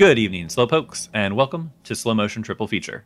Good 0.00 0.18
evening, 0.18 0.46
Slowpokes, 0.46 1.10
and 1.12 1.36
welcome 1.36 1.74
to 1.84 1.94
Slow 1.94 2.14
Motion 2.14 2.42
Triple 2.42 2.66
Feature. 2.66 3.04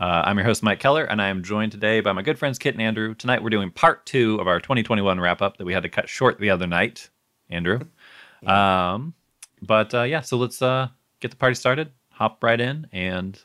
Uh, 0.00 0.22
I'm 0.24 0.38
your 0.38 0.46
host, 0.46 0.62
Mike 0.62 0.80
Keller, 0.80 1.04
and 1.04 1.20
I 1.20 1.28
am 1.28 1.42
joined 1.42 1.70
today 1.70 2.00
by 2.00 2.12
my 2.12 2.22
good 2.22 2.38
friends 2.38 2.58
Kit 2.58 2.74
and 2.74 2.80
Andrew. 2.80 3.14
Tonight, 3.14 3.42
we're 3.42 3.50
doing 3.50 3.70
part 3.70 4.06
two 4.06 4.40
of 4.40 4.48
our 4.48 4.58
2021 4.58 5.20
wrap 5.20 5.42
up 5.42 5.58
that 5.58 5.66
we 5.66 5.74
had 5.74 5.82
to 5.82 5.90
cut 5.90 6.08
short 6.08 6.40
the 6.40 6.48
other 6.48 6.66
night. 6.66 7.10
Andrew, 7.50 7.78
um, 8.46 9.12
but 9.60 9.92
uh, 9.92 10.04
yeah, 10.04 10.22
so 10.22 10.38
let's 10.38 10.62
uh, 10.62 10.88
get 11.20 11.30
the 11.30 11.36
party 11.36 11.56
started. 11.56 11.90
Hop 12.12 12.42
right 12.42 12.58
in, 12.58 12.86
and 12.90 13.38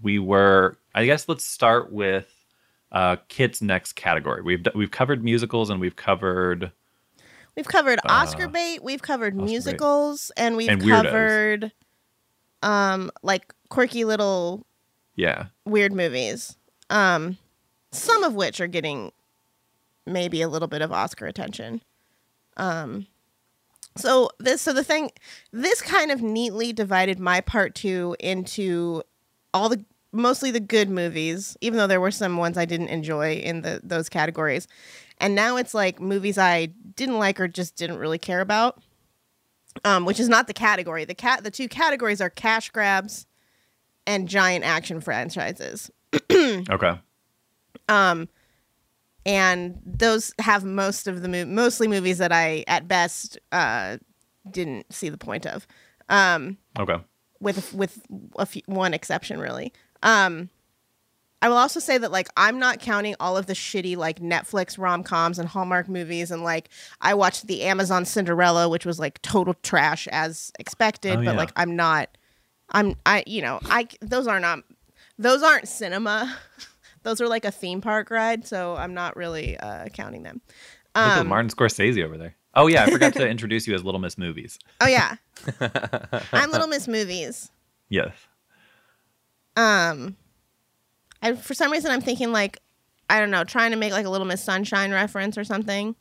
we 0.00 0.20
were. 0.20 0.78
I 0.94 1.06
guess 1.06 1.28
let's 1.28 1.42
start 1.42 1.90
with 1.90 2.32
uh, 2.92 3.16
Kit's 3.26 3.60
next 3.60 3.94
category. 3.94 4.42
We've 4.42 4.64
we've 4.76 4.92
covered 4.92 5.24
musicals 5.24 5.70
and 5.70 5.80
we've 5.80 5.96
covered 5.96 6.70
We've 7.56 7.66
covered 7.66 7.98
Uh, 8.04 8.12
Oscar 8.12 8.48
bait, 8.48 8.82
we've 8.82 9.02
covered 9.02 9.34
Oscar 9.34 9.44
bait. 9.44 9.50
musicals, 9.50 10.30
and 10.36 10.56
we've 10.56 10.68
And 10.70 10.88
covered 10.88 11.72
um 12.62 13.10
like 13.22 13.54
quirky 13.68 14.04
little 14.04 14.66
yeah 15.16 15.46
weird 15.64 15.92
movies. 15.92 16.56
Um 16.90 17.38
some 17.90 18.24
of 18.24 18.34
which 18.34 18.60
are 18.60 18.66
getting 18.66 19.12
maybe 20.06 20.42
a 20.42 20.48
little 20.48 20.68
bit 20.68 20.82
of 20.82 20.92
Oscar 20.92 21.26
attention. 21.26 21.80
Um 22.56 23.06
so 23.96 24.30
this 24.38 24.62
so 24.62 24.72
the 24.72 24.84
thing 24.84 25.10
this 25.52 25.82
kind 25.82 26.10
of 26.10 26.22
neatly 26.22 26.72
divided 26.72 27.18
my 27.18 27.40
part 27.40 27.74
2 27.74 28.16
into 28.20 29.02
all 29.52 29.68
the 29.68 29.84
mostly 30.12 30.50
the 30.50 30.60
good 30.60 30.90
movies, 30.90 31.56
even 31.60 31.78
though 31.78 31.86
there 31.86 32.00
were 32.00 32.10
some 32.10 32.36
ones 32.36 32.58
I 32.58 32.66
didn't 32.66 32.88
enjoy 32.88 33.34
in 33.34 33.62
the 33.62 33.80
those 33.82 34.08
categories. 34.08 34.68
And 35.18 35.34
now 35.34 35.56
it's 35.56 35.74
like 35.74 36.00
movies 36.00 36.38
I 36.38 36.66
didn't 36.66 37.18
like 37.18 37.40
or 37.40 37.48
just 37.48 37.76
didn't 37.76 37.98
really 37.98 38.18
care 38.18 38.40
about. 38.40 38.82
Um, 39.84 40.04
which 40.04 40.20
is 40.20 40.28
not 40.28 40.46
the 40.46 40.54
category. 40.54 41.04
The 41.04 41.14
cat 41.14 41.44
the 41.44 41.50
two 41.50 41.68
categories 41.68 42.20
are 42.20 42.30
cash 42.30 42.70
grabs 42.70 43.26
and 44.06 44.28
giant 44.28 44.64
action 44.64 45.00
franchises. 45.00 45.90
okay 46.32 46.98
Um, 47.88 48.28
and 49.24 49.80
those 49.84 50.34
have 50.38 50.64
most 50.64 51.06
of 51.08 51.22
the 51.22 51.28
mo- 51.28 51.46
mostly 51.46 51.88
movies 51.88 52.18
that 52.18 52.32
I 52.32 52.64
at 52.68 52.86
best 52.86 53.38
uh 53.50 53.98
didn't 54.50 54.92
see 54.92 55.08
the 55.08 55.18
point 55.18 55.46
of. 55.46 55.66
Um, 56.08 56.58
okay 56.78 56.98
with 57.40 57.72
with 57.74 58.00
a 58.38 58.46
few, 58.46 58.62
one 58.66 58.94
exception 58.94 59.40
really. 59.40 59.72
Um, 60.02 60.48
I 61.42 61.48
will 61.48 61.56
also 61.58 61.80
say 61.80 61.98
that 61.98 62.10
like 62.12 62.28
I'm 62.36 62.58
not 62.58 62.78
counting 62.80 63.14
all 63.20 63.36
of 63.36 63.46
the 63.46 63.52
shitty 63.52 63.96
like 63.96 64.20
Netflix 64.20 64.78
rom 64.78 65.02
coms 65.02 65.38
and 65.38 65.48
Hallmark 65.48 65.88
movies 65.88 66.30
and 66.30 66.42
like 66.44 66.70
I 67.00 67.14
watched 67.14 67.46
the 67.48 67.64
Amazon 67.64 68.04
Cinderella 68.04 68.68
which 68.68 68.86
was 68.86 68.98
like 69.00 69.20
total 69.22 69.54
trash 69.62 70.06
as 70.12 70.52
expected, 70.58 71.14
Oh, 71.14 71.16
but 71.16 71.32
yeah. 71.32 71.32
like 71.32 71.50
I'm 71.56 71.74
not, 71.76 72.08
I'm 72.70 72.94
I 73.04 73.24
you 73.26 73.42
know 73.42 73.58
I 73.64 73.88
those 74.00 74.26
are 74.28 74.38
not 74.40 74.60
those 75.18 75.42
aren't 75.42 75.68
cinema. 75.68 76.34
those 77.02 77.20
are 77.20 77.26
like 77.28 77.44
a 77.44 77.50
theme 77.50 77.80
park 77.80 78.10
ride, 78.10 78.46
so 78.46 78.76
I'm 78.76 78.94
not 78.94 79.16
really 79.16 79.56
uh, 79.58 79.88
counting 79.88 80.22
them. 80.22 80.40
Look 80.94 81.04
at 81.04 81.18
Um, 81.18 81.26
Martin 81.26 81.50
Scorsese 81.50 82.04
over 82.04 82.16
there. 82.16 82.36
Oh 82.54 82.68
yeah, 82.68 82.84
I 82.84 82.90
forgot 82.90 83.14
to 83.14 83.28
introduce 83.36 83.66
you 83.66 83.74
as 83.74 83.82
Little 83.82 84.00
Miss 84.00 84.16
Movies. 84.16 84.58
oh 84.80 84.86
yeah, 84.86 85.16
I'm 86.32 86.50
Little 86.52 86.68
Miss 86.68 86.86
Movies. 86.86 87.50
Yes. 87.88 88.12
um 89.56 90.16
I 91.22 91.34
for 91.34 91.54
some 91.54 91.70
reason 91.72 91.90
I'm 91.90 92.00
thinking 92.02 92.32
like 92.32 92.58
I 93.08 93.18
don't 93.20 93.30
know, 93.30 93.44
trying 93.44 93.70
to 93.72 93.76
make 93.76 93.92
like 93.92 94.06
a 94.06 94.10
little 94.10 94.26
Miss 94.26 94.42
Sunshine 94.42 94.90
reference 94.92 95.38
or 95.38 95.44
something. 95.44 95.94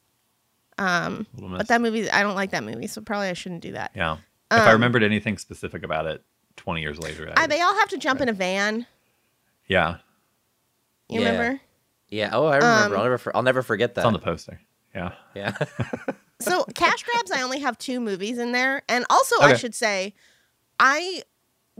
Um 0.78 1.28
Miss. 1.40 1.58
but 1.58 1.68
that 1.68 1.82
movie 1.82 2.10
I 2.10 2.24
don't 2.24 2.36
like 2.36 2.52
that 2.52 2.64
movie, 2.64 2.88
so 2.88 3.02
probably 3.02 3.28
I 3.28 3.34
shouldn't 3.34 3.62
do 3.62 3.74
that. 3.74 3.92
yeah. 3.96 4.18
If 4.52 4.60
I 4.60 4.66
Um, 4.68 4.74
remembered 4.74 5.04
anything 5.04 5.38
specific 5.38 5.84
about 5.84 6.06
it 6.08 6.24
20 6.58 6.82
years 6.82 7.00
later, 7.00 7.32
I 7.38 7.44
I, 7.44 7.48
they 7.48 7.62
all 7.62 7.76
have 7.78 7.90
to 7.90 7.98
jump 7.98 8.20
in 8.22 8.28
a 8.30 8.34
van. 8.34 8.86
yeah, 9.68 9.98
You 11.10 11.22
Yeah. 11.22 11.30
remember? 11.32 11.62
Yeah. 12.10 12.30
Oh, 12.34 12.46
I 12.48 12.58
remember. 12.58 12.96
Um, 12.96 13.00
I'll 13.00 13.04
never. 13.06 13.18
For, 13.18 13.36
I'll 13.38 13.44
never 13.44 13.62
forget 13.62 13.96
that. 13.96 14.02
it's 14.02 14.06
on 14.06 14.12
the 14.14 14.20
poster. 14.20 14.60
Yeah. 14.94 15.14
yeah. 15.34 15.56
So 16.42 16.66
cash 16.76 17.04
grabs 17.04 17.32
I 17.32 17.44
only 17.44 17.60
have 17.60 17.78
two 17.78 18.00
movies 18.02 18.38
in 18.38 18.52
there. 18.52 18.82
And 18.90 19.06
also 19.10 19.36
I 19.40 19.54
should 19.56 19.74
say 19.76 20.14
I 20.80 21.22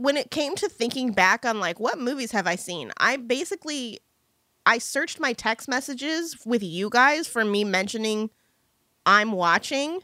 when 0.02 0.16
it 0.16 0.30
came 0.30 0.54
to 0.56 0.68
thinking 0.68 1.12
back 1.12 1.44
on 1.44 1.60
like 1.60 1.78
what 1.78 1.98
movies 1.98 2.32
have 2.32 2.46
I 2.46 2.56
seen, 2.56 2.90
I 2.98 3.16
basically 3.16 4.00
I 4.66 4.78
searched 4.78 5.20
my 5.20 5.32
text 5.32 5.68
messages 5.68 6.36
with 6.44 6.62
you 6.62 6.88
guys 6.90 7.26
for 7.26 7.44
me 7.44 7.64
mentioning 7.64 8.30
I'm 9.06 9.32
watching 9.32 10.00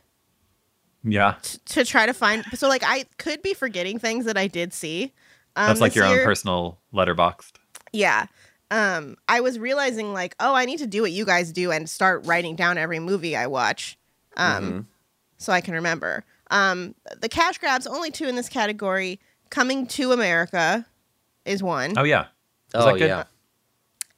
Yeah. 1.05 1.37
t- 1.43 1.59
to 1.67 1.85
try 1.85 2.07
to 2.07 2.13
find 2.15 2.45
so 2.55 2.69
like 2.69 2.83
I 2.85 3.07
could 3.19 3.43
be 3.43 3.55
forgetting 3.55 3.99
things 3.99 4.25
that 4.25 4.37
I 4.37 4.47
did 4.47 4.73
see. 4.73 5.13
Um, 5.57 5.67
That's 5.69 5.81
like 5.81 5.93
this 5.93 5.97
your 5.97 6.07
own 6.07 6.25
personal 6.25 6.79
Letterboxd. 6.95 7.53
Yeah. 7.93 8.27
Um, 8.71 9.17
I 9.29 9.41
was 9.41 9.59
realizing 9.59 10.13
like, 10.13 10.35
oh, 10.41 10.55
I 10.55 10.67
need 10.67 10.79
to 10.81 10.87
do 10.87 11.01
what 11.03 11.11
you 11.13 11.25
guys 11.25 11.53
do 11.53 11.71
and 11.73 11.89
start 11.89 12.27
writing 12.27 12.55
down 12.55 12.77
every 12.79 12.99
movie 12.99 13.35
I 13.35 13.47
watch, 13.47 13.99
um, 14.37 14.63
Mhm. 14.73 14.87
so 15.39 15.53
I 15.53 15.61
can 15.63 15.73
remember. 15.75 16.25
Um, 16.51 16.95
the 17.21 17.29
cash 17.31 17.59
grabs 17.59 17.87
only 17.87 18.11
two 18.11 18.27
in 18.27 18.37
this 18.37 18.49
category. 18.49 19.21
Coming 19.51 19.87
to 19.89 20.13
America 20.13 20.87
is 21.45 21.63
one. 21.63 21.95
Oh 21.97 22.05
yeah. 22.05 22.27
Was 22.75 22.85
Oh 22.85 22.93
that 22.93 22.99
good? 22.99 23.07
yeah. 23.09 23.25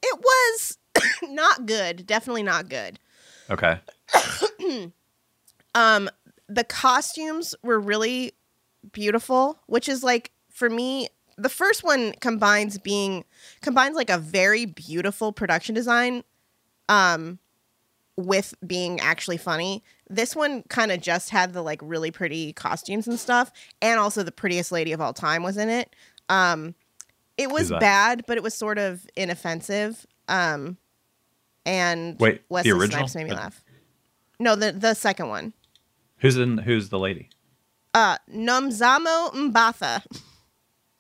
It 0.03 0.19
was 0.21 0.79
not 1.31 1.67
good. 1.67 2.07
Definitely 2.07 2.43
not 2.43 2.69
good. 2.69 2.99
Okay. 3.51 3.81
Um, 5.75 6.11
the 6.49 6.65
costumes 6.65 7.55
were 7.63 7.79
really 7.79 8.33
beautiful, 8.93 9.61
which 9.67 9.89
is 9.89 10.03
like 10.03 10.33
for 10.51 10.69
me, 10.69 11.09
the 11.39 11.49
first 11.49 11.85
one 11.85 12.12
combines 12.21 12.77
being 12.77 13.25
combines 13.62 13.95
like 13.95 14.11
a 14.11 14.19
very 14.19 14.65
beautiful 14.65 15.33
production 15.33 15.75
design, 15.75 16.25
um, 16.89 17.39
with 18.17 18.55
being 18.67 18.99
actually 19.01 19.37
funny. 19.37 19.85
This 20.10 20.34
one 20.34 20.65
kind 20.69 20.91
of 20.93 21.00
just 21.00 21.31
had 21.31 21.53
the 21.53 21.62
like 21.62 21.81
really 21.82 22.10
pretty 22.10 22.53
costumes 22.53 23.06
and 23.06 23.19
stuff, 23.19 23.53
and 23.81 23.98
also 24.00 24.22
the 24.22 24.32
prettiest 24.32 24.72
lady 24.72 24.93
of 24.93 25.00
all 25.00 25.12
time 25.15 25.43
was 25.43 25.56
in 25.56 25.69
it. 25.69 25.94
Um, 26.28 26.75
it 27.38 27.50
was 27.50 27.69
that? 27.71 27.81
bad, 27.81 28.25
but 28.26 28.37
it 28.37 28.43
was 28.43 28.53
sort 28.54 28.76
of 28.76 29.06
inoffensive. 29.16 30.04
Um, 30.28 30.76
and 31.65 32.19
Wait, 32.19 32.43
the 32.49 32.70
original? 32.72 33.06
Snipes 33.09 33.15
made 33.15 33.25
me 33.25 33.31
Uh, 33.31 33.37
laugh. 33.37 33.62
No, 34.38 34.56
the 34.56 34.72
the 34.72 34.94
second 34.94 35.28
one. 35.28 35.53
Who's 36.19 36.37
in? 36.37 36.59
Who's 36.59 36.88
the 36.88 36.99
lady? 36.99 37.31
Uh, 37.94 38.19
Nomzamo 38.32 39.32
Mbatha. 39.32 40.04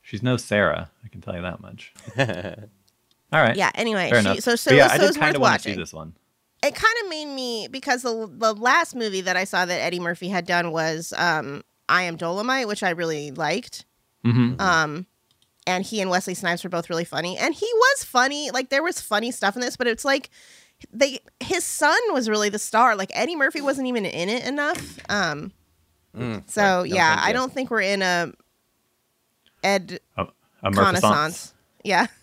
She's 0.02 0.22
no 0.22 0.36
Sarah. 0.36 0.90
I 1.04 1.08
can 1.08 1.20
tell 1.20 1.34
you 1.36 1.42
that 1.42 1.60
much. 1.60 1.92
All 2.18 3.40
right. 3.40 3.56
Yeah. 3.56 3.70
Anyway, 3.74 4.10
Fair 4.10 4.22
she, 4.22 4.26
enough. 4.28 4.40
so 4.40 4.56
so 4.56 4.70
But 4.72 4.76
yeah, 4.76 4.86
so 4.88 4.92
I 4.92 4.96
it 4.96 4.98
did 5.00 5.06
was 5.08 5.16
kind 5.16 5.28
worth 5.28 5.36
of 5.36 5.42
want 5.42 5.54
to 5.54 5.62
see 5.62 5.70
watching. 5.70 5.80
this 5.80 5.92
one. 5.92 6.14
It 6.62 6.74
kind 6.74 6.94
of 7.02 7.08
made 7.08 7.26
me 7.26 7.68
because 7.70 8.02
the 8.02 8.28
the 8.30 8.52
last 8.54 8.94
movie 8.94 9.22
that 9.22 9.36
I 9.36 9.44
saw 9.44 9.64
that 9.64 9.80
Eddie 9.80 10.00
Murphy 10.00 10.28
had 10.28 10.46
done 10.46 10.72
was 10.72 11.12
um, 11.16 11.62
I 11.88 12.02
Am 12.02 12.16
Dolomite, 12.16 12.68
which 12.68 12.82
I 12.82 12.90
really 12.90 13.30
liked. 13.30 13.84
hmm 14.24 14.54
Um, 14.58 15.06
and 15.66 15.84
he 15.84 16.00
and 16.00 16.10
Wesley 16.10 16.34
Snipes 16.34 16.62
were 16.64 16.70
both 16.70 16.90
really 16.90 17.04
funny, 17.04 17.38
and 17.38 17.54
he 17.54 17.68
was 17.72 18.04
funny. 18.04 18.50
Like 18.50 18.68
there 18.68 18.82
was 18.82 19.00
funny 19.00 19.30
stuff 19.30 19.54
in 19.56 19.62
this, 19.62 19.76
but 19.76 19.86
it's 19.86 20.04
like 20.04 20.28
they 20.92 21.20
his 21.40 21.64
son 21.64 21.98
was 22.12 22.28
really 22.28 22.48
the 22.50 22.58
star. 22.58 22.94
Like 22.96 23.10
Eddie 23.14 23.36
Murphy 23.36 23.60
wasn't 23.60 23.86
even 23.88 24.04
in 24.04 24.28
it 24.28 24.44
enough. 24.46 24.98
Um, 25.08 25.52
Mm. 26.16 26.42
so 26.50 26.60
No, 26.60 26.82
yeah, 26.82 27.16
I 27.20 27.32
don't 27.32 27.52
think 27.52 27.70
we're 27.70 27.82
in 27.82 28.02
a 28.02 28.32
Ed 29.62 30.00
A, 30.16 30.26
a 30.62 30.70
Renaissance. 30.70 31.54
Yeah. 31.84 32.06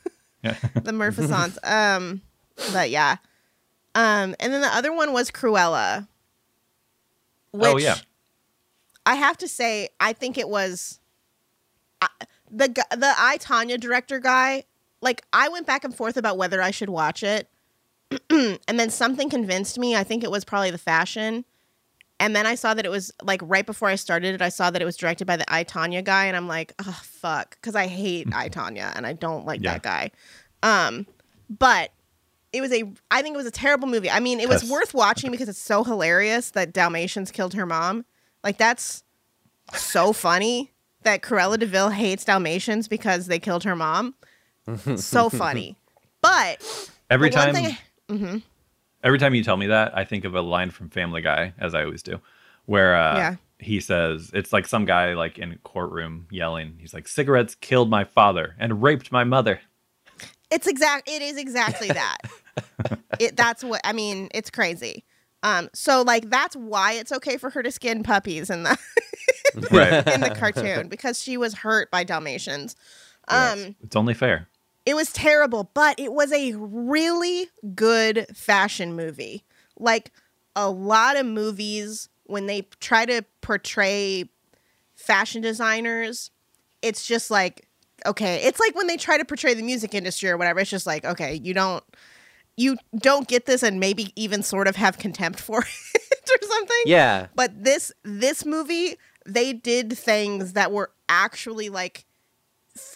Yeah. 0.43 0.53
the 0.75 0.91
Murphisance. 0.91 1.57
um, 1.97 2.21
but 2.71 2.89
yeah. 2.91 3.17
Um, 3.97 4.35
and 4.39 4.53
then 4.53 4.61
the 4.61 4.67
other 4.73 4.93
one 4.93 5.11
was 5.11 5.31
Cruella. 5.31 6.07
Which 7.51 7.65
Oh, 7.73 7.77
yeah. 7.77 7.95
I 9.07 9.15
have 9.15 9.37
to 9.39 9.47
say, 9.47 9.89
I 9.99 10.13
think 10.13 10.37
it 10.37 10.47
was 10.47 10.99
I 12.01 12.07
the 12.51 12.67
the 12.91 13.13
I 13.17 13.37
Tonya 13.39 13.79
director 13.79 14.19
guy. 14.19 14.65
Like 15.01 15.23
I 15.33 15.49
went 15.49 15.65
back 15.65 15.83
and 15.83 15.95
forth 15.95 16.15
about 16.15 16.37
whether 16.37 16.61
I 16.61 16.69
should 16.71 16.89
watch 16.89 17.23
it, 17.23 17.49
and 18.29 18.59
then 18.67 18.89
something 18.91 19.29
convinced 19.29 19.79
me. 19.79 19.95
I 19.95 20.03
think 20.03 20.23
it 20.23 20.29
was 20.31 20.45
probably 20.45 20.71
the 20.71 20.77
fashion. 20.77 21.43
And 22.19 22.35
then 22.35 22.45
I 22.45 22.55
saw 22.55 22.73
that 22.73 22.85
it 22.85 22.89
was 22.89 23.11
like 23.23 23.41
right 23.43 23.65
before 23.65 23.87
I 23.87 23.95
started 23.95 24.35
it, 24.35 24.41
I 24.41 24.49
saw 24.49 24.69
that 24.71 24.81
it 24.81 24.85
was 24.85 24.97
directed 24.97 25.25
by 25.25 25.37
the 25.37 25.45
I 25.51 25.63
Tonya 25.63 26.03
guy, 26.03 26.25
and 26.25 26.35
I'm 26.37 26.47
like, 26.47 26.73
oh 26.85 26.99
fuck, 27.03 27.55
because 27.61 27.75
I 27.75 27.87
hate 27.87 28.27
I 28.33 28.49
Tonya 28.57 28.91
and 28.95 29.07
I 29.07 29.13
don't 29.13 29.45
like 29.45 29.61
Yeah. 29.63 29.73
that 29.73 29.83
guy. 29.83 30.11
Um, 30.61 31.07
but 31.49 31.91
it 32.57 32.61
was 32.61 32.73
a, 32.73 32.83
I 33.11 33.21
think 33.21 33.33
it 33.35 33.37
was 33.37 33.45
a 33.45 33.51
terrible 33.51 33.87
movie. 33.87 34.09
I 34.09 34.19
mean, 34.19 34.39
it 34.39 34.49
was 34.49 34.63
Yes. 34.63 34.71
worth 34.71 34.93
watching 34.93 35.31
because 35.31 35.47
it's 35.49 35.61
so 35.61 35.83
hilarious 35.83 36.51
that 36.51 36.73
Dalmatians 36.73 37.31
killed 37.31 37.53
her 37.53 37.65
mom. 37.65 38.05
Like 38.43 38.57
that's 38.57 39.03
so 39.73 40.13
funny 40.25 40.71
that 41.03 41.21
Cruella 41.21 41.57
de 41.59 41.65
Vil 41.65 41.89
hates 41.89 42.25
Dalmatians 42.25 42.87
because 42.87 43.27
they 43.27 43.39
killed 43.39 43.63
her 43.63 43.75
mom. 43.75 44.15
so 44.97 45.29
funny, 45.29 45.77
but 46.21 46.61
Every 47.09 47.29
time, 47.29 47.55
I- 47.55 48.41
every 49.03 49.17
time 49.19 49.33
you 49.33 49.43
tell 49.43 49.55
me 49.57 49.67
that, 49.67 49.95
I 49.97 50.03
think 50.03 50.25
of 50.25 50.35
a 50.35 50.41
line 50.41 50.71
from 50.71 50.89
Family 50.89 51.21
Guy, 51.21 51.53
as 51.57 51.73
I 51.73 51.83
always 51.85 52.03
do, 52.03 52.19
where 52.65 52.95
uh, 52.95 53.15
Yeah. 53.17 53.35
he 53.59 53.79
says 53.79 54.31
it's 54.33 54.51
like 54.51 54.67
some 54.67 54.83
guy 54.85 55.13
like 55.13 55.37
in 55.37 55.53
a 55.53 55.57
courtroom 55.59 56.27
yelling. 56.31 56.75
He's 56.79 56.93
like, 56.93 57.07
"Cigarettes 57.07 57.55
killed 57.55 57.89
my 57.89 58.03
father 58.03 58.55
and 58.59 58.81
raped 58.83 59.11
my 59.11 59.23
mother." 59.23 59.61
It's 60.49 60.67
exact. 60.67 61.09
It 61.09 61.21
is 61.21 61.37
exactly 61.37 61.87
that. 61.89 62.17
it. 63.19 63.35
That's 63.35 63.63
what 63.63 63.81
I 63.83 63.93
mean. 63.93 64.29
It's 64.33 64.49
crazy. 64.49 65.05
Um. 65.43 65.69
So 65.73 66.01
like 66.01 66.29
that's 66.29 66.55
why 66.55 66.93
it's 66.93 67.11
okay 67.11 67.37
for 67.37 67.49
her 67.49 67.63
to 67.63 67.71
skin 67.71 68.03
puppies 68.03 68.49
in 68.49 68.63
the 68.63 68.77
Right. 69.71 70.07
in 70.13 70.21
the 70.21 70.35
cartoon 70.37 70.87
because 70.87 71.21
she 71.21 71.37
was 71.37 71.53
hurt 71.53 71.91
by 71.91 72.03
Dalmatians. 72.03 72.75
Um. 73.27 73.59
Yes. 73.59 73.73
It's 73.83 73.95
only 73.95 74.13
fair. 74.13 74.47
It 74.85 74.95
was 74.95 75.11
terrible, 75.11 75.69
but 75.73 75.99
it 75.99 76.13
was 76.13 76.31
a 76.31 76.53
really 76.55 77.49
good 77.75 78.25
fashion 78.33 78.95
movie. 78.95 79.43
Like 79.77 80.11
a 80.55 80.69
lot 80.69 81.17
of 81.17 81.25
movies, 81.25 82.07
when 82.23 82.47
they 82.47 82.61
try 82.79 83.05
to 83.05 83.25
portray 83.41 84.29
fashion 84.95 85.41
designers, 85.41 86.31
it's 86.81 87.05
just 87.05 87.29
like, 87.29 87.66
okay, 88.05 88.41
it's 88.43 88.59
like 88.59 88.75
when 88.75 88.87
they 88.87 88.97
try 88.97 89.17
to 89.17 89.25
portray 89.25 89.53
the 89.53 89.63
music 89.63 89.93
industry 89.93 90.29
or 90.29 90.37
whatever. 90.37 90.59
It's 90.59 90.69
just 90.69 90.85
like, 90.87 91.03
okay, 91.05 91.35
you 91.35 91.53
don't, 91.53 91.83
you 92.55 92.77
don't 92.97 93.27
get 93.27 93.45
this, 93.45 93.63
and 93.63 93.79
maybe 93.79 94.11
even 94.15 94.43
sort 94.43 94.67
of 94.67 94.75
have 94.75 94.97
contempt 94.97 95.39
for 95.39 95.59
it 95.93 96.29
or 96.29 96.47
something 96.47 96.77
Yeah. 96.85 97.27
but 97.35 97.63
this 97.63 97.91
this 98.03 98.45
movie 98.45 98.95
they 99.25 99.53
did 99.53 99.97
things 99.97 100.53
that 100.53 100.71
were 100.71 100.91
actually 101.09 101.69
like 101.69 102.05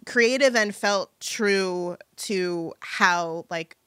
creative 0.06 0.56
and 0.56 0.75
felt 0.75 1.18
true 1.21 1.97
to 2.18 2.74
how 2.81 3.45
like 3.50 3.77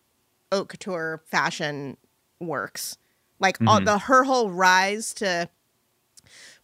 haute 0.51 0.69
couture 0.69 1.23
fashion 1.27 1.97
works 2.41 2.97
like 3.39 3.59
all 3.67 3.81
Mhm. 3.81 3.85
the 3.85 3.99
her 3.99 4.25
whole 4.25 4.51
rise 4.51 5.13
to 5.15 5.49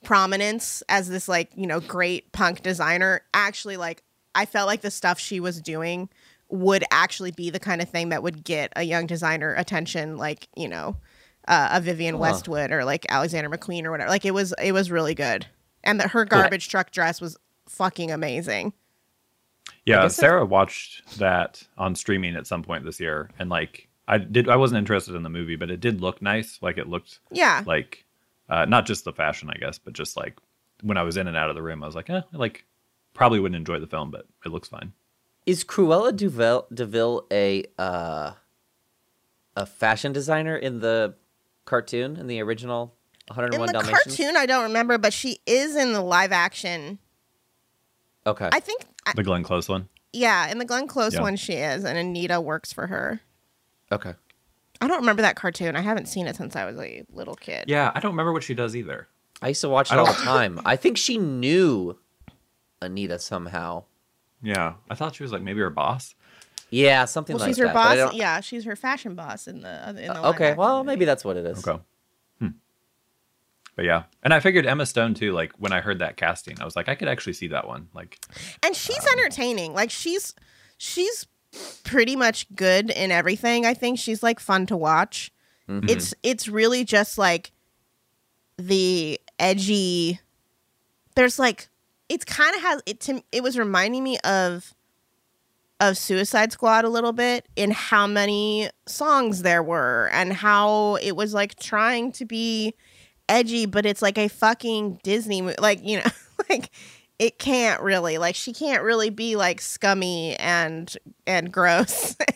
prominence 0.03 0.83
as 0.89 1.09
this 1.09 1.29
like 1.29 1.51
you 1.55 1.67
know 1.67 1.81
great 1.81 2.33
punk 2.33 2.63
designer 2.63 3.23
actually 3.35 3.77
like 3.77 4.03
i 4.35 4.45
felt 4.47 4.67
like 4.67 4.81
the 4.83 4.91
stuff 4.91 5.19
she 5.19 5.41
was 5.41 5.61
doing 5.61 6.09
would 6.49 6.85
actually 6.91 7.31
be 7.31 7.49
the 7.51 7.61
kind 7.61 7.81
of 7.81 7.89
thing 7.89 8.09
that 8.09 8.23
would 8.23 8.43
get 8.45 8.73
a 8.77 8.83
young 8.83 9.07
designer 9.07 9.55
attention 9.55 10.17
like 10.17 10.49
you 10.57 10.69
know 10.69 10.97
uh, 11.49 11.71
a 11.73 11.81
Vivian 11.81 12.15
Huh. 12.17 12.21
Westwood 12.21 12.71
or 12.71 12.85
like 12.85 13.07
Alexander 13.09 13.49
McQueen 13.49 13.85
or 13.85 13.91
whatever. 13.91 14.11
Like 14.11 14.25
it 14.27 14.35
was 14.35 14.53
it 14.63 14.73
was 14.73 14.91
really 14.91 15.15
good. 15.15 15.47
And 15.83 15.99
that 15.99 16.11
her 16.11 16.25
garbage 16.25 16.69
truck 16.69 16.93
dress 16.93 17.21
was 17.21 17.37
fucking 17.67 18.11
amazing. 18.13 18.73
Yeah, 19.87 20.03
guess 20.03 20.17
Sarah 20.17 20.45
watched 20.45 21.19
that 21.19 21.63
on 21.79 21.95
streaming 21.95 22.37
at 22.37 22.47
some 22.47 22.63
point 22.63 22.85
this 22.85 23.01
year, 23.01 23.31
and 23.39 23.49
like 23.49 23.89
I 24.07 24.19
did, 24.19 24.49
I 24.49 24.57
wasn't 24.57 24.79
interested 24.79 25.15
in 25.15 25.23
the 25.23 25.31
movie, 25.31 25.57
but 25.57 25.71
it 25.71 25.81
did 25.81 26.01
look 26.01 26.21
nice. 26.21 26.59
Like 26.61 26.79
it 26.79 26.89
looked 26.89 27.21
Yeah. 27.33 27.63
like 27.67 28.05
uh, 28.49 28.67
not 28.67 28.87
just 28.87 29.05
the 29.05 29.13
fashion, 29.13 29.51
I 29.51 29.57
guess, 29.59 29.79
but 29.79 29.95
just 29.95 30.17
like 30.17 30.39
when 30.83 30.99
I 30.99 31.03
was 31.03 31.17
in 31.17 31.27
and 31.27 31.37
out 31.37 31.49
of 31.49 31.57
the 31.57 31.63
room, 31.63 31.83
I 31.83 31.87
was 31.87 31.97
like, 31.97 32.11
eh, 32.11 32.21
like 32.33 32.65
probably 33.15 33.41
wouldn't 33.41 33.57
enjoy 33.57 33.79
the 33.79 33.87
film, 33.87 34.11
but 34.11 34.27
it 34.45 34.49
looks 34.51 34.69
fine. 34.69 34.93
Is 35.47 35.65
Cruella 35.65 36.15
de 36.15 36.29
Vil, 36.29 36.67
Deville 36.73 37.27
a 37.33 37.65
uh, 37.79 38.33
a 39.57 39.67
fashion 39.67 40.13
designer 40.13 40.57
in 40.57 40.81
the 40.81 41.15
cartoon 41.65 42.17
in 42.17 42.27
the 42.27 42.41
original 42.41 42.95
101 43.29 43.55
In 43.55 43.61
101 43.61 43.67
the 43.67 43.73
Dalmatians? 43.73 44.17
cartoon 44.17 44.37
I 44.37 44.47
don't 44.47 44.65
remember, 44.65 44.99
but 44.99 45.13
she 45.13 45.39
is 45.47 45.77
in 45.77 45.93
the 45.93 46.03
live 46.03 46.33
action. 46.33 46.99
Okay. 48.27 48.49
I 48.53 48.61
think 48.61 48.83
I, 49.07 49.13
The 49.15 49.23
Glenn 49.23 49.43
Close 49.43 49.69
one. 49.69 49.89
yeah, 50.13 50.51
in 50.51 50.59
the 50.59 50.65
Glenn 50.65 50.87
Close 50.87 51.15
Yeah. 51.15 51.23
one 51.23 51.37
she 51.37 51.55
is 51.55 51.85
and 51.85 51.97
Anita 51.99 52.41
works 52.41 52.73
for 52.73 52.87
her. 52.87 53.21
okay. 53.93 54.15
I 54.83 54.89
don't 54.89 55.01
remember 55.01 55.21
that 55.23 55.37
cartoon. 55.37 55.77
I 55.77 55.83
haven't 55.83 56.07
seen 56.07 56.27
it 56.27 56.37
since 56.37 56.57
I 56.57 56.65
was 56.65 56.79
a 56.79 57.05
little 57.13 57.35
kid. 57.35 57.65
Yeah, 57.69 57.93
I 57.95 58.01
don't 58.01 58.13
remember 58.13 58.33
what 58.33 58.43
she 58.43 58.55
does 58.55 58.75
either. 58.75 59.09
I 59.43 59.49
used 59.49 59.61
to 59.61 59.69
watch 59.69 59.93
it 59.93 59.99
all 59.99 60.07
the 60.07 60.13
time. 60.15 60.59
I 60.65 60.77
think 60.77 60.97
she 60.97 61.19
knew 61.19 61.99
Anita 62.83 63.19
somehow. 63.19 63.85
Yeah, 64.43 64.75
I 64.89 64.95
thought 64.95 65.15
she 65.15 65.23
was 65.23 65.33
like 65.33 65.43
maybe 65.43 65.61
her 65.61 65.71
boss. 65.71 66.15
Yeah, 66.71 67.05
something 67.05 67.35
Well, 67.37 67.41
like 67.47 67.51
she's 67.51 67.59
her 67.59 67.67
that. 67.67 67.75
but 67.75 67.99
I 67.99 68.05
boss. 68.07 68.15
Yeah, 68.15 68.41
she's 68.41 68.65
her 68.65 68.77
fashion 68.77 69.15
boss 69.15 69.47
in 69.49 69.61
the 69.61 69.89
in 69.91 69.97
the 69.97 70.07
live 70.09 70.35
okay, 70.35 70.55
well, 70.55 70.79
movie. 70.79 70.87
maybe 70.87 71.05
that's 71.05 71.25
what 71.25 71.37
it 71.37 71.45
is. 71.45 71.67
Okay. 71.67 71.81
Hmm. 72.39 72.49
But 73.77 73.85
yeah, 73.85 74.05
and 74.23 74.33
I 74.33 74.41
figured 74.41 74.67
Emma 74.67 74.87
Stone 74.87 75.15
too. 75.15 75.33
Like 75.33 75.53
when 75.59 75.73
I 75.73 75.81
heard 75.81 75.99
that 75.99 76.17
casting, 76.17 76.61
I 76.61 76.65
was 76.65 76.77
like, 76.77 76.89
I 76.89 76.95
could 76.95 77.09
actually 77.09 77.33
see 77.35 77.49
that 77.49 77.67
one. 77.67 77.89
Like, 77.93 78.19
and 78.65 78.75
she's 78.75 78.99
Um, 79.05 79.19
entertaining 79.19 79.75
like 79.75 79.91
she's 79.91 80.35
she's 80.79 81.27
pretty 81.83 82.15
much 82.15 82.47
good 82.55 82.91
in 82.91 83.11
everything 83.11 83.67
i 83.67 83.75
think 83.75 83.99
she's 83.99 84.23
like 84.23 84.39
fun 84.39 84.67
to 84.67 84.77
watch 84.77 85.33
Mhm. 85.69 85.91
it's 85.91 86.15
it's 86.23 86.47
really 86.47 86.85
just 86.85 87.19
like 87.19 87.51
the 88.57 89.21
edgy 89.39 90.21
there's 91.17 91.41
like 91.41 91.69
it's 92.11 92.25
kind 92.25 92.55
of 92.55 92.61
has 92.61 92.83
it 92.85 93.01
to 93.01 93.23
it 93.33 93.43
was 93.43 93.59
reminding 93.59 94.05
me 94.05 94.19
of 94.19 94.75
of 95.81 95.97
suicide 95.97 96.53
squad 96.53 96.85
a 96.85 96.91
little 96.91 97.13
bit 97.13 97.47
in 97.57 97.71
how 97.71 98.07
many 98.07 98.69
songs 98.87 99.41
there 99.41 99.63
were 99.63 100.11
and 100.13 100.35
how 100.35 100.97
it 100.97 101.17
was 101.17 101.33
like 101.33 101.59
trying 101.59 102.13
to 102.13 102.27
be 102.27 102.75
edgy 103.31 103.65
but 103.65 103.87
it's 103.87 104.03
like 104.03 104.19
a 104.19 104.29
fucking 104.29 105.01
disney 105.03 105.41
movie 105.41 105.55
like 105.59 105.83
you 105.83 105.97
know 105.97 106.11
like 106.51 106.71
it 107.21 107.39
can't 107.39 107.81
really 107.83 108.19
like 108.19 108.35
she 108.35 108.53
can't 108.53 108.83
really 108.83 109.11
be 109.11 109.37
like 109.37 109.61
scummy 109.61 110.35
and 110.37 110.97
and 111.27 111.53
gross. 111.53 112.17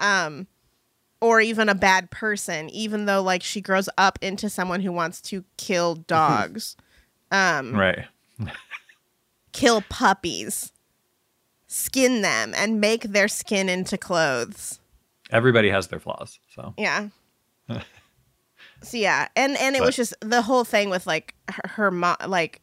Um 0.00 0.46
or 1.20 1.40
even 1.40 1.68
a 1.68 1.74
bad 1.74 2.08
person 2.12 2.70
even 2.70 3.06
though 3.06 3.20
like 3.20 3.42
she 3.42 3.60
grows 3.60 3.88
up 3.98 4.16
into 4.22 4.48
someone 4.48 4.80
who 4.80 4.92
wants 4.92 5.20
to 5.22 5.42
kill 5.56 5.96
dogs. 5.96 6.76
Um 7.32 7.74
right? 7.74 8.06
Kill 9.58 9.82
puppies 9.88 10.72
skin 11.66 12.22
them 12.22 12.52
and 12.56 12.80
make 12.80 13.02
their 13.02 13.28
skin 13.28 13.68
into 13.68 13.98
clothes. 13.98 14.80
Everybody 15.30 15.68
has 15.70 15.88
their 15.88 16.00
flaws. 16.00 16.38
So. 16.54 16.74
Yeah. 16.78 17.08
So 18.80 18.96
yeah 18.96 19.26
and 19.34 19.56
and 19.58 19.74
it 19.74 19.80
But- 19.80 19.86
was 19.86 19.96
just 19.96 20.14
the 20.20 20.40
whole 20.42 20.62
thing 20.64 20.88
with 20.88 21.04
like 21.04 21.34
her, 21.48 21.68
her 21.68 21.90
mom 21.90 22.16
like 22.28 22.60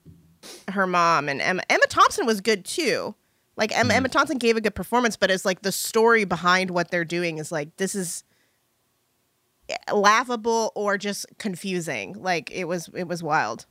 her 0.69 0.87
mom 0.87 1.27
and 1.27 1.41
emma 1.41 1.61
emma 1.69 1.83
thompson 1.89 2.25
was 2.25 2.39
good 2.39 2.63
too. 2.63 3.15
Like 3.57 3.77
emma, 3.77 3.91
Mhm. 3.93 3.97
emma 3.97 4.07
thompson 4.09 4.37
gave 4.37 4.55
a 4.55 4.61
good 4.61 4.75
performance 4.75 5.17
but 5.17 5.29
it's 5.29 5.43
like 5.43 5.61
the 5.63 5.73
story 5.73 6.23
behind 6.23 6.71
what 6.71 6.89
they're 6.89 7.03
doing 7.03 7.37
is 7.37 7.51
like 7.51 7.75
this 7.75 7.95
is 7.95 8.23
laughable 9.91 10.71
or 10.75 10.97
just 10.97 11.25
confusing. 11.37 12.13
Like 12.13 12.49
it 12.51 12.65
was 12.65 12.89
it 12.93 13.07
was 13.07 13.21
wild 13.23 13.65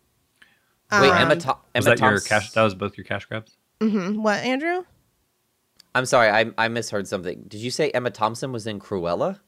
Wait, 0.92 0.98
Um, 1.10 1.16
Emma, 1.16 1.36
Tho- 1.36 1.48
was 1.48 1.56
Emma 1.74 1.84
that 1.84 2.00
your 2.00 2.10
Thompson- 2.10 2.28
cash? 2.28 2.50
That 2.52 2.62
was 2.62 2.74
both 2.74 2.96
your 2.96 3.04
cash 3.04 3.24
grabs. 3.26 3.56
Mm-hmm. 3.80 4.22
what 4.22 4.38
andrew 4.44 4.84
I'm 5.96 6.06
sorry, 6.06 6.28
I, 6.30 6.50
I 6.56 6.68
misheard 6.68 7.06
something. 7.08 7.44
Did 7.48 7.60
you 7.60 7.70
say 7.70 7.90
Emma 7.90 8.10
Thompson 8.10 8.50
was 8.52 8.66
in 8.66 8.78
Cruella? 8.80 9.40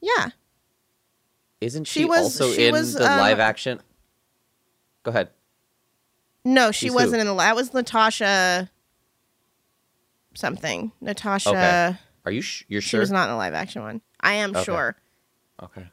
yeah 0.00 0.28
Isn't 1.60 1.86
She 1.86 2.00
she, 2.00 2.04
was- 2.04 2.20
also 2.40 2.52
she 2.52 2.66
in 2.66 2.72
was, 2.72 2.94
the 2.94 3.10
um, 3.10 3.18
live 3.18 3.38
action? 3.40 3.80
Go 5.02 5.10
ahead. 5.10 5.30
No, 6.44 6.72
she 6.72 6.86
She's 6.86 6.94
wasn't 6.94 7.20
in 7.22 7.26
the. 7.26 7.34
That 7.34 7.56
was 7.56 7.72
Natasha. 7.72 8.70
Something 10.34 10.92
Natasha. 11.00 11.48
Okay. 11.50 11.96
Are 12.26 12.32
you 12.32 12.40
sh- 12.42 12.64
you're 12.68 12.80
sure? 12.80 12.86
She 12.86 12.90
sure? 12.90 13.00
was 13.00 13.10
not 13.10 13.24
in 13.24 13.30
the 13.30 13.36
live 13.36 13.54
action 13.54 13.82
one. 13.82 14.00
I 14.20 14.34
am 14.34 14.50
Okay. 14.50 14.64
sure. 14.64 14.96
Okay. 15.62 15.86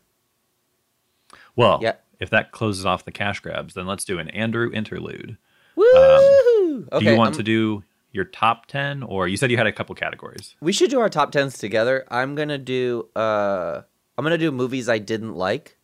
Well, 1.55 1.79
Yeah. 1.81 1.93
If 2.21 2.29
that 2.29 2.51
closes 2.53 2.85
off 2.85 3.03
the 3.03 3.11
cash 3.11 3.41
grabs, 3.41 3.73
then 3.73 3.85
let's 3.87 4.05
do 4.05 4.17
an 4.19 4.29
Andrew 4.29 4.71
interlude. 4.71 5.37
Woo! 5.75 5.85
do 5.85 6.87
okay. 6.93 7.11
you 7.11 7.17
want 7.17 7.33
um, 7.35 7.37
to 7.37 7.43
do 7.43 7.83
your 8.11 8.25
top 8.25 8.67
ten, 8.67 9.03
or 9.03 9.27
you 9.27 9.35
said 9.37 9.51
you 9.51 9.57
had 9.57 9.67
a 9.67 9.71
couple 9.71 9.95
categories? 9.95 10.55
We 10.61 10.71
should 10.71 10.89
do 10.89 10.99
our 10.99 11.09
top 11.09 11.31
tens 11.31 11.57
together. 11.57 12.05
I'm 12.09 12.35
gonna 12.35 12.57
do. 12.57 13.09
uh 13.15 13.81
I'm 14.17 14.23
gonna 14.23 14.37
do 14.37 14.51
movies 14.51 14.87
I 14.87 14.99
didn't 14.99 15.35
like, 15.35 15.77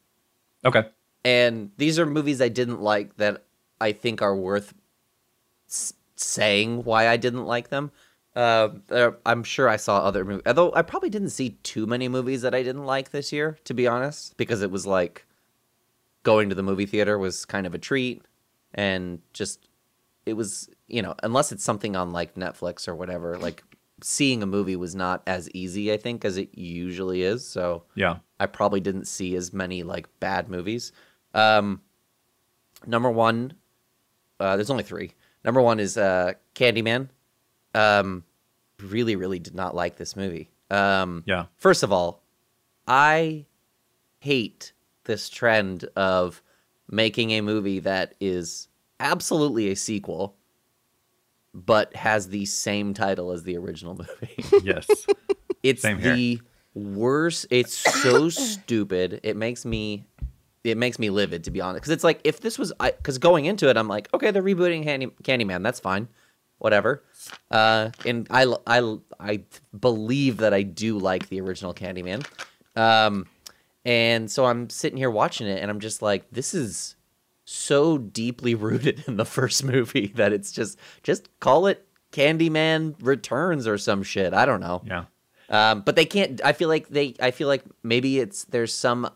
Okay. 0.64 0.84
and 1.26 1.72
these 1.78 1.98
are 1.98 2.06
movies 2.06 2.42
I 2.42 2.50
didn't 2.50 2.82
like 2.82 3.18
that 3.18 3.44
I 3.82 3.92
think 3.94 4.22
are 4.22 4.36
worth 4.36 4.74
s- 5.68 5.94
saying 6.16 6.84
why 6.84 7.08
I 7.08 7.18
didn't 7.18 7.46
like 7.46 7.70
them. 7.70 7.92
Uh, 8.36 8.70
I'm 9.26 9.44
sure 9.44 9.68
I 9.68 9.78
saw 9.78 9.98
other 9.98 10.24
movies, 10.24 10.44
although 10.46 10.72
I 10.76 10.84
probably 10.84 11.10
didn't 11.10 11.30
see 11.32 11.52
too 11.64 11.88
many 11.88 12.08
movies 12.08 12.44
that 12.44 12.54
I 12.54 12.62
didn't 12.62 12.86
like 12.86 13.10
this 13.10 13.34
year, 13.34 13.58
to 13.64 13.74
be 13.74 13.88
honest, 13.88 14.38
because 14.38 14.62
it 14.62 14.70
was 14.70 14.86
like 14.86 15.26
going 16.28 16.50
to 16.50 16.56
the 16.56 16.62
movie 16.64 16.86
theater 16.86 17.18
was 17.18 17.46
kind 17.46 17.66
of 17.66 17.74
a 17.74 17.78
treat, 17.78 18.22
and 18.74 19.22
just 19.32 19.70
it 20.26 20.34
was 20.34 20.70
you 20.88 21.02
know 21.02 21.16
unless 21.24 21.54
it's 21.54 21.64
something 21.64 21.96
on 21.96 22.12
like 22.12 22.36
Netflix 22.36 22.86
or 22.88 22.96
whatever, 22.96 23.38
like 23.38 23.64
seeing 24.02 24.44
a 24.44 24.46
movie 24.46 24.76
was 24.76 24.94
not 24.94 25.24
as 25.26 25.50
easy 25.54 25.92
I 25.92 25.98
think 25.98 26.26
as 26.26 26.36
it 26.38 26.50
usually 26.58 27.24
is. 27.24 27.48
So 27.48 27.84
Yeah. 27.96 28.18
I 28.40 28.46
probably 28.46 28.80
didn't 28.82 29.08
see 29.08 29.36
as 29.36 29.54
many 29.54 29.82
like 29.84 30.08
bad 30.20 30.50
movies. 30.50 30.92
Um, 31.34 31.82
number 32.86 33.10
one, 33.10 33.54
uh, 34.40 34.56
there's 34.56 34.70
only 34.70 34.84
three. 34.84 35.14
Number 35.44 35.62
one 35.62 35.80
is 35.80 35.98
uh, 35.98 36.34
Candyman. 36.54 37.10
Um, 37.74 38.24
really, 38.80 39.16
really 39.16 39.40
did 39.40 39.56
not 39.56 39.74
like 39.74 39.96
this 39.96 40.16
movie. 40.16 40.50
Um, 40.70 41.24
Yeah. 41.26 41.46
First 41.56 41.82
of 41.84 41.92
all, 41.92 42.22
I 42.88 43.46
hate 44.20 44.74
this 45.08 45.30
trend 45.30 45.86
of 45.96 46.44
making 46.90 47.32
a 47.32 47.42
movie 47.42 47.80
that 47.80 48.14
is 48.20 48.68
absolutely 49.00 49.70
a 49.70 49.76
sequel, 49.76 50.36
but 51.54 51.96
has 51.96 52.30
the 52.30 52.46
same 52.46 52.94
title 52.94 53.32
as 53.32 53.44
the 53.44 53.58
original 53.58 53.96
movie. 53.96 54.44
Yes. 54.64 54.88
It's 55.64 55.82
Same 55.82 56.00
the 56.00 56.40
worst. 56.74 57.48
It's 57.50 57.74
so 57.74 58.30
stupid. 58.30 59.20
It 59.24 59.36
makes 59.36 59.66
me, 59.66 60.06
it 60.64 60.78
makes 60.78 61.00
me 61.00 61.10
livid 61.10 61.44
to 61.46 61.52
be 61.52 61.60
honest. 61.60 61.82
Because 61.82 61.92
it's 61.92 62.04
like 62.04 62.22
if 62.24 62.40
this 62.42 62.60
was, 62.60 62.72
I 62.80 62.92
because 62.92 63.18
going 63.18 63.46
into 63.46 63.70
it, 63.70 63.76
I'm 63.76 63.88
like, 63.88 64.08
okay, 64.14 64.32
they're 64.32 64.44
rebooting 64.44 64.84
Candy, 64.84 65.08
Candyman. 65.24 65.64
That's 65.64 65.80
fine, 65.80 66.08
whatever. 66.60 67.04
Uh, 67.50 67.90
and 68.06 68.28
I, 68.30 68.54
I, 68.66 68.98
I 69.20 69.44
believe 69.78 70.38
that 70.38 70.54
I 70.54 70.62
do 70.62 70.98
like 71.00 71.28
the 71.30 71.42
original 71.42 71.74
Candyman. 71.74 72.26
Um, 72.76 73.26
and 73.88 74.30
so 74.30 74.46
I'm 74.46 74.70
sitting 74.70 74.98
here 74.98 75.10
watching 75.10 75.48
it, 75.48 75.62
and 75.62 75.72
I'm 75.72 75.80
just 75.80 76.02
like, 76.04 76.30
this 76.32 76.54
is 76.54 76.96
so 77.46 77.98
deeply 77.98 78.54
rooted 78.68 79.06
in 79.08 79.16
the 79.18 79.26
first 79.26 79.64
movie 79.64 80.08
that 80.16 80.34
it's 80.34 80.52
just, 80.52 80.78
just 81.02 81.30
call 81.40 81.66
it 81.68 81.88
Candyman 82.12 82.96
Returns 83.02 83.66
or 83.66 83.78
some 83.78 84.04
shit. 84.04 84.34
I 84.34 84.46
don't 84.46 84.60
know. 84.60 84.82
Yeah. 84.86 85.06
Um, 85.50 85.82
but 85.82 85.96
they 85.96 86.04
can't. 86.06 86.42
I 86.44 86.52
feel 86.52 86.68
like 86.68 86.90
they. 86.90 87.16
I 87.22 87.32
feel 87.32 87.48
like 87.48 87.64
maybe 87.82 88.20
it's 88.20 88.44
there's 88.44 88.74
some 88.74 89.10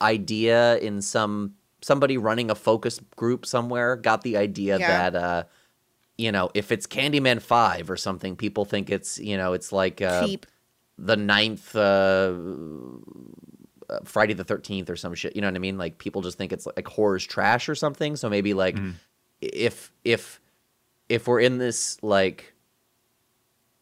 idea 0.00 0.78
in 0.78 1.02
some 1.02 1.54
somebody 1.80 2.16
running 2.16 2.50
a 2.50 2.54
focus 2.54 3.00
group 3.16 3.44
somewhere 3.44 3.96
got 3.96 4.22
the 4.22 4.36
idea 4.36 4.78
Yeah. 4.78 5.10
that 5.10 5.14
uh, 5.16 5.42
you 6.16 6.30
know 6.30 6.50
if 6.54 6.70
it's 6.70 6.86
Candyman 6.86 7.42
Five 7.42 7.90
or 7.90 7.96
something, 7.96 8.36
people 8.36 8.64
think 8.64 8.90
it's 8.90 9.18
you 9.18 9.36
know 9.36 9.54
it's 9.54 9.72
like 9.72 10.00
uh, 10.00 10.24
Cheap. 10.24 10.46
the 10.98 11.16
ninth 11.16 11.74
uh, 11.74 12.32
uh, 13.92 13.98
Friday 14.04 14.34
the 14.34 14.44
Thirteenth 14.44 14.88
or 14.88 14.96
some 14.96 15.14
shit. 15.14 15.36
You 15.36 15.42
know 15.42 15.48
what 15.48 15.56
I 15.56 15.60
mean? 15.60 15.78
Like 15.78 15.98
people 15.98 16.22
just 16.22 16.38
think 16.38 16.52
it's 16.52 16.66
like 16.66 16.86
horror's 16.88 17.24
trash 17.24 17.68
or 17.68 17.74
something. 17.74 18.16
So 18.16 18.28
maybe 18.28 18.54
like 18.54 18.76
if 19.40 19.92
if 20.04 20.40
if 21.08 21.26
we're 21.26 21.40
in 21.40 21.58
this 21.58 21.98
like 22.02 22.54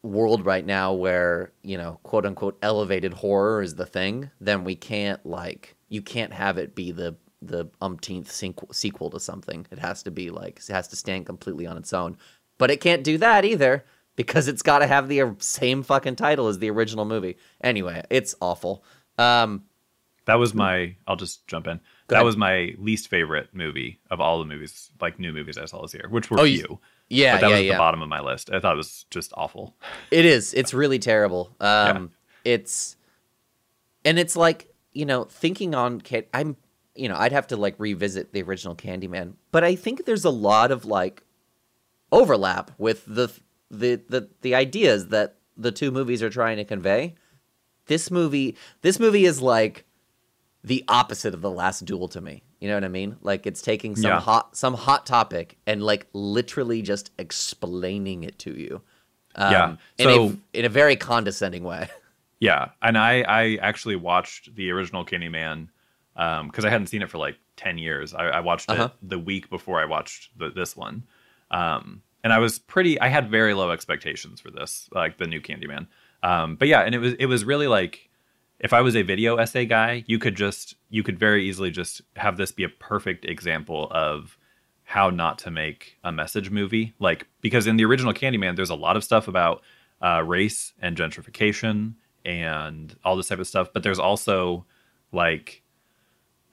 world 0.02 0.47
right 0.47 0.64
now 0.64 0.93
where 0.93 1.52
you 1.62 1.76
know 1.76 2.00
quote 2.02 2.25
unquote 2.25 2.59
elevated 2.62 3.12
horror 3.12 3.61
is 3.61 3.75
the 3.75 3.85
thing 3.85 4.31
then 4.40 4.64
we 4.64 4.75
can't 4.75 5.25
like 5.26 5.76
you 5.90 6.00
can't 6.00 6.33
have 6.33 6.57
it 6.57 6.75
be 6.75 6.90
the 6.90 7.14
the 7.43 7.67
umpteenth 7.81 8.31
sequel, 8.31 8.69
sequel 8.73 9.11
to 9.11 9.21
something 9.21 9.67
it 9.71 9.79
has 9.79 10.02
to 10.02 10.11
be 10.11 10.31
like 10.31 10.59
it 10.59 10.73
has 10.73 10.88
to 10.88 10.97
stand 10.97 11.26
completely 11.26 11.67
on 11.67 11.76
its 11.76 11.93
own 11.93 12.17
but 12.57 12.71
it 12.71 12.81
can't 12.81 13.05
do 13.05 13.19
that 13.19 13.45
either 13.45 13.85
because 14.17 14.49
it's 14.49 14.62
got 14.62 14.79
to 14.79 14.87
have 14.87 15.09
the 15.09 15.21
uh, 15.21 15.33
same 15.38 15.83
fucking 15.83 16.17
title 16.17 16.49
as 16.49 16.59
the 16.59 16.71
original 16.71 17.05
movie 17.05 17.37
anyway 17.61 18.02
it's 18.09 18.35
awful 18.40 18.83
um 19.19 19.62
That 20.31 20.39
was 20.39 20.55
my. 20.55 20.95
I'll 21.07 21.17
just 21.17 21.47
jump 21.47 21.67
in. 21.67 21.77
Go 21.77 21.83
that 22.09 22.15
ahead. 22.17 22.25
was 22.27 22.37
my 22.37 22.75
least 22.79 23.09
favorite 23.09 23.49
movie 23.53 24.01
of 24.11 24.21
all 24.21 24.39
the 24.39 24.45
movies, 24.45 24.91
like 25.01 25.19
new 25.19 25.33
movies 25.33 25.59
I 25.59 25.65
saw 25.67 25.83
this 25.83 25.93
year, 25.95 26.07
which 26.09 26.31
were 26.31 26.41
Oh, 26.41 26.45
you- 26.45 26.59
few. 26.59 26.79
yeah 27.09 27.35
but 27.35 27.41
that 27.43 27.51
yeah 27.51 27.57
was 27.57 27.65
yeah 27.67 27.73
the 27.75 27.79
bottom 27.79 28.03
of 28.03 28.09
my 28.09 28.21
list. 28.21 28.51
I 28.53 28.61
thought 28.61 28.75
it 28.75 28.77
was 28.77 29.05
just 29.11 29.33
awful. 29.37 29.75
It 30.11 30.25
is. 30.25 30.55
It's 30.55 30.73
really 30.75 30.99
terrible. 30.99 31.55
Um, 31.61 32.11
it's, 32.45 32.97
and 34.05 34.19
it's 34.19 34.35
like 34.37 34.73
you 34.93 35.05
know, 35.05 35.25
thinking 35.25 35.75
on. 35.75 36.03
I'm, 36.35 36.57
you 36.95 37.09
know, 37.09 37.17
I'd 37.17 37.33
have 37.33 37.47
to 37.49 37.57
like 37.57 37.75
revisit 37.79 38.33
the 38.33 38.43
original 38.43 38.75
Candyman, 38.75 39.35
but 39.53 39.63
I 39.63 39.75
think 39.77 40.05
there's 40.07 40.25
a 40.25 40.31
lot 40.31 40.71
of 40.71 40.85
like 40.85 41.23
overlap 42.13 42.71
with 42.79 43.05
the 43.07 43.29
the 43.71 44.01
the 44.09 44.29
the 44.43 44.55
ideas 44.55 45.09
that 45.09 45.37
the 45.57 45.71
two 45.73 45.91
movies 45.91 46.23
are 46.23 46.31
trying 46.31 46.57
to 46.57 46.65
convey. 46.65 47.15
This 47.87 48.11
movie, 48.11 48.57
this 48.83 48.99
movie 49.01 49.25
is 49.27 49.41
like 49.43 49.85
the 50.64 50.85
opposite 50.88 51.33
of 51.35 51.40
the 51.40 51.50
last 51.50 51.85
duel 51.85 52.09
to 52.09 52.21
me. 52.21 52.43
You 52.61 52.69
know 52.69 52.75
what 52.75 52.85
I 52.85 52.88
mean? 52.88 53.17
Like 53.23 53.47
it's 53.47 53.62
taking 53.62 53.97
some 53.97 54.11
Yeah. 54.11 54.21
hot 54.21 54.57
some 54.57 54.75
hot 54.75 55.07
topic 55.07 55.57
and 55.67 55.83
like 55.83 56.07
literally 56.12 56.83
just 56.83 57.11
explaining 57.19 58.25
it 58.25 58.38
to 58.40 58.52
you. 58.52 58.83
Um, 59.37 59.52
Yeah. 59.52 59.76
In, 59.99 60.09
a, 60.09 60.14
So- 60.14 60.37
in 60.52 60.64
a 60.64 60.69
very 60.69 60.97
condescending 60.97 61.64
way. 61.64 61.88
Yeah, 62.43 62.71
and 62.81 62.97
I 62.97 63.21
I 63.21 63.59
actually 63.61 63.97
watched 63.97 64.55
the 64.55 64.71
original 64.71 65.05
Candyman 65.05 65.69
because 66.14 66.64
I 66.64 66.71
hadn't 66.71 66.87
seen 66.87 67.02
it 67.02 67.11
for 67.11 67.19
like 67.19 67.37
ten 67.57 67.76
years. 67.76 68.14
I, 68.14 68.29
I 68.29 68.40
watched 68.40 68.71
Uh-huh. 68.71 68.85
it 68.85 68.93
the 69.07 69.19
week 69.19 69.50
before 69.50 69.79
I 69.79 69.85
watched 69.85 70.31
the, 70.38 70.49
this 70.49 70.75
one, 70.75 71.02
um, 71.50 72.00
and 72.25 72.33
I 72.33 72.38
was 72.38 72.59
pretty. 72.59 72.99
I 72.99 73.09
had 73.09 73.31
very 73.31 73.52
low 73.52 73.71
expectations 73.73 74.40
for 74.40 74.50
this, 74.50 74.88
like 74.95 75.19
the 75.19 75.26
new 75.26 75.43
Candyman. 75.43 75.87
Um, 76.23 76.57
but 76.57 76.67
yeah, 76.69 76.81
and 76.81 76.95
it 76.95 76.99
was 76.99 77.12
it 77.14 77.26
was 77.26 77.45
really 77.45 77.67
like 77.69 78.09
if 78.61 78.73
I 78.73 78.81
was 78.83 78.95
a 78.95 79.02
video 79.02 79.37
essay 79.37 79.64
guy, 79.67 80.05
you 80.07 80.19
could 80.19 80.37
just 80.37 80.75
you 80.90 81.02
could 81.02 81.19
very 81.19 81.49
easily 81.49 81.71
just 81.71 82.02
have 82.17 82.37
this 82.37 82.52
be 82.52 82.64
a 82.64 82.69
perfect 82.69 83.25
example 83.25 83.88
of 83.90 84.37
how 84.85 85.09
not 85.11 85.38
to 85.38 85.50
make 85.50 85.97
a 86.05 86.12
message 86.12 86.50
movie. 86.50 86.93
Like 86.99 87.26
because 87.40 87.67
in 87.67 87.76
the 87.76 87.85
original 87.85 88.12
Candyman, 88.12 88.57
there's 88.57 88.71
a 88.71 88.75
lot 88.75 88.97
of 88.97 89.05
stuff 89.05 89.29
about 89.29 89.62
uh, 90.02 90.23
race 90.25 90.73
and 90.81 90.97
gentrification 90.97 91.95
and 92.25 92.95
all 93.05 93.17
this 93.17 93.29
type 93.29 93.38
of 93.38 93.47
stuff, 93.47 93.69
but 93.73 93.83
there's 93.83 93.99
also 93.99 94.64
like 95.12 95.62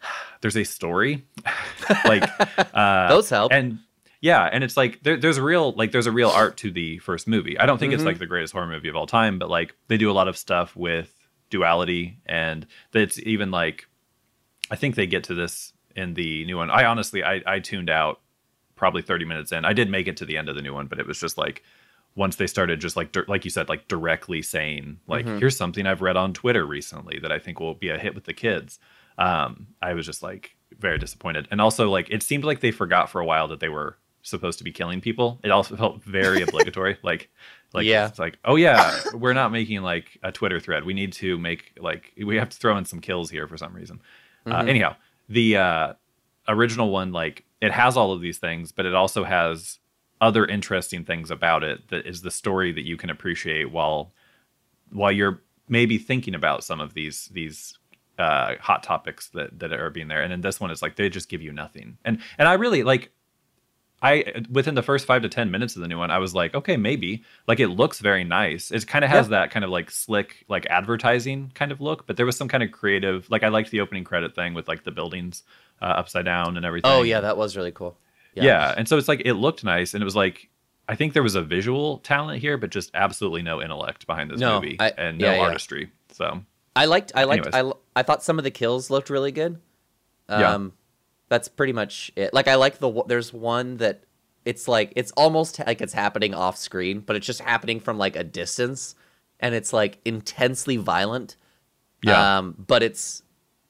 there's 0.41 0.57
a 0.57 0.63
story, 0.63 1.25
like 2.05 2.23
uh, 2.73 3.09
Those 3.09 3.29
help. 3.29 3.51
and 3.51 3.79
yeah, 4.21 4.43
and 4.51 4.63
it's 4.63 4.77
like 4.77 5.03
there, 5.03 5.17
there's 5.17 5.37
a 5.37 5.43
real 5.43 5.73
like 5.73 5.91
there's 5.91 6.07
a 6.07 6.11
real 6.11 6.29
art 6.29 6.57
to 6.57 6.71
the 6.71 6.97
first 6.99 7.27
movie. 7.27 7.57
I 7.59 7.65
don't 7.65 7.77
think 7.79 7.93
it's 7.93 8.03
Mhm. 8.03 8.07
like 8.07 8.19
the 8.19 8.25
greatest 8.25 8.53
horror 8.53 8.67
movie 8.67 8.87
of 8.89 8.95
all 8.95 9.07
time, 9.07 9.39
but 9.39 9.49
like 9.49 9.75
they 9.87 9.97
do 9.97 10.09
a 10.09 10.13
lot 10.13 10.27
of 10.27 10.37
stuff 10.37 10.75
with 10.75 11.13
duality, 11.49 12.17
and 12.25 12.65
it's 12.93 13.19
even 13.19 13.51
like 13.51 13.87
I 14.69 14.75
think 14.75 14.95
they 14.95 15.07
get 15.07 15.23
to 15.25 15.33
this 15.33 15.73
in 15.95 16.13
the 16.13 16.45
new 16.45 16.57
one. 16.57 16.69
I 16.69 16.85
honestly 16.85 17.23
I, 17.23 17.41
I 17.45 17.59
tuned 17.59 17.89
out 17.89 18.19
probably 18.75 19.01
30 19.01 19.25
minutes 19.25 19.51
in. 19.51 19.65
I 19.65 19.73
did 19.73 19.89
make 19.89 20.07
it 20.07 20.17
to 20.17 20.25
the 20.25 20.37
end 20.37 20.49
of 20.49 20.55
the 20.55 20.61
new 20.61 20.73
one, 20.73 20.87
but 20.87 20.99
it 20.99 21.07
was 21.07 21.19
just 21.19 21.37
like 21.37 21.63
once 22.15 22.35
they 22.35 22.47
started 22.47 22.79
just 22.81 22.95
like 22.95 23.15
like 23.27 23.45
you 23.45 23.51
said 23.51 23.69
like 23.69 23.87
directly 23.87 24.41
saying 24.41 24.99
like 25.07 25.25
Mhm. 25.25 25.39
here's 25.39 25.55
something 25.57 25.85
I've 25.85 26.01
read 26.01 26.17
on 26.17 26.33
Twitter 26.33 26.65
recently 26.65 27.19
that 27.19 27.31
I 27.31 27.39
think 27.39 27.59
will 27.59 27.75
be 27.75 27.89
a 27.89 27.97
hit 27.97 28.13
with 28.15 28.25
the 28.25 28.33
kids. 28.33 28.79
Um, 29.17 29.67
I 29.81 29.93
was 29.93 30.05
just 30.05 30.21
like 30.21 30.55
very 30.79 30.97
disappointed, 30.99 31.47
and 31.49 31.59
also 31.61 31.89
like 31.89 32.09
it 32.11 32.21
seemed 32.23 32.43
like 32.43 32.59
they 32.59 32.71
forgot 32.71 33.09
for 33.09 33.19
a 33.21 33.25
while 33.25 33.47
that 33.47 33.59
they 33.59 33.69
were 33.69 33.97
supposed 34.21 34.57
to 34.57 34.63
be 34.63 34.71
killing 34.71 34.99
people. 35.01 35.39
It 35.43 35.49
also 35.51 35.75
felt 35.75 36.03
very 36.03 36.41
obligatory, 36.43 36.97
like 37.03 37.29
like 37.73 37.85
Yeah. 37.85 38.07
it's 38.07 38.19
like 38.19 38.37
oh 38.45 38.55
yeah, 38.55 38.99
we're 39.13 39.33
not 39.33 39.51
making 39.51 39.81
like 39.81 40.17
a 40.23 40.31
Twitter 40.31 40.59
thread. 40.59 40.83
We 40.85 40.93
need 40.93 41.13
to 41.13 41.37
make 41.37 41.73
like 41.79 42.13
we 42.17 42.35
have 42.37 42.49
to 42.49 42.57
throw 42.57 42.77
in 42.77 42.85
some 42.85 42.99
kills 43.01 43.29
here 43.29 43.47
for 43.47 43.57
some 43.57 43.73
reason. 43.73 43.99
Uh, 44.45 44.61
Mhm. 44.63 44.69
anyhow, 44.69 44.95
the 45.29 45.57
uh, 45.57 45.93
original 46.47 46.89
one 46.91 47.11
like 47.11 47.43
it 47.61 47.71
has 47.71 47.97
all 47.97 48.11
of 48.13 48.21
these 48.21 48.37
things, 48.37 48.71
but 48.71 48.85
it 48.85 48.93
also 48.95 49.23
has 49.23 49.79
other 50.21 50.45
interesting 50.45 51.03
things 51.05 51.29
about 51.29 51.63
it 51.63 51.89
that 51.89 52.05
is 52.07 52.21
the 52.21 52.31
story 52.31 52.71
that 52.71 52.85
you 52.85 52.97
can 52.97 53.09
appreciate 53.09 53.71
while 53.71 54.11
while 54.91 55.11
you're 55.11 55.41
maybe 55.69 55.97
thinking 55.97 56.33
about 56.33 56.63
some 56.63 56.79
of 56.79 56.93
these 56.93 57.25
these 57.33 57.77
uh, 58.17 58.55
hot 58.59 58.81
topics 58.83 59.27
that 59.29 59.59
that 59.59 59.71
are 59.73 59.89
being 59.91 60.07
there. 60.07 60.21
And 60.23 60.31
then 60.31 60.41
this 60.41 60.59
one, 60.59 60.71
is 60.71 60.81
like 60.81 60.95
they 60.95 61.09
just 61.09 61.29
give 61.29 61.41
you 61.41 61.51
nothing. 61.51 61.97
And 62.05 62.19
and 62.37 62.47
I 62.47 62.53
really 62.53 62.83
like. 62.83 63.11
I 64.01 64.43
within 64.51 64.75
the 64.75 64.83
first 64.83 65.05
five 65.07 65.23
to 65.23 65.29
ten 65.29 65.49
minutes 65.49 65.75
of 65.75 65.81
the 65.81 65.87
new 65.87 65.97
one, 65.97 66.11
I 66.11 66.19
was 66.19 66.35
like, 66.35 66.53
okay, 66.53 66.77
maybe. 66.77 67.23
Like 67.47 67.59
it 67.59 67.69
looks 67.69 67.99
very 67.99 68.23
nice. 68.23 68.69
It 68.71 68.85
kind 68.87 69.03
of 69.03 69.09
has 69.09 69.29
that 69.29 69.49
kind 69.49 69.65
of 69.65 69.71
like 69.71 69.89
slick, 69.89 70.45
like 70.47 70.67
advertising 70.67 71.51
kind 71.55 71.71
of 71.71 71.81
look. 71.81 72.05
But 72.05 72.15
there 72.17 72.25
was 72.25 72.37
some 72.37 72.47
kind 72.47 72.61
of 72.61 72.71
creative. 72.71 73.27
Like 73.31 73.41
I 73.43 73.47
liked 73.47 73.71
the 73.71 73.81
opening 73.81 74.03
credit 74.03 74.35
thing 74.35 74.53
with 74.53 74.67
like 74.67 74.83
the 74.83 74.91
buildings 74.91 75.41
uh, 75.81 75.85
upside 75.85 76.25
down 76.25 76.57
and 76.57 76.65
everything. 76.65 76.91
oh 76.91 77.01
yeah, 77.01 77.21
that 77.21 77.37
was 77.37 77.57
really 77.57 77.71
cool. 77.71 77.97
Yeah. 78.35 78.43
yeah, 78.43 78.73
And 78.77 78.87
so 78.87 78.97
it's 78.99 79.07
like 79.07 79.23
it 79.25 79.33
looked 79.33 79.63
nice 79.63 79.95
and 79.95 80.03
it 80.03 80.05
was 80.05 80.15
like 80.15 80.47
I 80.87 80.95
think 80.95 81.13
there 81.13 81.23
was 81.23 81.33
a 81.33 81.41
visual 81.41 81.97
talent 81.97 82.39
here, 82.39 82.55
but 82.57 82.69
just 82.69 82.91
absolutely 82.93 83.41
no 83.41 83.61
intellect 83.63 84.05
behind 84.05 84.29
this 84.29 84.39
No, 84.39 84.61
movie 84.61 84.77
I- 84.79 84.93
and 84.95 85.17
no 85.17 85.25
yeah, 85.25 85.35
yeah. 85.37 85.41
artistry. 85.41 85.89
So 86.11 86.41
I 86.75 86.85
liked. 86.85 87.11
I 87.15 87.23
liked. 87.23 87.47
Anyways. 87.47 87.73
I, 87.95 87.99
I 87.99 88.03
thought 88.03 88.21
some 88.23 88.37
of 88.37 88.43
the 88.43 88.51
kills 88.51 88.91
looked 88.91 89.09
really 89.09 89.31
good. 89.31 89.59
Um, 90.29 90.39
Yeah. 90.41 90.69
That's 91.29 91.47
pretty 91.47 91.73
much 91.73 92.11
it. 92.15 92.33
Like 92.33 92.47
I 92.47 92.55
like 92.55 92.79
the. 92.79 93.03
There's 93.07 93.33
one 93.33 93.77
that 93.77 94.03
it's 94.45 94.67
like 94.67 94.93
it's 94.95 95.11
almost 95.11 95.59
like 95.59 95.81
it's 95.81 95.93
happening 95.93 96.33
off 96.33 96.57
screen, 96.57 97.01
but 97.01 97.15
it's 97.15 97.25
just 97.25 97.41
happening 97.41 97.79
from 97.79 97.97
like 97.97 98.15
a 98.15 98.23
distance, 98.23 98.95
and 99.39 99.53
it's 99.53 99.73
like 99.73 99.99
intensely 100.05 100.77
violent. 100.77 101.35
Yeah. 102.03 102.37
Um, 102.37 102.55
but 102.57 102.83
it's 102.83 103.23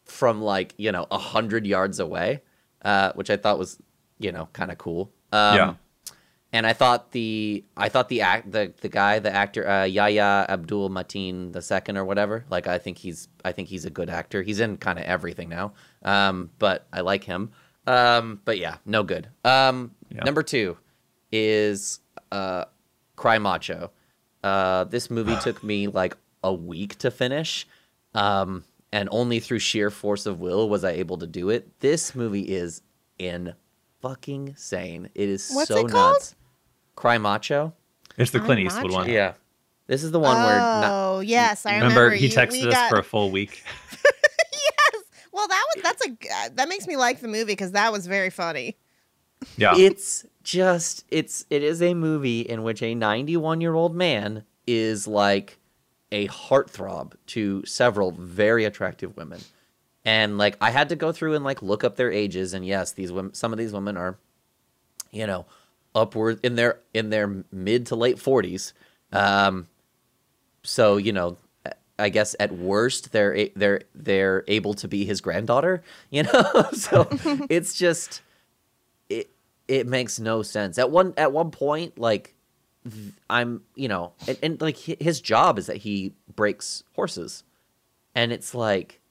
from 0.05 0.41
like 0.41 0.73
you 0.77 0.91
know 0.91 1.07
a 1.09 1.17
hundred 1.17 1.65
yards 1.65 1.99
away, 1.99 2.41
uh, 2.83 3.11
which 3.13 3.29
I 3.29 3.37
thought 3.37 3.57
was 3.57 3.79
you 4.19 4.31
know 4.31 4.49
kind 4.53 4.71
of 4.71 4.77
cool. 4.77 5.11
Um, 5.31 5.55
Yeah. 5.55 5.73
And 6.53 6.65
I 6.65 6.71
thought 6.71 7.11
the 7.11 7.65
I 7.75 7.89
thought 7.89 8.07
the 8.07 8.21
act 8.21 8.51
the 8.51 8.73
the 8.79 8.87
guy 8.87 9.19
the 9.19 9.33
actor 9.33 9.67
uh, 9.67 9.83
Yahya 9.83 10.45
Abdul 10.47 10.89
Mateen 10.89 11.51
the 11.51 11.61
second 11.61 11.97
or 11.97 12.05
whatever 12.05 12.45
like 12.49 12.67
I 12.67 12.77
think 12.77 12.97
he's 12.99 13.27
I 13.43 13.51
think 13.51 13.67
he's 13.67 13.83
a 13.83 13.89
good 13.89 14.09
actor 14.09 14.41
he's 14.43 14.61
in 14.61 14.77
kind 14.77 14.97
of 14.97 15.03
everything 15.03 15.49
now 15.49 15.73
um 16.07 16.49
but 16.57 16.87
I 16.91 17.01
like 17.01 17.23
him 17.23 17.51
um 17.85 18.39
but 18.45 18.57
yeah 18.57 18.77
no 18.85 19.03
good 19.03 19.27
um 19.45 19.91
Yeah. 20.09 20.23
number 20.23 20.41
two 20.43 20.77
is 21.31 21.99
uh 22.31 22.65
Cry 23.15 23.37
Macho 23.37 23.91
uh 24.43 24.85
this 24.85 25.09
movie 25.11 25.35
took 25.43 25.63
me 25.63 25.87
like 25.87 26.15
a 26.43 26.53
week 26.53 26.97
to 26.99 27.11
finish 27.11 27.67
um 28.15 28.63
and 28.93 29.09
only 29.11 29.39
through 29.39 29.59
sheer 29.59 29.89
force 29.89 30.25
of 30.25 30.39
will 30.39 30.69
was 30.69 30.83
I 30.83 30.91
able 30.91 31.17
to 31.17 31.27
do 31.27 31.49
it 31.49 31.79
this 31.81 32.15
movie 32.15 32.41
is 32.43 32.81
in 33.19 33.53
fucking 34.01 34.55
sane. 34.55 35.09
It 35.15 35.27
is 35.27 35.49
What's 35.51 35.67
so 35.69 35.85
it 35.85 35.91
called? 35.91 36.13
nuts. 36.13 36.35
Cry 36.95 37.17
Macho. 37.17 37.73
It's 38.15 38.29
the 38.31 38.37
I'm 38.39 38.45
Clint 38.45 38.61
Eastwood 38.61 38.83
watching. 38.91 38.97
one. 38.99 39.09
Yeah. 39.09 39.33
This 39.87 40.03
is 40.03 40.11
the 40.11 40.19
one 40.19 40.37
where 40.43 40.59
Oh 40.61 41.19
yes, 41.21 41.65
I 41.65 41.75
Remember, 41.77 42.01
remember. 42.01 42.15
he 42.15 42.27
you- 42.27 42.31
texted 42.31 42.51
we 42.61 42.67
us 42.67 42.73
got- 42.75 42.89
for 42.91 42.99
a 42.99 43.03
full 43.03 43.31
week. 43.31 43.63
yes. 45.37 45.47
Well, 45.47 45.47
that 45.47 45.65
was 45.75 45.83
that's 45.83 46.05
a 46.05 46.09
g- 46.09 46.55
that 46.55 46.67
makes 46.69 46.87
me 46.87 46.97
like 46.97 47.19
the 47.21 47.27
movie 47.27 47.53
because 47.53 47.71
that 47.73 47.91
was 47.91 48.07
very 48.07 48.29
funny. 48.29 48.77
Yeah. 49.55 49.73
it's 49.77 50.25
just 50.43 51.05
it's 51.09 51.45
it 51.51 51.61
is 51.61 51.81
a 51.81 51.93
movie 51.93 52.41
in 52.41 52.63
which 52.63 52.81
a 52.81 52.95
91 52.95 53.61
year 53.61 53.75
old 53.75 53.95
man 53.95 54.43
is 54.65 55.07
like 55.07 55.59
a 56.11 56.27
heartthrob 56.27 57.13
to 57.27 57.63
several 57.65 58.11
very 58.11 58.65
attractive 58.65 59.15
women 59.15 59.39
and 60.03 60.39
like 60.39 60.57
i 60.59 60.71
had 60.71 60.89
to 60.89 60.95
go 60.95 61.11
through 61.11 61.35
and 61.35 61.43
like 61.45 61.61
look 61.61 61.83
up 61.83 61.97
their 61.97 62.11
ages 62.11 62.55
and 62.55 62.65
yes 62.65 62.93
these 62.93 63.11
women 63.11 63.31
some 63.35 63.53
of 63.53 63.59
these 63.59 63.73
women 63.73 63.95
are 63.95 64.17
you 65.11 65.27
know 65.27 65.45
upward 65.93 66.39
in 66.43 66.55
their 66.55 66.79
in 66.95 67.11
their 67.11 67.43
mid 67.51 67.85
to 67.85 67.95
late 67.95 68.17
40s 68.17 68.73
um 69.13 69.67
so 70.63 70.97
you 70.97 71.13
know 71.13 71.37
i 71.99 72.09
guess 72.09 72.35
at 72.39 72.51
worst 72.51 73.11
they're 73.11 73.49
they're 73.55 73.81
they're 73.95 74.43
able 74.47 74.73
to 74.73 74.87
be 74.87 75.05
his 75.05 75.21
granddaughter 75.21 75.83
you 76.09 76.23
know? 76.23 76.65
So 76.73 77.07
it's 77.49 77.73
just 77.73 78.21
it 79.09 79.29
it 79.67 79.87
makes 79.87 80.19
no 80.19 80.43
sense. 80.43 80.77
At 80.77 80.91
one 80.91 81.13
at 81.17 81.31
one 81.31 81.51
point 81.51 81.97
like 81.97 82.35
i'm 83.29 83.63
you 83.75 83.89
know 83.89 84.13
and, 84.27 84.37
and 84.41 84.61
like 84.61 84.77
his 84.77 85.19
job 85.19 85.59
is 85.59 85.67
that 85.67 85.77
he 85.77 86.13
breaks 86.35 86.83
horses. 86.93 87.43
And 88.15 88.31
it's 88.31 88.55
like 88.55 89.01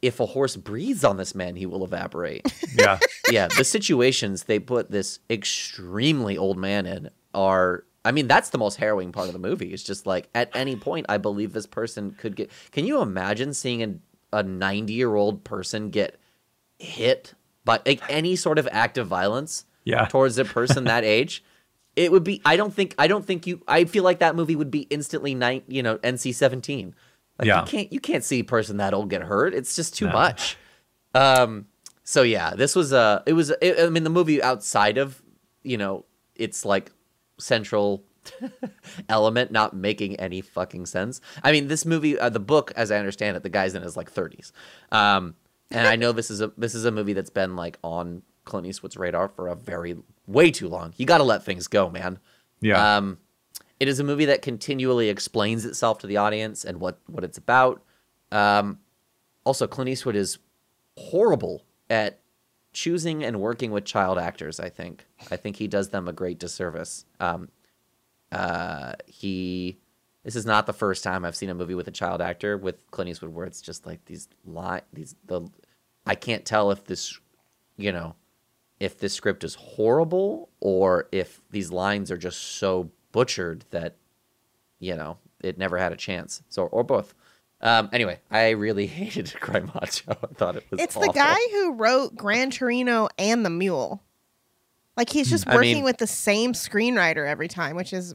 if 0.00 0.18
a 0.18 0.26
horse 0.26 0.56
breathes 0.56 1.04
on 1.04 1.16
this 1.16 1.34
man 1.34 1.56
he 1.56 1.66
will 1.66 1.84
evaporate. 1.84 2.52
Yeah. 2.76 2.98
yeah, 3.30 3.48
the 3.48 3.64
situations 3.64 4.44
they 4.44 4.58
put 4.58 4.90
this 4.90 5.20
extremely 5.30 6.36
old 6.38 6.58
man 6.58 6.86
in 6.86 7.10
are 7.34 7.84
I 8.04 8.10
mean, 8.12 8.26
that's 8.26 8.50
the 8.50 8.58
most 8.58 8.76
harrowing 8.76 9.12
part 9.12 9.28
of 9.28 9.32
the 9.32 9.38
movie. 9.38 9.72
It's 9.72 9.82
just 9.82 10.06
like 10.06 10.28
at 10.34 10.50
any 10.54 10.74
point 10.76 11.06
I 11.08 11.18
believe 11.18 11.52
this 11.52 11.66
person 11.66 12.10
could 12.12 12.34
get 12.36 12.50
Can 12.72 12.84
you 12.84 13.00
imagine 13.00 13.54
seeing 13.54 13.82
a 13.82 13.94
a 14.34 14.42
90-year-old 14.42 15.44
person 15.44 15.90
get 15.90 16.18
hit 16.78 17.34
by 17.64 17.80
like 17.86 18.00
any 18.08 18.34
sort 18.34 18.58
of 18.58 18.66
act 18.72 18.96
of 18.98 19.06
violence 19.06 19.66
Yeah. 19.84 20.06
towards 20.06 20.38
a 20.38 20.44
person 20.44 20.84
that 20.84 21.04
age? 21.18 21.44
It 21.94 22.10
would 22.10 22.24
be 22.24 22.40
I 22.44 22.56
don't 22.56 22.72
think 22.74 22.94
I 22.98 23.06
don't 23.06 23.24
think 23.24 23.46
you 23.46 23.60
I 23.68 23.84
feel 23.84 24.02
like 24.04 24.18
that 24.20 24.34
movie 24.34 24.56
would 24.56 24.70
be 24.70 24.80
instantly 24.90 25.34
night, 25.34 25.64
you 25.68 25.82
know, 25.82 25.98
NC-17. 25.98 26.94
Like 27.38 27.46
Yeah. 27.46 27.60
you 27.60 27.66
can't 27.66 27.92
you 27.92 28.00
can't 28.00 28.24
see 28.24 28.40
a 28.40 28.44
person 28.44 28.78
that 28.78 28.94
old 28.94 29.10
get 29.10 29.22
hurt. 29.22 29.52
It's 29.54 29.76
just 29.76 29.94
too 29.94 30.06
No. 30.06 30.12
much. 30.12 30.56
Um 31.14 31.66
so 32.04 32.22
yeah, 32.22 32.54
this 32.54 32.74
was 32.74 32.92
a 32.92 33.22
it 33.26 33.34
was 33.34 33.50
it, 33.60 33.78
I 33.78 33.88
mean 33.90 34.02
the 34.04 34.10
movie 34.10 34.42
outside 34.42 34.96
of, 34.98 35.22
you 35.62 35.76
know, 35.76 36.04
it's 36.34 36.64
like 36.64 36.90
central 37.38 38.04
element 39.08 39.50
not 39.50 39.74
making 39.74 40.16
any 40.16 40.40
fucking 40.40 40.86
sense. 40.86 41.20
I 41.42 41.52
mean, 41.52 41.68
this 41.68 41.84
movie 41.84 42.18
uh, 42.18 42.28
the 42.28 42.40
book 42.40 42.72
as 42.76 42.90
I 42.90 42.98
understand 42.98 43.36
it, 43.36 43.42
the 43.42 43.48
guy's 43.48 43.74
in 43.74 43.82
his 43.82 43.96
like 43.96 44.12
30s. 44.12 44.52
Um 44.90 45.34
and 45.70 45.86
I 45.86 45.96
know 45.96 46.12
this 46.12 46.30
is 46.30 46.40
a 46.40 46.52
this 46.56 46.74
is 46.74 46.84
a 46.84 46.90
movie 46.90 47.12
that's 47.12 47.30
been 47.30 47.56
like 47.56 47.78
on 47.82 48.22
Clint 48.44 48.66
Eastwood's 48.66 48.96
radar 48.96 49.28
for 49.28 49.48
a 49.48 49.54
very 49.54 49.96
way 50.26 50.50
too 50.50 50.68
long. 50.68 50.92
You 50.96 51.06
got 51.06 51.18
to 51.18 51.24
let 51.24 51.44
things 51.44 51.68
go, 51.68 51.88
man. 51.88 52.18
Yeah. 52.60 52.96
Um, 52.96 53.18
it 53.80 53.88
is 53.88 53.98
a 53.98 54.04
movie 54.04 54.26
that 54.26 54.42
continually 54.42 55.08
explains 55.08 55.64
itself 55.64 55.98
to 56.00 56.06
the 56.06 56.16
audience 56.16 56.64
and 56.64 56.80
what 56.80 57.00
what 57.06 57.24
it's 57.24 57.38
about. 57.38 57.82
Um, 58.30 58.78
also, 59.44 59.66
Clint 59.66 59.88
Eastwood 59.88 60.16
is 60.16 60.38
horrible 60.96 61.64
at 61.90 62.20
choosing 62.72 63.22
and 63.22 63.40
working 63.40 63.70
with 63.70 63.84
child 63.84 64.18
actors. 64.18 64.58
I 64.60 64.68
think 64.68 65.06
I 65.30 65.36
think 65.36 65.56
he 65.56 65.68
does 65.68 65.90
them 65.90 66.08
a 66.08 66.12
great 66.12 66.38
disservice. 66.38 67.04
Um, 67.20 67.48
uh, 68.30 68.94
he 69.06 69.78
this 70.24 70.36
is 70.36 70.46
not 70.46 70.66
the 70.66 70.72
first 70.72 71.02
time 71.04 71.24
I've 71.24 71.36
seen 71.36 71.50
a 71.50 71.54
movie 71.54 71.74
with 71.74 71.88
a 71.88 71.92
child 71.92 72.20
actor 72.20 72.56
with 72.56 72.90
Clint 72.90 73.10
Eastwood 73.10 73.34
where 73.34 73.46
it's 73.46 73.60
just 73.60 73.86
like 73.86 74.04
these 74.06 74.28
lie 74.44 74.82
these 74.92 75.14
the 75.26 75.48
I 76.06 76.14
can't 76.14 76.44
tell 76.44 76.70
if 76.70 76.84
this 76.84 77.18
you 77.76 77.92
know 77.92 78.14
if 78.80 78.98
this 78.98 79.14
script 79.14 79.44
is 79.44 79.54
horrible 79.54 80.48
or 80.60 81.08
if 81.12 81.40
these 81.50 81.70
lines 81.70 82.10
are 82.10 82.16
just 82.16 82.40
so 82.40 82.90
butchered 83.12 83.64
that 83.70 83.96
you 84.80 84.96
know 84.96 85.18
it 85.42 85.58
never 85.58 85.76
had 85.76 85.92
a 85.92 85.96
chance 85.96 86.42
so 86.48 86.66
or 86.66 86.82
both 86.82 87.14
um 87.62 87.88
anyway 87.92 88.18
i 88.30 88.50
really 88.50 88.86
hated 88.98 89.32
cry 89.40 89.60
macho 89.60 90.10
i 90.10 90.26
thought 90.34 90.56
it 90.56 90.64
was 90.70 90.80
It's 90.80 90.96
awful. 90.96 91.12
the 91.12 91.18
guy 91.18 91.38
who 91.52 91.72
wrote 91.74 92.14
Gran 92.16 92.50
Torino 92.50 93.08
and 93.18 93.44
The 93.44 93.50
Mule. 93.50 94.02
Like 94.96 95.08
he's 95.08 95.30
just 95.30 95.48
I 95.48 95.54
working 95.54 95.76
mean- 95.76 95.84
with 95.84 95.96
the 95.98 96.06
same 96.06 96.52
screenwriter 96.52 97.26
every 97.26 97.48
time, 97.48 97.76
which 97.76 97.92
is 97.94 98.14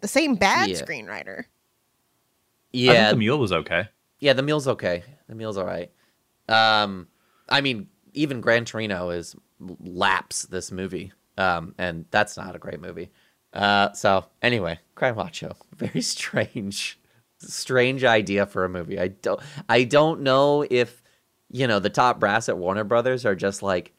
the 0.00 0.08
same 0.08 0.34
bad 0.34 0.68
Yeah. 0.68 0.76
screenwriter. 0.82 1.44
I 1.44 1.46
yeah 2.72 2.92
think 3.06 3.10
the 3.10 3.16
mule 3.18 3.38
was 3.38 3.52
okay. 3.52 3.88
yeah 4.20 4.32
the 4.34 4.42
Mule's 4.42 4.66
okay 4.68 5.04
the 5.28 5.34
Mule's 5.34 5.56
all 5.56 5.64
right 5.64 5.90
um 6.48 7.06
i 7.48 7.60
mean 7.62 7.88
even 8.12 8.40
gran 8.42 8.64
torino 8.66 9.08
is 9.10 9.34
laps 9.80 10.42
this 10.46 10.70
movie 10.72 11.12
um 11.38 11.74
and 11.78 12.04
that's 12.10 12.36
not 12.36 12.54
a 12.54 12.58
great 12.58 12.80
movie 12.80 13.10
uh 13.54 13.90
so 13.92 14.26
anyway 14.42 14.78
cry 14.94 15.10
macho 15.12 15.56
very 15.76 16.02
strange 16.02 16.98
strange 17.52 18.04
idea 18.04 18.46
for 18.46 18.64
a 18.64 18.68
movie. 18.68 18.98
I 18.98 19.08
don't 19.08 19.40
i 19.68 19.84
don't 19.84 20.20
know 20.22 20.64
if 20.70 21.02
you 21.50 21.66
know 21.66 21.78
the 21.78 21.90
top 21.90 22.18
brass 22.20 22.48
at 22.48 22.56
warner 22.58 22.84
brothers 22.84 23.24
are 23.26 23.34
just 23.34 23.62
like 23.62 23.92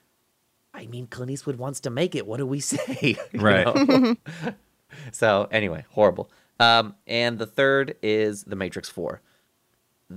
i 0.73 0.85
mean 0.87 1.07
clint 1.07 1.31
eastwood 1.31 1.57
wants 1.57 1.79
to 1.81 1.89
make 1.89 2.15
it. 2.15 2.25
What 2.27 2.37
do 2.37 2.45
we 2.45 2.59
say? 2.71 3.17
You 3.31 3.39
Right. 3.39 3.65
know? 3.65 4.15
so 5.11 5.47
anyway 5.51 5.85
horrible. 5.91 6.29
Um 6.59 6.95
and 7.07 7.37
the 7.37 7.45
third 7.45 7.95
is 8.01 8.43
the 8.43 8.55
matrix 8.55 8.89
4 8.89 9.21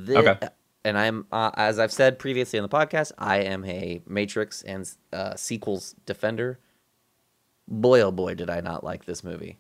Thi- 0.07 0.17
Okay. 0.17 0.39
and 0.85 0.97
i'm 0.99 1.27
uh, 1.33 1.51
as 1.55 1.79
i've 1.79 1.93
said 1.93 2.19
previously 2.19 2.59
on 2.59 2.63
the 2.63 2.69
podcast 2.69 3.13
i 3.19 3.39
am 3.39 3.65
a 3.65 4.01
matrix 4.07 4.63
and 4.63 4.89
uh, 5.13 5.35
sequels 5.35 5.95
defender. 6.07 6.59
Boy 7.67 8.01
oh 8.01 8.11
boy 8.13 8.35
did 8.35 8.49
i 8.51 8.61
not 8.61 8.83
like 8.85 9.05
this 9.05 9.23
movie. 9.25 9.59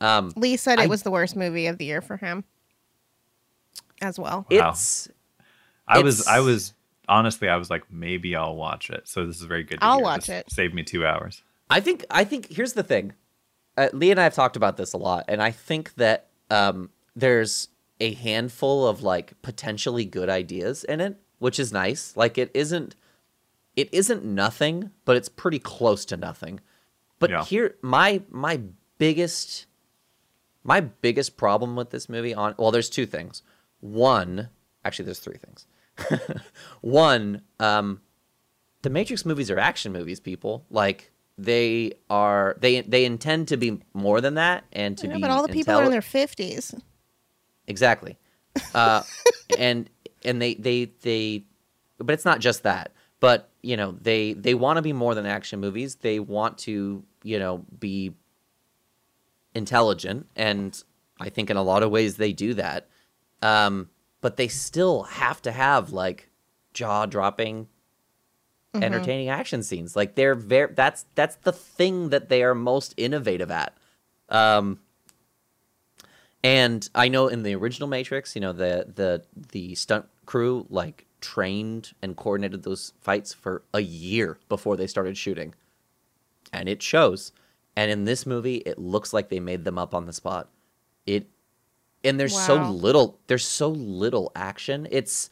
Um 0.00 0.32
Lee 0.36 0.56
said 0.56 0.78
I- 0.78 0.84
it 0.84 0.88
was 0.88 1.02
the 1.02 1.10
worst 1.10 1.36
movie 1.36 1.66
of 1.66 1.78
the 1.78 1.84
year 1.84 2.00
for 2.00 2.16
him 2.16 2.44
as 4.00 4.18
well. 4.18 4.46
Wow. 4.50 4.70
it's 4.70 5.08
I 5.88 6.00
was 6.00 6.26
I 6.26 6.40
was 6.40 6.74
honestly 7.08 7.48
I 7.48 7.56
was 7.56 7.70
like 7.70 7.90
maybe 7.90 8.36
I'll 8.36 8.56
watch 8.56 8.90
it. 8.90 9.08
So 9.08 9.26
this 9.26 9.36
is 9.36 9.42
very 9.42 9.64
good. 9.64 9.80
To 9.80 9.84
I'll 9.84 9.96
hear. 9.96 10.04
watch 10.04 10.26
This 10.26 10.40
it. 10.46 10.50
Saved 10.52 10.74
me 10.74 10.82
two 10.82 11.04
hours. 11.06 11.42
I 11.68 11.80
think 11.80 12.04
I 12.10 12.24
think 12.24 12.52
here's 12.52 12.72
the 12.74 12.82
thing. 12.82 13.12
Uh, 13.76 13.88
Lee 13.92 14.10
and 14.10 14.20
I 14.20 14.24
have 14.24 14.34
talked 14.34 14.56
about 14.56 14.76
this 14.76 14.92
a 14.92 14.98
lot, 14.98 15.24
and 15.28 15.40
I 15.42 15.50
think 15.52 15.94
that 15.94 16.26
um, 16.50 16.90
there's 17.16 17.68
a 18.00 18.14
handful 18.14 18.86
of 18.86 19.02
like 19.02 19.40
potentially 19.42 20.04
good 20.04 20.28
ideas 20.28 20.84
in 20.84 21.00
it, 21.00 21.16
which 21.38 21.58
is 21.60 21.72
nice. 21.72 22.16
Like 22.16 22.38
it 22.38 22.50
isn't 22.54 22.96
it 23.76 23.88
isn't 23.92 24.24
nothing, 24.24 24.90
but 25.04 25.16
it's 25.16 25.28
pretty 25.28 25.58
close 25.58 26.04
to 26.06 26.16
nothing. 26.16 26.60
But 27.18 27.30
Yeah. 27.30 27.44
here 27.44 27.76
my 27.82 28.22
my 28.30 28.60
biggest 28.98 29.66
my 30.64 30.80
biggest 30.80 31.36
problem 31.36 31.74
with 31.76 31.90
this 31.90 32.08
movie 32.08 32.34
on 32.34 32.54
well 32.58 32.70
there's 32.70 32.90
two 32.90 33.06
things. 33.06 33.42
One, 33.80 34.48
actually 34.84 35.06
there's 35.06 35.18
three 35.18 35.38
things. 35.38 35.66
One, 36.80 37.42
um 37.58 38.00
the 38.82 38.90
Matrix 38.90 39.26
movies 39.26 39.50
are 39.50 39.58
action 39.58 39.92
movies, 39.92 40.20
people. 40.20 40.64
Like 40.70 41.12
they 41.36 41.92
are 42.08 42.56
they 42.60 42.80
they 42.82 43.04
intend 43.04 43.48
to 43.48 43.56
be 43.56 43.80
more 43.94 44.20
than 44.20 44.34
that 44.34 44.64
and 44.72 44.96
to 44.98 45.08
know, 45.08 45.14
be 45.16 45.20
but 45.20 45.30
all 45.30 45.46
the 45.46 45.52
people 45.52 45.74
are 45.74 45.84
in 45.84 45.90
their 45.90 46.02
fifties. 46.02 46.74
Exactly. 47.66 48.18
Uh, 48.74 49.02
and 49.58 49.88
and 50.24 50.40
they 50.40 50.54
they 50.54 50.86
they 51.02 51.44
but 51.98 52.12
it's 52.12 52.24
not 52.24 52.40
just 52.40 52.62
that. 52.62 52.92
But, 53.20 53.50
you 53.62 53.76
know, 53.76 53.92
they 54.00 54.32
they 54.32 54.54
want 54.54 54.78
to 54.78 54.82
be 54.82 54.94
more 54.94 55.14
than 55.14 55.26
action 55.26 55.60
movies. 55.60 55.96
They 55.96 56.18
want 56.20 56.56
to, 56.58 57.04
you 57.22 57.38
know, 57.38 57.64
be 57.78 58.14
intelligent 59.54 60.26
and 60.36 60.82
I 61.18 61.28
think 61.28 61.50
in 61.50 61.56
a 61.56 61.62
lot 61.62 61.82
of 61.82 61.90
ways 61.90 62.16
they 62.16 62.32
do 62.32 62.54
that. 62.54 62.88
Um 63.42 63.90
but 64.20 64.36
they 64.36 64.48
still 64.48 65.04
have 65.04 65.40
to 65.42 65.52
have 65.52 65.92
like 65.92 66.30
jaw-dropping 66.74 67.68
entertaining 68.74 69.28
action 69.28 69.62
scenes. 69.62 69.96
Like 69.96 70.14
they're 70.14 70.34
very 70.34 70.72
that's 70.74 71.06
that's 71.14 71.36
the 71.36 71.52
thing 71.52 72.10
that 72.10 72.28
they 72.28 72.42
are 72.42 72.54
most 72.54 72.94
innovative 72.96 73.50
at. 73.50 73.76
Um 74.28 74.80
and 76.42 76.88
I 76.94 77.08
know 77.08 77.28
in 77.28 77.42
the 77.42 77.54
original 77.54 77.88
Matrix, 77.88 78.34
you 78.34 78.40
know, 78.40 78.52
the 78.52 78.86
the 78.94 79.24
the 79.34 79.74
stunt 79.74 80.06
crew 80.26 80.66
like 80.70 81.06
trained 81.20 81.92
and 82.00 82.16
coordinated 82.16 82.62
those 82.62 82.92
fights 83.00 83.32
for 83.32 83.62
a 83.74 83.80
year 83.80 84.38
before 84.48 84.76
they 84.76 84.86
started 84.86 85.16
shooting. 85.16 85.54
And 86.52 86.68
it 86.68 86.82
shows. 86.82 87.32
And 87.76 87.90
in 87.90 88.04
this 88.04 88.26
movie, 88.26 88.56
it 88.58 88.78
looks 88.78 89.12
like 89.12 89.28
they 89.28 89.40
made 89.40 89.64
them 89.64 89.78
up 89.78 89.94
on 89.94 90.06
the 90.06 90.12
spot. 90.12 90.48
It 91.06 91.28
and 92.04 92.18
there's 92.18 92.38
so 92.38 92.62
little 92.62 93.18
there's 93.26 93.46
so 93.46 93.68
little 93.68 94.32
action. 94.34 94.86
It's 94.90 95.30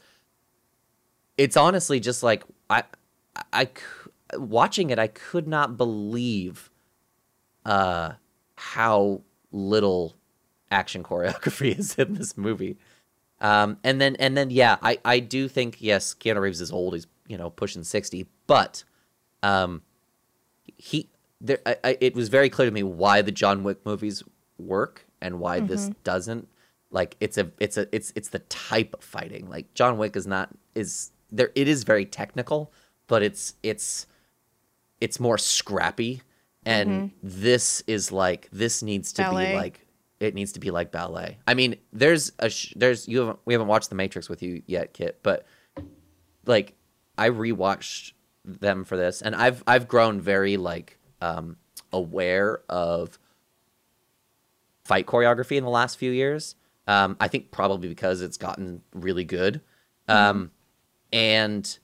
it's 1.37 1.57
honestly 1.57 1.99
just 1.99 2.23
like 2.23 2.43
I 2.69 2.83
I 3.53 3.69
watching 4.35 4.89
it, 4.89 4.99
I 4.99 5.07
could 5.07 5.47
not 5.47 5.77
believe 5.77 6.69
uh, 7.65 8.13
how 8.55 9.21
little 9.51 10.15
action 10.71 11.03
choreography 11.03 11.75
is 11.79 11.95
in 11.95 12.13
this 12.13 12.37
movie. 12.37 12.77
Um, 13.41 13.77
and 13.83 14.01
then 14.01 14.15
and 14.17 14.37
then 14.37 14.49
yeah, 14.49 14.77
I 14.81 14.99
I 15.05 15.19
do 15.19 15.47
think 15.47 15.77
yes, 15.79 16.13
Keanu 16.13 16.41
Reeves 16.41 16.61
is 16.61 16.71
old. 16.71 16.93
He's 16.93 17.07
you 17.27 17.37
know 17.37 17.49
pushing 17.49 17.83
sixty, 17.83 18.27
but 18.47 18.83
um, 19.41 19.81
he 20.77 21.09
there. 21.39 21.59
I, 21.65 21.77
I, 21.83 21.97
it 22.01 22.15
was 22.15 22.27
very 22.27 22.49
clear 22.49 22.67
to 22.67 22.73
me 22.73 22.83
why 22.83 23.21
the 23.21 23.31
John 23.31 23.63
Wick 23.63 23.85
movies 23.85 24.23
work 24.57 25.05
and 25.21 25.39
why 25.39 25.61
this 25.61 25.89
doesn't. 26.03 26.49
Like 26.91 27.15
it's 27.19 27.37
a 27.37 27.51
it's 27.59 27.77
a 27.77 27.87
it's 27.95 28.11
it's 28.15 28.29
the 28.29 28.39
type 28.39 28.95
of 28.95 29.03
fighting. 29.03 29.49
Like 29.49 29.73
John 29.73 29.97
Wick 29.97 30.15
is 30.15 30.25
not 30.25 30.49
is 30.75 31.11
there. 31.31 31.51
It 31.55 31.67
is 31.67 31.83
very 31.83 32.05
technical, 32.05 32.73
but 33.07 33.21
it's 33.21 33.55
it's 33.61 34.07
it's 34.99 35.19
more 35.19 35.37
scrappy. 35.37 36.21
And 36.65 37.11
this 37.23 37.81
is 37.87 38.11
like 38.11 38.49
this 38.51 38.83
needs 38.83 39.13
to 39.13 39.23
Ballet. 39.23 39.51
be 39.51 39.55
like 39.55 39.87
it 40.19 40.35
needs 40.35 40.51
to 40.53 40.59
be 40.59 40.71
like 40.71 40.91
ballet. 40.91 41.37
I 41.47 41.53
mean, 41.53 41.77
there's 41.93 42.31
a 42.39 42.49
sh- 42.49 42.73
there's 42.75 43.07
you 43.07 43.19
haven't 43.19 43.39
we 43.45 43.53
haven't 43.53 43.67
watched 43.67 43.89
The 43.89 43.95
Matrix 43.95 44.29
with 44.29 44.43
you 44.43 44.61
yet, 44.65 44.93
Kit, 44.93 45.19
but 45.23 45.45
like 46.45 46.75
I 47.17 47.29
rewatched 47.29 48.13
them 48.43 48.83
for 48.83 48.97
this, 48.97 49.21
and 49.21 49.35
I've 49.35 49.63
I've 49.65 49.87
grown 49.87 50.19
very 50.19 50.57
like 50.57 50.99
um, 51.21 51.57
aware 51.93 52.61
of 52.69 53.17
fight 54.83 55.05
choreography 55.05 55.55
in 55.57 55.63
the 55.63 55.69
last 55.69 55.97
few 55.97 56.11
years. 56.11 56.55
Um, 56.89 57.17
I 57.19 57.27
think 57.27 57.51
probably 57.51 57.87
because 57.87 58.23
it's 58.23 58.37
gotten 58.37 58.81
really 58.95 59.23
good, 59.23 59.61
um, 60.07 60.49
and 61.13 61.77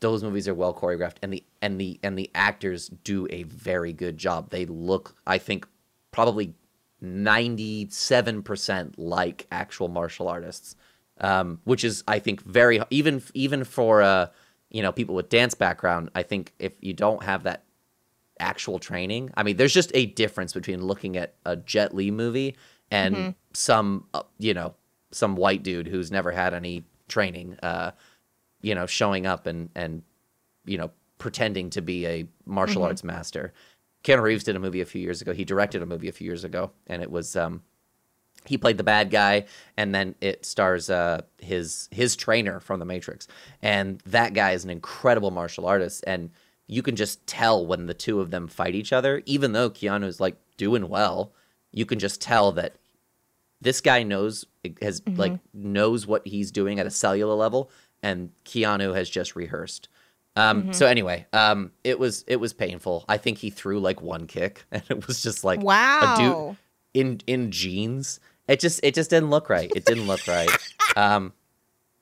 those 0.00 0.24
movies 0.24 0.48
are 0.48 0.54
well 0.54 0.74
choreographed, 0.74 1.18
and 1.22 1.32
the 1.32 1.44
and 1.62 1.80
the 1.80 2.00
and 2.02 2.18
the 2.18 2.28
actors 2.34 2.88
do 2.88 3.28
a 3.30 3.44
very 3.44 3.92
good 3.92 4.18
job. 4.18 4.50
They 4.50 4.66
look, 4.66 5.14
I 5.28 5.38
think, 5.38 5.64
probably 6.10 6.54
ninety 7.00 7.86
seven 7.90 8.42
percent 8.42 8.98
like 8.98 9.46
actual 9.52 9.86
martial 9.86 10.26
artists, 10.26 10.74
um, 11.20 11.60
which 11.62 11.84
is 11.84 12.02
I 12.08 12.18
think 12.18 12.42
very 12.42 12.80
even 12.90 13.22
even 13.32 13.62
for 13.62 14.02
uh, 14.02 14.26
you 14.70 14.82
know 14.82 14.90
people 14.90 15.14
with 15.14 15.28
dance 15.28 15.54
background. 15.54 16.10
I 16.16 16.24
think 16.24 16.52
if 16.58 16.72
you 16.80 16.94
don't 16.94 17.22
have 17.22 17.44
that 17.44 17.62
actual 18.40 18.80
training. 18.80 19.30
I 19.36 19.44
mean, 19.44 19.56
there's 19.56 19.74
just 19.74 19.92
a 19.94 20.06
difference 20.06 20.52
between 20.52 20.82
looking 20.82 21.16
at 21.16 21.34
a 21.46 21.54
Jet 21.54 21.94
Li 21.94 22.10
movie 22.10 22.56
and 22.90 23.36
some, 23.52 24.06
uh, 24.14 24.22
you 24.38 24.54
know, 24.54 24.74
some 25.12 25.36
white 25.36 25.62
dude 25.62 25.88
who's 25.88 26.10
never 26.10 26.30
had 26.30 26.54
any 26.54 26.84
training, 27.08 27.58
uh, 27.62 27.92
you 28.62 28.74
know, 28.74 28.86
showing 28.86 29.26
up 29.26 29.46
and 29.46 29.70
and 29.74 30.02
you 30.64 30.78
know 30.78 30.90
pretending 31.18 31.70
to 31.70 31.82
be 31.82 32.06
a 32.06 32.26
martial 32.46 32.82
arts 32.82 33.04
master. 33.04 33.52
Keanu 34.04 34.22
Reeves 34.22 34.44
did 34.44 34.56
a 34.56 34.60
movie 34.60 34.80
a 34.80 34.86
few 34.86 35.02
years 35.02 35.20
ago. 35.20 35.32
He 35.32 35.44
directed 35.44 35.82
a 35.82 35.86
movie 35.86 36.08
a 36.08 36.12
few 36.12 36.24
years 36.24 36.44
ago, 36.44 36.70
and 36.86 37.02
it 37.02 37.10
was 37.10 37.36
um, 37.36 37.62
he 38.46 38.56
played 38.56 38.78
the 38.78 38.84
bad 38.84 39.10
guy 39.10 39.44
and 39.76 39.94
then 39.94 40.14
it 40.20 40.44
stars 40.44 40.88
uh 40.90 41.20
his 41.38 41.88
his 41.90 42.16
trainer 42.16 42.60
from 42.60 42.80
the 42.80 42.86
matrix 42.86 43.26
and 43.62 44.00
that 44.06 44.34
guy 44.34 44.52
is 44.52 44.64
an 44.64 44.70
incredible 44.70 45.30
martial 45.30 45.66
artist 45.66 46.02
and 46.06 46.30
you 46.66 46.82
can 46.82 46.96
just 46.96 47.26
tell 47.26 47.66
when 47.66 47.86
the 47.86 47.94
two 47.94 48.20
of 48.20 48.30
them 48.30 48.48
fight 48.48 48.74
each 48.74 48.92
other 48.92 49.22
even 49.26 49.52
though 49.52 49.70
keanu's 49.70 50.20
like 50.20 50.36
doing 50.56 50.88
well 50.88 51.32
you 51.72 51.84
can 51.84 51.98
just 51.98 52.20
tell 52.20 52.52
that 52.52 52.76
this 53.60 53.80
guy 53.80 54.02
knows 54.02 54.44
has 54.82 55.02
like 55.06 55.32
knows 55.54 56.06
what 56.06 56.26
he's 56.26 56.50
doing 56.50 56.78
at 56.78 56.86
a 56.86 56.90
cellular 56.90 57.34
level 57.34 57.70
and 58.02 58.30
keanu 58.44 58.94
has 58.94 59.08
just 59.10 59.36
rehearsed 59.36 59.88
um 60.36 60.72
so 60.72 60.86
anyway 60.86 61.26
um 61.32 61.70
it 61.84 61.98
was 61.98 62.24
it 62.26 62.36
was 62.36 62.52
painful 62.52 63.04
i 63.08 63.16
think 63.16 63.38
he 63.38 63.50
threw 63.50 63.80
like 63.80 64.00
one 64.00 64.26
kick 64.26 64.64
and 64.70 64.82
it 64.88 65.06
was 65.06 65.22
just 65.22 65.44
like 65.44 65.60
a 65.60 66.14
dude 66.16 66.56
in 66.94 67.20
in 67.26 67.50
jeans. 67.52 68.18
It 68.48 68.58
just 68.58 68.80
it 68.82 68.94
just 68.94 69.10
didn't 69.10 69.30
look 69.30 69.48
right. 69.48 69.70
It 69.76 69.84
didn't 69.84 70.06
look 70.08 70.26
right. 70.26 70.50
Um, 70.96 71.32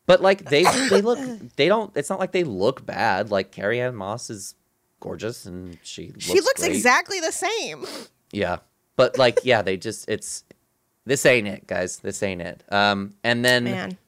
but 0.07 0.23
like 0.23 0.47
they 0.47 0.65
they 0.89 1.03
look 1.03 1.19
they 1.57 1.69
don't. 1.69 1.95
It's 1.95 2.09
not 2.09 2.19
like 2.19 2.33
they 2.33 2.43
look 2.43 2.87
bad. 2.87 3.31
Like 3.31 3.53
Carrie-Anne 3.53 3.95
Moss 3.95 4.31
is 4.31 4.55
gorgeous 4.99 5.45
and 5.45 5.77
she 5.83 6.07
looks 6.09 6.25
She 6.25 6.41
looks 6.41 6.63
great. 6.63 6.73
exactly 6.75 7.21
the 7.21 7.33
same. 7.33 7.85
yeah. 8.33 8.61
But 8.97 9.19
like 9.19 9.41
yeah, 9.45 9.61
they 9.61 9.77
just 9.77 10.09
it's 10.09 10.43
this 11.09 11.25
ain't 11.27 11.49
it, 11.49 11.67
guys. 11.67 11.99
This 11.99 12.23
ain't 12.23 12.41
it. 12.43 12.63
Um, 12.71 13.15
and 13.25 13.45
then 13.45 13.65
Man. 13.65 13.99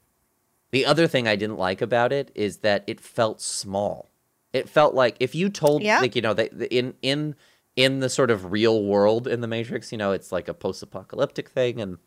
the 0.70 0.86
other 0.86 1.06
thing 1.06 1.26
I 1.26 1.34
didn't 1.36 1.58
like 1.58 1.80
about 1.82 2.12
it 2.12 2.30
is 2.34 2.58
that 2.58 2.84
it 2.86 3.00
felt 3.00 3.40
small. 3.40 4.10
It 4.52 4.68
felt 4.68 4.94
like 4.94 5.16
if 5.20 5.34
you 5.34 5.48
told 5.48 5.82
Yeah. 5.82 6.00
like 6.00 6.14
you 6.14 6.22
know 6.22 6.34
that 6.34 6.52
in 6.72 6.94
in 7.02 7.34
in 7.76 8.00
the 8.00 8.08
sort 8.08 8.30
of 8.30 8.52
real 8.52 8.84
world 8.84 9.26
in 9.26 9.40
the 9.40 9.46
Matrix, 9.46 9.92
you 9.92 9.98
know, 9.98 10.12
it's 10.12 10.30
like 10.32 10.48
a 10.48 10.54
post-apocalyptic 10.54 11.48
thing 11.48 11.80
and 11.80 11.98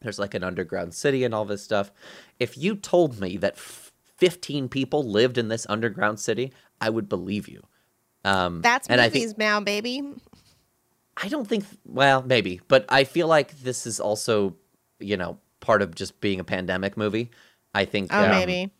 there's 0.00 0.18
like 0.18 0.34
an 0.34 0.42
underground 0.42 0.94
city 0.94 1.24
and 1.24 1.34
all 1.34 1.44
this 1.44 1.62
stuff. 1.62 1.92
If 2.38 2.56
you 2.56 2.74
told 2.74 3.20
me 3.20 3.36
that 3.36 3.54
f- 3.54 3.92
15 4.16 4.68
people 4.68 5.02
lived 5.04 5.36
in 5.38 5.48
this 5.48 5.66
underground 5.68 6.18
city, 6.20 6.52
I 6.80 6.90
would 6.90 7.08
believe 7.08 7.48
you. 7.48 7.62
Um 8.24 8.62
That's 8.62 8.88
movies 8.88 9.10
think 9.12 9.38
now, 9.38 9.60
baby. 9.60 10.02
I 11.20 11.28
don't 11.28 11.46
think 11.48 11.64
well, 11.84 12.22
maybe, 12.22 12.60
but 12.68 12.84
I 12.88 13.04
feel 13.04 13.26
like 13.26 13.58
this 13.60 13.86
is 13.86 13.98
also, 13.98 14.56
you 15.00 15.16
know, 15.16 15.38
part 15.60 15.82
of 15.82 15.94
just 15.94 16.20
being 16.20 16.38
a 16.40 16.44
pandemic 16.44 16.96
movie. 16.96 17.30
I 17.74 17.84
think 17.84 18.12
Oh, 18.12 18.24
um, 18.24 18.30
maybe. 18.30 18.72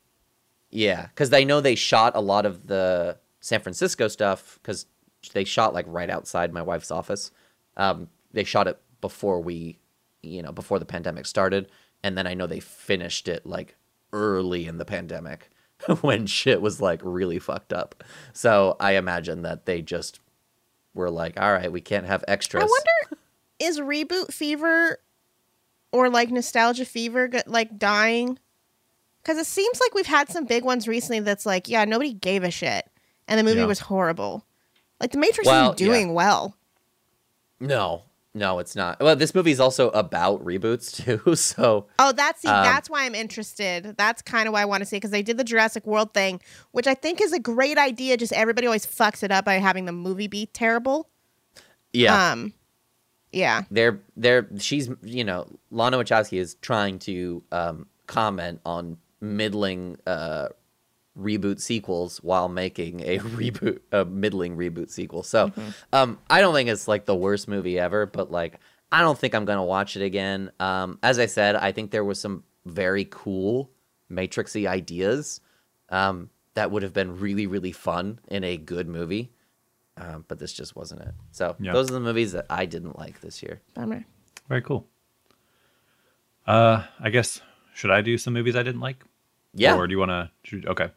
yeah, 0.71 1.07
because 1.07 1.33
I 1.33 1.45
know 1.45 1.61
they 1.61 1.75
shot 1.75 2.15
a 2.15 2.21
lot 2.21 2.47
of 2.47 2.67
the 2.69 3.19
San 3.41 3.61
Francisco 3.61 4.09
stuff 4.09 4.59
because 4.63 4.87
they 5.33 5.45
shot 5.45 5.75
like 5.75 5.87
right 5.89 6.09
outside 6.09 6.53
my 6.53 6.63
wife's 6.63 6.91
office. 6.91 7.31
Um, 7.77 8.09
they 8.33 8.45
shot 8.45 8.69
it 8.69 8.81
before 9.01 9.41
we, 9.41 9.79
you 10.23 10.43
know, 10.43 10.53
before 10.53 10.79
the 10.79 10.85
pandemic 10.85 11.27
started, 11.27 11.69
and 12.05 12.17
then 12.17 12.27
I 12.27 12.35
know 12.35 12.47
they 12.47 12.61
finished 12.61 13.27
it 13.29 13.45
like 13.47 13.77
early 14.13 14.67
in 14.67 14.79
the 14.79 14.85
pandemic 14.85 15.51
when 16.03 16.27
shit 16.27 16.63
was 16.63 16.81
like 16.81 17.01
really 17.03 17.39
fucked 17.41 17.73
up. 17.73 18.05
So 18.33 18.77
I 18.79 18.93
imagine 18.93 19.43
that 19.43 19.67
they 19.67 19.83
just 19.83 20.21
were 20.95 21.11
like, 21.11 21.39
all 21.41 21.53
right, 21.53 21.71
we 21.71 21.81
can't 21.81 22.07
have 22.07 22.25
extras. 22.29 22.63
I 22.63 22.67
wonder 22.67 23.23
is 23.61 23.81
reboot 23.81 24.33
fever 24.33 24.99
or 25.93 26.09
like 26.09 26.31
nostalgia 26.31 26.85
fever 26.85 27.29
like 27.47 27.79
dying? 27.79 28.39
Because 29.23 29.39
it 29.39 29.47
seems 29.47 29.81
like 29.81 29.95
we've 29.95 30.07
had 30.07 30.29
some 30.31 30.45
big 30.45 30.65
ones 30.65 30.87
recently 30.89 31.21
that's 31.21 31.45
like, 31.45 31.69
yeah, 31.69 31.85
nobody 31.85 32.13
gave 32.13 32.45
a 32.45 32.51
shit. 32.51 32.89
And 33.27 33.39
the 33.39 33.45
movie 33.45 33.61
Yeah. 33.61 33.67
was 33.67 33.81
horrible. 33.81 34.47
Like 35.01 35.11
the 35.13 35.19
Matrix 35.19 35.47
Well, 35.47 35.71
is 35.71 35.77
doing 35.77 36.15
well. 36.15 36.57
No, 37.61 38.05
no, 38.35 38.59
it's 38.59 38.77
not. 38.77 39.01
Well, 39.01 39.17
this 39.17 39.35
movie 39.35 39.51
is 39.51 39.59
also 39.61 39.91
about 39.91 40.45
reboots 40.45 40.95
too. 41.25 41.35
So 41.35 41.87
Oh, 41.99 42.13
that's 42.13 42.43
see, 42.43 42.49
Um, 42.49 42.63
that's 42.65 42.89
why 42.91 43.05
I'm 43.05 43.15
interested. 43.15 43.95
That's 43.97 44.23
kind 44.23 44.47
of 44.47 44.53
why 44.53 44.63
I 44.63 44.65
want 44.65 44.81
to 44.83 44.87
see 44.87 44.97
because 44.97 45.11
they 45.11 45.23
did 45.23 45.39
the 45.39 45.45
Jurassic 45.45 45.87
World 45.87 46.15
thing, 46.15 46.41
which 46.73 46.87
I 46.87 46.95
think 46.95 47.21
is 47.21 47.33
a 47.33 47.41
great 47.41 47.79
idea. 47.79 48.17
Just 48.17 48.33
everybody 48.33 48.67
always 48.67 48.87
fucks 48.87 49.23
it 49.23 49.31
up 49.33 49.45
by 49.45 49.55
having 49.55 49.87
the 49.87 49.93
movie 49.93 50.29
be 50.29 50.47
terrible. 50.47 51.09
yeah, 51.93 52.33
Um, 52.33 52.53
yeah. 53.33 53.63
they're 53.71 54.01
they're 54.17 54.47
she's 54.59 54.89
you 55.03 55.25
know 55.25 55.49
Lana 55.71 55.97
Wachowski 55.99 56.39
is 56.39 56.55
trying 56.63 56.99
to 57.01 57.43
um, 57.51 57.87
comment 58.07 58.61
on 58.65 58.99
middling 59.21 59.97
uh, 60.07 60.49
reboot 61.19 61.61
sequels 61.61 62.19
while 62.19 62.49
making 62.49 63.01
a 63.01 63.19
reboot 63.19 63.81
a 63.93 64.05
middling 64.05 64.57
reboot 64.57 64.91
sequel. 64.91 65.23
So 65.23 65.51
um, 65.93 66.19
I 66.31 66.41
don't 66.41 66.55
think 66.55 66.69
it's 66.69 66.87
like 66.89 67.05
the 67.07 67.15
worst 67.17 67.49
movie 67.49 67.79
ever, 67.79 68.07
but 68.07 68.31
like 68.31 68.61
I 68.93 69.01
don't 69.01 69.19
think 69.19 69.35
I'm 69.35 69.45
gonna 69.45 69.65
watch 69.65 69.97
it 69.97 70.03
again. 70.03 70.51
Um, 70.61 70.99
as 71.03 71.19
I 71.19 71.27
said, 71.27 71.57
I 71.57 71.73
think 71.73 71.91
there 71.91 72.05
was 72.05 72.21
some 72.21 72.45
very 72.65 73.07
cool 73.11 73.71
Matrixy 74.11 74.67
ideas 74.67 75.41
um, 75.91 76.31
that 76.55 76.71
would 76.71 76.83
have 76.83 76.93
been 76.93 77.19
really 77.19 77.47
really 77.47 77.73
fun 77.73 78.21
in 78.29 78.45
a 78.45 78.57
good 78.57 78.89
movie. 78.89 79.31
Um, 79.97 80.25
but 80.29 80.39
this 80.39 80.53
just 80.53 80.77
wasn't 80.77 81.01
it. 81.01 81.15
So 81.33 81.57
Yeah. 81.59 81.73
those 81.73 81.91
are 81.91 81.95
the 81.95 82.01
movies 82.01 82.31
that 82.33 82.47
I 82.49 82.67
didn't 82.67 82.97
like 82.99 83.21
this 83.21 83.43
year. 83.43 83.61
Bummer. 83.75 84.05
Very 84.49 84.63
cool. 84.63 84.87
Uh, 86.47 86.85
I 87.01 87.11
guess 87.11 87.41
should 87.75 87.91
I 87.91 88.01
do 88.01 88.17
some 88.17 88.33
movies 88.33 88.55
I 88.57 88.63
didn't 88.63 88.81
like? 88.81 89.05
Yeah. 89.55 89.75
Or 89.77 89.87
do 89.87 89.93
you 89.93 89.99
want 89.99 90.31
to? 90.45 90.69
Okay. 90.69 90.91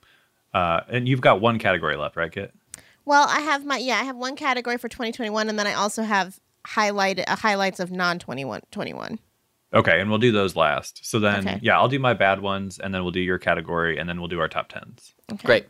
Uh, 0.54 0.82
and 0.90 1.08
you've 1.08 1.22
got 1.22 1.40
one 1.42 1.60
category 1.60 1.96
left, 1.96 2.16
right, 2.16 2.32
Kit? 2.32 2.54
Well, 3.06 3.26
I 3.28 3.40
have 3.40 3.66
my 3.66 3.78
yeah, 3.78 4.00
I 4.00 4.04
have 4.04 4.16
one 4.16 4.36
category 4.36 4.78
for 4.78 4.88
2021, 4.88 5.50
and 5.50 5.58
then 5.58 5.68
I 5.68 5.74
also 5.74 6.04
have 6.04 6.40
highlighted 6.68 7.24
uh, 7.28 7.36
highlights 7.36 7.80
of 7.80 7.92
non 7.92 8.20
21 8.20 8.62
21. 8.72 9.20
Okay, 9.74 10.00
and 10.02 10.10
we'll 10.10 10.20
do 10.20 10.32
those 10.34 10.56
last. 10.56 11.06
So 11.06 11.20
then, 11.20 11.48
Okay. 11.48 11.60
yeah, 11.62 11.78
I'll 11.80 11.88
do 11.88 11.98
my 12.00 12.14
bad 12.14 12.42
ones, 12.42 12.78
and 12.78 12.94
then 12.94 13.04
we'll 13.04 13.12
do 13.12 13.22
your 13.22 13.38
category, 13.38 13.98
and 13.98 14.08
then 14.10 14.20
we'll 14.20 14.28
do 14.28 14.40
our 14.40 14.50
top 14.50 14.68
tens. 14.68 15.14
Okay. 15.32 15.46
Great. 15.46 15.68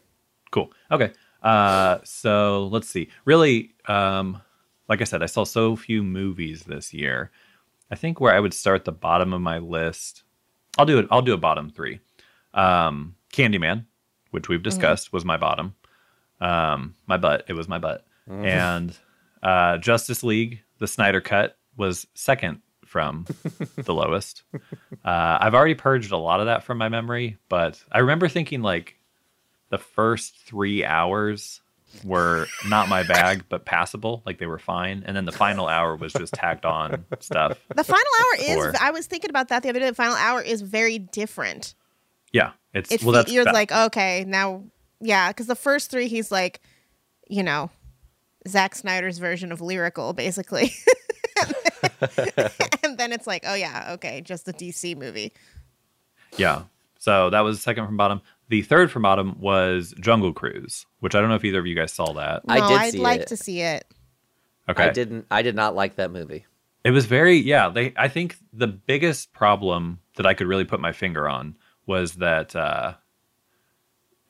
Cool. 0.50 0.72
Okay. 0.90 1.12
Uh, 1.44 2.00
so 2.04 2.68
let's 2.72 2.90
see. 2.90 3.10
Really, 3.26 3.76
um, 3.88 4.42
like 4.90 5.02
I 5.02 5.04
said, 5.06 5.22
I 5.22 5.28
saw 5.28 5.44
so 5.44 5.76
few 5.76 6.02
movies 6.04 6.64
this 6.64 6.94
year. 6.94 7.32
I 7.92 7.96
think 7.96 8.20
where 8.20 8.34
I 8.34 8.40
would 8.40 8.54
start 8.54 8.86
the 8.86 8.92
bottom 8.92 9.34
of 9.34 9.42
my 9.42 9.60
list, 9.60 10.24
I'll 10.78 10.86
do 10.86 10.98
it. 10.98 11.08
I'll 11.12 11.22
do 11.22 11.34
a 11.34 11.38
bottom 11.38 11.70
three. 11.70 12.00
Um, 12.54 13.16
Candyman, 13.32 13.86
which 14.32 14.50
we've 14.50 14.64
discussed, 14.64 15.14
was 15.14 15.24
my 15.24 15.38
bottom. 15.38 15.76
Um, 16.40 16.96
my 17.08 17.18
butt. 17.18 17.46
It 17.48 17.54
was 17.54 17.68
my 17.68 17.78
butt. 17.78 18.06
And 18.30 18.98
uh, 19.44 19.78
Justice 19.78 20.24
League, 20.24 20.62
the 20.80 20.88
Snyder 20.88 21.22
cut, 21.22 21.58
was 21.78 22.08
second 22.14 22.62
from 22.86 23.26
the 23.76 23.94
lowest. 23.94 24.44
Uh, 24.54 25.38
I've 25.40 25.54
already 25.56 25.76
purged 25.76 26.12
a 26.12 26.18
lot 26.18 26.40
of 26.40 26.46
that 26.48 26.64
from 26.64 26.78
my 26.78 26.90
memory, 26.90 27.38
but 27.50 27.82
I 27.92 28.00
remember 28.00 28.28
thinking 28.28 28.62
like 28.62 28.98
the 29.70 29.78
first 29.78 30.36
three 30.46 30.84
hours 30.84 31.62
were 32.04 32.48
not 32.68 32.90
my 32.90 33.04
bag, 33.04 33.44
but 33.50 33.66
passable. 33.66 34.22
Like 34.26 34.38
they 34.38 34.46
were 34.46 34.60
fine. 34.60 35.04
And 35.06 35.16
then 35.16 35.26
the 35.26 35.32
final 35.32 35.68
hour 35.68 35.96
was 35.96 36.14
just 36.14 36.34
tacked 36.34 36.66
on 36.66 37.06
stuff. 37.20 37.58
The 37.76 37.84
final 37.84 38.12
hour 38.20 38.68
is. 38.68 38.76
I 38.80 38.92
was 38.92 39.08
thinking 39.08 39.30
about 39.30 39.50
that 39.50 39.64
the 39.64 39.70
other 39.70 39.80
day. 39.80 39.90
The 39.90 39.96
final 39.96 40.16
hour 40.16 40.42
is 40.42 40.62
very 40.62 41.00
different. 41.00 41.76
Yeah. 42.32 42.52
It's 42.74 42.92
It 42.92 43.04
well, 43.04 43.24
you're 43.28 43.46
that- 43.46 43.54
like 43.54 43.72
okay 43.72 44.24
now, 44.28 44.64
yeah, 45.00 45.30
because 45.30 45.48
the 45.48 45.56
first 45.56 45.92
three 45.92 46.08
he's 46.08 46.32
like, 46.32 46.62
you 47.28 47.44
know, 47.44 47.70
Zack 48.48 48.76
Snyder's 48.76 49.18
version 49.18 49.52
of 49.52 49.62
lyrical, 49.62 50.14
basically. 50.14 50.74
and 52.84 52.98
then 52.98 53.12
it's 53.12 53.28
like, 53.28 53.44
oh 53.46 53.54
yeah, 53.54 53.92
okay, 53.94 54.22
just 54.22 54.48
a 54.48 54.54
DC 54.54 54.98
movie. 54.98 55.34
Yeah. 56.38 56.64
So 57.00 57.30
that 57.32 57.42
was 57.42 57.62
second 57.62 57.86
from 57.88 57.98
bottom. 57.98 58.22
The 58.50 58.62
third 58.62 58.92
from 58.92 59.02
bottom 59.04 59.40
was 59.40 59.94
Jungle 60.00 60.34
Cruise, 60.34 60.86
which 61.00 61.16
I 61.16 61.20
don't 61.20 61.30
know 61.30 61.36
if 61.36 61.46
either 61.46 61.60
of 61.60 61.66
you 61.66 61.76
guys 61.76 61.92
saw 61.94 62.14
that. 62.14 62.44
I 62.48 62.56
did 62.68 62.78
I'd 62.78 62.92
see 62.92 62.98
like 63.00 63.22
it. 63.22 63.28
to 63.28 63.38
see 63.38 63.62
it. 63.62 63.86
Okay. 64.70 64.84
I 64.84 64.90
didn't. 64.92 65.26
I 65.32 65.42
did 65.42 65.56
not 65.56 65.76
like 65.76 65.96
that 65.96 66.12
movie. 66.12 66.46
It 66.84 66.92
was 66.92 67.06
very 67.06 67.38
yeah. 67.38 67.70
They 67.70 67.94
I 67.98 68.08
think 68.08 68.38
the 68.54 68.68
biggest 68.68 69.34
problem 69.34 70.00
that 70.16 70.26
I 70.26 70.34
could 70.34 70.48
really 70.48 70.66
put 70.66 70.80
my 70.80 70.92
finger 70.92 71.28
on 71.28 71.56
was 71.86 72.14
that 72.16 72.56
uh, 72.56 72.94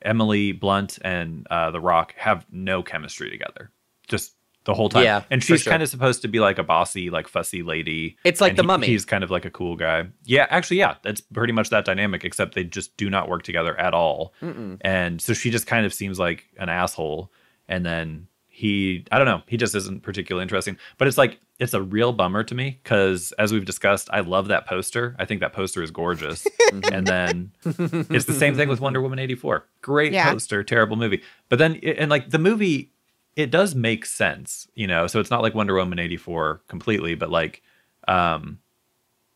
Emily 0.00 0.52
Blunt 0.52 0.98
and 1.02 1.46
uh, 1.50 1.70
The 1.70 1.80
Rock 1.80 2.14
have 2.16 2.46
no 2.50 2.82
chemistry 2.82 3.30
together. 3.30 3.70
Just 4.08 4.34
the 4.64 4.74
whole 4.74 4.88
time. 4.88 5.04
Yeah, 5.04 5.22
and 5.30 5.42
she's 5.42 5.62
sure. 5.62 5.70
kind 5.70 5.82
of 5.82 5.88
supposed 5.88 6.22
to 6.22 6.28
be 6.28 6.38
like 6.38 6.58
a 6.58 6.62
bossy, 6.62 7.10
like 7.10 7.28
fussy 7.28 7.62
lady. 7.62 8.16
It's 8.24 8.40
like 8.40 8.56
The 8.56 8.62
he- 8.62 8.66
Mummy. 8.66 8.86
He's 8.86 9.04
kind 9.04 9.24
of 9.24 9.30
like 9.30 9.44
a 9.44 9.50
cool 9.50 9.76
guy. 9.76 10.06
Yeah, 10.24 10.46
actually, 10.50 10.78
yeah, 10.78 10.96
that's 11.02 11.20
pretty 11.20 11.52
much 11.52 11.70
that 11.70 11.84
dynamic. 11.84 12.24
Except 12.24 12.54
they 12.54 12.64
just 12.64 12.96
do 12.96 13.10
not 13.10 13.28
work 13.28 13.42
together 13.42 13.78
at 13.78 13.94
all. 13.94 14.34
And 14.80 15.20
so 15.20 15.32
she 15.32 15.50
just 15.50 15.66
kind 15.66 15.84
of 15.86 15.92
seems 15.92 16.18
like 16.18 16.46
an 16.58 16.68
asshole. 16.68 17.32
And 17.68 17.84
then 17.86 18.28
he, 18.62 19.04
I 19.10 19.18
don't 19.18 19.26
know, 19.26 19.42
he 19.48 19.56
just 19.56 19.74
isn't 19.74 20.04
particularly 20.04 20.42
interesting. 20.44 20.78
But 20.96 21.08
it's 21.08 21.18
like 21.18 21.40
it's 21.58 21.74
a 21.74 21.82
real 21.82 22.12
bummer 22.12 22.44
to 22.44 22.54
me 22.54 22.78
because, 22.82 23.32
as 23.38 23.52
we've 23.52 23.64
discussed, 23.64 24.08
I 24.12 24.20
love 24.20 24.46
that 24.48 24.66
poster. 24.66 25.16
I 25.18 25.24
think 25.24 25.40
that 25.40 25.52
poster 25.52 25.82
is 25.82 25.90
gorgeous. 25.90 26.46
and 26.92 27.06
then 27.06 27.50
it's 27.64 28.26
the 28.26 28.32
same 28.38 28.54
thing 28.54 28.68
with 28.68 28.80
Wonder 28.80 29.00
Woman 29.02 29.18
eighty 29.18 29.34
four. 29.34 29.66
Great 29.80 30.12
Yeah. 30.12 30.30
poster, 30.32 30.62
terrible 30.62 30.96
movie. 30.96 31.22
But 31.48 31.58
then, 31.58 31.74
and 31.76 32.08
like 32.08 32.30
the 32.30 32.38
movie, 32.38 32.92
it 33.34 33.50
does 33.50 33.74
make 33.74 34.06
sense, 34.06 34.68
you 34.76 34.86
know. 34.86 35.08
So 35.08 35.18
it's 35.18 35.30
not 35.30 35.42
like 35.42 35.54
Wonder 35.56 35.74
Woman 35.74 35.98
eighty 35.98 36.16
four 36.16 36.62
completely, 36.68 37.16
but 37.16 37.30
like, 37.30 37.62
um, 38.06 38.60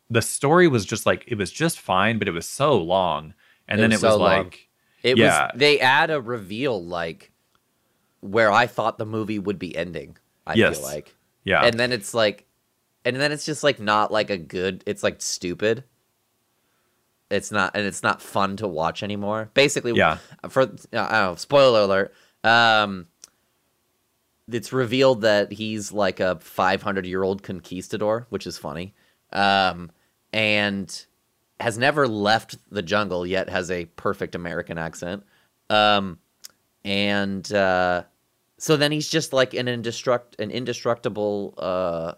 the 0.09 0.23
story 0.23 0.69
was 0.69 0.87
just 0.87 1.05
like 1.05 1.25
it 1.27 1.35
was 1.37 1.51
just 1.51 1.81
fine, 1.81 2.19
but 2.21 2.29
it 2.29 2.33
was 2.33 2.47
so 2.49 2.77
long, 2.81 3.35
and 3.67 3.81
It 3.81 3.83
then 3.83 3.91
was 3.91 4.03
it 4.03 4.07
was 4.07 4.15
so 4.15 4.19
long. 4.21 4.45
like. 4.45 4.69
It 5.03 5.19
Yeah. 5.19 5.47
was. 5.47 5.53
They 5.57 5.81
add 5.81 6.11
a 6.11 6.21
reveal 6.21 6.81
like 6.85 7.33
where 8.27 8.51
I 8.51 8.67
thought 8.67 8.99
the 8.99 9.07
movie 9.07 9.39
would 9.39 9.59
be 9.59 9.77
ending. 9.77 10.17
I 10.47 10.55
Yes. 10.55 10.79
feel 10.79 10.87
like. 10.87 11.15
Yeah. 11.45 11.65
And 11.65 11.79
then 11.79 11.93
it's 11.93 12.13
like, 12.15 12.47
and 13.05 13.17
then 13.17 13.33
it's 13.33 13.45
just 13.47 13.63
like 13.65 13.79
not 13.81 14.11
like 14.13 14.31
a 14.31 14.37
good. 14.37 14.83
It's 14.87 15.03
like 15.03 15.21
stupid. 15.23 15.85
It's 17.31 17.51
not, 17.51 17.73
and 17.77 17.85
it's 17.87 18.03
not 18.03 18.23
fun 18.23 18.57
to 18.59 18.69
watch 18.69 19.03
anymore. 19.03 19.51
Basically, 19.55 19.93
Yeah. 19.93 20.19
For 20.49 20.63
I 20.63 20.67
don't 20.67 21.13
know. 21.13 21.35
Spoiler 21.37 21.81
alert. 21.81 22.15
Um, 22.45 23.07
it's 24.51 24.73
revealed 24.73 25.23
that 25.23 25.51
he's 25.53 25.91
like 25.93 26.21
a 26.21 26.37
500 26.39 27.05
year 27.05 27.23
old 27.25 27.43
conquistador, 27.43 28.27
which 28.31 28.47
is 28.47 28.59
funny. 28.59 28.95
Um, 29.33 29.91
and 30.33 31.05
has 31.59 31.79
never 31.79 32.07
left 32.07 32.57
the 32.71 32.83
jungle 32.83 33.27
yet 33.27 33.49
has 33.49 33.71
a 33.71 33.87
perfect 33.87 34.35
American 34.37 34.79
accent. 34.79 35.25
Um, 35.69 36.19
and 36.85 37.51
uh, 37.53 38.05
so 38.59 38.77
then 38.77 38.93
he's 38.93 39.09
just 39.09 39.33
like 39.33 39.55
an 39.55 39.67
indestruct 39.67 40.39
an 40.39 40.51
indestructible 40.51 41.55
uh 41.59 42.13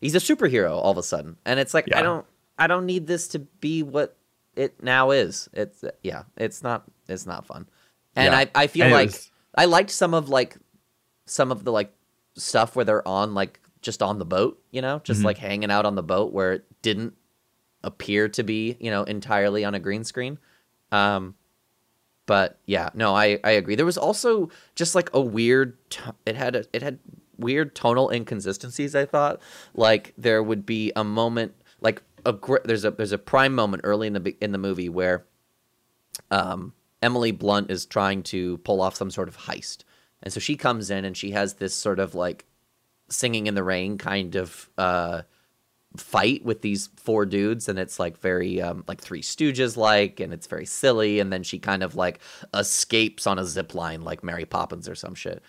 he's 0.00 0.14
a 0.14 0.18
superhero 0.18 0.72
all 0.72 0.90
of 0.90 0.98
a 0.98 1.02
sudden. 1.02 1.36
And 1.44 1.58
it's 1.60 1.74
like 1.74 1.94
I 1.94 2.02
don't 2.02 2.26
I 2.58 2.66
don't 2.66 2.86
need 2.86 3.06
this 3.06 3.28
to 3.28 3.38
be 3.38 3.82
what 3.82 4.16
it 4.56 4.82
now 4.82 5.10
is. 5.10 5.48
It's 5.52 5.84
yeah, 6.02 6.24
it's 6.36 6.62
not 6.62 6.84
it's 7.08 7.26
not 7.26 7.46
fun. 7.46 7.68
And 8.16 8.32
Yeah. 8.32 8.38
I 8.38 8.50
I 8.54 8.66
feel 8.66 8.84
And 8.84 8.92
like 8.92 9.08
was- 9.08 9.30
I 9.54 9.64
liked 9.64 9.90
some 9.90 10.14
of 10.14 10.28
like 10.28 10.56
some 11.26 11.50
of 11.52 11.64
the 11.64 11.72
like 11.72 11.92
stuff 12.36 12.76
where 12.76 12.84
they're 12.84 13.06
on 13.06 13.34
like 13.34 13.60
just 13.82 14.02
on 14.02 14.18
the 14.18 14.24
boat, 14.26 14.62
you 14.70 14.82
know, 14.82 15.00
just 15.04 15.20
Mhm. 15.22 15.24
like 15.24 15.38
hanging 15.38 15.70
out 15.70 15.86
on 15.86 15.94
the 15.94 16.02
boat 16.02 16.32
where 16.32 16.52
it 16.52 16.82
didn't 16.82 17.14
appear 17.82 18.28
to 18.28 18.42
be, 18.42 18.76
you 18.80 18.90
know, 18.90 19.04
entirely 19.04 19.64
on 19.64 19.74
a 19.74 19.80
green 19.80 20.04
screen. 20.04 20.38
Um 20.92 21.34
but 22.30 22.60
yeah, 22.64 22.90
no, 22.94 23.12
I 23.12 23.40
I 23.42 23.50
agree. 23.50 23.74
There 23.74 23.84
was 23.84 23.98
also 23.98 24.50
just 24.76 24.94
like 24.94 25.10
a 25.12 25.20
weird 25.20 25.76
t- 25.90 26.00
it 26.24 26.36
had 26.36 26.54
a, 26.54 26.64
it 26.72 26.80
had 26.80 27.00
weird 27.36 27.74
tonal 27.74 28.08
inconsistencies, 28.08 28.94
I 28.94 29.04
thought. 29.04 29.40
Like 29.74 30.14
there 30.16 30.40
would 30.40 30.64
be 30.64 30.92
a 30.94 31.02
moment 31.02 31.56
like 31.80 32.04
a 32.24 32.32
there's 32.64 32.84
a 32.84 32.92
there's 32.92 33.10
a 33.10 33.18
prime 33.18 33.52
moment 33.52 33.80
early 33.82 34.06
in 34.06 34.12
the 34.12 34.36
in 34.40 34.52
the 34.52 34.58
movie 34.58 34.88
where 34.88 35.26
um, 36.30 36.72
Emily 37.02 37.32
Blunt 37.32 37.68
is 37.68 37.84
trying 37.84 38.22
to 38.22 38.58
pull 38.58 38.80
off 38.80 38.94
some 38.94 39.10
sort 39.10 39.26
of 39.26 39.36
heist. 39.36 39.82
And 40.22 40.32
so 40.32 40.38
she 40.38 40.54
comes 40.54 40.88
in 40.88 41.04
and 41.04 41.16
she 41.16 41.32
has 41.32 41.54
this 41.54 41.74
sort 41.74 41.98
of 41.98 42.14
like 42.14 42.44
singing 43.08 43.48
in 43.48 43.56
the 43.56 43.64
rain 43.64 43.98
kind 43.98 44.36
of 44.36 44.70
uh, 44.78 45.22
fight 45.96 46.44
with 46.44 46.62
these 46.62 46.88
four 46.96 47.26
dudes. 47.26 47.68
And 47.68 47.78
it's 47.78 47.98
like 47.98 48.18
very 48.18 48.60
um, 48.60 48.84
like 48.86 49.00
Three 49.00 49.22
Stooges 49.22 49.76
like, 49.76 50.20
and 50.20 50.32
it's 50.32 50.46
very 50.46 50.66
silly. 50.66 51.20
And 51.20 51.32
then 51.32 51.42
she 51.42 51.58
kind 51.58 51.82
of 51.82 51.94
like 51.94 52.20
escapes 52.54 53.26
on 53.26 53.38
a 53.38 53.44
zip 53.44 53.74
line 53.74 54.02
like 54.02 54.22
Mary 54.24 54.44
Poppins 54.44 54.88
or 54.88 54.94
some 54.94 55.14
shit. 55.14 55.42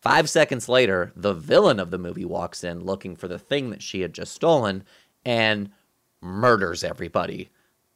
Five 0.00 0.28
seconds 0.28 0.68
later, 0.68 1.12
the 1.14 1.32
villain 1.32 1.78
of 1.78 1.90
the 1.90 1.98
movie 1.98 2.24
walks 2.24 2.64
in 2.64 2.84
looking 2.84 3.14
for 3.14 3.28
the 3.28 3.38
thing 3.38 3.70
that 3.70 3.82
she 3.82 4.00
had 4.00 4.12
just 4.12 4.34
stolen 4.34 4.82
and 5.24 5.70
murders 6.20 6.82
everybody 6.82 7.50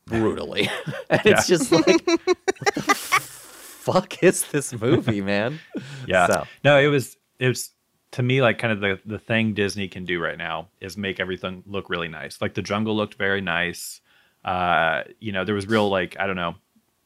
brutally. 0.07 0.71
and 1.11 1.21
it's 1.25 1.47
just 1.47 1.73
like, 1.73 1.87
what 2.07 2.75
the 2.75 2.95
fuck 2.95 4.23
is 4.23 4.45
this 4.47 4.73
movie, 4.73 5.21
man? 5.21 5.59
Yeah. 6.07 6.27
So. 6.29 6.45
No, 6.65 6.79
it 6.79 6.87
was 6.87 7.17
it 7.39 7.49
was 7.49 7.71
to 8.13 8.23
me 8.23 8.41
like 8.43 8.59
kind 8.59 8.73
of 8.73 8.81
the 8.81 8.99
the 9.05 9.19
thing 9.19 9.53
Disney 9.55 9.89
can 9.89 10.05
do 10.05 10.21
right 10.23 10.39
now 10.39 10.69
is 10.81 10.97
make 10.97 11.21
everything 11.21 11.63
look 11.67 11.91
really 11.91 12.09
nice. 12.09 12.41
Like 12.41 12.55
the 12.55 12.63
jungle 12.63 12.97
looked 12.97 13.15
very 13.15 13.41
nice. 13.41 14.01
Uh, 14.45 15.03
you 15.19 15.33
know, 15.33 15.45
there 15.45 15.55
was 15.55 15.67
real 15.67 15.89
like 15.89 16.17
I 16.19 16.27
don't 16.27 16.37
know 16.37 16.55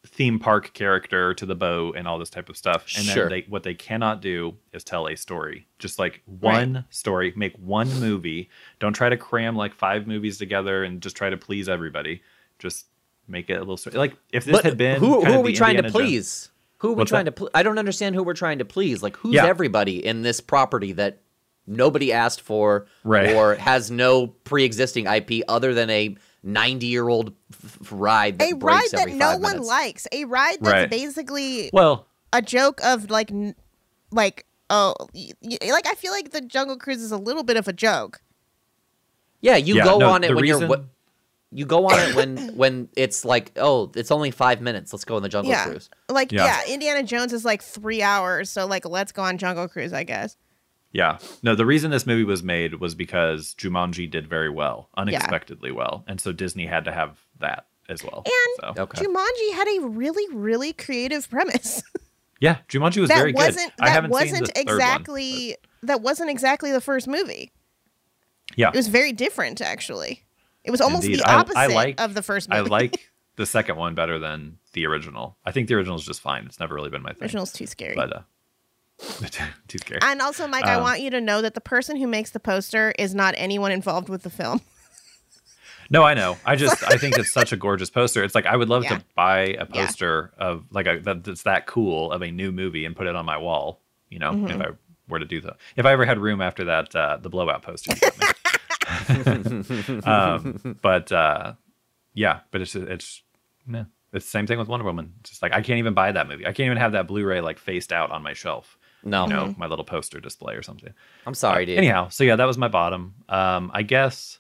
theme 0.07 0.39
park 0.39 0.73
character 0.73 1.35
to 1.35 1.45
the 1.45 1.55
bow 1.55 1.93
and 1.95 2.09
all 2.09 2.19
this 2.19 2.31
type 2.31 2.49
of 2.49 2.57
stuff. 2.57 2.87
And 2.97 3.05
Sure. 3.05 3.25
then 3.29 3.31
they 3.31 3.47
what 3.49 3.63
they 3.65 3.75
cannot 3.75 4.23
do 4.23 4.57
is 4.73 4.83
tell 4.85 5.07
a 5.09 5.15
story. 5.17 5.67
Just 5.79 5.99
like 5.99 6.23
one 6.25 6.85
story, 6.91 7.33
make 7.37 7.55
one 7.57 7.89
movie. 8.01 8.49
Don't 8.79 8.95
try 8.95 9.09
to 9.11 9.17
cram 9.19 9.57
like 9.57 9.75
five 9.75 10.07
movies 10.07 10.39
together 10.39 10.85
and 10.85 11.03
just 11.03 11.17
try 11.17 11.29
to 11.29 11.37
please 11.37 11.69
everybody. 11.69 12.23
Just 12.59 12.87
make 13.29 13.51
it 13.51 13.55
a 13.55 13.59
little 13.61 13.77
story. 13.77 13.97
Like 13.97 14.17
if 14.33 14.45
this 14.47 14.53
But 14.57 14.65
had 14.65 14.79
been 14.79 14.99
who, 15.01 15.23
who 15.25 15.33
are 15.35 15.41
we 15.41 15.53
the 15.53 15.57
trying 15.59 15.75
to 15.77 15.85
Indiana 15.85 15.93
Jones- 16.05 16.11
please? 16.11 16.51
Who 16.81 16.89
are 16.89 16.93
we 16.93 16.97
What's 16.99 17.11
trying 17.11 17.25
that? 17.27 17.33
to 17.37 17.43
please? 17.45 17.51
I 17.55 17.63
don't 17.63 17.79
understand 17.79 18.15
who 18.15 18.23
we're 18.23 18.35
trying 18.35 18.59
to 18.59 18.65
please. 18.65 19.03
Like, 19.03 19.17
who's 19.17 19.35
Yeah. 19.35 19.47
everybody 19.47 20.05
in 20.05 20.23
this 20.23 20.41
property 20.41 20.93
that 20.93 21.21
nobody 21.67 22.13
asked 22.13 22.41
for 22.41 22.87
Right. 23.05 23.35
or 23.35 23.55
has 23.57 23.91
no 23.91 24.29
pre 24.29 24.65
existing 24.65 25.07
IP 25.07 25.43
other 25.49 25.75
than 25.75 25.91
a 25.91 26.17
90 26.43 26.87
year 26.87 27.07
old 27.09 27.35
f- 27.53 27.79
ride 27.93 28.39
that 28.39 28.53
a 28.53 28.57
ride 28.57 28.89
that 28.93 29.01
every 29.03 29.13
no 29.15 29.27
five 29.33 29.41
one 29.41 29.53
minutes? 29.53 29.69
likes. 29.69 30.07
A 30.11 30.25
ride 30.25 30.57
that's 30.61 30.73
Right. 30.73 30.91
basically 30.91 31.69
Well, 31.73 32.07
a 32.33 32.41
joke 32.41 32.81
of 32.83 33.11
like, 33.11 33.31
like 34.11 34.47
oh, 34.71 34.95
y- 35.15 35.33
y- 35.43 35.59
like 35.71 35.87
I 35.87 35.95
feel 35.95 36.13
like 36.13 36.31
the 36.31 36.41
Jungle 36.41 36.77
Cruise 36.79 37.03
is 37.03 37.13
a 37.13 37.19
little 37.19 37.43
bit 37.43 37.59
of 37.59 37.69
a 37.69 37.73
joke. 37.75 38.23
Yeah, 39.43 39.57
you 39.57 39.75
Yeah, 39.77 39.85
go 39.85 39.99
no, 39.99 40.11
on 40.11 40.25
it 40.25 40.35
when 40.35 40.43
reason- 40.43 40.69
you're. 40.71 40.85
What, 41.51 41.59
you 41.59 41.67
go 41.67 41.87
on 41.87 41.99
it 41.99 42.15
when 42.15 42.57
when 42.57 42.89
it's 42.97 43.25
like, 43.25 43.53
oh, 43.57 43.91
it's 43.95 44.11
only 44.11 44.31
five 44.31 44.61
minutes. 44.61 44.93
Let's 44.93 45.05
go 45.05 45.17
on 45.17 45.23
the 45.23 45.29
Jungle 45.29 45.51
yeah, 45.53 45.65
Cruise. 45.65 45.91
like 46.09 46.33
Yeah. 46.33 46.45
yeah. 46.67 46.73
Indiana 46.73 47.03
Jones 47.03 47.33
is 47.33 47.45
like 47.45 47.63
three 47.63 48.03
hours, 48.03 48.51
so 48.51 48.67
like 48.67 48.85
let's 48.87 49.13
go 49.13 49.23
on 49.23 49.39
Jungle 49.39 49.69
Cruise, 49.69 49.93
I 49.93 50.05
guess. 50.05 50.37
Yeah. 50.93 51.19
No, 51.43 51.55
the 51.55 51.67
reason 51.67 51.91
this 51.91 52.07
movie 52.07 52.25
was 52.25 52.43
made 52.43 52.75
was 52.81 52.95
because 52.95 53.55
Jumanji 53.57 54.11
did 54.11 54.29
very 54.29 54.51
well, 54.51 54.89
unexpectedly 54.97 55.71
well. 55.71 56.05
And 56.09 56.21
so 56.21 56.33
Disney 56.33 56.67
had 56.67 56.85
to 56.87 56.93
have 56.93 57.19
that 57.39 57.67
as 57.89 58.03
well. 58.03 58.25
And 58.27 58.75
so, 58.77 58.83
Okay. 58.83 59.05
Jumanji 59.05 59.53
had 59.55 59.69
a 59.69 59.87
really, 59.89 60.25
really 60.35 60.73
creative 60.73 61.31
premise. 61.31 61.83
yeah, 62.41 62.59
Jumanji 62.69 63.01
was 63.01 63.09
that 63.09 63.19
very 63.19 63.33
wasn't 63.33 63.73
good. 63.77 63.85
I 63.85 63.87
that 63.87 63.93
haven't 63.93 64.11
wasn't 64.11 64.31
seen 64.31 64.41
the 64.41 64.47
third 64.47 64.67
one, 64.67 64.75
exactly 64.77 65.57
that 65.83 66.01
wasn't 66.03 66.31
exactly 66.31 66.73
the 66.73 66.81
first 66.81 67.07
movie. 67.09 67.53
yeah. 68.57 68.69
It 68.69 68.77
was 68.77 68.89
very 68.89 69.13
different, 69.13 69.61
actually. 69.61 70.25
It 70.65 70.71
was 70.71 70.81
almost 70.81 71.05
Indeed. 71.05 71.21
the 71.21 71.29
I- 71.29 71.33
I 71.33 71.37
opposite 71.39 71.75
like- 71.75 72.01
of 72.01 72.15
the 72.15 72.23
first 72.23 72.51
I 72.53 72.61
like 72.61 73.11
the 73.37 73.47
second 73.47 73.77
one 73.77 73.95
better 73.95 74.19
than 74.19 74.59
the 74.75 74.87
original. 74.87 75.37
I 75.45 75.53
think 75.53 75.69
the 75.69 75.75
original 75.75 75.97
is 75.97 76.05
just 76.05 76.21
fine. 76.21 76.45
It's 76.47 76.61
never 76.61 76.75
really 76.75 76.91
been 76.91 77.03
my 77.03 77.13
thing. 77.13 77.23
original's 77.23 77.53
too 77.53 77.67
scary. 77.67 77.95
But 77.95 78.15
uh, 78.17 78.21
Too 79.69 79.79
scary. 79.79 80.01
And 80.03 80.21
also, 80.21 80.47
Mike, 80.47 80.67
I 80.67 80.75
Um, 80.75 80.83
want 80.83 81.01
you 81.01 81.09
to 81.11 81.21
know 81.23 81.41
that 81.41 81.55
the 81.55 81.61
person 81.63 81.97
who 81.97 82.07
makes 82.07 82.31
the 82.33 82.41
poster 82.41 82.93
is 82.99 83.15
not 83.15 83.35
anyone 83.39 83.73
involved 83.73 84.09
with 84.11 84.23
the 84.23 84.31
film. 84.31 84.61
No, 85.93 86.05
I 86.05 86.15
know. 86.15 86.37
I 86.47 86.55
just 86.55 86.85
I 86.89 86.97
think 86.99 87.19
it's 87.19 87.33
such 87.33 87.53
a 87.53 87.57
gorgeous 87.57 87.91
poster. 87.91 88.23
It's 88.23 88.37
like 88.37 88.47
I 88.47 88.55
would 88.55 88.69
love 88.69 88.85
Yeah. 88.85 88.99
to 88.99 89.05
buy 89.17 89.41
a 89.41 89.67
Yeah. 89.73 89.87
poster 89.87 90.31
of 90.39 90.65
like 90.71 90.87
a 90.87 91.01
that, 91.01 91.25
that's 91.25 91.43
that 91.43 91.67
cool 91.67 92.13
of 92.13 92.23
a 92.23 92.31
new 92.31 92.53
movie 92.53 92.85
and 92.85 92.95
put 92.95 93.09
it 93.09 93.17
on 93.17 93.25
my 93.27 93.37
wall. 93.37 93.81
You 94.09 94.21
know, 94.21 94.31
Mm-hmm. 94.31 94.61
if 94.61 94.69
I 94.69 94.71
were 95.09 95.19
to 95.19 95.25
do 95.25 95.41
that. 95.41 95.57
If 95.75 95.87
I 95.87 95.91
ever 95.93 96.05
had 96.05 96.21
room 96.21 96.41
after 96.41 96.63
that, 96.67 96.95
uh, 96.95 97.17
the 97.21 97.29
blowout 97.29 97.63
poster. 97.63 97.93
You 99.09 99.25
got 99.25 99.45
me. 99.51 99.99
um, 100.03 100.79
but 100.83 101.11
uh, 101.13 101.53
yeah, 102.15 102.41
but 102.51 102.61
it's 102.61 102.75
it's 102.75 103.23
yeah, 103.71 103.85
it's 104.13 104.25
the 104.25 104.31
same 104.31 104.47
thing 104.47 104.59
with 104.59 104.69
Wonder 104.69 104.85
Woman. 104.85 105.15
It's 105.21 105.31
just 105.31 105.43
like 105.43 105.53
I 105.53 105.63
can't 105.63 105.79
even 105.79 105.95
buy 105.95 106.13
that 106.13 106.29
movie. 106.29 106.45
I 106.47 106.53
can't 106.53 106.67
even 106.67 106.79
have 106.79 106.93
that 106.93 107.07
Blu-ray 107.07 107.41
like 107.41 107.59
faced 107.59 107.93
out 107.93 108.11
on 108.11 108.23
my 108.23 108.33
shelf. 108.33 108.79
No, 109.03 109.25
You 109.25 109.31
know, 109.33 109.45
Mm-hmm. 109.47 109.61
my 109.61 109.67
little 109.67 109.85
poster 109.85 110.21
display 110.21 110.55
or 110.57 110.63
something. 110.63 110.93
I'm 111.27 111.33
sorry, 111.35 111.65
dude. 111.65 111.79
Anyhow, 111.79 112.09
so 112.09 112.23
yeah, 112.25 112.37
that 112.37 112.45
was 112.45 112.59
my 112.59 112.69
bottom. 112.69 113.15
Um, 113.31 113.71
I 113.73 113.83
guess 113.83 114.39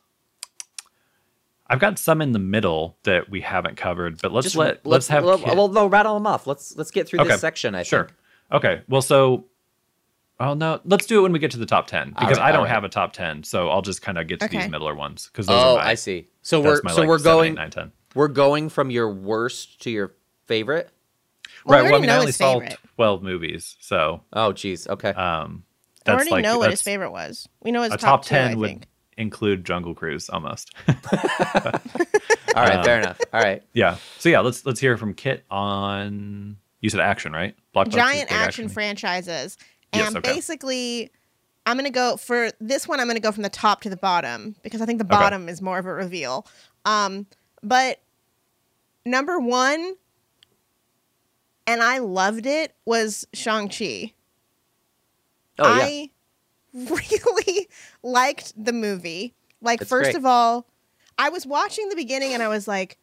I've 1.67 1.79
got 1.79 1.99
some 1.99 2.21
in 2.21 2.33
the 2.33 2.39
middle 2.39 2.99
that 3.05 3.31
we 3.31 3.41
haven't 3.43 3.77
covered, 3.77 4.21
but 4.21 4.33
let's 4.33 4.45
Just 4.47 4.57
let 4.57 4.85
let's, 4.85 5.09
have 5.09 5.25
well, 5.25 5.39
Kit- 5.39 5.57
well, 5.57 5.69
no, 5.69 5.87
rattle 5.87 6.15
them 6.15 6.27
off. 6.27 6.47
Let's 6.47 6.77
let's 6.77 6.91
get 6.91 7.09
through 7.09 7.21
Okay, 7.21 7.31
this 7.31 7.41
section. 7.41 7.75
I 7.75 7.85
sure. 7.85 8.05
think. 8.07 8.17
Okay, 8.53 8.83
well, 8.89 9.03
so 9.03 9.47
oh 10.41 10.55
no, 10.55 10.81
let's 10.85 11.07
do 11.07 11.21
it 11.21 11.23
when 11.23 11.33
we 11.33 11.39
get 11.39 11.51
to 11.53 11.59
the 11.59 11.67
top 11.67 11.87
ten 11.87 12.11
because 12.11 12.39
right, 12.39 12.47
I 12.49 12.53
don't 12.53 12.61
all 12.61 12.65
right. 12.65 12.71
have 12.73 12.85
a 12.85 12.89
top 12.89 13.13
ten, 13.13 13.45
so 13.45 13.69
I'll 13.69 13.83
just 13.83 14.03
kind 14.03 14.19
of 14.19 14.27
get 14.27 14.41
to 14.41 14.47
Okay. 14.47 14.59
these 14.59 14.69
middler 14.71 14.95
ones 14.95 15.29
because 15.33 15.47
those 15.47 15.63
Oh, 15.63 15.77
are 15.77 15.79
my, 15.85 15.91
I 15.91 15.95
see. 15.95 16.29
So 16.43 16.61
we're 16.61 16.81
my, 16.83 16.93
so 16.93 17.01
like, 17.03 17.09
we're 17.09 17.19
seven, 17.19 17.31
eight, 17.31 17.35
going 17.35 17.55
nine, 17.55 17.71
10. 17.71 17.93
we're 18.15 18.29
going 18.29 18.69
from 18.71 18.91
your 18.91 19.13
worst 19.13 19.81
to 19.83 19.91
your 19.91 20.15
favorite. 20.47 20.91
Well, 21.65 21.79
right. 21.79 21.85
we 21.85 21.91
Well, 21.91 21.93
I 21.93 21.93
already 21.93 22.01
mean, 22.03 22.11
I 22.11 22.19
only 22.19 22.33
saw 22.33 22.55
favorite. 22.61 22.79
twelve 22.97 23.23
movies, 23.23 23.77
so 23.81 24.23
Oh, 24.33 24.53
geez. 24.53 24.89
Okay. 24.89 25.11
um, 25.11 25.65
I 26.07 26.13
that's 26.13 26.17
already 26.17 26.31
like 26.31 26.43
know 26.45 26.59
what 26.59 26.71
his 26.71 26.81
favorite 26.83 27.11
was. 27.13 27.47
We 27.63 27.71
know 27.73 27.83
his 27.83 27.93
A 27.93 27.99
top, 27.99 28.23
top 28.23 28.25
two, 28.25 28.35
I 28.35 28.39
ten 28.49 28.59
would 28.59 28.67
think. 28.69 28.87
include 29.19 29.65
Jungle 29.67 29.95
Cruise 29.95 30.31
almost. 30.31 30.73
All 30.89 32.65
right. 32.65 32.77
um, 32.77 32.85
fair 32.85 32.99
enough. 32.99 33.21
All 33.33 33.41
right. 33.41 33.63
yeah. 33.75 33.97
So 34.19 34.29
yeah, 34.29 34.41
let's 34.41 34.65
let's 34.67 34.81
hear 34.81 34.97
from 34.97 35.15
Kit 35.15 35.45
on. 35.51 36.57
You 36.81 36.89
said 36.89 37.01
action, 37.01 37.33
right? 37.33 37.55
Blockbusters, 37.75 37.91
giant 37.93 38.29
big 38.31 38.39
action 38.39 38.69
franchises. 38.71 39.59
And 39.93 40.03
Yes, 40.03 40.17
okay. 40.17 40.33
basically, 40.35 41.11
I'm 41.67 41.77
going 41.77 41.85
to 41.85 41.91
go 41.91 42.17
for 42.17 42.51
this 42.61 42.87
one, 42.87 43.01
I'm 43.01 43.07
going 43.07 43.17
to 43.17 43.21
go 43.23 43.33
from 43.33 43.43
the 43.43 43.49
top 43.49 43.81
to 43.83 43.91
the 43.91 43.97
bottom 43.97 44.55
because 44.63 44.81
I 44.81 44.87
think 44.87 44.99
the 44.99 45.05
Okay. 45.05 45.17
bottom 45.17 45.49
is 45.49 45.61
more 45.61 45.79
of 45.79 45.87
a 45.87 45.93
reveal. 45.93 46.47
Um, 46.85 47.27
but 47.63 48.01
number 49.05 49.39
one, 49.39 49.95
and 51.67 51.83
I 51.83 51.99
loved 51.99 52.47
it, 52.47 52.75
was 52.85 53.27
Shang-Chi. 53.33 54.13
Oh 55.59 55.67
yeah. 55.77 55.85
I 55.85 56.11
really 56.75 57.69
liked 58.03 58.53
the 58.63 58.73
movie. 58.73 59.35
Like, 59.61 59.83
It's 59.83 59.91
first 59.91 60.05
great. 60.13 60.17
of 60.17 60.25
all, 60.25 60.67
I 61.19 61.29
was 61.29 61.47
watching 61.47 61.89
the 61.89 61.97
beginning 61.97 62.33
and 62.33 62.43
I 62.43 62.49
was 62.49 62.67
like, 62.67 62.97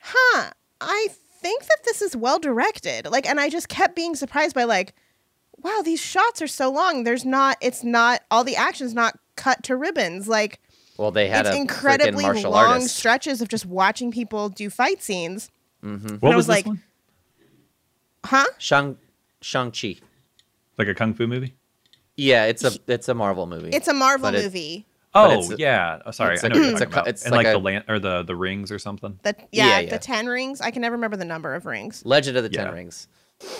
huh, 0.00 0.50
I 0.80 1.08
think 1.40 1.62
that 1.64 1.78
this 1.84 2.02
is 2.02 2.16
well 2.16 2.38
directed. 2.38 3.06
Like, 3.06 3.28
and 3.28 3.38
I 3.38 3.48
just 3.48 3.68
kept 3.68 3.94
being 3.94 4.14
surprised 4.16 4.54
by, 4.54 4.64
like, 4.64 4.94
wow, 5.62 5.82
these 5.84 6.00
shots 6.00 6.40
are 6.42 6.46
so 6.46 6.70
long. 6.70 7.04
There's 7.04 7.24
not, 7.24 7.56
it's 7.60 7.82
not, 7.84 8.22
all 8.30 8.44
the 8.44 8.56
action's 8.56 8.94
not 8.94 9.18
cut 9.36 9.62
to 9.64 9.76
ribbons. 9.76 10.28
Like, 10.28 10.60
Well, 10.96 11.10
they 11.10 11.28
had 11.28 11.46
it's 11.46 11.54
a 11.56 11.58
incredibly 11.58 12.24
martial 12.24 12.50
long 12.52 12.64
artist. 12.72 12.96
stretches 12.96 13.40
of 13.40 13.48
just 13.48 13.66
watching 13.66 14.10
people 14.10 14.48
do 14.48 14.70
fight 14.70 15.02
scenes. 15.02 15.50
Mm-hmm. 15.84 16.16
What 16.16 16.32
I 16.32 16.36
was, 16.36 16.46
was 16.48 16.56
this 16.56 16.56
like- 16.56 16.66
one? 16.66 16.82
Huh? 18.24 18.44
Shang 18.58 18.98
Shang 19.40 19.70
Chi. 19.70 19.96
Like 20.76 20.88
a 20.88 20.94
kung 20.94 21.14
fu 21.14 21.26
movie? 21.26 21.54
Yeah, 22.16 22.44
it's 22.46 22.64
a 22.64 22.72
it's 22.86 23.08
a 23.08 23.14
Marvel 23.14 23.46
movie. 23.46 23.70
It's 23.70 23.88
a 23.88 23.94
Marvel 23.94 24.30
But 24.30 24.34
it- 24.38 24.44
movie. 24.44 24.86
But 25.12 25.30
Oh 25.30 25.38
it's 25.40 25.50
a- 25.50 25.56
yeah. 25.56 26.00
Oh, 26.06 26.10
sorry, 26.10 26.34
it's 26.34 26.44
I 26.44 26.48
a- 26.48 26.50
know 26.50 26.56
what 26.58 26.62
you're 26.64 26.72
it's 26.72 26.80
a 26.82 26.84
talking 26.84 26.94
about. 26.94 27.08
it's 27.08 27.22
and 27.24 27.32
like 27.32 27.46
like, 27.46 27.54
a- 27.54 27.58
the 27.58 27.64
land 27.64 27.84
or 27.88 27.98
the 27.98 28.22
the 28.22 28.36
rings 28.36 28.70
or 28.70 28.78
something. 28.78 29.18
The, 29.22 29.34
yeah, 29.52 29.66
Yeah, 29.66 29.78
yeah. 29.80 29.90
the 29.90 29.98
10 29.98 30.26
rings. 30.26 30.60
I 30.60 30.70
can 30.70 30.82
never 30.82 30.94
remember 30.96 31.16
the 31.16 31.24
number 31.24 31.54
of 31.54 31.64
rings. 31.66 32.02
Legend 32.04 32.36
of 32.36 32.42
the 32.42 32.48
Ten 32.50 32.72
Rings. 32.72 33.08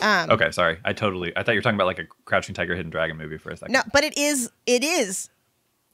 Um, 0.02 0.30
Okay, 0.30 0.50
sorry. 0.50 0.78
I 0.84 0.92
totally. 0.92 1.32
I 1.36 1.42
thought 1.42 1.52
you 1.52 1.58
were 1.58 1.62
talking 1.62 1.76
about 1.76 1.86
like 1.86 1.98
a 1.98 2.04
Crouching 2.24 2.54
Tiger, 2.54 2.74
Hidden 2.76 2.90
Dragon 2.90 3.16
movie 3.16 3.38
for 3.38 3.50
a 3.50 3.56
second. 3.56 3.72
No, 3.72 3.82
but 3.92 4.04
it 4.04 4.16
is. 4.18 4.50
It 4.66 4.84
is. 4.84 5.30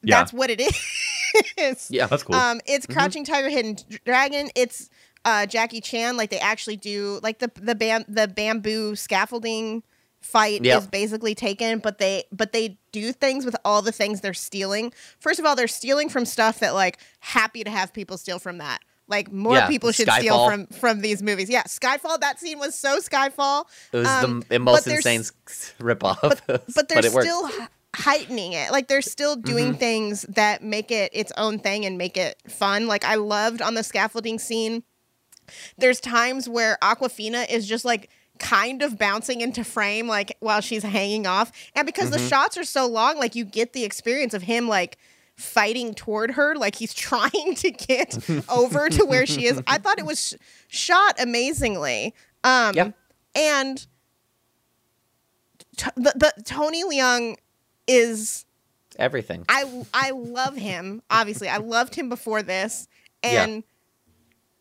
Yeah. 0.02 0.18
That's 0.18 0.32
what 0.32 0.50
it 0.50 0.60
is. 1.58 1.88
Yeah. 1.90 2.06
that's 2.06 2.22
cool. 2.22 2.34
Um, 2.36 2.60
it's 2.66 2.86
Crouching 2.86 3.24
Tiger, 3.24 3.48
Hidden 3.48 3.76
Dragon. 4.04 4.50
It's 4.54 4.90
uh, 5.24 5.46
Jackie 5.46 5.80
Chan. 5.80 6.16
Like 6.16 6.30
they 6.30 6.38
actually 6.38 6.76
do 6.76 7.20
like 7.22 7.38
the 7.38 7.50
the 7.60 7.74
bam 7.74 8.04
the 8.08 8.28
bamboo 8.28 8.94
scaffolding 8.96 9.82
fight 10.20 10.64
Yep. 10.64 10.78
is 10.82 10.86
basically 10.88 11.34
taken, 11.34 11.78
but 11.78 11.98
they 11.98 12.24
but 12.32 12.52
they 12.52 12.78
do 12.92 13.12
things 13.12 13.44
with 13.44 13.56
all 13.64 13.82
the 13.82 13.92
things 13.92 14.20
they're 14.20 14.34
stealing. 14.34 14.92
First 15.20 15.38
of 15.38 15.46
all, 15.46 15.54
they're 15.56 15.68
stealing 15.68 16.08
from 16.08 16.24
stuff 16.24 16.58
that 16.60 16.74
like 16.74 16.98
happy 17.20 17.62
to 17.64 17.70
have 17.70 17.92
people 17.92 18.18
steal 18.18 18.38
from 18.38 18.58
that. 18.58 18.80
Like 19.08 19.30
more 19.30 19.54
Yeah, 19.54 19.68
people 19.68 19.92
should 19.92 20.10
steal 20.10 20.48
from 20.48 20.66
from 20.66 21.00
these 21.00 21.22
movies. 21.22 21.48
Yeah, 21.48 21.62
Skyfall. 21.64 22.18
That 22.20 22.40
scene 22.40 22.58
was 22.58 22.74
so 22.76 22.98
Skyfall. 22.98 23.64
It 23.92 23.98
was 23.98 24.06
Um, 24.08 24.42
the, 24.48 24.58
most 24.58 24.86
insane 24.88 25.20
ripoff. 25.78 26.40
but 26.74 26.88
they're 26.88 26.98
it 27.06 27.12
still 27.12 27.46
h- 27.48 27.68
heightening 27.94 28.52
it. 28.52 28.72
Like 28.72 28.88
they're 28.88 29.00
still 29.02 29.36
doing 29.36 29.68
Mm-hmm. 29.70 29.78
things 29.78 30.22
that 30.28 30.62
make 30.62 30.90
it 30.90 31.10
its 31.14 31.32
own 31.36 31.58
thing 31.60 31.84
and 31.86 31.96
make 31.96 32.16
it 32.16 32.42
fun. 32.48 32.88
Like 32.88 33.04
I 33.04 33.14
loved 33.14 33.62
on 33.62 33.74
the 33.74 33.84
scaffolding 33.84 34.38
scene. 34.40 34.82
There's 35.78 36.00
times 36.00 36.48
where 36.48 36.76
Awkwafina 36.82 37.48
is 37.50 37.68
just 37.68 37.84
like 37.84 38.10
kind 38.38 38.82
of 38.82 38.98
bouncing 38.98 39.40
into 39.40 39.64
frame 39.64 40.08
like 40.08 40.36
while 40.40 40.60
she's 40.60 40.82
hanging 40.82 41.26
off. 41.26 41.52
And 41.74 41.86
because 41.86 42.10
Mm-hmm. 42.10 42.22
the 42.24 42.28
shots 42.28 42.58
are 42.58 42.64
so 42.64 42.86
long, 42.86 43.18
like 43.18 43.34
you 43.34 43.44
get 43.44 43.72
the 43.72 43.84
experience 43.84 44.34
of 44.34 44.42
him 44.42 44.68
like 44.68 44.98
fighting 45.36 45.94
toward 45.94 46.32
her 46.32 46.54
like 46.56 46.74
he's 46.76 46.94
trying 47.08 47.54
to 47.56 47.70
get 47.70 48.18
over 48.48 48.88
to 48.88 49.04
where 49.04 49.26
she 49.26 49.44
is. 49.46 49.60
I 49.66 49.78
thought 49.78 49.98
it 49.98 50.06
was 50.06 50.28
sh- 50.28 50.34
shot 50.68 51.20
amazingly. 51.20 52.14
Um 52.44 52.74
Yeah. 52.74 52.90
and 53.34 53.86
t- 55.76 55.90
the, 55.96 56.12
the 56.16 56.42
Tony 56.44 56.84
Leung 56.84 57.36
is 57.86 58.44
everything. 58.98 59.44
I 59.48 59.84
I 59.92 60.10
love 60.12 60.56
him. 60.56 61.02
Obviously, 61.10 61.48
I 61.48 61.58
loved 61.58 61.94
him 61.94 62.08
before 62.08 62.42
this, 62.42 62.88
Yeah. 63.22 63.44
and 63.44 63.64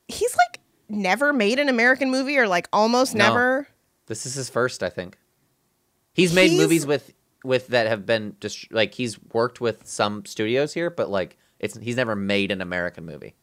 he's 0.07 0.35
like 0.35 0.59
never 0.89 1.33
made 1.33 1.57
an 1.59 1.69
American 1.69 2.11
movie 2.11 2.37
or 2.37 2.47
like 2.47 2.67
almost 2.73 3.15
No. 3.15 3.27
never. 3.29 3.67
This 4.07 4.25
is 4.25 4.35
his 4.35 4.49
first, 4.49 4.83
I 4.83 4.89
think. 4.89 5.17
He's 6.13 6.33
made 6.33 6.51
He's- 6.51 6.61
movies 6.61 6.85
with 6.85 7.11
with 7.45 7.67
that 7.67 7.87
have 7.87 8.05
been 8.05 8.35
just 8.41 8.71
like 8.71 8.93
he's 8.93 9.21
worked 9.33 9.61
with 9.61 9.87
some 9.87 10.25
studios 10.25 10.73
here, 10.73 10.89
but 10.89 11.09
like 11.09 11.37
it's 11.59 11.77
he's 11.77 11.95
never 11.95 12.15
made 12.15 12.51
an 12.51 12.61
American 12.61 13.05
movie. 13.05 13.35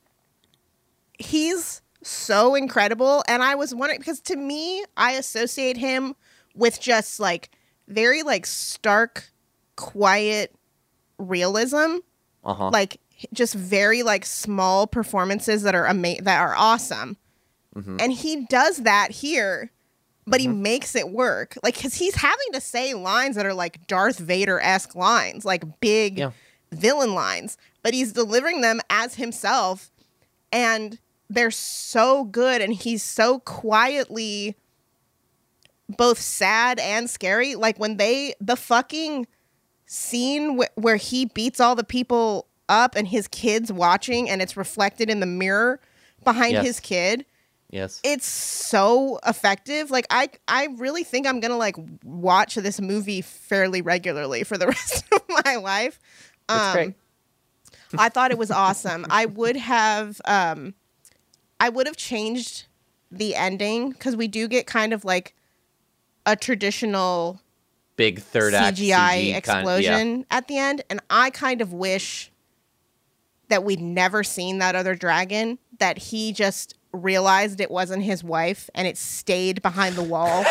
He's 1.19 1.83
so 2.03 2.55
incredible, 2.55 3.23
and 3.29 3.43
I 3.43 3.55
was 3.55 3.75
wondering 3.75 4.01
because 4.01 4.21
to 4.23 4.37
me, 4.37 4.85
I 4.97 5.13
associate 5.13 5.77
him 5.77 6.15
with 6.55 6.81
just 6.81 7.21
like 7.21 7.51
very 7.89 8.23
like 8.23 8.45
stark, 8.47 9.31
quiet 9.77 10.55
realism. 11.19 11.99
Uh 12.45 12.55
huh. 12.55 12.71
like 12.71 13.01
just 13.33 13.55
very 13.55 14.03
like 14.03 14.25
small 14.25 14.89
performances 14.89 15.63
that 15.63 15.77
are 15.77 15.87
ama- 15.87 16.21
that 16.23 16.41
are 16.41 16.55
awesome 16.57 17.17
Mm-hmm. 17.77 17.97
and 18.01 18.13
he 18.13 18.45
does 18.47 18.79
that 18.79 19.13
here 19.13 19.71
but 20.27 20.41
he 20.41 20.47
mm-hmm. 20.47 20.63
makes 20.63 20.95
it 20.95 21.11
work 21.11 21.57
like 21.63 21.75
because 21.75 21.95
he's 21.95 22.15
having 22.17 22.47
to 22.53 22.61
say 22.61 22.95
lines 22.95 23.37
that 23.37 23.47
are 23.47 23.55
like 23.55 23.87
darth 23.87 24.19
vader-esque 24.19 24.95
lines 24.95 25.45
like 25.45 25.81
big 25.81 26.19
Yeah. 26.19 26.31
villain 26.71 27.15
lines 27.15 27.57
but 27.83 27.93
he's 27.95 28.13
delivering 28.13 28.61
them 28.61 28.81
as 28.89 29.17
himself 29.17 29.91
and 30.53 30.99
they're 31.29 31.51
so 31.51 32.25
good 32.25 32.61
and 32.61 32.73
he's 32.75 33.03
so 33.03 33.39
quietly 33.41 34.57
both 35.89 36.19
sad 36.21 36.79
and 36.79 37.11
scary 37.11 37.55
like 37.55 37.79
when 37.79 37.97
they 37.97 38.35
the 38.41 38.57
fucking 38.57 39.27
scene 39.87 40.59
wh- 40.59 40.79
where 40.79 40.97
he 40.97 41.27
beats 41.27 41.61
all 41.61 41.75
the 41.75 41.85
people 41.85 42.47
up 42.69 42.95
and 42.95 43.09
his 43.09 43.29
kids 43.29 43.71
watching 43.73 44.31
and 44.31 44.41
it's 44.41 44.57
reflected 44.57 45.11
in 45.11 45.21
the 45.21 45.27
mirror 45.27 45.81
behind 46.25 46.53
Yes. 46.53 46.65
his 46.67 46.81
kid 46.81 47.27
yes. 47.73 48.01
it's 48.05 48.27
so 48.27 49.19
effective 49.27 49.91
like 49.91 50.07
i 50.11 50.29
i 50.47 50.69
really 50.77 51.03
think 51.03 51.27
i'm 51.27 51.41
gonna 51.41 51.57
like 51.57 51.75
watch 52.05 52.55
this 52.55 52.81
movie 52.81 53.21
fairly 53.23 53.83
regularly 53.83 54.45
for 54.45 54.57
the 54.57 54.67
rest 54.77 55.05
of 55.13 55.23
my 55.45 55.57
life 55.57 55.99
It's 56.49 56.73
great. 56.73 56.95
i 57.99 58.09
thought 58.09 58.31
it 58.31 58.39
was 58.39 58.51
awesome 58.53 59.05
i 59.11 59.27
would 59.27 59.57
have 59.57 60.21
um 60.27 60.75
i 61.59 61.69
would 61.69 61.87
have 61.89 61.97
changed 61.97 62.67
the 63.11 63.35
ending 63.35 63.91
because 63.91 64.15
we 64.17 64.29
do 64.29 64.47
get 64.49 64.67
kind 64.67 64.93
of 64.93 65.05
like 65.05 65.35
a 66.25 66.37
traditional 66.37 67.41
Big 67.97 68.21
third 68.21 68.55
act 68.55 68.79
CGI 68.79 68.91
CG 68.95 68.95
kind- 68.95 69.37
explosion 69.37 70.27
at 70.31 70.49
the 70.49 70.57
end, 70.57 70.83
and 70.89 71.01
I 71.11 71.29
kind 71.29 71.61
of 71.61 71.75
wish 71.75 72.33
that 73.49 73.65
we'd 73.65 73.81
never 73.83 74.25
seen 74.25 74.59
that 74.59 74.75
other 74.75 74.95
dragon. 74.95 75.59
That 75.79 75.99
he 75.99 76.33
just 76.33 76.75
realized 76.93 77.61
it 77.61 77.71
wasn't 77.71 78.03
his 78.03 78.23
wife, 78.23 78.69
and 78.75 78.87
it 78.87 78.97
stayed 78.99 79.63
behind 79.63 79.97
the 79.97 80.03
wall, 80.03 80.45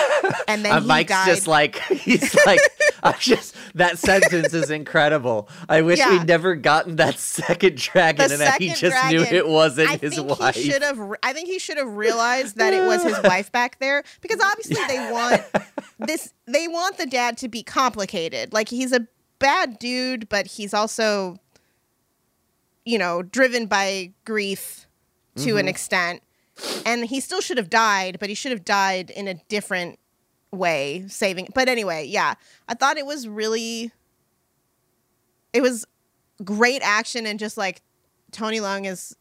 and 0.48 0.66
then 0.66 0.72
Uh, 0.72 0.82
he 0.82 0.88
Mike's 0.88 1.10
died. 1.12 1.26
just 1.28 1.48
like 1.48 1.76
he's 1.90 2.36
like 2.46 2.60
I 3.04 3.14
just 3.14 3.56
that 3.76 3.98
sentence 3.98 4.54
is 4.54 4.70
incredible. 4.70 5.50
I 5.70 5.82
wish 5.82 6.00
Yeah. 6.00 6.12
we'd 6.18 6.28
never 6.28 6.56
gotten 6.56 6.98
that 6.98 7.18
second 7.20 7.78
dragon, 7.78 8.28
The 8.28 8.34
and 8.34 8.42
that 8.42 8.62
he 8.62 8.70
second 8.70 8.90
just 8.92 9.08
knew 9.12 9.22
it 9.22 9.48
wasn't 9.48 9.90
I 9.92 9.98
his 9.98 10.20
wife. 10.20 10.56
he 10.56 10.70
should 10.70 10.84
have. 10.84 11.00
I 11.24 11.34
think 11.34 11.48
he 11.48 11.58
should 11.60 11.78
have 11.78 11.96
realized 11.96 12.58
that 12.58 12.74
it 12.74 12.84
was 12.86 13.04
his 13.04 13.18
wife 13.24 13.52
back 13.52 13.80
there 13.80 14.04
because 14.22 14.40
obviously 14.40 14.84
they 14.88 15.12
want 15.12 15.42
this. 16.00 16.34
They 16.48 16.68
want 16.68 16.98
the 16.98 17.06
dad 17.08 17.38
to 17.40 17.48
be 17.48 17.64
complicated. 17.64 18.52
Like 18.54 18.70
he's 18.70 18.92
a 18.92 19.08
bad 19.40 19.80
dude, 19.80 20.30
but 20.30 20.46
he's 20.46 20.74
also, 20.74 21.38
you 22.86 22.98
know, 22.98 23.22
driven 23.24 23.66
by 23.68 24.12
grief 24.26 24.88
to 25.38 25.42
Mm-hmm. 25.48 25.58
an 25.58 25.68
extent, 25.70 26.22
and 26.86 27.06
he 27.06 27.20
still 27.20 27.42
should 27.42 27.58
have 27.58 27.70
died, 27.70 28.18
but 28.20 28.30
he 28.30 28.36
should 28.36 28.52
have 28.52 28.66
died 28.66 29.10
in 29.10 29.28
a 29.28 29.36
different 29.48 30.00
way, 30.52 31.06
saving. 31.08 31.48
But 31.54 31.70
anyway, 31.70 32.06
yeah, 32.08 32.36
I 32.68 32.74
thought 32.74 32.98
it 32.98 33.06
was 33.06 33.28
really. 33.28 33.92
It 35.54 35.62
was 35.62 35.86
great 36.44 36.82
action 36.82 37.26
and 37.28 37.38
just 37.38 37.58
like 37.58 37.82
Tony 38.32 38.60
Leung 38.60 38.88
is 38.88 39.16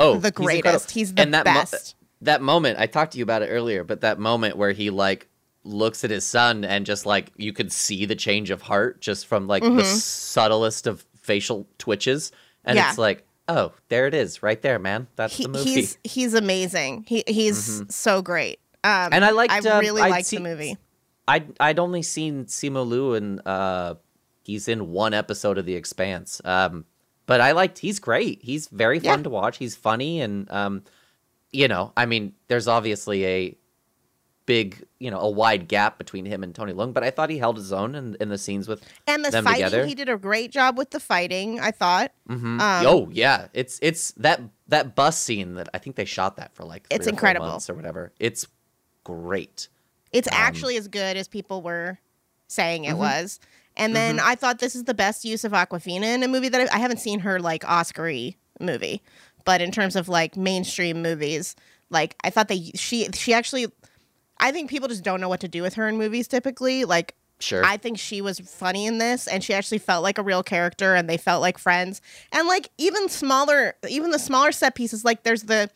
oh, 0.00 0.18
the 0.18 0.30
greatest. 0.30 0.64
incredible. 0.64 0.86
He's 0.92 1.14
the 1.14 1.22
and 1.22 1.34
that 1.34 1.44
mo- 1.44 1.52
best. 1.52 1.94
that 2.22 2.40
moment, 2.42 2.78
I 2.78 2.86
talked 2.86 3.12
to 3.12 3.18
you 3.18 3.24
about 3.24 3.42
it 3.42 3.48
earlier, 3.48 3.84
but 3.84 4.00
that 4.00 4.18
moment 4.18 4.56
where 4.56 4.72
he 4.72 4.88
like 4.90 5.28
looks 5.64 6.04
at 6.04 6.10
his 6.10 6.24
son 6.24 6.64
and 6.64 6.86
just 6.86 7.04
like 7.04 7.30
you 7.36 7.52
could 7.52 7.70
see 7.70 8.06
the 8.06 8.16
change 8.16 8.48
of 8.50 8.62
heart 8.62 9.00
just 9.02 9.26
from 9.26 9.46
like 9.46 9.62
the 9.62 9.84
subtlest 9.84 10.86
of 10.86 11.04
facial 11.20 11.66
twitches, 11.76 12.32
and 12.64 12.78
Mm-hmm. 12.78 12.84
Yeah. 12.84 12.88
it's 12.88 12.98
like, 12.98 13.26
oh, 13.48 13.72
there 13.88 14.06
it 14.06 14.14
is, 14.14 14.42
right 14.42 14.60
there, 14.62 14.78
man. 14.78 15.06
That's 15.16 15.36
he, 15.36 15.44
the 15.44 15.48
movie. 15.50 15.70
he's 15.70 15.98
he's 16.04 16.34
amazing. 16.34 17.04
He 17.08 17.24
he's 17.26 17.82
so 17.94 18.22
great. 18.22 18.60
Um, 18.84 19.08
And 19.12 19.24
I 19.24 19.30
liked, 19.30 19.52
I 19.52 19.58
uh, 19.58 19.80
really 19.80 20.00
liked 20.02 20.26
see- 20.26 20.36
the 20.36 20.42
movie. 20.42 20.76
I'd 21.26 21.52
I'd 21.60 21.78
only 21.78 22.02
seen 22.02 22.46
Simu 22.46 22.86
Liu 22.88 23.14
and 23.14 23.46
uh 23.46 23.96
he's 24.44 24.66
in 24.68 24.92
one 24.92 25.12
episode 25.12 25.58
of 25.58 25.66
The 25.66 25.74
Expanse. 25.74 26.40
Um 26.44 26.84
but 27.26 27.40
I 27.42 27.52
liked 27.52 27.78
he's 27.78 27.98
great. 27.98 28.40
He's 28.42 28.68
very 28.68 28.98
fun 28.98 29.18
Yeah. 29.18 29.22
to 29.24 29.30
watch. 29.30 29.58
He's 29.58 29.76
funny 29.76 30.20
and 30.22 30.50
um 30.50 30.84
you 31.52 31.66
know, 31.68 31.92
I 31.96 32.06
mean, 32.06 32.32
there's 32.48 32.68
obviously 32.68 33.26
a 33.26 33.56
big, 34.48 34.82
you 34.98 35.10
know, 35.10 35.20
a 35.20 35.28
wide 35.30 35.68
gap 35.68 35.98
between 35.98 36.24
him 36.24 36.42
and 36.42 36.54
Tony 36.54 36.72
Leung, 36.72 36.92
but 36.94 37.04
I 37.04 37.10
thought 37.10 37.28
he 37.30 37.36
held 37.38 37.56
his 37.58 37.72
own 37.72 37.94
in, 37.94 38.16
in 38.18 38.30
the 38.30 38.38
scenes 38.38 38.66
with 38.66 38.82
And 39.06 39.24
the 39.24 39.30
fighting, 39.30 39.52
together. 39.66 39.86
he 39.86 39.94
did 39.94 40.08
a 40.08 40.16
great 40.16 40.50
job 40.50 40.76
with 40.78 40.90
the 40.90 40.98
fighting. 41.00 41.60
I 41.60 41.70
thought. 41.70 42.12
Mhm. 42.28 42.58
Um, 42.60 42.86
oh 42.86 43.08
yeah, 43.12 43.48
it's 43.52 43.78
it's 43.82 44.12
that 44.12 44.40
that 44.66 44.96
bus 44.96 45.18
scene 45.18 45.54
that 45.54 45.68
I 45.74 45.78
think 45.78 45.96
they 45.96 46.06
shot 46.06 46.36
that 46.38 46.54
for 46.54 46.64
like 46.64 46.86
It's 46.90 47.02
or 47.06 47.10
four 47.10 47.12
incredible. 47.12 47.46
months 47.48 47.68
or 47.70 47.74
whatever. 47.74 48.12
It's 48.18 48.46
great. 49.04 49.68
It's 50.12 50.28
Um, 50.28 50.34
actually 50.36 50.76
as 50.76 50.88
good 50.88 51.16
as 51.16 51.28
people 51.28 51.62
were 51.62 51.98
saying 52.48 52.82
Mm-hmm. 52.84 52.92
it 52.94 52.98
was. 52.98 53.40
And 53.76 53.94
then 53.94 54.18
I 54.18 54.34
thought 54.34 54.58
this 54.58 54.74
is 54.74 54.84
the 54.84 54.94
best 54.94 55.24
use 55.24 55.44
of 55.44 55.52
Awkwafina 55.52 56.02
in 56.14 56.24
a 56.24 56.28
movie 56.28 56.48
that 56.48 56.60
I, 56.72 56.76
I 56.76 56.78
haven't 56.80 56.98
seen 56.98 57.20
her 57.20 57.38
like 57.38 57.64
Oscar-y 57.68 58.34
movie, 58.58 59.02
but 59.44 59.60
in 59.60 59.70
terms 59.70 59.94
of 59.94 60.08
like 60.08 60.36
mainstream 60.36 61.00
movies, 61.00 61.54
like 61.88 62.16
I 62.24 62.30
thought 62.30 62.48
they 62.48 62.72
she 62.74 63.08
she 63.14 63.32
actually, 63.32 63.66
I 64.40 64.52
think 64.52 64.70
people 64.70 64.88
just 64.88 65.04
don't 65.04 65.20
know 65.20 65.28
what 65.28 65.40
to 65.40 65.48
do 65.48 65.62
with 65.62 65.74
her 65.74 65.88
in 65.88 65.96
movies 65.96 66.28
typically. 66.28 66.84
Like 66.84 67.14
Sure. 67.40 67.64
I 67.64 67.76
think 67.76 68.00
she 68.00 68.20
was 68.20 68.40
funny 68.40 68.86
in 68.86 68.98
this, 68.98 69.28
and 69.28 69.44
she 69.44 69.54
actually 69.54 69.78
felt 69.78 70.02
like 70.02 70.18
a 70.18 70.24
real 70.24 70.42
character, 70.42 70.96
and 70.96 71.08
they 71.08 71.16
felt 71.16 71.40
like 71.40 71.56
friends. 71.56 72.00
And 72.32 72.48
like 72.48 72.68
even 72.78 73.08
smaller, 73.08 73.74
even 73.88 74.10
the 74.10 74.18
smaller 74.18 74.50
set 74.50 74.74
pieces, 74.74 75.04
like 75.04 75.22
there's 75.22 75.44
the 75.44 75.70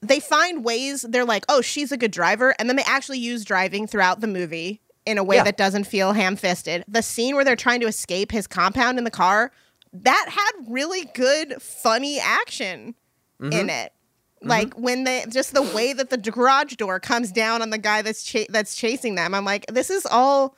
they 0.00 0.20
find 0.20 0.64
ways. 0.64 1.02
They're 1.02 1.24
like, 1.24 1.44
oh, 1.48 1.60
she's 1.60 1.90
a 1.90 1.96
good 1.96 2.12
driver, 2.12 2.54
and 2.58 2.68
then 2.68 2.76
they 2.76 2.84
actually 2.86 3.18
use 3.18 3.44
driving 3.44 3.88
throughout 3.88 4.20
the 4.20 4.28
movie 4.28 4.80
in 5.04 5.18
a 5.18 5.24
way 5.24 5.36
Yeah. 5.36 5.44
that 5.44 5.56
doesn't 5.56 5.84
feel 5.84 6.12
ham-fisted. 6.12 6.84
The 6.86 7.02
scene 7.02 7.34
where 7.34 7.44
they're 7.44 7.56
trying 7.56 7.80
to 7.80 7.86
escape 7.86 8.30
his 8.30 8.46
compound 8.46 8.96
in 8.96 9.04
the 9.04 9.10
car 9.10 9.50
that 9.92 10.26
had 10.28 10.66
really 10.68 11.04
good, 11.14 11.62
funny 11.62 12.18
action 12.18 12.94
in 13.40 13.50
mm-hmm. 13.50 13.70
it. 13.70 13.92
Like 14.48 14.74
when 14.74 15.04
they 15.04 15.24
just 15.28 15.54
the 15.54 15.62
way 15.62 15.92
that 15.92 16.10
the 16.10 16.16
garage 16.18 16.74
door 16.74 17.00
comes 17.00 17.32
down 17.32 17.62
on 17.62 17.70
the 17.70 17.78
guy 17.78 18.02
that's 18.02 18.22
cha- 18.24 18.46
that's 18.48 18.76
chasing 18.76 19.14
them. 19.14 19.34
I'm 19.34 19.44
like, 19.44 19.66
this 19.66 19.90
is 19.90 20.06
all 20.06 20.56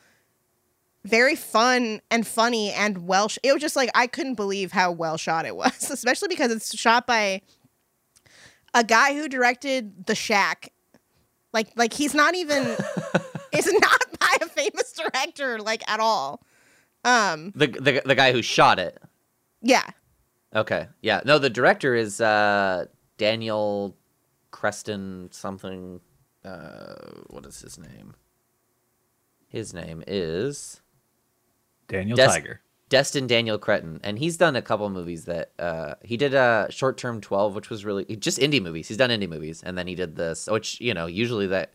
very 1.05 1.37
fun 1.37 2.01
and 2.11 2.27
funny 2.27 2.73
and 2.73 3.07
well. 3.07 3.29
Sh- 3.29 3.39
it 3.43 3.53
was 3.53 3.61
just 3.63 3.77
like 3.77 3.91
I 3.95 4.07
couldn't 4.07 4.35
believe 4.35 4.73
how 4.73 4.91
well 4.93 5.17
shot 5.17 5.47
it 5.47 5.57
was, 5.57 5.91
especially 5.91 6.29
because 6.29 6.51
it's 6.51 6.77
shot 6.77 7.07
by 7.07 7.43
a 8.75 8.85
guy 8.85 9.15
who 9.15 9.29
directed 9.29 10.07
The 10.07 10.15
Shack. 10.15 10.73
Like, 11.53 11.69
like 11.77 11.93
he's 11.93 12.15
not 12.15 12.35
even. 12.35 12.63
it's 13.53 13.73
not 13.73 14.19
by 14.21 14.37
a 14.43 14.47
famous 14.47 14.93
director, 14.93 15.59
like 15.61 15.89
at 15.91 16.01
all. 16.01 16.43
Um, 17.05 17.53
the, 17.55 17.69
the 17.69 18.03
the 18.05 18.15
guy 18.17 18.33
who 18.33 18.43
shot 18.43 18.79
it. 18.79 19.01
yeah, 19.63 19.89
Okay. 20.55 20.89
Yeah. 21.03 21.21
No, 21.25 21.39
the 21.39 21.51
director 21.51 21.95
is 21.95 22.21
uh 22.21 22.87
Daniel 23.19 23.97
Creston 24.51 25.29
something 25.33 26.01
uh 26.45 26.95
what 27.29 27.45
is 27.47 27.61
his 27.61 27.79
name? 27.79 28.15
His 29.49 29.75
name 29.75 30.03
is 30.07 30.81
Daniel 31.89 32.17
Des- 32.17 32.27
Tiger. 32.27 32.61
Destin 32.89 33.27
Daniel 33.27 33.59
Cretton, 33.59 34.01
and 34.05 34.17
he's 34.19 34.37
done 34.37 34.55
a 34.55 34.63
couple 34.63 34.89
movies 34.91 35.25
that 35.25 35.53
uh 35.59 35.95
he 36.03 36.17
did 36.17 36.35
uh 36.35 36.69
short 36.71 36.97
term 36.99 37.21
twelve, 37.21 37.55
which 37.55 37.71
was 37.71 37.85
really 37.85 38.05
just 38.17 38.39
indie 38.39 38.63
movies. 38.63 38.89
He's 38.89 38.97
done 38.97 39.11
indie 39.11 39.29
movies, 39.29 39.63
and 39.63 39.77
then 39.77 39.87
he 39.87 39.95
did 39.95 40.17
this, 40.17 40.47
which 40.47 40.81
you 40.81 40.95
know 40.95 41.07
usually 41.07 41.49
that 41.49 41.75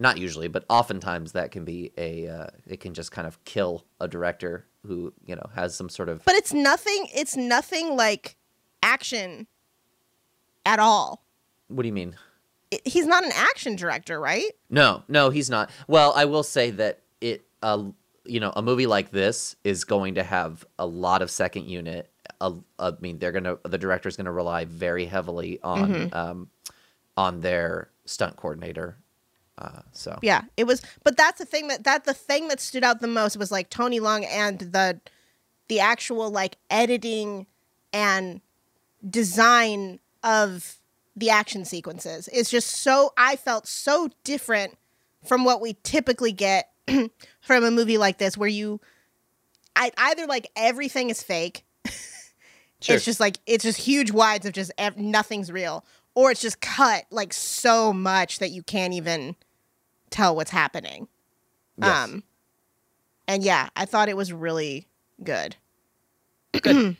not 0.00 0.18
usually, 0.18 0.48
but 0.48 0.64
oftentimes 0.68 1.32
that 1.32 1.50
can 1.50 1.64
be 1.64 1.92
a 1.96 2.28
uh, 2.28 2.46
it 2.66 2.80
can 2.80 2.94
just 2.94 3.12
kind 3.12 3.26
of 3.26 3.42
kill 3.44 3.84
a 4.00 4.08
director 4.08 4.66
who 4.86 5.12
you 5.24 5.34
know 5.34 5.48
has 5.54 5.74
some 5.74 5.88
sort 5.88 6.08
of 6.08 6.24
but 6.24 6.34
it's 6.34 6.52
nothing. 6.52 7.08
It's 7.14 7.36
nothing 7.36 7.96
like 7.96 8.36
action 8.82 9.46
at 10.64 10.78
all. 10.78 11.24
what 11.68 11.82
do 11.82 11.88
you 11.88 11.92
mean? 11.92 12.16
He's 12.84 13.06
not 13.06 13.24
an 13.24 13.30
action 13.34 13.76
director, 13.76 14.18
right? 14.18 14.50
No, 14.68 15.02
no, 15.08 15.30
he's 15.30 15.48
not. 15.48 15.70
Well, 15.86 16.12
I 16.16 16.24
will 16.24 16.42
say 16.42 16.70
that 16.72 17.00
it, 17.20 17.44
uh, 17.62 17.84
you 18.24 18.40
know, 18.40 18.52
a 18.56 18.62
movie 18.62 18.86
like 18.86 19.10
this 19.10 19.54
is 19.62 19.84
going 19.84 20.16
to 20.16 20.24
have 20.24 20.64
a 20.78 20.86
lot 20.86 21.22
of 21.22 21.30
second 21.30 21.68
unit. 21.68 22.10
Uh, 22.40 22.54
I 22.78 22.92
mean, 23.00 23.18
they're 23.18 23.30
gonna 23.32 23.58
the 23.64 23.78
director's 23.78 24.16
gonna 24.16 24.32
rely 24.32 24.64
very 24.64 25.04
heavily 25.06 25.60
on 25.62 25.90
Mm-hmm. 25.90 26.16
um, 26.16 26.48
on 27.16 27.40
their 27.42 27.90
stunt 28.06 28.36
coordinator. 28.36 28.96
Uh, 29.56 29.82
so 29.92 30.18
Yeah, 30.20 30.42
it 30.56 30.64
was. 30.64 30.82
But 31.04 31.16
that's 31.16 31.38
the 31.38 31.44
thing 31.46 31.68
that 31.68 31.84
that 31.84 32.04
the 32.06 32.14
thing 32.14 32.48
that 32.48 32.60
stood 32.60 32.82
out 32.82 33.00
the 33.00 33.06
most 33.06 33.36
was 33.36 33.52
like 33.52 33.70
Tony 33.70 34.00
Leung 34.00 34.26
and 34.26 34.58
the 34.58 35.00
the 35.68 35.78
actual 35.78 36.28
like 36.30 36.56
editing 36.70 37.46
and 37.92 38.40
design 39.08 40.00
of 40.24 40.78
the 41.14 41.30
action 41.30 41.64
sequences 41.64 42.26
is 42.28 42.50
just 42.50 42.68
so 42.68 43.12
I 43.16 43.36
felt 43.36 43.68
so 43.68 44.08
different 44.24 44.76
from 45.24 45.44
what 45.44 45.60
we 45.60 45.76
typically 45.84 46.32
get 46.32 46.70
from 47.40 47.62
a 47.64 47.70
movie 47.70 47.98
like 47.98 48.18
this 48.18 48.36
where 48.36 48.48
you 48.48 48.80
I 49.76 49.92
either 49.96 50.26
like 50.26 50.48
everything 50.56 51.10
is 51.10 51.22
fake 51.22 51.64
Sure. 52.80 52.96
it's 52.96 53.04
just 53.04 53.20
like 53.20 53.38
it's 53.46 53.62
just 53.64 53.78
huge 53.78 54.10
wides 54.10 54.44
of 54.44 54.52
just 54.52 54.72
ev- 54.76 54.96
nothing's 54.98 55.52
real 55.52 55.84
or 56.14 56.30
it's 56.30 56.40
just 56.40 56.60
cut 56.60 57.04
like 57.10 57.32
so 57.32 57.92
much 57.92 58.40
that 58.40 58.50
you 58.50 58.62
can't 58.62 58.92
even 58.92 59.36
tell 60.10 60.34
what's 60.36 60.50
happening 60.50 61.08
Yes. 61.80 62.04
um 62.08 62.22
and 63.26 63.42
yeah 63.42 63.68
i 63.76 63.84
thought 63.84 64.08
it 64.08 64.16
was 64.16 64.32
really 64.32 64.86
good 65.22 65.56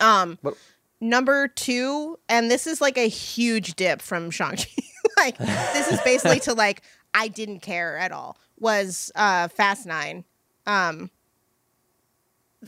um 0.00 0.38
What- 0.42 0.56
number 1.00 1.48
two 1.48 2.18
and 2.28 2.50
this 2.50 2.66
is 2.66 2.80
like 2.80 2.98
a 2.98 3.08
huge 3.08 3.74
dip 3.74 4.02
from 4.02 4.30
shang-chi. 4.30 4.66
Like 5.16 5.36
this 5.38 5.90
is 5.90 6.00
basically 6.02 6.40
to 6.40 6.54
like 6.54 6.82
i 7.12 7.28
didn't 7.28 7.60
care 7.60 7.98
at 7.98 8.12
all 8.12 8.38
was 8.58 9.10
uh 9.14 9.48
fast 9.48 9.84
nine. 9.84 10.24
Um 10.66 11.10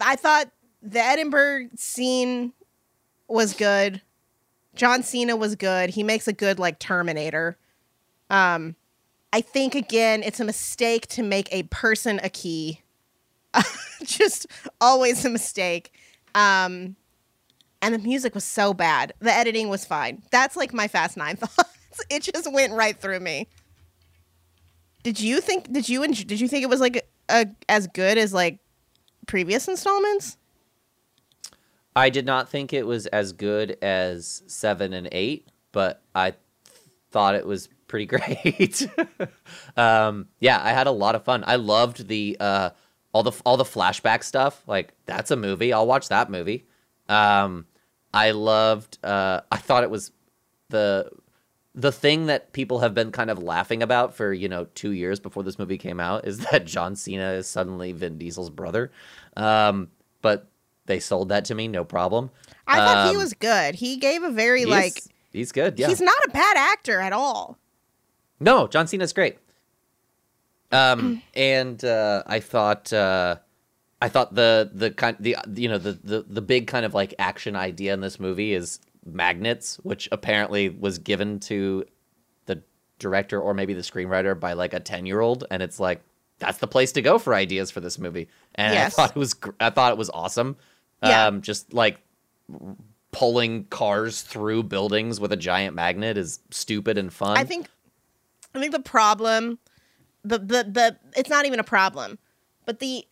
i 0.00 0.16
thought 0.16 0.50
the 0.82 1.00
edinburgh 1.00 1.68
scene 1.76 2.52
was 3.28 3.54
good. 3.54 4.02
John 4.74 5.02
cena 5.02 5.36
was 5.36 5.54
good. 5.54 5.90
He 5.90 6.02
makes 6.02 6.26
a 6.28 6.32
good 6.32 6.58
like 6.58 6.78
terminator. 6.78 7.56
Um 8.28 8.76
i 9.32 9.40
think 9.40 9.74
again 9.74 10.22
it's 10.22 10.40
a 10.40 10.44
mistake 10.44 11.06
to 11.08 11.22
make 11.22 11.48
a 11.52 11.62
person 11.64 12.20
a 12.22 12.28
key. 12.28 12.80
Just 14.04 14.46
always 14.80 15.24
a 15.24 15.30
mistake. 15.30 15.92
Um 16.34 16.96
and 17.82 17.94
the 17.94 17.98
music 17.98 18.34
was 18.34 18.44
so 18.44 18.72
bad 18.72 19.12
the 19.20 19.32
editing 19.32 19.68
was 19.68 19.84
fine 19.84 20.22
that's 20.30 20.56
like 20.56 20.72
my 20.72 20.88
fast 20.88 21.16
nine 21.16 21.36
thoughts 21.36 22.00
it 22.08 22.22
just 22.22 22.50
went 22.52 22.72
right 22.72 22.98
through 22.98 23.20
me 23.20 23.46
did 25.02 25.20
you 25.20 25.40
think 25.40 25.70
did 25.70 25.88
you 25.88 26.06
did 26.06 26.40
you 26.40 26.48
think 26.48 26.62
it 26.62 26.70
was 26.70 26.80
like 26.80 27.06
a, 27.28 27.46
as 27.68 27.86
good 27.88 28.16
as 28.16 28.32
like 28.32 28.58
previous 29.26 29.68
installments 29.68 30.36
I 31.94 32.10
did 32.10 32.24
not 32.24 32.48
think 32.48 32.72
it 32.72 32.86
was 32.86 33.06
as 33.06 33.32
good 33.32 33.76
as 33.82 34.42
seven 34.46 34.92
and 34.92 35.08
eight, 35.12 35.48
but 35.72 36.02
I 36.14 36.34
thought 37.10 37.34
it 37.34 37.46
was 37.46 37.68
pretty 37.88 38.06
great. 38.06 38.88
um, 39.76 40.28
yeah, 40.40 40.60
I 40.62 40.70
had 40.70 40.86
a 40.86 40.92
lot 40.92 41.14
of 41.14 41.24
fun. 41.24 41.44
I 41.46 41.56
loved 41.56 42.08
the 42.08 42.36
uh, 42.40 42.70
all 43.12 43.22
the 43.22 43.32
all 43.44 43.56
the 43.56 43.64
flashback 43.64 44.22
stuff. 44.22 44.62
Like 44.66 44.94
that's 45.06 45.30
a 45.30 45.36
movie. 45.36 45.72
I'll 45.72 45.86
watch 45.86 46.08
that 46.08 46.30
movie. 46.30 46.66
Um, 47.08 47.66
I 48.14 48.30
loved. 48.32 48.98
Uh, 49.04 49.40
I 49.50 49.56
thought 49.58 49.82
it 49.84 49.90
was 49.90 50.12
the 50.68 51.10
the 51.74 51.90
thing 51.92 52.26
that 52.26 52.52
people 52.52 52.80
have 52.80 52.92
been 52.94 53.10
kind 53.10 53.30
of 53.30 53.38
laughing 53.42 53.82
about 53.82 54.14
for 54.14 54.32
you 54.32 54.48
know 54.48 54.66
two 54.74 54.90
years 54.90 55.18
before 55.20 55.42
this 55.42 55.58
movie 55.58 55.78
came 55.78 56.00
out 56.00 56.26
is 56.26 56.38
that 56.50 56.66
John 56.66 56.94
Cena 56.96 57.32
is 57.32 57.46
suddenly 57.46 57.92
Vin 57.92 58.18
Diesel's 58.18 58.50
brother. 58.50 58.90
Um, 59.36 59.88
but 60.20 60.48
they 60.86 61.00
sold 61.00 61.30
that 61.30 61.44
to 61.46 61.54
me, 61.54 61.68
no 61.68 61.84
problem. 61.84 62.30
I 62.66 62.76
thought 62.78 63.08
he 63.08 63.14
Um, 63.14 63.22
was 63.22 63.32
good. 63.34 63.74
He 63.76 63.96
gave 63.96 64.22
a 64.22 64.30
very 64.30 64.60
He's- 64.64 64.70
like 64.70 65.02
he's 65.32 65.52
good. 65.52 65.78
Yeah, 65.78 65.88
he's 65.88 66.00
not 66.00 66.22
a 66.26 66.30
bad 66.30 66.56
actor 66.56 67.00
at 67.00 67.12
all. 67.12 67.56
No, 68.40 68.66
John 68.66 68.86
Cena's 68.86 69.12
great. 69.12 69.38
Um, 70.70 71.22
and 71.34 71.82
uh, 71.84 72.22
I 72.26 72.40
thought 72.40 72.92
uh, 72.92 73.36
I 74.02 74.08
thought 74.08 74.34
the 74.34 74.68
the 74.74 74.90
kind 74.90 75.16
the 75.20 75.36
you 75.54 75.68
know 75.68 75.78
the, 75.78 75.92
the 75.92 76.22
the 76.28 76.42
big 76.42 76.66
kind 76.66 76.84
of 76.84 76.92
like 76.92 77.14
action 77.20 77.54
idea 77.54 77.94
in 77.94 78.00
this 78.00 78.18
movie 78.18 78.52
is 78.52 78.80
magnets, 79.06 79.76
which 79.84 80.08
apparently 80.10 80.70
was 80.70 80.98
given 80.98 81.38
to 81.40 81.84
the 82.46 82.62
director 82.98 83.40
or 83.40 83.54
maybe 83.54 83.74
the 83.74 83.82
screenwriter 83.82 84.38
by 84.38 84.54
like 84.54 84.74
a 84.74 84.80
ten 84.80 85.06
year 85.06 85.20
old, 85.20 85.44
and 85.52 85.62
it's 85.62 85.78
like 85.78 86.02
that's 86.40 86.58
the 86.58 86.66
place 86.66 86.90
to 86.92 87.02
go 87.02 87.16
for 87.16 87.32
ideas 87.32 87.70
for 87.70 87.80
this 87.80 87.96
movie. 87.96 88.28
And 88.56 88.74
Yes. 88.74 88.98
I 88.98 89.06
thought 89.06 89.10
it 89.16 89.18
was 89.20 89.36
I 89.60 89.70
thought 89.70 89.92
it 89.92 89.98
was 89.98 90.10
awesome. 90.10 90.56
Yeah. 91.00 91.26
Um, 91.26 91.40
just 91.40 91.72
like 91.72 92.00
pulling 93.12 93.66
cars 93.66 94.22
through 94.22 94.64
buildings 94.64 95.20
with 95.20 95.30
a 95.32 95.36
giant 95.36 95.76
magnet 95.76 96.18
is 96.18 96.40
stupid 96.50 96.98
and 96.98 97.12
fun. 97.12 97.36
I 97.36 97.44
think 97.44 97.68
I 98.52 98.58
think 98.58 98.72
the 98.72 98.80
problem 98.80 99.60
the 100.24 100.38
the 100.38 100.64
the 100.64 100.96
it's 101.16 101.30
not 101.30 101.46
even 101.46 101.60
a 101.60 101.64
problem. 101.64 102.18
But 102.64 102.78
the 102.78 103.04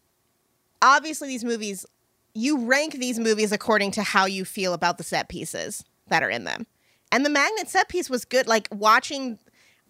obviously 0.83 1.29
these 1.29 1.45
movies 1.45 1.87
you 2.33 2.65
rank 2.65 2.95
these 2.95 3.19
movies 3.19 3.51
according 3.51 3.91
to 3.91 4.03
how 4.03 4.25
you 4.25 4.45
feel 4.45 4.73
about 4.73 4.99
the 4.99 5.05
set 5.05 5.29
pieces 5.29 5.85
that 6.09 6.23
are 6.23 6.31
in 6.31 6.45
them. 6.45 6.65
And 7.11 7.27
the 7.27 7.31
magnet 7.31 7.69
set 7.69 7.89
piece 7.89 8.09
was 8.09 8.25
good 8.25 8.47
like 8.47 8.69
watching 8.71 9.39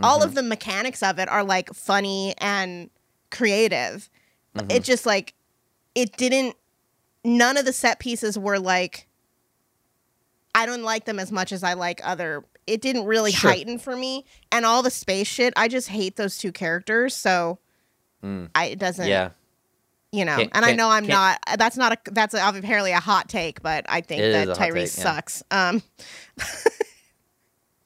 all 0.03 0.23
of 0.23 0.35
the 0.35 0.43
mechanics 0.43 1.03
of 1.03 1.19
it 1.19 1.29
are 1.29 1.45
like 1.45 1.75
funny 1.75 2.35
and 2.39 2.89
creative. 3.31 4.09
It 4.71 4.85
just 4.85 5.05
like 5.05 5.35
it 5.95 6.17
didn't 6.17 6.57
none 7.23 7.59
of 7.59 7.67
the 7.67 7.73
set 7.75 7.99
pieces 7.99 8.39
were 8.39 8.59
like 8.59 9.07
I 10.55 10.67
don't 10.67 10.83
like 10.83 11.05
them 11.05 11.19
as 11.19 11.31
much 11.31 11.53
as 11.53 11.63
I 11.63 11.75
like 11.75 12.01
other. 12.03 12.45
It 12.67 12.81
didn't 12.81 13.05
really 13.05 13.33
Sure. 13.33 13.51
heighten 13.51 13.79
for 13.79 13.95
me, 13.95 14.25
and 14.51 14.65
all 14.67 14.83
the 14.83 14.91
space 14.91 15.27
shit. 15.29 15.53
I 15.57 15.69
just 15.69 15.89
hate 15.89 16.17
those 16.17 16.39
two 16.39 16.53
characters, 16.53 17.15
so 17.15 17.59
I 18.55 18.67
it 18.67 18.79
doesn't. 18.79 19.07
Mm. 19.07 19.09
yeah. 19.09 19.31
You 20.13 20.25
know. 20.25 20.37
Can't- 20.37 20.51
and 20.55 20.65
I 20.65 20.73
know 20.73 20.89
I'm 20.91 21.07
can't- 21.07 21.39
That's 21.59 21.77
not 21.77 21.93
a. 21.93 21.99
That's 22.11 22.35
a, 22.35 22.49
apparently 22.49 22.93
a 22.93 23.01
hot 23.01 23.29
take, 23.29 23.63
but 23.63 23.85
I 23.89 24.01
think 24.01 24.21
that 24.23 24.49
Tyrese 24.49 24.97
take, 24.97 25.05
yeah. 25.05 25.15
sucks. 25.15 25.43
Um, 25.51 25.83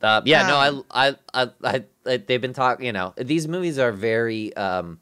Uh, 0.03 0.21
yeah, 0.27 0.43
Um, 0.43 0.49
no, 0.49 0.85
I, 0.91 1.09
I, 1.09 1.17
I, 1.33 1.51
I, 1.65 1.85
I, 2.05 2.17
they've 2.19 2.41
been 2.41 2.53
talking. 2.53 2.85
You 2.85 2.93
know, 2.93 3.15
these 3.17 3.49
movies 3.49 3.79
are 3.79 3.91
very. 3.91 4.55
Um, 4.55 5.01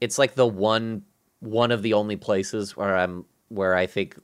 it's 0.00 0.18
like 0.18 0.34
the 0.34 0.46
one, 0.46 1.02
one 1.40 1.70
of 1.70 1.82
the 1.82 1.92
only 1.92 2.16
places 2.16 2.74
where 2.76 2.96
I'm, 2.96 3.26
where 3.48 3.74
I 3.74 3.84
think, 3.86 4.18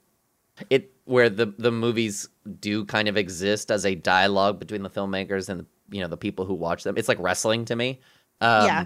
it, 0.71 0.93
where 1.05 1.29
the 1.29 1.47
the 1.59 1.71
movies 1.71 2.27
do 2.59 2.87
kind 2.87 3.07
of 3.07 3.19
exist 3.19 3.71
as 3.71 3.85
a 3.85 3.95
dialogue 3.95 4.59
between 4.59 4.83
the 4.83 4.89
filmmakers 4.89 5.51
and 5.51 5.67
you 5.91 6.01
know 6.01 6.09
the 6.09 6.17
people 6.17 6.47
who 6.47 6.55
watch 6.55 6.85
them. 6.85 6.97
It's 6.97 7.09
like 7.09 7.19
wrestling 7.21 7.67
to 7.67 7.77
me. 7.77 8.01
Um, 8.41 8.65
Yeah. 8.67 8.85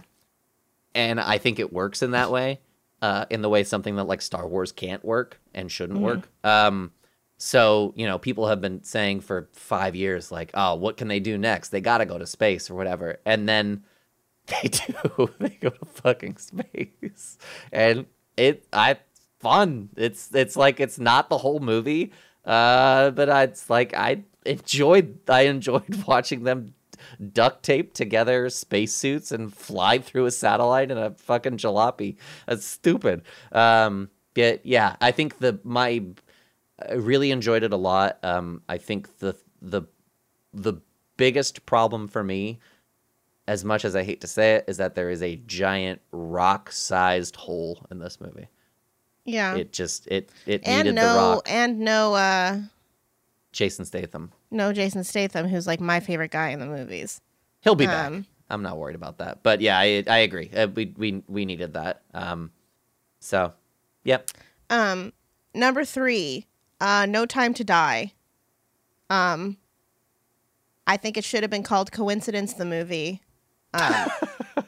and 0.97 1.20
I 1.20 1.39
think 1.39 1.61
it 1.61 1.72
works 1.72 2.03
in 2.03 2.11
that 2.12 2.33
way, 2.33 2.59
uh, 3.07 3.25
in 3.31 3.41
the 3.41 3.49
way 3.49 3.63
something 3.63 3.95
that 3.95 4.05
like 4.09 4.21
Star 4.21 4.49
Wars 4.49 4.73
can't 4.73 5.05
work 5.05 5.39
and 5.55 5.71
shouldn't 5.71 6.01
work. 6.01 6.29
Um, 6.43 6.91
so 7.39 7.93
you 7.97 8.05
know, 8.05 8.19
people 8.19 8.49
have 8.49 8.61
been 8.61 8.83
saying 8.83 9.21
for 9.21 9.49
five 9.53 9.95
years, 9.95 10.33
like, 10.33 10.51
oh, 10.55 10.75
what 10.75 10.97
can 10.97 11.07
they 11.07 11.21
do 11.21 11.39
next? 11.39 11.69
They 11.69 11.81
got 11.81 11.99
to 11.99 12.05
go 12.05 12.19
to 12.19 12.27
space 12.27 12.69
or 12.69 12.75
whatever, 12.75 13.21
and 13.25 13.49
then 13.49 13.85
they 14.47 14.69
do. 14.69 15.31
they 15.39 15.57
go 15.61 15.71
to 15.71 15.85
fucking 15.85 16.39
space, 16.39 17.39
and 17.71 18.07
it, 18.37 18.67
I, 18.73 18.97
fun. 19.39 19.91
It's 19.97 20.35
it's 20.35 20.57
like 20.57 20.81
it's 20.81 20.99
not 20.99 21.29
the 21.29 21.39
whole 21.39 21.61
movie, 21.61 22.13
uh, 22.45 23.11
but 23.11 23.31
I, 23.31 23.45
it's 23.45 23.71
like 23.71 23.95
I 23.95 24.25
enjoyed. 24.45 25.21
I 25.29 25.43
enjoyed 25.43 26.05
watching 26.09 26.43
them 26.43 26.75
duct 27.33 27.63
tape 27.63 27.95
together 27.95 28.49
spacesuits 28.51 29.33
and 29.33 29.53
fly 29.53 29.99
through 29.99 30.27
a 30.27 30.31
satellite 30.31 30.91
in 30.91 30.99
a 30.99 31.11
fucking 31.13 31.59
jalopy. 31.59 32.17
That's 32.47 32.65
stupid. 32.65 33.23
Um, 33.53 34.11
but 34.35 34.65
yeah, 34.67 34.97
I 35.01 35.13
think 35.13 35.39
the 35.39 35.59
my 35.65 36.03
I 36.89 36.95
really 36.95 37.31
enjoyed 37.31 37.63
it 37.63 37.73
a 37.73 37.77
lot. 37.77 38.19
Um, 38.23 38.63
I 38.69 38.79
think 38.79 39.19
the 39.19 39.35
the 39.63 39.83
the 40.53 40.75
biggest 41.17 41.65
problem 41.65 42.09
for 42.09 42.23
me, 42.23 42.59
as 43.49 43.65
much 43.65 43.85
as 43.85 43.97
I 43.97 44.03
hate 44.03 44.21
to 44.21 44.27
say 44.27 44.57
it, 44.57 44.65
is 44.69 44.77
that 44.77 44.95
there 44.95 45.09
is 45.09 45.23
a 45.23 45.37
giant 45.47 46.03
rock-sized 46.13 47.37
hole 47.37 47.87
in 47.91 47.99
this 47.99 48.21
movie. 48.21 48.49
yeah. 49.25 49.55
It 49.55 49.73
just 49.73 50.07
it 50.09 50.31
it 50.47 50.63
and 50.67 50.85
needed 50.85 50.97
no, 50.97 51.13
the 51.13 51.19
rock. 51.19 51.43
and 51.47 51.79
no, 51.81 52.15
uh, 52.15 52.59
Jason 53.53 53.85
Statham. 53.87 54.33
No 54.51 54.72
Jason 54.72 55.05
Statham, 55.05 55.49
who's 55.49 55.66
like 55.66 55.80
my 55.80 56.01
favorite 56.01 56.30
guy 56.30 56.49
in 56.51 56.61
the 56.61 56.66
movies. 56.66 57.20
He'll 57.61 57.74
be 57.74 57.86
back. 57.86 58.07
Um, 58.07 58.26
I'm 58.49 58.62
not 58.62 58.78
worried 58.78 58.97
about 58.97 59.18
that. 59.18 59.42
But 59.42 59.61
yeah, 59.61 59.78
I 59.78 60.05
I 60.07 60.18
agree. 60.18 60.51
Uh, 60.55 60.68
we 60.68 60.94
we 60.97 61.22
we 61.26 61.44
needed 61.44 61.74
that. 61.74 62.03
Um, 62.14 62.53
so, 63.20 63.53
yep. 64.05 64.30
Um, 64.70 65.12
number 65.55 65.84
three, 65.84 66.47
uh, 66.80 67.07
No 67.07 67.26
Time 67.26 67.55
to 67.55 67.64
Die. 67.64 68.12
Um, 69.11 69.57
I 70.86 70.97
think 70.97 71.16
it 71.16 71.24
should 71.24 71.42
have 71.42 71.51
been 71.51 71.62
called 71.62 71.92
Coincidence 71.92 72.55
the 72.55 72.64
movie. 72.64 73.22
Um, 73.74 74.07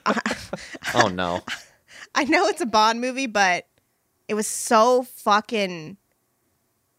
Oh 0.94 1.08
no. 1.08 1.40
I 2.14 2.24
know 2.24 2.46
it's 2.46 2.60
a 2.60 2.66
Bond 2.66 3.00
movie, 3.00 3.26
but 3.26 3.66
it 4.26 4.34
was 4.34 4.46
so 4.46 5.02
fucking 5.02 5.96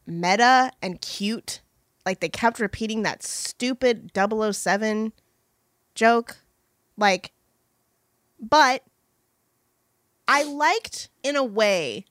meta 0.05 0.71
and 0.81 1.01
cute. 1.01 1.61
Like 2.09 2.21
they 2.21 2.29
kept 2.29 2.59
repeating 2.59 3.03
that 3.03 3.21
stupid 3.21 4.09
007 4.15 5.13
joke. 5.93 6.37
Like, 6.97 7.33
but 8.39 8.83
I 10.27 10.41
liked 10.41 11.09
in 11.21 11.35
a 11.35 11.43
way 11.43 12.05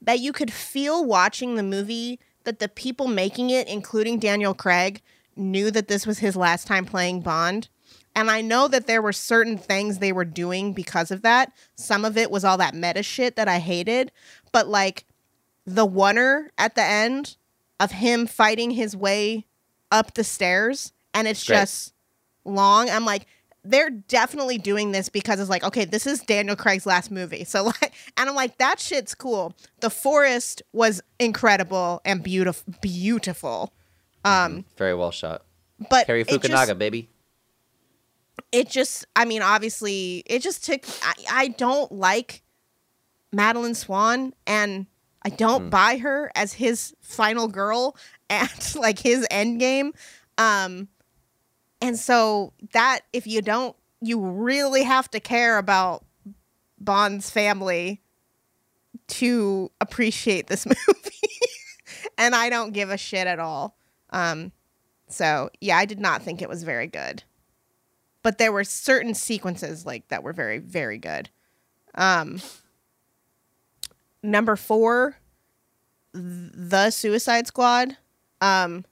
that 0.00 0.20
you 0.20 0.32
could 0.32 0.50
feel 0.50 1.04
watching 1.04 1.56
the 1.56 1.62
movie 1.62 2.18
that 2.44 2.60
the 2.60 2.68
people 2.70 3.08
making 3.08 3.50
it, 3.50 3.68
including 3.68 4.18
Daniel 4.18 4.54
Craig, 4.54 5.02
knew 5.36 5.70
that 5.70 5.88
this 5.88 6.06
was 6.06 6.20
his 6.20 6.34
last 6.34 6.66
time 6.66 6.86
playing 6.86 7.20
Bond. 7.20 7.68
And 8.14 8.30
I 8.30 8.40
know 8.40 8.68
that 8.68 8.86
there 8.86 9.02
were 9.02 9.12
certain 9.12 9.58
things 9.58 9.98
they 9.98 10.12
were 10.12 10.24
doing 10.24 10.72
because 10.72 11.10
of 11.10 11.20
that. 11.20 11.52
Some 11.74 12.06
of 12.06 12.16
it 12.16 12.30
was 12.30 12.42
all 12.42 12.56
that 12.56 12.74
meta 12.74 13.02
shit 13.02 13.36
that 13.36 13.48
I 13.48 13.58
hated. 13.58 14.12
But 14.50 14.66
like 14.66 15.04
the 15.66 15.86
oner 15.86 16.50
at 16.56 16.74
the 16.74 16.82
end 16.82 17.36
of 17.80 17.90
him 17.92 18.26
fighting 18.26 18.70
his 18.72 18.96
way 18.96 19.46
up 19.90 20.14
the 20.14 20.24
stairs 20.24 20.92
and 21.14 21.28
it's 21.28 21.44
Great. 21.44 21.56
just 21.58 21.92
long. 22.44 22.88
I'm 22.90 23.04
like, 23.04 23.26
they're 23.64 23.90
definitely 23.90 24.58
doing 24.58 24.92
this 24.92 25.08
because 25.08 25.40
it's 25.40 25.50
like, 25.50 25.64
okay, 25.64 25.84
this 25.84 26.06
is 26.06 26.20
Daniel 26.20 26.54
Craig's 26.56 26.86
last 26.86 27.10
movie. 27.10 27.44
So 27.44 27.64
like 27.82 27.92
and 28.16 28.28
I'm 28.28 28.34
like, 28.34 28.58
that 28.58 28.78
shit's 28.80 29.14
cool. 29.14 29.54
The 29.80 29.90
forest 29.90 30.62
was 30.72 31.02
incredible 31.18 32.00
and 32.04 32.22
beautiful 32.22 32.72
beautiful. 32.80 33.72
Um 34.24 34.64
Very 34.76 34.94
well 34.94 35.10
shot. 35.10 35.42
but 35.90 36.06
Cary 36.06 36.22
it 36.22 36.28
just- 36.28 36.42
Fukunaga, 36.42 36.76
baby. 36.78 37.08
it 38.52 38.68
just 38.68 39.04
i 39.16 39.24
mean 39.24 39.42
obviously 39.42 40.22
it 40.26 40.40
just 40.40 40.64
took 40.64 40.82
i, 41.02 41.14
I 41.30 41.48
don't 41.48 41.90
like 41.92 42.42
Madeleine 43.32 43.74
Swann 43.74 44.32
and 44.46 44.86
i 45.26 45.28
don't 45.28 45.70
buy 45.70 45.98
her 45.98 46.30
as 46.34 46.52
his 46.54 46.94
final 47.00 47.48
girl 47.48 47.96
and 48.30 48.74
like 48.76 48.98
his 48.98 49.26
end 49.30 49.60
game 49.60 49.92
um 50.38 50.88
and 51.80 51.98
so 51.98 52.52
that 52.72 53.00
if 53.12 53.26
you 53.26 53.42
don't 53.42 53.76
you 54.00 54.20
really 54.20 54.82
have 54.82 55.10
to 55.10 55.20
care 55.20 55.58
about 55.58 56.04
bond's 56.78 57.30
family 57.30 58.00
to 59.08 59.70
appreciate 59.80 60.46
this 60.46 60.66
movie. 60.88 61.10
And 62.18 62.34
i 62.34 62.48
don't 62.50 62.72
give 62.72 62.90
a 62.90 62.98
shit 62.98 63.26
at 63.26 63.38
all. 63.38 63.76
Um 64.10 64.52
so 65.08 65.50
yeah 65.60 65.78
i 65.78 65.84
did 65.84 66.00
not 66.00 66.22
think 66.22 66.42
it 66.42 66.48
was 66.48 66.62
very 66.62 66.86
good. 66.86 67.22
But 68.22 68.38
there 68.38 68.52
were 68.52 68.64
certain 68.64 69.14
sequences 69.14 69.86
like 69.86 70.08
that 70.08 70.22
were 70.22 70.32
very 70.32 70.58
very 70.58 70.98
good. 70.98 71.30
Um 71.94 72.40
number 74.26 74.56
four, 74.56 75.16
the 76.12 76.90
suicide 76.90 77.46
squad 77.46 77.96
um 78.40 78.84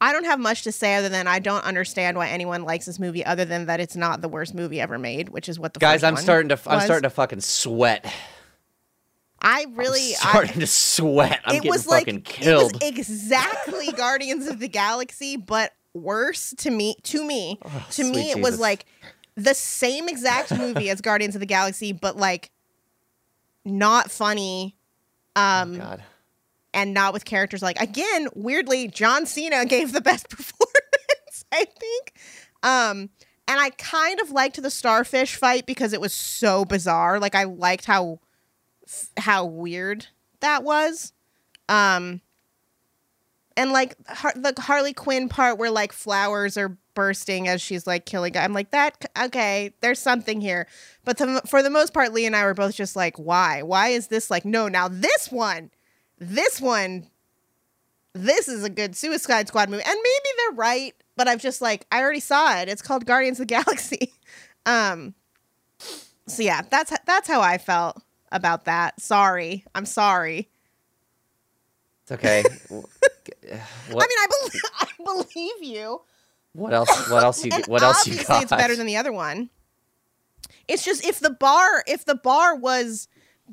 I 0.00 0.12
don't 0.12 0.24
have 0.24 0.38
much 0.38 0.62
to 0.64 0.72
say 0.72 0.96
other 0.96 1.08
than 1.08 1.26
I 1.26 1.38
don't 1.38 1.64
understand 1.64 2.16
why 2.18 2.28
anyone 2.28 2.64
likes 2.64 2.84
this 2.86 2.98
movie 2.98 3.24
other 3.24 3.44
than 3.44 3.66
that 3.66 3.80
it's 3.80 3.96
not 3.96 4.20
the 4.20 4.28
worst 4.28 4.54
movie 4.54 4.80
ever 4.80 4.98
made, 4.98 5.30
which 5.30 5.48
is 5.48 5.58
what 5.58 5.72
the 5.72 5.80
Guys, 5.80 6.02
first 6.02 6.04
I'm 6.04 6.16
starting 6.16 6.48
to 6.50 6.58
I'm 6.66 6.80
starting 6.80 7.04
to 7.04 7.10
fucking 7.10 7.40
sweat. 7.40 8.12
I 9.40 9.66
really 9.74 10.10
I'm 10.22 10.30
starting 10.30 10.60
to 10.60 10.66
sweat. 10.66 11.40
I'm 11.44 11.54
it 11.56 11.62
getting 11.62 11.70
was 11.70 11.86
like 11.86 12.24
killed. 12.24 12.72
it 12.74 12.82
was 12.82 12.90
exactly 12.90 13.92
Guardians 13.96 14.46
of 14.46 14.58
the 14.58 14.68
Galaxy, 14.68 15.36
but 15.36 15.72
worse 15.94 16.52
to 16.58 16.70
me. 16.70 16.96
To 17.04 17.24
me, 17.24 17.58
Oh, 17.64 17.86
to 17.92 18.04
me, 18.04 18.32
sweet 18.32 18.38
it 18.38 18.42
was 18.42 18.58
like 18.58 18.84
the 19.36 19.54
same 19.54 20.08
exact 20.08 20.56
movie 20.56 20.90
as 20.90 21.00
Guardians 21.00 21.34
of 21.34 21.40
the 21.40 21.46
Galaxy, 21.46 21.92
but 21.92 22.16
like 22.16 22.50
not 23.64 24.10
funny. 24.10 24.76
Um, 25.36 25.78
God. 25.78 26.02
and 26.72 26.94
not 26.94 27.12
with 27.12 27.24
characters 27.24 27.60
like 27.60 27.80
again 27.80 28.28
weirdly 28.36 28.86
john 28.86 29.26
cena 29.26 29.64
gave 29.66 29.92
the 29.92 30.00
best 30.00 30.28
performance 30.30 31.44
i 31.52 31.64
think 31.64 32.14
um 32.62 33.10
and 33.48 33.60
i 33.60 33.70
kind 33.70 34.20
of 34.20 34.30
liked 34.30 34.62
the 34.62 34.70
starfish 34.70 35.34
fight 35.34 35.66
because 35.66 35.92
it 35.92 36.00
was 36.00 36.12
so 36.12 36.64
bizarre 36.64 37.18
like 37.18 37.34
i 37.34 37.42
liked 37.42 37.84
how 37.84 38.20
how 39.16 39.44
weird 39.44 40.06
that 40.38 40.62
was 40.62 41.12
um 41.68 42.20
and 43.56 43.72
like 43.72 43.96
Har- 44.08 44.34
the 44.34 44.54
harley 44.60 44.92
quinn 44.92 45.28
part 45.28 45.58
where 45.58 45.70
like 45.70 45.92
flowers 45.92 46.56
are 46.56 46.76
bursting 46.94 47.48
as 47.48 47.60
she's 47.60 47.86
like 47.86 48.06
killing 48.06 48.36
i'm 48.36 48.52
like 48.52 48.70
that 48.70 49.04
okay 49.20 49.74
there's 49.80 49.98
something 49.98 50.40
here. 50.40 50.66
But 51.04 51.18
for 51.48 51.62
the 51.62 51.70
most 51.70 51.92
part 51.92 52.12
lee 52.12 52.26
and 52.26 52.36
i 52.36 52.44
were 52.44 52.54
both 52.54 52.74
just 52.74 52.96
like 52.96 53.16
why? 53.18 53.62
Why 53.62 53.88
is 53.88 54.08
this 54.08 54.30
like 54.30 54.44
no 54.44 54.68
now 54.68 54.88
this 54.88 55.30
one 55.30 55.70
this 56.18 56.60
one 56.60 57.08
this 58.12 58.46
is 58.46 58.62
a 58.62 58.70
good 58.70 58.96
suicide 58.96 59.48
squad 59.48 59.68
movie. 59.68 59.82
And 59.84 59.96
maybe 59.96 60.28
they're 60.38 60.56
right 60.56 60.94
but 61.16 61.28
i've 61.28 61.42
just 61.42 61.60
like 61.60 61.86
i 61.90 62.00
already 62.00 62.20
saw 62.20 62.60
it. 62.60 62.68
It's 62.68 62.82
called 62.82 63.06
guardians 63.06 63.40
of 63.40 63.48
the 63.48 63.54
galaxy. 63.62 64.12
Um 64.66 65.14
so 66.26 66.42
yeah 66.42 66.62
that's 66.70 66.92
that's 67.06 67.28
how 67.28 67.40
i 67.40 67.58
felt 67.58 68.00
about 68.30 68.64
that. 68.64 69.00
Sorry. 69.00 69.64
I'm 69.74 69.86
sorry 69.86 70.48
It's 72.04 72.12
okay. 72.12 72.42
what, 72.68 72.86
i 73.50 74.06
mean 74.06 74.18
i 74.18 74.26
believe 74.38 74.62
i 74.80 74.88
believe 75.32 75.62
you 75.62 76.00
what 76.52 76.72
else? 76.72 77.10
What 77.10 77.24
else 77.24 77.44
you? 77.44 77.50
What 77.66 77.82
else 77.82 78.06
you 78.06 78.12
obviously 78.12 78.32
got? 78.32 78.42
it's 78.44 78.52
better 78.52 78.76
than 78.76 78.86
the 78.86 78.96
other 78.96 79.12
one 79.12 79.50
it's 80.68 80.84
just 80.84 81.04
if 81.04 81.18
the 81.20 81.30
bar 81.30 81.82
if 81.86 82.04
the 82.04 82.14
bar 82.14 82.54
was 82.54 83.08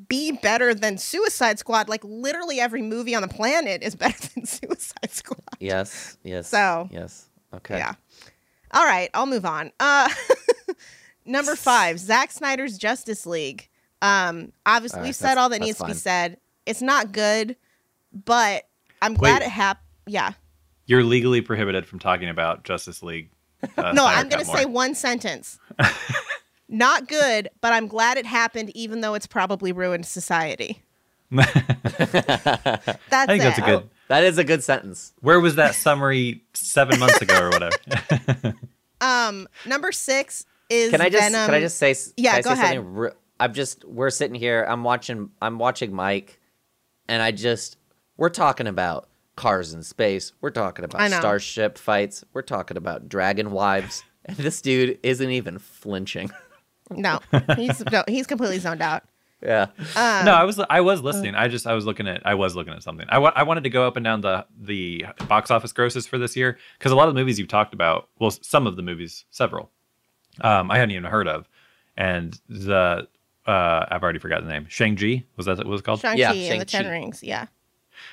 be 0.08 0.32
better 0.32 0.72
than 0.74 0.98
suicide 0.98 1.58
squad 1.58 1.88
like 1.88 2.04
literally 2.04 2.60
every 2.60 2.82
movie 2.82 3.14
on 3.14 3.22
the 3.22 3.28
planet 3.28 3.82
is 3.82 3.94
better 3.96 4.28
than 4.34 4.46
suicide 4.46 5.10
squad 5.10 5.40
yes. 5.58 6.16
Yes. 6.22 6.48
So, 6.48 6.88
Yes. 6.92 7.28
Okay. 7.54 7.78
Yeah. 7.78 7.94
All 8.72 8.84
right, 8.84 9.10
I'll 9.14 9.26
move 9.26 9.44
on. 9.44 9.72
Uh 9.80 10.08
number 11.24 11.56
five, 11.56 11.98
Zack 11.98 12.30
Snyder's 12.30 12.78
Justice 12.78 13.26
League. 13.26 13.68
Um, 14.00 14.52
obviously 14.66 15.00
All 15.00 15.04
we've 15.06 15.16
said 15.16 15.38
all 15.38 15.48
that 15.48 15.60
needs 15.60 15.78
to 15.78 15.86
be 15.86 15.94
said. 15.94 16.38
It's 16.66 16.82
not 16.82 17.12
good, 17.12 17.56
but 18.12 18.68
I'm 19.00 19.14
glad 19.14 19.40
Wait. 19.40 19.46
it 19.46 19.50
happened. 19.50 19.86
Yeah. 20.06 20.32
You're 20.86 21.04
legally 21.04 21.40
prohibited 21.40 21.86
from 21.86 21.98
talking 21.98 22.28
about 22.28 22.64
Justice 22.64 23.02
League. 23.02 23.30
Uh, 23.62 23.66
no, 23.92 24.02
Snyder 24.02 24.18
I'm 24.18 24.28
gonna 24.28 24.44
say 24.44 24.64
one 24.64 24.94
sentence. 24.94 25.58
not 26.68 27.08
good, 27.08 27.48
but 27.60 27.72
I'm 27.72 27.86
glad 27.86 28.18
it 28.18 28.26
happened, 28.26 28.70
even 28.74 29.00
though 29.00 29.14
it's 29.14 29.26
probably 29.26 29.72
ruined 29.72 30.06
society. 30.06 30.82
That's 31.30 31.46
I 33.10 33.26
think 33.26 33.42
that's 33.42 33.58
a 33.58 33.62
good. 33.62 33.88
That 34.08 34.22
is 34.24 34.36
a 34.36 34.44
good 34.44 34.62
sentence. 34.62 35.14
Where 35.22 35.40
was 35.40 35.54
that 35.54 35.74
summary 35.74 36.42
seven 36.52 37.00
months 37.00 37.22
ago 37.22 37.38
or 37.40 37.48
whatever? 37.48 38.54
Um, 39.02 39.48
number 39.66 39.92
six 39.92 40.46
is 40.70 40.90
Can 40.90 41.00
I 41.00 41.10
just? 41.10 41.22
Venom. 41.22 41.46
Can 41.46 41.54
I 41.54 41.60
just 41.60 41.76
say? 41.76 41.94
Yeah, 42.16 42.34
I 42.34 42.42
go 42.42 42.50
say 42.50 42.54
ahead. 42.54 42.74
Something 42.76 42.94
re- 42.94 43.10
I'm 43.40 43.52
just. 43.52 43.84
We're 43.84 44.10
sitting 44.10 44.36
here. 44.36 44.64
I'm 44.66 44.84
watching. 44.84 45.30
I'm 45.42 45.58
watching 45.58 45.92
Mike, 45.92 46.40
and 47.08 47.20
I 47.20 47.32
just. 47.32 47.76
We're 48.22 48.28
talking 48.28 48.68
about 48.68 49.08
cars 49.34 49.72
in 49.72 49.82
space. 49.82 50.32
We're 50.40 50.50
talking 50.50 50.84
about 50.84 51.10
starship 51.10 51.76
fights. 51.76 52.24
We're 52.32 52.42
talking 52.42 52.76
about 52.76 53.08
dragon 53.08 53.50
wives. 53.50 54.04
And 54.24 54.36
this 54.36 54.62
dude 54.62 55.00
isn't 55.02 55.30
even 55.30 55.58
flinching. 55.58 56.30
No, 56.88 57.18
he's 57.56 57.82
no, 57.92 58.04
he's 58.06 58.28
completely 58.28 58.60
zoned 58.60 58.80
out. 58.80 59.02
yeah. 59.42 59.66
Um, 59.96 60.24
no, 60.24 60.32
I 60.34 60.44
was 60.44 60.60
I 60.70 60.80
was 60.82 61.02
listening. 61.02 61.34
I 61.34 61.48
just 61.48 61.66
I 61.66 61.72
was 61.74 61.84
looking 61.84 62.06
at 62.06 62.24
I 62.24 62.34
was 62.34 62.54
looking 62.54 62.72
at 62.72 62.84
something. 62.84 63.06
I 63.08 63.18
wa- 63.18 63.32
I 63.34 63.42
wanted 63.42 63.64
to 63.64 63.70
go 63.70 63.84
up 63.84 63.96
and 63.96 64.04
down 64.04 64.20
the 64.20 64.46
the 64.56 65.06
box 65.26 65.50
office 65.50 65.72
grosses 65.72 66.06
for 66.06 66.18
this 66.18 66.36
year 66.36 66.56
because 66.78 66.92
a 66.92 66.94
lot 66.94 67.08
of 67.08 67.14
the 67.16 67.20
movies 67.20 67.36
you've 67.40 67.48
talked 67.48 67.74
about, 67.74 68.08
well, 68.20 68.30
some 68.30 68.68
of 68.68 68.76
the 68.76 68.82
movies, 68.82 69.24
several, 69.30 69.72
um, 70.42 70.70
I 70.70 70.78
hadn't 70.78 70.92
even 70.92 71.10
heard 71.10 71.26
of, 71.26 71.48
and 71.96 72.40
the 72.48 73.08
uh, 73.48 73.86
I've 73.90 74.04
already 74.04 74.20
forgotten 74.20 74.46
the 74.46 74.52
name. 74.52 74.66
Shang 74.68 74.94
Chi 74.94 75.24
was 75.36 75.46
that 75.46 75.56
what 75.58 75.66
it 75.66 75.68
was 75.68 75.82
called? 75.82 75.98
Shang-Chi 75.98 76.20
Yeah, 76.20 76.52
and 76.52 76.60
the 76.60 76.64
Ten 76.64 76.86
Rings. 76.88 77.24
Yeah. 77.24 77.46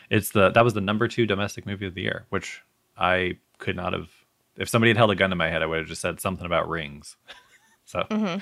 It's 0.10 0.30
the 0.32 0.50
that 0.52 0.64
was 0.64 0.74
the 0.74 0.82
number 0.82 1.08
two 1.08 1.26
domestic 1.26 1.66
movie 1.66 1.86
of 1.86 1.94
the 1.96 2.02
year, 2.02 2.26
which 2.30 2.62
I 2.98 3.38
could 3.58 3.76
not 3.76 3.94
have. 3.94 4.10
If 4.58 4.68
somebody 4.70 4.90
had 4.90 4.98
held 4.98 5.12
a 5.12 5.16
gun 5.16 5.30
to 5.30 5.36
my 5.36 5.50
head, 5.50 5.62
I 5.64 5.66
would 5.66 5.80
have 5.80 5.88
just 5.88 6.02
said 6.02 6.20
something 6.20 6.46
about 6.46 6.68
rings. 6.70 7.16
so. 7.86 8.00
Mm-hmm. 8.10 8.40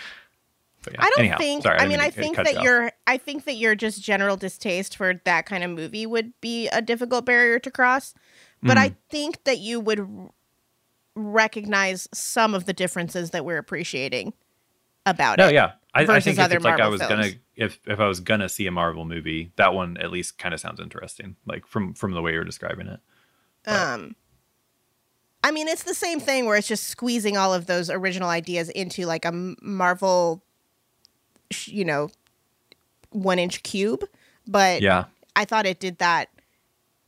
I 0.99 1.09
don't 1.09 1.19
Anyhow, 1.19 1.37
think. 1.37 1.63
Sorry, 1.63 1.75
I 1.75 1.79
didn't 1.79 1.91
mean, 1.91 1.99
I 1.99 2.09
think 2.11 2.37
that 2.37 2.53
you 2.55 2.61
your. 2.61 2.91
I 3.05 3.17
think 3.17 3.43
that 3.45 3.55
your 3.55 3.75
just 3.75 4.01
general 4.01 4.37
distaste 4.37 4.95
for 4.95 5.19
that 5.25 5.45
kind 5.45 5.63
of 5.63 5.71
movie 5.71 6.05
would 6.05 6.31
be 6.39 6.69
a 6.69 6.81
difficult 6.81 7.25
barrier 7.25 7.59
to 7.59 7.69
cross. 7.71 8.13
But 8.63 8.77
Mm. 8.77 8.81
I 8.81 8.95
think 9.09 9.43
that 9.43 9.59
you 9.59 9.79
would 9.81 10.07
recognize 11.15 12.07
some 12.13 12.53
of 12.53 12.65
the 12.65 12.73
differences 12.73 13.31
that 13.31 13.43
we're 13.45 13.57
appreciating 13.57 14.33
about 15.05 15.37
No, 15.39 15.47
it. 15.47 15.53
yeah. 15.53 15.73
I, 15.93 16.01
I 16.03 16.19
think 16.19 16.37
if 16.37 16.51
it's 16.51 16.63
like 16.63 16.79
I 16.79 16.87
was 16.87 17.01
films. 17.01 17.09
gonna 17.09 17.31
if 17.57 17.79
if 17.85 17.99
I 17.99 18.07
was 18.07 18.19
gonna 18.21 18.47
see 18.47 18.65
a 18.67 18.71
Marvel 18.71 19.03
movie, 19.03 19.51
that 19.57 19.73
one 19.73 19.97
at 19.97 20.11
least 20.11 20.37
kind 20.37 20.53
of 20.53 20.59
sounds 20.59 20.79
interesting. 20.79 21.35
Like 21.45 21.65
from 21.67 21.93
from 21.93 22.13
the 22.13 22.21
way 22.21 22.31
you're 22.33 22.43
describing 22.43 22.87
it. 22.87 22.99
Um, 23.65 24.15
I 25.43 25.51
mean, 25.51 25.67
it's 25.67 25.83
the 25.83 25.93
same 25.93 26.19
thing 26.19 26.45
where 26.45 26.55
it's 26.55 26.67
just 26.67 26.85
squeezing 26.85 27.35
all 27.35 27.53
of 27.53 27.65
those 27.65 27.89
original 27.89 28.29
ideas 28.29 28.69
into 28.69 29.05
like 29.05 29.25
a 29.25 29.31
Marvel, 29.31 30.41
you 31.65 31.83
know, 31.83 32.09
one 33.11 33.39
inch 33.39 33.63
cube. 33.63 34.03
But 34.47 34.81
Yeah. 34.81 35.05
I 35.35 35.45
thought 35.45 35.65
it 35.65 35.79
did 35.79 35.97
that. 35.97 36.29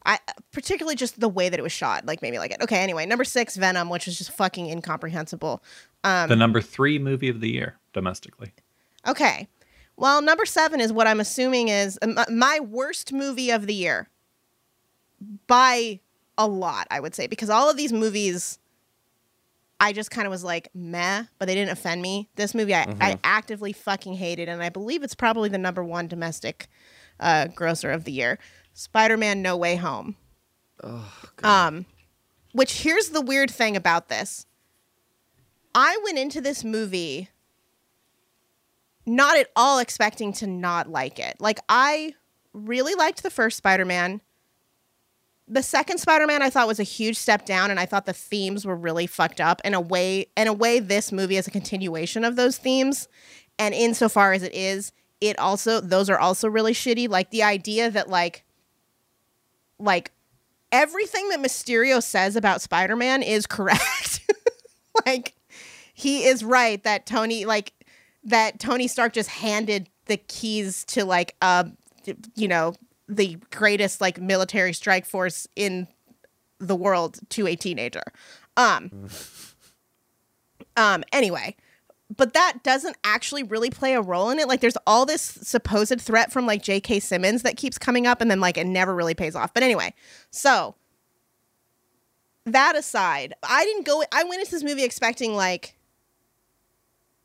I 0.06 0.20
particularly 0.52 0.96
just 0.96 1.20
the 1.20 1.30
way 1.30 1.50
that 1.50 1.60
it 1.60 1.64
was 1.64 1.72
shot, 1.72 2.06
like 2.06 2.22
maybe 2.22 2.40
like 2.40 2.52
it. 2.52 2.62
Okay, 2.62 2.78
anyway, 2.80 3.06
number 3.06 3.24
six, 3.24 3.56
Venom, 3.58 3.90
which 3.90 4.06
was 4.06 4.18
just 4.18 4.32
fucking 4.32 4.68
incomprehensible. 4.68 5.62
Um, 6.04 6.30
the 6.30 6.36
number 6.36 6.62
three 6.62 6.98
movie 7.00 7.30
of 7.30 7.42
the 7.42 7.50
year 7.50 7.78
domestically. 7.94 8.54
Okay, 9.08 9.48
well, 10.00 10.22
number 10.22 10.46
seven 10.46 10.80
is 10.80 10.94
what 10.94 11.08
I'm 11.08 11.20
assuming 11.20 11.68
is 11.68 12.00
my 12.30 12.60
worst 12.62 13.12
movie 13.12 13.52
of 13.52 13.68
the 13.68 13.74
year 13.74 14.08
by 15.46 16.00
a 16.38 16.48
lot, 16.48 16.88
I 16.90 17.02
would 17.02 17.14
say, 17.14 17.28
because 17.28 17.50
all 17.50 17.70
of 17.70 17.76
these 17.76 17.92
movies, 17.92 18.60
I 19.80 19.92
just 19.92 20.10
kind 20.10 20.26
of 20.26 20.32
was 20.32 20.44
like 20.44 20.70
meh, 20.74 21.26
but 21.38 21.50
they 21.50 21.54
didn't 21.56 21.72
offend 21.72 22.02
me. 22.02 22.30
This 22.36 22.56
movie, 22.56 22.74
I, 22.74 22.96
I 23.02 23.20
actively 23.26 23.74
fucking 23.74 24.14
hated, 24.14 24.48
and 24.48 24.64
I 24.64 24.70
believe 24.70 25.04
it's 25.04 25.16
probably 25.16 25.50
the 25.50 25.58
number 25.58 25.84
one 25.84 26.08
domestic 26.08 26.70
uh, 27.20 27.48
grosser 27.48 27.92
of 27.92 28.06
the 28.06 28.14
year. 28.14 28.40
Spider-Man: 28.74 29.42
No 29.42 29.58
Way 29.58 29.76
Home. 29.76 30.16
Um, 31.44 31.86
which 32.54 32.84
here's 32.84 33.10
the 33.10 33.22
weird 33.22 33.52
thing 33.52 33.76
about 33.76 34.08
this. 34.08 34.46
I 35.76 36.00
went 36.06 36.18
into 36.18 36.40
this 36.40 36.64
movie 36.64 37.28
not 39.10 39.38
at 39.38 39.50
all 39.56 39.80
expecting 39.80 40.32
to 40.34 40.48
not 40.48 40.88
like 40.90 41.18
it. 41.20 41.36
Like 41.40 41.60
I 41.68 42.14
really 42.54 42.94
liked 42.94 43.24
the 43.24 43.32
first 43.32 43.58
Spider-Man. 43.58 44.22
The 45.48 45.64
second 45.64 45.98
Spider-Man 45.98 46.44
I 46.44 46.52
thought 46.52 46.68
was 46.68 46.80
a 46.80 46.84
huge 46.84 47.18
step 47.18 47.44
down 47.44 47.72
and 47.72 47.80
I 47.80 47.88
thought 47.88 48.06
the 48.06 48.14
themes 48.14 48.66
were 48.66 48.76
really 48.76 49.08
fucked 49.08 49.42
up 49.42 49.62
in 49.66 49.74
a 49.74 49.82
way 49.82 50.28
in 50.38 50.48
a 50.48 50.54
way 50.54 50.80
this 50.80 51.12
movie 51.12 51.38
is 51.38 51.48
a 51.48 51.52
continuation 51.52 52.24
of 52.24 52.36
those 52.36 52.58
themes 52.58 53.08
and 53.58 53.74
insofar 53.74 54.34
as 54.34 54.44
it 54.44 54.54
is 54.54 54.92
it 55.20 55.40
also 55.40 55.82
those 55.82 56.10
are 56.10 56.20
also 56.20 56.48
really 56.48 56.74
shitty 56.74 57.10
like 57.10 57.32
the 57.32 57.42
idea 57.42 57.90
that 57.90 58.10
like 58.10 58.46
like 59.80 60.12
everything 60.72 61.30
that 61.30 61.40
Mysterio 61.40 62.02
says 62.04 62.36
about 62.36 62.62
Spider-Man 62.62 63.24
is 63.24 63.48
correct. 63.48 64.22
like 65.06 65.34
he 65.94 66.26
is 66.26 66.44
right 66.44 66.84
that 66.84 67.06
Tony 67.08 67.46
like 67.46 67.74
that 68.24 68.60
Tony 68.60 68.88
Stark 68.88 69.14
just 69.14 69.30
handed 69.30 69.90
the 70.06 70.18
keys 70.18 70.84
to 70.86 71.06
like 71.06 71.36
uh 71.42 71.66
you 72.36 72.48
know 72.48 72.74
the 73.08 73.38
greatest 73.52 74.02
like 74.02 74.20
military 74.20 74.74
strike 74.74 75.06
force 75.06 75.48
in 75.56 75.88
the 76.60 76.76
world 76.76 77.20
to 77.30 77.48
a 77.48 77.56
teenager. 77.56 78.04
Um 78.58 79.08
um 80.76 81.04
anyway, 81.14 81.56
but 82.16 82.34
that 82.34 82.58
doesn't 82.64 82.98
actually 83.04 83.44
really 83.44 83.70
play 83.70 83.94
a 83.94 84.02
role 84.02 84.30
in 84.30 84.40
it. 84.40 84.48
Like 84.48 84.62
there's 84.62 84.78
all 84.88 85.06
this 85.06 85.22
supposed 85.22 86.02
threat 86.02 86.32
from 86.32 86.46
like 86.46 86.64
J.K. 86.64 87.00
Simmons 87.00 87.44
that 87.44 87.58
keeps 87.58 87.78
coming 87.78 88.08
up 88.08 88.22
and 88.22 88.32
then 88.32 88.40
like 88.40 88.58
it 88.58 88.66
never 88.66 88.96
really 88.96 89.14
pays 89.14 89.36
off. 89.36 89.54
But 89.54 89.64
anyway, 89.64 89.94
so 90.32 90.76
that 92.46 92.76
aside, 92.76 93.34
I 93.44 93.64
didn't 93.64 93.86
go. 93.86 94.04
I 94.12 94.24
went 94.24 94.40
into 94.40 94.52
this 94.52 94.64
movie 94.64 94.84
expecting 94.84 95.36
like, 95.36 95.76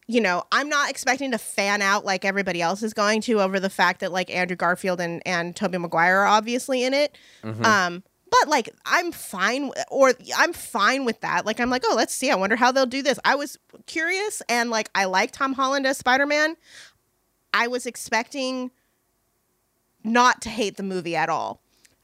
you 0.07 0.21
know, 0.21 0.45
I'm 0.53 0.69
not 0.69 0.91
expecting 0.91 1.31
to 1.31 1.39
fan 1.39 1.81
out 1.81 2.05
like 2.05 2.25
everybody 2.25 2.61
else 2.61 2.83
is 2.83 2.93
going 2.93 3.21
to 3.23 3.41
over 3.41 3.59
the 3.59 3.71
fact 3.71 4.01
that 4.01 4.13
like 4.13 4.31
Andrew 4.31 4.57
Garfield 4.57 5.01
and 5.01 5.23
and 5.27 5.57
Tobey 5.57 5.79
Maguire 5.79 6.19
are 6.21 6.27
obviously 6.27 6.85
in 6.85 6.93
it. 6.93 7.17
Mhm. 7.43 7.65
Um, 7.65 8.03
but 8.31 8.49
like 8.49 8.69
I'm 8.85 9.13
fine, 9.13 9.71
or 9.91 10.13
I'm 10.37 10.53
fine 10.53 11.05
with 11.05 11.21
that. 11.21 11.47
Like 11.47 11.61
I'm 11.61 11.71
like, 11.71 11.83
oh, 11.87 11.95
let's 11.95 12.13
see. 12.15 12.31
I 12.31 12.35
wonder 12.35 12.57
how 12.57 12.73
they'll 12.73 12.85
do 12.85 13.03
this. 13.03 13.19
I 13.25 13.35
was 13.37 13.59
curious, 13.87 14.43
and 14.49 14.71
like 14.71 14.91
I 14.95 15.05
like 15.07 15.31
Tom 15.31 15.53
Holland 15.55 15.87
as 15.87 15.99
Spider 15.99 16.27
Man. 16.27 16.57
I 17.55 17.69
was 17.69 17.87
expecting 17.87 18.73
not 20.03 20.43
to 20.43 20.49
hate 20.51 20.77
the 20.77 20.83
movie 20.83 21.15
at 21.17 21.29
all. 21.29 21.61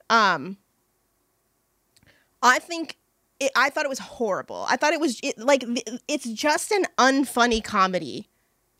Um, 0.08 0.56
I 2.42 2.58
think 2.60 2.96
it, 3.40 3.50
I 3.56 3.70
thought 3.70 3.86
it 3.86 3.90
was 3.90 3.98
horrible. 3.98 4.66
I 4.68 4.76
thought 4.76 4.92
it 4.92 5.00
was 5.00 5.18
it, 5.22 5.38
like 5.38 5.64
it's 6.06 6.28
just 6.30 6.70
an 6.70 6.84
unfunny 6.98 7.64
comedy 7.64 8.28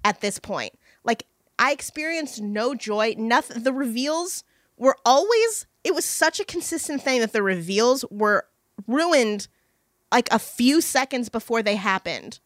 at 0.04 0.20
this 0.20 0.38
point. 0.38 0.74
Like 1.02 1.26
I 1.58 1.72
experienced 1.72 2.40
no 2.40 2.74
joy. 2.74 3.14
Nothing. 3.16 3.62
The 3.62 3.72
reveals 3.72 4.44
were 4.76 4.96
always. 5.04 5.66
It 5.82 5.94
was 5.94 6.04
such 6.04 6.38
a 6.40 6.44
consistent 6.44 7.02
thing 7.02 7.20
that 7.20 7.32
the 7.32 7.42
reveals 7.42 8.04
were 8.11 8.46
ruined 8.86 9.48
like 10.12 10.28
a 10.30 10.38
few 10.38 10.80
seconds 10.82 11.30
before 11.30 11.62
they 11.62 11.76
happened. 11.76 12.38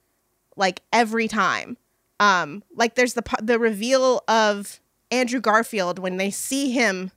Like 0.57 0.83
every 0.93 1.29
time. 1.29 1.77
Um, 2.21 2.62
like 2.75 2.95
there's 2.95 3.15
the 3.15 3.25
the 3.43 3.59
reveal 3.59 4.23
of 4.29 4.81
Andrew 5.11 5.41
Garfield 5.41 5.99
when 5.99 6.17
they 6.17 6.31
see 6.31 6.71
him 6.71 7.11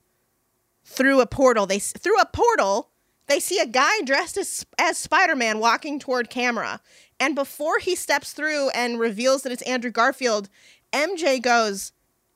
through 0.84 1.20
a 1.20 1.26
portal. 1.26 1.66
They 1.66 1.78
through 1.78 2.18
a 2.18 2.26
portal 2.26 2.90
they 3.28 3.40
see 3.40 3.58
a 3.60 3.66
guy 3.66 4.00
dressed 4.04 4.36
as 4.36 4.66
as 4.78 4.98
Spider-Man 4.98 5.58
walking 5.58 5.98
toward 5.98 6.30
camera. 6.30 6.80
And 7.20 7.34
before 7.34 7.78
he 7.78 7.94
steps 7.94 8.32
through 8.32 8.70
and 8.70 8.98
reveals 8.98 9.42
that 9.42 9.52
it's 9.52 9.62
Andrew 9.62 9.90
Garfield, 9.90 10.48
MJ 10.92 11.40
goes, 11.40 11.92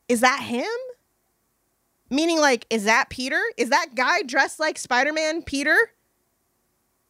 "Is 0.09 0.21
that 0.21 0.43
him?" 0.43 0.67
Meaning 2.11 2.41
like, 2.41 2.67
is 2.69 2.85
that 2.85 3.09
Peter? 3.09 3.41
Is 3.57 3.71
that 3.71 3.95
guy 3.95 4.21
dressed 4.23 4.61
like 4.61 4.79
Spider-Man 4.79 5.43
Peter? 5.45 5.75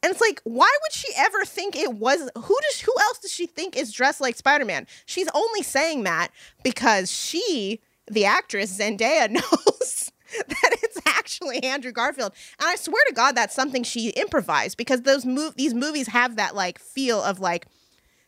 And 0.00 0.12
it's 0.12 0.20
like, 0.20 0.40
why 0.44 0.70
would 0.82 0.92
she 0.92 1.08
ever 1.16 1.44
think 1.44 1.74
it 1.74 1.94
was 1.94 2.30
who 2.36 2.56
does 2.68 2.80
who 2.80 2.94
else 3.00 3.18
does 3.18 3.32
she 3.32 3.46
think 3.46 3.76
is 3.76 3.90
dressed 3.90 4.20
like 4.20 4.36
Spider-Man? 4.36 4.86
She's 5.04 5.28
only 5.34 5.64
saying 5.64 6.04
that 6.04 6.28
because 6.62 7.10
she, 7.10 7.80
the 8.08 8.24
actress 8.24 8.78
Zendaya, 8.78 9.28
knows 9.30 10.11
that 10.48 10.76
it's 10.82 10.98
actually 11.06 11.62
Andrew 11.62 11.92
Garfield. 11.92 12.32
And 12.58 12.68
I 12.68 12.76
swear 12.76 13.02
to 13.08 13.12
God, 13.14 13.32
that's 13.32 13.54
something 13.54 13.82
she 13.82 14.10
improvised 14.10 14.76
because 14.76 15.02
those 15.02 15.24
move 15.24 15.56
these 15.56 15.74
movies 15.74 16.08
have 16.08 16.36
that 16.36 16.54
like 16.54 16.78
feel 16.78 17.22
of 17.22 17.40
like 17.40 17.66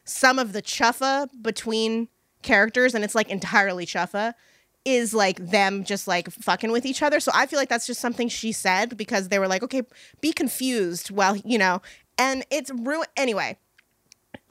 some 0.04 0.38
of 0.38 0.52
the 0.52 0.62
chuffa 0.62 1.28
between 1.40 2.08
characters, 2.42 2.94
and 2.94 3.02
it's 3.04 3.14
like 3.14 3.30
entirely 3.30 3.86
chuffa 3.86 4.34
is 4.84 5.14
like 5.14 5.38
them 5.38 5.82
just 5.82 6.06
like 6.06 6.30
fucking 6.30 6.70
with 6.70 6.84
each 6.84 7.02
other. 7.02 7.18
So 7.18 7.32
I 7.34 7.46
feel 7.46 7.58
like 7.58 7.70
that's 7.70 7.86
just 7.86 8.00
something 8.00 8.28
she 8.28 8.52
said 8.52 8.98
because 8.98 9.28
they 9.28 9.38
were 9.38 9.48
like, 9.48 9.62
okay, 9.62 9.82
be 10.20 10.32
confused 10.32 11.10
while 11.10 11.36
you 11.36 11.56
know, 11.58 11.80
and 12.18 12.44
it's 12.50 12.70
ruin 12.70 13.06
anyway. 13.16 13.56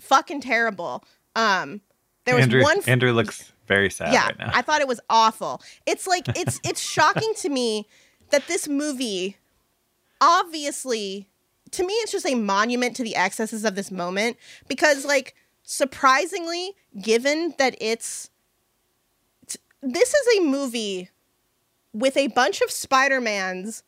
Fucking 0.01 0.41
terrible. 0.41 1.03
Um, 1.35 1.81
there 2.25 2.35
was 2.35 2.43
Andrew, 2.43 2.63
one. 2.63 2.79
f- 2.79 2.87
Andrew 2.87 3.11
looks 3.13 3.52
very 3.67 3.89
sad 3.89 4.13
yeah, 4.13 4.25
right 4.25 4.39
now. 4.39 4.51
I 4.53 4.61
thought 4.61 4.81
it 4.81 4.87
was 4.87 4.99
awful. 5.09 5.61
It's 5.85 6.07
like 6.07 6.25
it's 6.37 6.59
it's 6.63 6.81
shocking 6.81 7.33
to 7.37 7.49
me 7.49 7.87
that 8.31 8.47
this 8.47 8.67
movie 8.67 9.37
obviously 10.21 11.27
to 11.71 11.85
me 11.85 11.93
it's 11.95 12.11
just 12.11 12.25
a 12.25 12.35
monument 12.35 12.95
to 12.95 13.03
the 13.03 13.15
excesses 13.15 13.65
of 13.65 13.75
this 13.75 13.91
moment 13.91 14.37
because 14.67 15.05
like 15.05 15.35
surprisingly 15.63 16.73
given 17.01 17.53
that 17.57 17.75
it's 17.79 18.29
t- 19.47 19.59
this 19.81 20.13
is 20.13 20.39
a 20.39 20.43
movie 20.43 21.09
with 21.93 22.17
a 22.17 22.27
bunch 22.27 22.61
of 22.61 22.71
Spider-Mans 22.71 23.83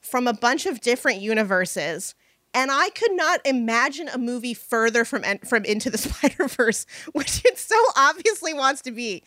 from 0.00 0.26
a 0.26 0.32
bunch 0.32 0.66
of 0.66 0.80
different 0.80 1.20
universes 1.20 2.14
and 2.54 2.70
I 2.70 2.90
could 2.90 3.12
not 3.12 3.40
imagine 3.44 4.08
a 4.08 4.18
movie 4.18 4.54
further 4.54 5.04
from 5.04 5.22
from 5.44 5.64
Into 5.64 5.90
the 5.90 5.98
Spider 6.08 6.48
Verse, 6.48 6.86
which 7.12 7.44
it 7.44 7.58
so 7.58 7.76
obviously 7.96 8.54
wants 8.54 8.82
to 8.82 8.90
be, 8.90 9.22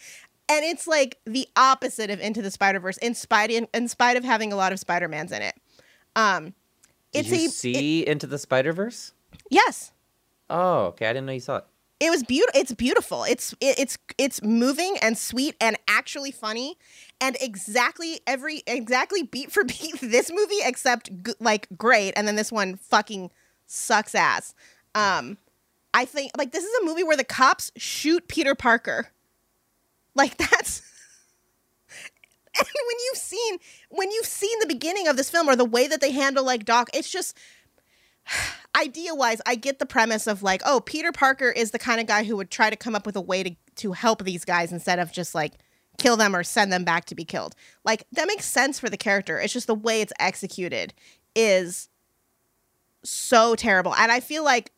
and 0.50 0.66
it's 0.66 0.88
like 0.88 1.18
the 1.26 1.48
opposite 1.56 2.10
of 2.10 2.20
Into 2.20 2.42
the 2.42 2.52
Spider 2.52 2.80
Verse, 2.80 2.98
in 2.98 3.14
spite 3.16 3.52
in, 3.52 3.68
in 3.74 3.88
spite 3.88 4.18
of 4.18 4.24
having 4.24 4.52
a 4.52 4.56
lot 4.56 4.72
of 4.74 4.80
Spider 4.80 5.08
Mans 5.08 5.32
in 5.32 5.42
it. 5.42 5.56
Um, 6.16 6.54
Did 7.14 7.26
it's 7.26 7.30
you 7.30 7.36
a 7.36 7.44
it- 7.46 7.52
see 7.52 8.08
Into 8.08 8.28
the 8.28 8.38
Spider 8.38 8.74
Verse? 8.74 9.14
yes, 9.50 9.92
Oh, 10.50 10.88
okay. 10.88 11.06
I 11.08 11.14
didn't 11.14 11.28
know 11.28 11.32
you 11.32 11.40
saw 11.40 11.58
it. 11.58 11.66
It 12.02 12.10
was 12.10 12.24
beautiful. 12.24 12.60
It's 12.60 12.74
beautiful. 12.74 13.24
It's 13.24 13.54
it, 13.62 13.78
it's 13.78 13.98
it's 14.18 14.42
moving 14.42 14.98
and 15.04 15.16
sweet 15.16 15.56
and 15.62 15.78
actually 15.88 16.32
funny, 16.32 16.78
and 17.22 17.38
exactly 17.40 18.20
every 18.26 18.64
exactly 18.66 19.22
beat 19.22 19.52
for 19.52 19.64
beat 19.66 20.00
this 20.02 20.32
movie 20.32 20.60
except 20.66 21.12
g- 21.24 21.36
like 21.40 21.68
great, 21.78 22.14
and 22.18 22.28
then 22.28 22.36
this 22.36 22.52
one 22.52 22.76
fucking 22.76 23.30
sucks 23.68 24.16
ass. 24.16 24.56
Um, 24.96 25.38
I 25.94 26.06
think 26.06 26.32
like 26.36 26.52
this 26.52 26.64
is 26.64 26.72
a 26.82 26.86
movie 26.86 27.04
where 27.04 27.16
the 27.16 27.24
cops 27.24 27.72
shoot 27.78 28.28
Peter 28.28 28.56
Parker. 28.56 29.10
Like 30.16 30.38
that's. 30.50 30.82
And 32.58 32.68
when 32.68 32.98
you've 33.06 33.18
seen 33.18 33.58
when 33.90 34.12
you've 34.12 34.26
seen 34.26 34.60
the 34.60 34.68
beginning 34.68 35.08
of 35.08 35.18
this 35.18 35.30
film 35.30 35.48
or 35.48 35.56
the 35.56 35.64
way 35.64 35.88
that 35.88 36.02
they 36.02 36.12
handle 36.12 36.44
like 36.44 36.66
Doc, 36.66 36.90
it's 36.94 37.10
just 37.10 37.38
idea 38.76 39.14
wise, 39.14 39.42
I 39.46 39.56
get 39.56 39.80
the 39.80 39.86
premise 39.86 40.28
of 40.28 40.44
like, 40.44 40.62
oh, 40.66 40.82
Peter 40.82 41.12
Parker 41.12 41.50
is 41.50 41.72
the 41.72 41.80
kind 41.80 42.00
of 42.00 42.08
guy 42.08 42.24
who 42.24 42.38
would 42.38 42.52
try 42.52 42.70
to 42.70 42.76
come 42.76 42.96
up 42.96 43.06
with 43.06 43.16
a 43.16 43.22
way 43.22 43.44
to 43.44 43.56
to 43.78 43.94
help 43.94 44.24
these 44.24 44.46
guys 44.46 44.72
instead 44.72 45.00
of 45.00 45.12
just 45.12 45.34
like 45.34 45.54
kill 45.98 46.18
them 46.18 46.36
or 46.36 46.44
send 46.44 46.72
them 46.72 46.84
back 46.84 47.06
to 47.06 47.16
be 47.16 47.24
killed. 47.24 47.56
Like 47.86 48.06
that 48.12 48.28
makes 48.28 48.46
sense 48.46 48.80
for 48.80 48.90
the 48.90 48.98
character. 48.98 49.40
It's 49.40 49.54
just 49.54 49.68
the 49.68 49.76
way 49.76 50.02
it's 50.02 50.14
executed 50.20 50.94
is 51.36 51.90
so 53.04 53.56
terrible. 53.56 53.96
And 53.96 54.12
I 54.12 54.20
feel 54.20 54.44
like 54.44 54.72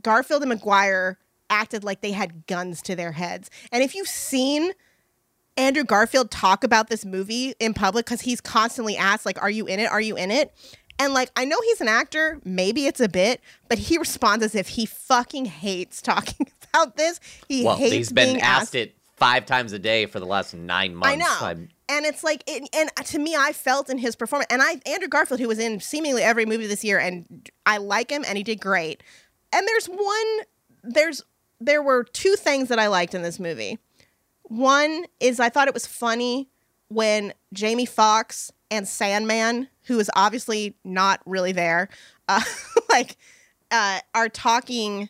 Garfield 0.00 0.42
and 0.42 0.50
Maguire 0.50 1.18
acted 1.48 1.84
like 1.84 2.00
they 2.00 2.12
had 2.12 2.46
guns 2.46 2.82
to 2.82 2.96
their 2.96 3.12
heads. 3.12 3.50
And 3.72 3.82
if 3.82 3.94
you've 3.94 4.08
seen 4.08 4.72
Andrew 5.56 5.84
Garfield 5.84 6.30
talk 6.30 6.64
about 6.64 6.88
this 6.88 7.04
movie 7.04 7.54
in 7.58 7.74
public 7.74 8.06
because 8.06 8.22
he's 8.22 8.40
constantly 8.40 8.96
asked, 8.96 9.26
like, 9.26 9.40
are 9.42 9.50
you 9.50 9.66
in 9.66 9.80
it? 9.80 9.90
Are 9.90 10.00
you 10.00 10.16
in 10.16 10.30
it? 10.30 10.54
And 11.00 11.14
like, 11.14 11.30
I 11.34 11.44
know 11.46 11.56
he's 11.64 11.80
an 11.80 11.88
actor, 11.88 12.38
maybe 12.44 12.86
it's 12.86 13.00
a 13.00 13.08
bit, 13.08 13.40
but 13.68 13.78
he 13.78 13.98
responds 13.98 14.44
as 14.44 14.54
if 14.54 14.68
he 14.68 14.86
fucking 14.86 15.46
hates 15.46 16.00
talking 16.12 16.46
about 16.72 16.96
this. 16.96 17.18
He 17.48 17.64
Well, 17.64 17.76
hates 17.76 17.92
he's 17.92 18.12
been 18.12 18.34
being 18.34 18.40
asked 18.42 18.74
it 18.76 18.94
five 19.16 19.46
times 19.46 19.72
a 19.72 19.78
day 19.78 20.06
for 20.06 20.20
the 20.20 20.26
last 20.26 20.54
nine 20.54 20.94
months. 20.94 21.12
I 21.12 21.16
know. 21.16 21.36
I'm- 21.46 21.68
And 21.88 22.06
it's 22.06 22.22
like, 22.22 22.44
it, 22.46 22.68
and 22.74 22.88
to 23.06 23.18
me, 23.18 23.34
I 23.34 23.52
felt 23.52 23.90
in 23.90 23.98
his 23.98 24.14
performance, 24.14 24.46
and 24.50 24.62
I 24.62 24.80
Andrew 24.86 25.08
Garfield, 25.08 25.40
who 25.40 25.48
was 25.48 25.58
in 25.58 25.80
seemingly 25.80 26.22
every 26.22 26.46
movie 26.46 26.66
this 26.68 26.84
year, 26.84 26.98
and 27.00 27.50
I 27.66 27.78
like 27.78 28.10
him, 28.10 28.24
and 28.28 28.36
he 28.38 28.44
did 28.44 28.60
great. 28.60 29.02
And 29.52 29.66
there's 29.66 29.86
one, 29.86 30.26
there's 30.84 31.22
there 31.60 31.82
were 31.82 32.04
two 32.04 32.36
things 32.36 32.68
that 32.68 32.78
I 32.78 32.86
liked 32.86 33.14
in 33.14 33.22
this 33.22 33.40
movie. 33.40 33.78
One 34.44 35.04
is 35.18 35.40
I 35.40 35.48
thought 35.48 35.68
it 35.68 35.74
was 35.74 35.86
funny 35.86 36.48
when 36.88 37.34
Jamie 37.52 37.86
Foxx 37.86 38.50
and 38.70 38.86
Sandman, 38.86 39.68
who 39.84 39.98
is 39.98 40.10
obviously 40.14 40.76
not 40.84 41.20
really 41.26 41.52
there, 41.52 41.88
uh, 42.28 42.42
like 42.90 43.16
uh, 43.70 44.00
are 44.14 44.28
talking 44.28 45.08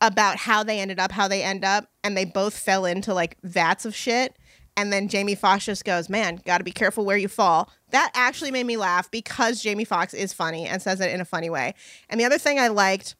about 0.00 0.36
how 0.36 0.62
they 0.62 0.80
ended 0.80 0.98
up, 0.98 1.12
how 1.12 1.28
they 1.28 1.42
end 1.42 1.64
up, 1.64 1.88
and 2.02 2.16
they 2.16 2.24
both 2.24 2.56
fell 2.56 2.84
into 2.84 3.14
like 3.14 3.36
vats 3.42 3.84
of 3.84 3.94
shit. 3.94 4.36
And 4.76 4.90
then 4.90 5.08
Jamie 5.08 5.34
Foxx 5.34 5.66
just 5.66 5.84
goes, 5.84 6.08
"Man, 6.08 6.40
got 6.44 6.58
to 6.58 6.64
be 6.64 6.72
careful 6.72 7.04
where 7.04 7.16
you 7.16 7.28
fall." 7.28 7.70
That 7.90 8.10
actually 8.14 8.50
made 8.50 8.64
me 8.64 8.78
laugh 8.78 9.10
because 9.10 9.62
Jamie 9.62 9.84
Foxx 9.84 10.14
is 10.14 10.32
funny 10.32 10.66
and 10.66 10.80
says 10.80 11.00
it 11.00 11.12
in 11.12 11.20
a 11.20 11.26
funny 11.26 11.50
way. 11.50 11.74
And 12.08 12.18
the 12.18 12.24
other 12.24 12.38
thing 12.38 12.58
I 12.58 12.68
liked 12.68 13.14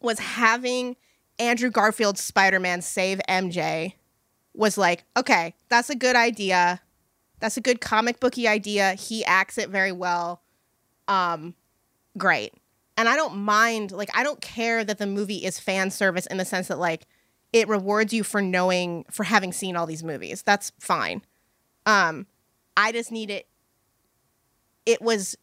was 0.00 0.18
having 0.18 0.96
Andrew 1.38 1.70
Garfield's 1.70 2.22
Spider-Man 2.22 2.82
save 2.82 3.20
MJ 3.28 3.94
was 4.52 4.76
like, 4.76 5.04
okay, 5.16 5.54
that's 5.68 5.90
a 5.90 5.94
good 5.94 6.16
idea. 6.16 6.80
That's 7.40 7.56
a 7.56 7.60
good 7.60 7.80
comic 7.80 8.20
booky 8.20 8.48
idea. 8.48 8.94
He 8.94 9.24
acts 9.24 9.58
it 9.58 9.68
very 9.68 9.92
well. 9.92 10.42
Um, 11.06 11.54
great. 12.16 12.52
And 12.96 13.08
I 13.08 13.14
don't 13.14 13.36
mind, 13.36 13.92
like, 13.92 14.10
I 14.12 14.24
don't 14.24 14.40
care 14.40 14.82
that 14.84 14.98
the 14.98 15.06
movie 15.06 15.44
is 15.44 15.60
fan 15.60 15.90
service 15.90 16.26
in 16.26 16.36
the 16.36 16.44
sense 16.44 16.66
that, 16.66 16.78
like, 16.78 17.06
it 17.52 17.68
rewards 17.68 18.12
you 18.12 18.24
for 18.24 18.42
knowing, 18.42 19.04
for 19.10 19.24
having 19.24 19.52
seen 19.52 19.76
all 19.76 19.86
these 19.86 20.02
movies. 20.02 20.42
That's 20.42 20.72
fine. 20.80 21.22
Um, 21.86 22.26
I 22.76 22.92
just 22.92 23.12
need 23.12 23.30
it. 23.30 23.46
It 24.84 25.00
was, 25.00 25.36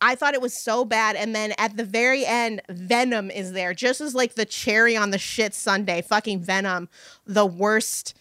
I 0.00 0.14
thought 0.14 0.34
it 0.34 0.40
was 0.40 0.62
so 0.62 0.84
bad. 0.84 1.16
And 1.16 1.34
then 1.34 1.54
at 1.58 1.76
the 1.76 1.84
very 1.84 2.24
end, 2.24 2.62
Venom 2.68 3.30
is 3.30 3.52
there, 3.52 3.74
just 3.74 4.00
as 4.00 4.14
like 4.14 4.34
the 4.34 4.44
cherry 4.44 4.96
on 4.96 5.10
the 5.10 5.18
shit 5.18 5.54
sundae. 5.54 6.02
Fucking 6.02 6.40
Venom, 6.40 6.88
the 7.26 7.46
worst 7.46 8.14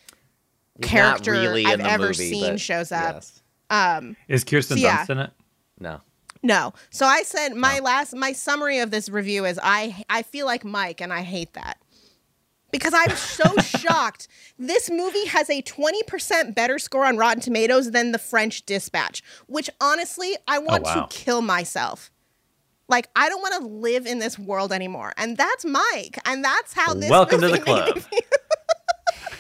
he's 0.80 0.90
character 0.90 1.32
really 1.32 1.66
I've 1.66 1.80
ever 1.80 2.08
movie, 2.08 2.32
seen 2.32 2.58
shows 2.58 2.92
up. 2.92 3.16
yes. 3.16 3.42
Um, 3.70 4.16
Is 4.28 4.44
Kirsten 4.44 4.78
So, 4.78 4.84
yeah. 4.84 5.06
Dunst 5.06 5.10
in 5.10 5.20
it? 5.20 5.32
No. 5.80 6.02
No. 6.44 6.74
So 6.92 7.06
I 7.06 7.24
said 7.24 7.56
my 7.56 7.80
last 7.80 8.16
my 8.16 8.32
summary 8.32 8.80
of 8.80 8.92
this 8.92 9.10
review 9.10 9.46
is 9.46 9.60
I 9.62 10.04
I 10.10 10.22
feel 10.22 10.46
like 10.46 10.64
Mike 10.64 11.02
and 11.02 11.12
I 11.12 11.22
hate 11.22 11.54
that. 11.54 11.80
Because 12.72 12.94
I'm 12.94 13.16
so 13.16 13.56
shocked. 13.62 14.28
This 14.60 14.90
movie 14.92 15.28
has 15.28 15.50
a 15.50 15.62
20% 15.62 16.56
better 16.56 16.78
score 16.78 17.06
on 17.06 17.16
Rotten 17.16 17.42
Tomatoes 17.42 17.92
than 17.92 18.12
The 18.12 18.18
French 18.18 18.66
Dispatch, 18.66 19.24
which 19.48 19.70
honestly, 19.80 20.36
I 20.48 20.60
want 20.60 20.84
wow. 20.84 21.06
to 21.06 21.16
kill 21.16 21.42
myself. 21.42 22.12
Like 22.88 23.10
I 23.16 23.30
don't 23.30 23.42
want 23.42 23.64
to 23.64 23.68
live 23.68 24.06
in 24.06 24.20
this 24.20 24.38
world 24.38 24.72
anymore. 24.72 25.14
And 25.18 25.38
that's 25.38 25.66
Mike. 25.66 26.20
And 26.26 26.44
that's 26.44 26.74
how 26.74 26.94
this 26.94 27.10
Welcome 27.10 27.42
to 27.42 27.48
movie 27.48 27.60
the 27.60 27.66
made 27.66 27.96
me 27.96 28.02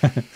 club. 0.01 0.23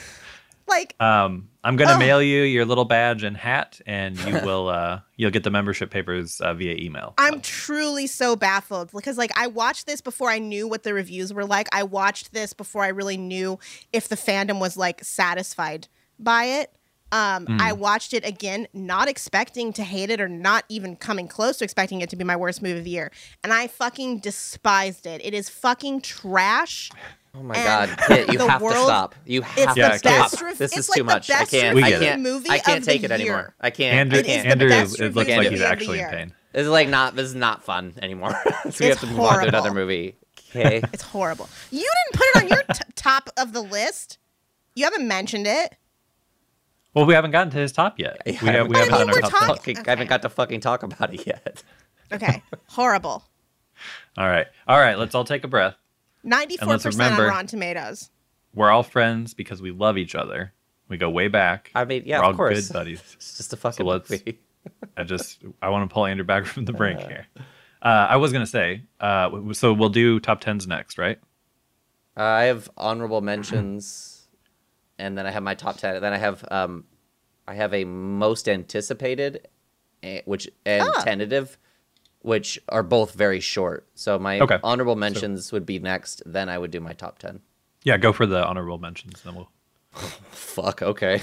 like 0.69 0.95
Um, 1.01 1.49
I'm 1.63 1.75
gonna 1.75 1.95
Oh. 1.95 1.97
mail 1.99 2.21
you 2.21 2.43
your 2.43 2.63
little 2.65 2.85
badge 2.85 3.23
and 3.23 3.35
hat, 3.35 3.81
and 3.85 4.17
you 4.19 4.39
will 4.43 4.69
uh, 4.69 5.01
you'll 5.17 5.31
get 5.31 5.43
the 5.43 5.49
membership 5.51 5.89
papers 5.91 6.39
uh, 6.39 6.53
via 6.53 6.75
email. 6.75 7.13
I'm 7.17 7.41
truly 7.41 8.07
so 8.07 8.35
baffled 8.35 8.91
because 8.93 9.17
like 9.17 9.31
I 9.37 9.47
watched 9.47 9.85
this 9.85 9.99
before 10.01 10.29
I 10.29 10.39
knew 10.39 10.67
what 10.67 10.83
the 10.83 10.93
reviews 10.93 11.33
were 11.33 11.45
like. 11.45 11.67
I 11.73 11.83
watched 11.83 12.31
this 12.33 12.53
before 12.53 12.83
I 12.83 12.89
really 12.89 13.17
knew 13.17 13.59
if 13.91 14.07
the 14.07 14.15
fandom 14.15 14.59
was 14.59 14.77
like 14.77 15.03
satisfied 15.03 15.87
by 16.17 16.45
it. 16.45 16.71
Um, 17.11 17.47
I 17.59 17.73
watched 17.73 18.13
it 18.13 18.23
again, 18.23 18.67
not 18.71 19.07
expecting 19.09 19.73
to 19.73 19.83
hate 19.83 20.11
it 20.11 20.21
or 20.21 20.29
not 20.29 20.63
even 20.69 20.95
coming 20.95 21.27
close 21.27 21.57
to 21.57 21.63
expecting 21.63 22.01
it 22.01 22.09
to 22.11 22.15
be 22.15 22.23
my 22.23 22.35
worst 22.35 22.61
movie 22.61 22.77
of 22.77 22.83
the 22.83 22.91
year, 22.91 23.11
and 23.43 23.51
I 23.51 23.65
fucking 23.65 24.19
despised 24.19 25.07
it. 25.07 25.19
It 25.25 25.33
is 25.33 25.49
fucking 25.49 26.01
trash. 26.01 26.91
Oh 27.35 27.43
my 27.43 27.55
And 27.55 27.63
god, 27.91 27.99
Kit, 28.07 28.31
you 28.31 28.37
the 28.39 28.47
have 28.49 28.61
to 28.61 28.69
stop. 28.71 29.15
You 29.25 29.41
have 29.43 29.57
It's 29.57 29.73
to 29.75 29.79
Yeah, 29.79 29.95
stop. 29.97 30.31
best. 30.31 30.41
rev- 30.41 30.57
this 30.57 30.71
it's 30.71 30.79
is 30.79 30.89
like 30.89 30.97
too 30.97 31.03
much. 31.03 31.29
I 31.29 31.45
can't. 31.45 31.77
I 31.77 31.91
can't. 31.91 32.49
I 32.49 32.57
can't 32.59 32.83
take 32.83 33.01
the 33.01 33.05
it 33.05 33.11
anymore. 33.11 33.53
I 33.61 33.69
can't. 33.69 33.95
Andrew, 33.95 34.19
I 34.19 34.23
can't. 34.23 34.47
Andrew 34.47 34.69
is, 34.69 34.99
it 34.99 35.15
looks 35.15 35.29
like 35.29 35.49
he's 35.49 35.61
actually 35.61 35.99
in 35.99 36.09
pain. 36.09 36.33
This 36.53 36.63
is 36.63 36.69
like 36.69 36.89
not. 36.89 37.15
This 37.15 37.27
is 37.27 37.35
not 37.35 37.63
fun 37.63 37.93
anymore. 38.01 38.31
so 38.45 38.49
we 38.65 38.69
It's 38.69 38.79
have 38.79 38.99
to 39.01 39.07
move 39.07 39.19
on 39.19 39.41
to 39.41 39.47
another 39.47 39.71
movie. 39.73 40.15
Okay. 40.55 40.81
It's 40.93 41.03
horrible. 41.03 41.47
You 41.69 41.79
didn't 41.81 42.19
put 42.19 42.25
it 42.27 42.35
on 42.43 42.47
your 42.47 42.63
t- 42.73 42.83
top 42.95 43.29
of 43.37 43.53
the 43.53 43.61
list. 43.61 44.17
You 44.73 44.85
haven't 44.85 45.07
mentioned 45.07 45.45
it. 45.45 45.75
Well, 46.95 47.05
we 47.05 47.13
haven't 47.13 47.29
gotten 47.31 47.51
to 47.51 47.57
his 47.57 47.71
top 47.71 47.99
yet. 47.99 48.17
Yeah, 48.25 48.31
we, 48.41 48.47
have, 48.49 48.67
we 48.67 48.77
haven't 48.77 48.93
mean, 48.97 49.07
done 49.07 49.09
our 49.09 49.21
top. 49.21 49.31
talking- 49.31 49.75
ten. 49.75 49.75
Fucking- 49.75 49.87
I 49.87 49.89
haven't 49.91 50.07
got 50.07 50.23
to 50.23 50.29
fucking 50.29 50.61
talk 50.61 50.81
about 50.81 51.13
it 51.13 51.27
yet. 51.27 51.61
Okay, 52.11 52.41
horrible. 52.69 53.23
All 54.17 54.27
right, 54.27 54.47
all 54.67 54.79
right. 54.79 54.97
Let's 54.97 55.13
all 55.15 55.23
take 55.23 55.43
a 55.43 55.47
breath. 55.47 55.75
Ninety-four 56.23 56.67
let's 56.67 56.83
percent 56.83 57.13
on 57.19 57.27
Rotten 57.27 57.47
Tomatoes. 57.47 58.09
We're 58.53 58.69
all 58.71 58.83
friends 58.83 59.33
because 59.33 59.61
we 59.61 59.71
love 59.71 59.97
each 59.97 60.15
other. 60.15 60.53
We 60.87 60.97
go 60.97 61.09
way 61.09 61.27
back. 61.27 61.71
I 61.75 61.85
mean, 61.85 62.03
yeah, 62.05 62.19
We're 62.19 62.23
all 62.25 62.29
of 62.31 62.37
course. 62.37 62.67
good 62.67 62.73
buddies. 62.73 63.01
It's 63.15 63.37
just 63.37 63.53
a 63.53 63.57
fucking 63.57 63.85
let's- 63.85 64.09
movie. 64.09 64.39
I 64.97 65.03
just 65.03 65.41
I 65.61 65.69
want 65.69 65.89
to 65.89 65.93
pull 65.93 66.05
Andrew 66.05 66.25
back 66.25 66.45
from 66.45 66.65
the 66.65 66.73
brink 66.73 66.99
here. 66.99 67.27
Uh, 67.81 68.07
I 68.09 68.17
was 68.17 68.33
gonna 68.33 68.45
say, 68.45 68.83
uh, 68.99 69.53
so 69.53 69.71
we'll 69.73 69.87
do 69.89 70.19
top 70.19 70.41
tens 70.41 70.67
next, 70.67 70.97
right? 70.97 71.17
Uh, 72.17 72.23
I 72.23 72.43
have 72.43 72.69
honorable 72.75 73.21
mentions, 73.21 74.27
and 74.99 75.17
then 75.17 75.25
I 75.25 75.31
have 75.31 75.43
my 75.43 75.55
top 75.55 75.77
ten. 75.77 76.01
Then 76.01 76.11
I 76.11 76.17
have 76.17 76.43
um, 76.51 76.83
I 77.47 77.53
have 77.53 77.73
a 77.73 77.85
most 77.85 78.49
anticipated, 78.49 79.47
eh, 80.03 80.21
which 80.25 80.49
and 80.65 80.89
Ah. 80.93 81.01
tentative, 81.03 81.57
which 82.21 82.59
are 82.69 82.83
both 82.83 83.13
very 83.13 83.39
short. 83.39 83.87
So 83.95 84.19
my 84.19 84.39
Okay. 84.39 84.59
honorable 84.63 84.95
mentions 84.95 85.51
would 85.51 85.65
be 85.65 85.79
next. 85.79 86.21
Then 86.25 86.49
I 86.49 86.57
would 86.57 86.71
do 86.71 86.79
my 86.79 86.93
top 86.93 87.19
ten. 87.19 87.41
Yeah, 87.83 87.97
go 87.97 88.11
for 88.11 88.25
the 88.25 88.45
honorable 88.45 88.77
mentions, 88.77 89.21
then 89.21 89.35
we'll. 89.35 89.49
Fuck. 90.31 90.81
Okay. 90.81 91.21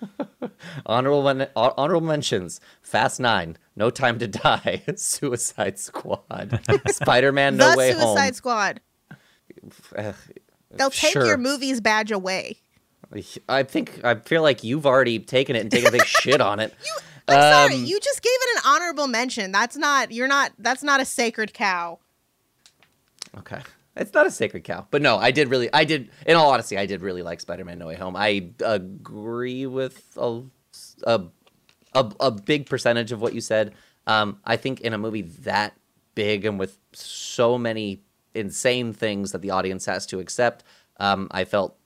honorable 0.86 1.22
men- 1.22 1.48
hon- 1.56 2.04
mentions: 2.04 2.60
Fast 2.82 3.20
Nine, 3.20 3.56
No 3.76 3.90
Time 3.90 4.18
to 4.18 4.26
Die, 4.28 4.82
Suicide 4.96 5.78
Squad, 5.78 6.60
Spider 6.88 7.32
Man, 7.32 7.56
No 7.56 7.72
the 7.72 7.76
Way 7.78 7.92
Suicide 7.92 8.24
Home. 8.24 8.32
Squad. 8.34 8.80
They'll 10.76 10.90
take 10.90 11.12
sure. 11.12 11.26
your 11.26 11.38
movie's 11.38 11.80
badge 11.80 12.10
away. 12.10 12.56
I 13.48 13.62
think 13.62 14.04
I 14.04 14.16
feel 14.16 14.42
like 14.42 14.64
you've 14.64 14.86
already 14.86 15.20
taken 15.20 15.54
it 15.54 15.60
and 15.60 15.70
taken 15.70 15.88
a 15.88 15.92
big 15.92 16.04
shit 16.04 16.40
on 16.40 16.58
it. 16.58 16.74
I'm 17.28 17.68
sorry, 17.68 17.74
Um, 17.76 17.84
you 17.84 17.98
just 18.00 18.22
gave 18.22 18.32
it 18.32 18.56
an 18.56 18.62
honorable 18.66 19.06
mention. 19.06 19.52
That's 19.52 19.76
not. 19.76 20.12
You're 20.12 20.28
not. 20.28 20.52
That's 20.58 20.82
not 20.82 21.00
a 21.00 21.04
sacred 21.04 21.54
cow. 21.54 21.98
Okay. 23.38 23.60
It's 23.96 24.12
not 24.12 24.26
a 24.26 24.30
sacred 24.30 24.64
cow. 24.64 24.86
But 24.90 25.02
no, 25.02 25.16
I 25.18 25.30
did 25.30 25.48
really 25.48 25.70
I 25.72 25.84
did 25.84 26.10
in 26.26 26.36
all 26.36 26.50
honesty, 26.50 26.76
I 26.76 26.86
did 26.86 27.00
really 27.00 27.22
like 27.22 27.40
Spider-Man 27.40 27.78
No 27.78 27.86
Way 27.86 27.94
Home. 27.94 28.16
I 28.16 28.50
agree 28.60 29.66
with 29.66 30.16
a 30.16 30.42
a, 31.04 31.22
a, 31.94 32.12
a 32.20 32.30
big 32.30 32.66
percentage 32.66 33.12
of 33.12 33.20
what 33.20 33.34
you 33.34 33.40
said. 33.40 33.72
Um, 34.06 34.40
I 34.44 34.56
think 34.56 34.80
in 34.80 34.92
a 34.92 34.98
movie 34.98 35.22
that 35.22 35.74
big 36.14 36.44
and 36.44 36.58
with 36.58 36.78
so 36.92 37.56
many 37.56 38.02
insane 38.34 38.92
things 38.92 39.32
that 39.32 39.42
the 39.42 39.50
audience 39.50 39.86
has 39.86 40.04
to 40.06 40.18
accept, 40.18 40.64
um, 40.98 41.28
I 41.30 41.44
felt 41.44 41.76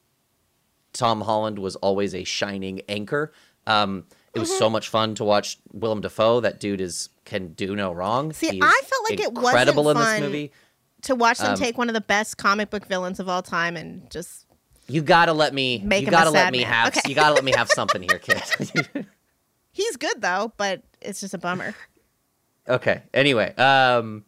Tom 0.95 1.21
Holland 1.21 1.59
was 1.59 1.77
always 1.77 2.15
a 2.15 2.25
shining 2.25 2.81
anchor. 2.89 3.33
Um, 3.67 4.07
it 4.35 4.39
was 4.39 4.49
Mm-hmm. 4.51 4.59
so 4.59 4.71
much 4.71 4.89
fun 4.89 5.15
to 5.17 5.25
watch 5.25 5.59
Willem 5.73 6.01
Dafoe. 6.01 6.41
That 6.41 6.61
dude 6.61 6.81
is 6.81 7.09
can 7.25 7.49
do 7.55 7.75
no 7.77 7.93
wrong. 7.93 8.33
See, 8.33 8.61
I 8.63 8.81
felt 8.85 9.11
like 9.11 9.21
it 9.21 9.33
wasn't 9.33 9.47
incredible 9.47 9.91
in 9.91 9.97
fun. 9.97 10.13
this 10.13 10.21
movie. 10.21 10.53
To 11.03 11.15
watch 11.15 11.39
them 11.39 11.53
Um, 11.53 11.57
take 11.59 11.79
one 11.79 11.89
of 11.89 11.95
the 11.95 12.01
best 12.01 12.37
comic 12.39 12.71
book 12.71 12.87
villains 12.87 13.21
of 13.21 13.29
all 13.29 13.43
time 13.43 13.77
and 13.77 14.11
just 14.11 14.47
You 14.89 15.01
gotta 15.03 15.33
let 15.33 15.55
me. 15.55 15.81
Make 15.85 16.05
you 16.05 16.11
gotta 16.11 16.31
let 16.31 16.53
me 16.53 16.61
man. 16.61 16.73
have. 16.73 16.89
Okay. 16.97 17.09
You 17.09 17.15
gotta 17.15 17.35
let 17.35 17.45
me 17.45 17.53
have 17.57 17.69
something 17.75 18.03
here, 18.03 18.19
kid. 18.19 18.43
he's 19.73 19.97
good 19.97 20.21
though, 20.21 20.53
but 20.57 20.83
it's 21.01 21.21
just 21.21 21.35
a 21.35 21.39
bummer. 21.39 21.75
okay. 22.69 23.03
Anyway. 23.15 23.55
Um. 23.57 24.25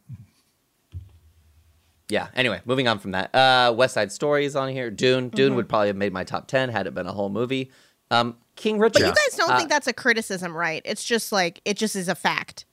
Yeah. 2.09 2.29
Anyway, 2.35 2.61
moving 2.65 2.89
on 2.89 2.99
from 2.99 3.13
that. 3.13 3.33
Uh, 3.35 3.73
West 3.77 3.95
Side 3.95 4.11
Story 4.13 4.45
is 4.45 4.57
on 4.57 4.69
here. 4.71 4.91
Dune. 4.91 5.27
Mm-hmm. 5.27 5.37
Dune 5.37 5.55
would 5.55 5.69
probably 5.69 5.89
have 5.89 5.97
made 5.97 6.13
my 6.13 6.25
top 6.25 6.49
ten 6.49 6.69
had 6.69 6.87
it 6.87 6.95
been 6.95 7.07
a 7.07 7.13
whole 7.13 7.29
movie. 7.31 7.71
Um, 8.11 8.37
King 8.61 8.79
Richard. 8.79 8.95
But 8.95 9.03
you 9.03 9.09
guys 9.09 9.37
don't 9.37 9.51
Uh, 9.51 9.57
think 9.59 9.69
that's 9.71 9.87
a 9.87 9.93
criticism, 9.93 10.57
right? 10.57 10.83
It's 10.85 11.03
just 11.03 11.33
like 11.33 11.61
it 11.65 11.77
just 11.77 11.97
is 11.97 12.09
a 12.09 12.15
fact. 12.15 12.67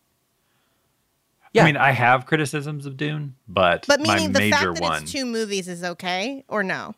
Yeah. 1.53 1.63
I 1.63 1.65
mean, 1.65 1.77
I 1.77 1.91
have 1.91 2.25
criticisms 2.25 2.85
of 2.85 2.97
Dune, 2.97 3.35
but, 3.47 3.85
But 3.87 4.01
my 4.01 4.15
meaning 4.15 4.33
the 4.33 4.39
major 4.39 4.55
fact 4.57 4.73
that 4.75 4.81
one. 4.83 5.03
it's 5.03 5.11
two 5.11 5.25
movies 5.25 5.67
is 5.67 5.83
okay 5.83 6.43
or 6.47 6.61
no? 6.61 6.93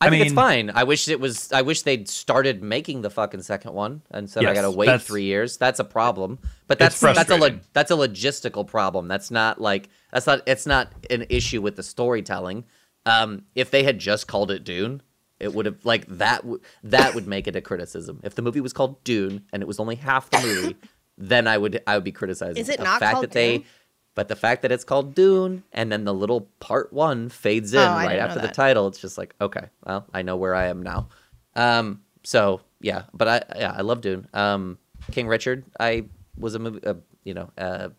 I, 0.00 0.08
I 0.08 0.10
think 0.10 0.26
it's 0.26 0.34
fine. 0.34 0.70
I 0.74 0.84
wish 0.84 1.08
it 1.08 1.18
was. 1.20 1.50
I 1.52 1.62
wish 1.62 1.80
they'd 1.80 2.06
started 2.06 2.62
making 2.62 3.00
the 3.00 3.08
fucking 3.08 3.40
second 3.40 3.72
one 3.72 4.02
and 4.10 4.28
said 4.28 4.44
I 4.44 4.52
gotta 4.52 4.70
wait 4.70 5.00
three 5.00 5.22
years. 5.24 5.56
That's 5.56 5.80
a 5.80 5.84
problem. 5.84 6.38
But 6.66 6.78
It's 6.82 7.00
that's 7.00 7.16
that's 7.16 7.30
a 7.30 7.36
lo- 7.38 7.60
that's 7.72 7.90
a 7.90 7.94
logistical 7.94 8.66
problem. 8.66 9.08
That's 9.08 9.30
not 9.30 9.58
like 9.58 9.88
that's 10.12 10.26
not 10.26 10.42
it's 10.46 10.66
not 10.66 10.92
an 11.08 11.24
issue 11.30 11.62
with 11.62 11.76
the 11.76 11.82
storytelling. 11.82 12.64
Um, 13.06 13.46
if 13.54 13.70
they 13.70 13.84
had 13.84 13.98
just 13.98 14.26
called 14.26 14.50
it 14.50 14.64
Dune, 14.64 15.00
it 15.38 15.54
would 15.54 15.66
have 15.66 15.84
like 15.84 16.06
that. 16.06 16.42
W- 16.42 16.60
that 16.84 17.14
would 17.14 17.26
make 17.26 17.46
it 17.46 17.56
a 17.56 17.60
criticism. 17.60 18.20
If 18.22 18.34
the 18.34 18.42
movie 18.42 18.60
was 18.60 18.72
called 18.72 19.02
Dune 19.04 19.44
and 19.52 19.62
it 19.62 19.66
was 19.66 19.78
only 19.78 19.96
half 19.96 20.30
the 20.30 20.40
movie, 20.40 20.76
then 21.18 21.46
I 21.46 21.58
would 21.58 21.82
I 21.86 21.96
would 21.96 22.04
be 22.04 22.12
criticizing. 22.12 22.60
Is 22.60 22.68
it 22.68 22.78
the 22.78 22.84
not 22.84 23.00
fact 23.00 23.12
called 23.12 23.24
that 23.24 23.32
they. 23.32 23.58
Dune? 23.58 23.66
But 24.14 24.28
the 24.28 24.36
fact 24.36 24.62
that 24.62 24.72
it's 24.72 24.82
called 24.82 25.14
Dune 25.14 25.62
and 25.74 25.92
then 25.92 26.04
the 26.04 26.14
little 26.14 26.48
part 26.58 26.90
one 26.90 27.28
fades 27.28 27.74
in 27.74 27.80
Oh, 27.80 27.84
right 27.84 28.18
after 28.18 28.40
the 28.40 28.48
title, 28.48 28.88
it's 28.88 28.98
just 28.98 29.18
like, 29.18 29.34
okay, 29.42 29.68
well, 29.84 30.06
I 30.14 30.22
know 30.22 30.36
where 30.36 30.54
I 30.54 30.68
am 30.68 30.82
now. 30.82 31.08
Um, 31.54 32.00
so 32.24 32.62
yeah, 32.80 33.02
but 33.12 33.28
I 33.28 33.42
yeah, 33.58 33.74
I 33.76 33.82
love 33.82 34.00
Dune. 34.00 34.26
Um, 34.32 34.78
King 35.10 35.28
Richard, 35.28 35.66
I 35.78 36.04
was 36.38 36.54
a 36.54 36.58
movie. 36.58 36.82
Uh, 36.82 36.94
you 37.24 37.34
know, 37.34 37.50
uh, 37.58 37.90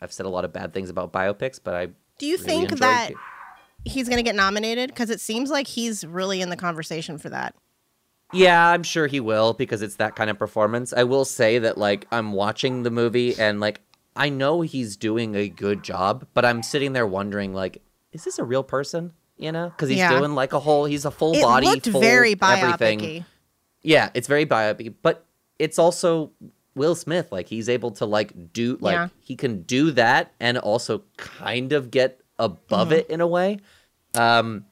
I've 0.00 0.12
said 0.12 0.26
a 0.26 0.28
lot 0.28 0.44
of 0.44 0.52
bad 0.52 0.72
things 0.72 0.90
about 0.90 1.12
biopics, 1.12 1.60
but 1.62 1.74
I 1.74 1.88
Do 2.18 2.26
you 2.26 2.36
really 2.38 2.66
think 2.66 2.78
that 2.80 3.10
it. 3.10 3.16
He's 3.86 4.08
going 4.08 4.18
to 4.18 4.22
get 4.22 4.34
nominated? 4.34 4.90
Because 4.90 5.10
it 5.10 5.20
seems 5.20 5.50
like 5.50 5.66
he's 5.66 6.04
really 6.04 6.40
in 6.40 6.50
the 6.50 6.56
conversation 6.56 7.18
for 7.18 7.28
that. 7.30 7.54
Yeah, 8.32 8.68
I'm 8.68 8.82
sure 8.82 9.06
he 9.06 9.20
will 9.20 9.52
because 9.52 9.82
it's 9.82 9.96
that 9.96 10.16
kind 10.16 10.28
of 10.30 10.38
performance. 10.38 10.92
I 10.92 11.04
will 11.04 11.24
say 11.24 11.58
that 11.60 11.78
like 11.78 12.06
I'm 12.10 12.32
watching 12.32 12.82
the 12.82 12.90
movie 12.90 13.38
and 13.38 13.60
like 13.60 13.80
I 14.16 14.28
know 14.30 14.62
he's 14.62 14.96
doing 14.96 15.34
a 15.36 15.48
good 15.48 15.82
job, 15.84 16.26
but 16.34 16.44
I'm 16.44 16.62
sitting 16.62 16.92
there 16.92 17.06
wondering 17.06 17.54
like, 17.54 17.82
is 18.12 18.24
this 18.24 18.38
a 18.38 18.44
real 18.44 18.64
person? 18.64 19.12
You 19.36 19.52
know, 19.52 19.68
because 19.68 19.90
he's 19.90 19.98
Yeah. 19.98 20.18
doing 20.18 20.34
like 20.34 20.52
a 20.54 20.58
whole. 20.60 20.86
He's 20.86 21.04
a 21.04 21.10
full 21.10 21.34
It 21.36 21.42
body, 21.42 21.66
looked 21.66 21.86
full 21.88 22.00
very 22.00 22.32
everything. 22.40 22.98
biopic 23.00 23.24
Yeah, 23.82 24.10
it's 24.14 24.26
very 24.26 24.46
biopic, 24.46 24.94
but 25.02 25.24
it's 25.58 25.78
also 25.78 26.32
Will 26.74 26.94
Smith. 26.96 27.30
Like 27.30 27.46
he's 27.48 27.68
able 27.68 27.92
to 27.92 28.06
like 28.06 28.52
do 28.52 28.76
like 28.80 28.94
Yeah. 28.94 29.08
he 29.20 29.36
can 29.36 29.62
do 29.62 29.92
that 29.92 30.32
and 30.40 30.58
also 30.58 31.04
kind 31.16 31.72
of 31.72 31.90
get 31.92 32.20
above 32.40 32.88
Mm-hmm. 32.88 32.96
it 32.98 33.10
in 33.10 33.20
a 33.20 33.26
way. 33.26 33.60
Um, 34.16 34.64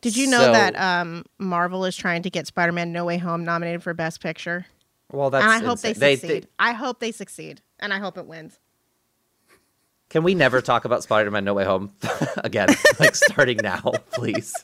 Did 0.00 0.16
you 0.16 0.26
know 0.28 0.40
So- 0.40 0.52
that 0.52 0.74
um, 0.78 1.24
Marvel 1.38 1.84
is 1.84 1.96
trying 1.96 2.22
to 2.22 2.30
get 2.30 2.46
Spider-Man: 2.46 2.92
No 2.92 3.04
Way 3.04 3.18
Home 3.18 3.44
nominated 3.44 3.82
for 3.82 3.94
Best 3.94 4.20
Picture? 4.20 4.66
well, 5.12 5.28
that's 5.30 5.42
and 5.44 5.52
I 5.52 5.58
hope 5.58 5.80
they 5.80 5.90
insane. 5.90 6.16
succeed. 6.18 6.48
I 6.58 6.72
hope 6.72 6.98
they 7.00 7.12
succeed, 7.12 7.60
and 7.78 7.92
I 7.92 7.98
hope 7.98 8.16
it 8.16 8.26
wins. 8.26 8.58
Can 10.08 10.22
we 10.24 10.34
never 10.34 10.60
talk 10.60 10.84
about 10.84 11.02
Spider-Man: 11.02 11.44
No 11.44 11.54
Way 11.54 11.64
Home 11.64 11.92
again? 12.38 12.68
like 13.00 13.14
starting 13.14 13.58
now, 13.62 13.80
please. 14.12 14.54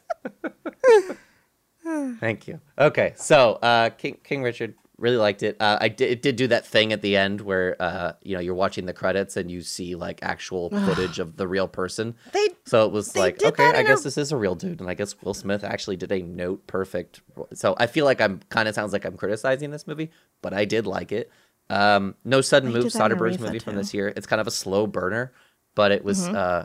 Thank 2.20 2.46
you. 2.48 2.60
Okay, 2.78 3.14
so 3.16 3.52
uh, 3.62 3.90
King 3.90 4.18
King 4.24 4.42
Richard, 4.42 4.74
really 4.98 5.16
liked 5.16 5.42
it. 5.42 5.56
Uh, 5.60 5.78
I 5.80 5.88
did, 5.88 6.10
it 6.10 6.22
did 6.22 6.36
do 6.36 6.48
that 6.48 6.66
thing 6.66 6.92
at 6.92 7.02
the 7.02 7.16
end 7.16 7.40
where 7.40 7.76
uh, 7.80 8.12
you 8.22 8.34
know 8.34 8.40
you're 8.40 8.54
watching 8.54 8.84
the 8.86 8.92
credits 8.92 9.36
and 9.36 9.50
you 9.50 9.62
see 9.62 9.94
like 9.94 10.18
actual 10.22 10.70
footage 10.70 11.18
of 11.18 11.36
the 11.36 11.46
real 11.46 11.68
person. 11.68 12.14
They 12.32 12.48
So 12.66 12.84
it 12.84 12.92
was 12.92 13.16
like, 13.16 13.42
okay, 13.42 13.64
I 13.64 13.82
guess 13.84 14.00
a- 14.00 14.04
this 14.04 14.18
is 14.18 14.32
a 14.32 14.36
real 14.36 14.54
dude, 14.54 14.80
and 14.80 14.90
I 14.90 14.94
guess 14.94 15.14
Will 15.22 15.34
Smith 15.34 15.62
actually 15.64 15.96
did 15.96 16.10
a 16.12 16.20
note 16.22 16.66
perfect. 16.66 17.20
So 17.54 17.76
I 17.78 17.86
feel 17.86 18.04
like 18.04 18.20
I'm 18.20 18.40
kind 18.48 18.68
of 18.68 18.74
sounds 18.74 18.92
like 18.92 19.04
I'm 19.04 19.16
criticizing 19.16 19.70
this 19.70 19.86
movie, 19.86 20.10
but 20.42 20.52
I 20.52 20.64
did 20.64 20.86
like 20.86 21.12
it. 21.12 21.30
Um, 21.70 22.14
no 22.24 22.40
sudden 22.40 22.70
They 22.70 22.74
move, 22.78 22.84
did 22.84 22.92
that 22.92 23.10
in 23.12 23.16
Soderbergh's 23.18 23.38
movie 23.38 23.58
from 23.58 23.76
this 23.76 23.92
year. 23.94 24.12
It's 24.16 24.26
kind 24.26 24.40
of 24.40 24.46
a 24.46 24.50
slow 24.50 24.86
burner, 24.86 25.32
but 25.74 25.92
it 25.92 26.02
was 26.04 26.22
Mm-hmm. 26.26 26.34
uh, 26.36 26.64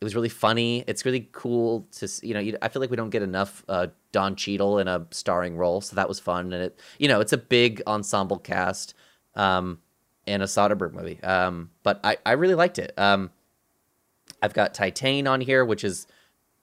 it 0.00 0.04
was 0.04 0.14
really 0.14 0.28
funny. 0.28 0.84
It's 0.86 1.04
really 1.04 1.28
cool 1.32 1.88
to 1.98 2.08
you 2.22 2.34
know. 2.34 2.58
I 2.62 2.68
feel 2.68 2.80
like 2.80 2.90
we 2.90 2.96
don't 2.96 3.10
get 3.10 3.22
enough 3.22 3.64
uh, 3.68 3.88
Don 4.12 4.36
Cheadle 4.36 4.78
in 4.78 4.88
a 4.88 5.06
starring 5.10 5.56
role, 5.56 5.80
so 5.80 5.96
that 5.96 6.08
was 6.08 6.20
fun. 6.20 6.52
And 6.52 6.64
it 6.64 6.80
you 6.98 7.08
know 7.08 7.20
it's 7.20 7.32
a 7.32 7.38
big 7.38 7.82
ensemble 7.86 8.38
cast. 8.38 8.94
Um, 9.34 9.80
in 10.26 10.42
a 10.42 10.44
Soderbergh 10.44 10.92
movie. 10.92 11.22
Um, 11.22 11.70
but 11.82 12.00
I, 12.04 12.18
I 12.26 12.32
really 12.32 12.54
liked 12.54 12.78
it. 12.78 12.92
Um, 12.98 13.30
I've 14.42 14.54
got 14.54 14.74
Titane 14.74 15.28
on 15.28 15.40
here, 15.40 15.64
which 15.64 15.84
is 15.84 16.06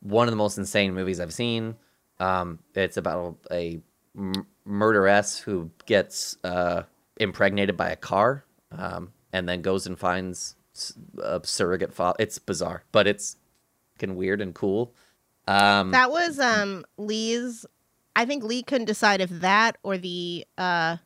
one 0.02 0.28
of 0.28 0.32
the 0.32 0.38
most 0.38 0.58
insane 0.58 0.94
movies 0.94 1.20
I've 1.20 1.34
seen. 1.34 1.76
Um, 2.20 2.60
it's 2.76 2.98
about 2.98 3.38
a 3.52 3.80
murderess 4.66 5.40
who 5.40 5.72
gets 5.86 6.38
uh, 6.44 6.84
impregnated 7.18 7.76
by 7.78 7.90
a 7.90 7.96
car 7.96 8.46
um, 8.72 9.12
and 9.32 9.48
then 9.50 9.62
goes 9.62 9.88
and 9.88 9.98
finds 9.98 10.56
s- 10.76 10.94
a 11.22 11.42
surrogate 11.44 11.94
father. 11.94 12.16
It's 12.20 12.40
bizarre, 12.40 12.84
but 12.92 13.08
it's 13.08 13.38
fucking 13.96 14.16
weird 14.16 14.42
and 14.42 14.54
cool. 14.54 14.94
Um, 15.48 15.92
that 15.92 16.10
was 16.12 16.40
um 16.40 16.86
Lee's. 16.98 17.66
I 18.16 18.26
think 18.26 18.44
Lee 18.44 18.64
couldn't 18.64 18.86
decide 18.86 19.22
if 19.22 19.30
that 19.30 19.78
or 19.84 19.98
the 19.98 20.46
uh, 20.58 20.98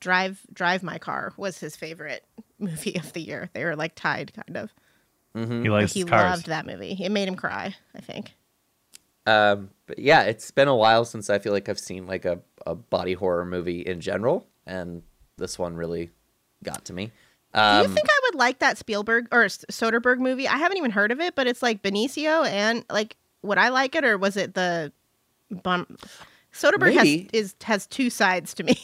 drive 0.00 0.40
drive 0.52 0.82
my 0.82 0.98
car 0.98 1.32
was 1.36 1.58
his 1.58 1.76
favorite 1.76 2.24
movie 2.58 2.96
of 2.96 3.12
the 3.12 3.20
year. 3.20 3.50
They 3.52 3.64
were 3.64 3.76
like 3.76 3.94
tied, 3.94 4.32
kind 4.34 4.56
of. 4.56 4.70
mhm. 5.34 5.62
He 5.62 5.70
likes 5.70 5.92
he 5.92 6.04
cars. 6.04 6.22
loved 6.30 6.46
that 6.46 6.66
movie. 6.66 6.96
It 7.00 7.10
made 7.10 7.28
him 7.28 7.36
cry. 7.36 7.74
I 7.94 8.00
think. 8.00 8.34
Um, 9.26 9.70
but 9.86 9.98
yeah, 9.98 10.22
it's 10.22 10.50
been 10.50 10.66
a 10.68 10.74
while 10.74 11.04
since 11.04 11.30
I 11.30 11.38
feel 11.38 11.52
like 11.52 11.68
I've 11.68 11.78
seen 11.78 12.06
like 12.06 12.24
a, 12.24 12.40
a 12.66 12.74
body 12.74 13.12
horror 13.12 13.44
movie 13.44 13.80
in 13.82 14.00
general, 14.00 14.46
and 14.66 15.02
this 15.36 15.58
one 15.58 15.76
really 15.76 16.10
got 16.64 16.84
to 16.86 16.92
me. 16.92 17.12
Do 17.54 17.60
Um, 17.60 17.82
you 17.88 17.94
think 17.94 18.06
I 18.08 18.20
would 18.24 18.36
like 18.36 18.60
that 18.60 18.78
Spielberg 18.78 19.26
or 19.32 19.44
Soderbergh 19.46 20.18
movie? 20.18 20.46
I 20.46 20.56
haven't 20.56 20.78
even 20.78 20.90
heard 20.92 21.10
of 21.10 21.20
it, 21.20 21.34
but 21.34 21.46
it's 21.46 21.62
like 21.62 21.82
Benicio 21.82 22.46
and 22.46 22.84
like 22.90 23.16
would 23.42 23.58
I 23.58 23.70
like 23.70 23.94
it 23.94 24.04
or 24.04 24.16
was 24.18 24.36
it 24.36 24.54
the 24.54 24.92
bum? 25.50 25.96
Soderbergh 26.54 26.94
has 26.94 27.26
is 27.32 27.54
has 27.62 27.86
two 27.86 28.10
sides 28.10 28.54
to 28.54 28.62
me. 28.62 28.78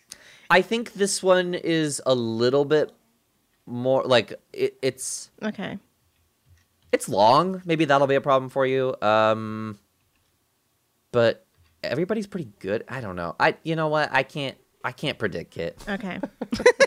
I 0.50 0.62
think 0.62 0.94
this 0.94 1.22
one 1.22 1.54
is 1.54 2.02
a 2.04 2.14
little 2.14 2.64
bit 2.64 2.92
more 3.66 4.02
like 4.04 4.34
it, 4.52 4.76
it's 4.82 5.30
okay. 5.42 5.78
it's 6.92 7.08
long. 7.08 7.62
Maybe 7.64 7.84
that'll 7.84 8.06
be 8.08 8.16
a 8.16 8.20
problem 8.20 8.50
for 8.50 8.66
you. 8.66 8.96
Um, 9.00 9.78
but 11.12 11.46
everybody's 11.82 12.26
pretty 12.26 12.48
good. 12.58 12.84
I 12.88 13.00
don't 13.00 13.16
know. 13.16 13.36
I 13.38 13.56
you 13.62 13.76
know 13.76 13.88
what? 13.88 14.10
I 14.12 14.22
can't 14.24 14.56
I 14.84 14.92
can't 14.92 15.18
predict 15.18 15.50
Kit. 15.50 15.82
Okay. 15.88 16.20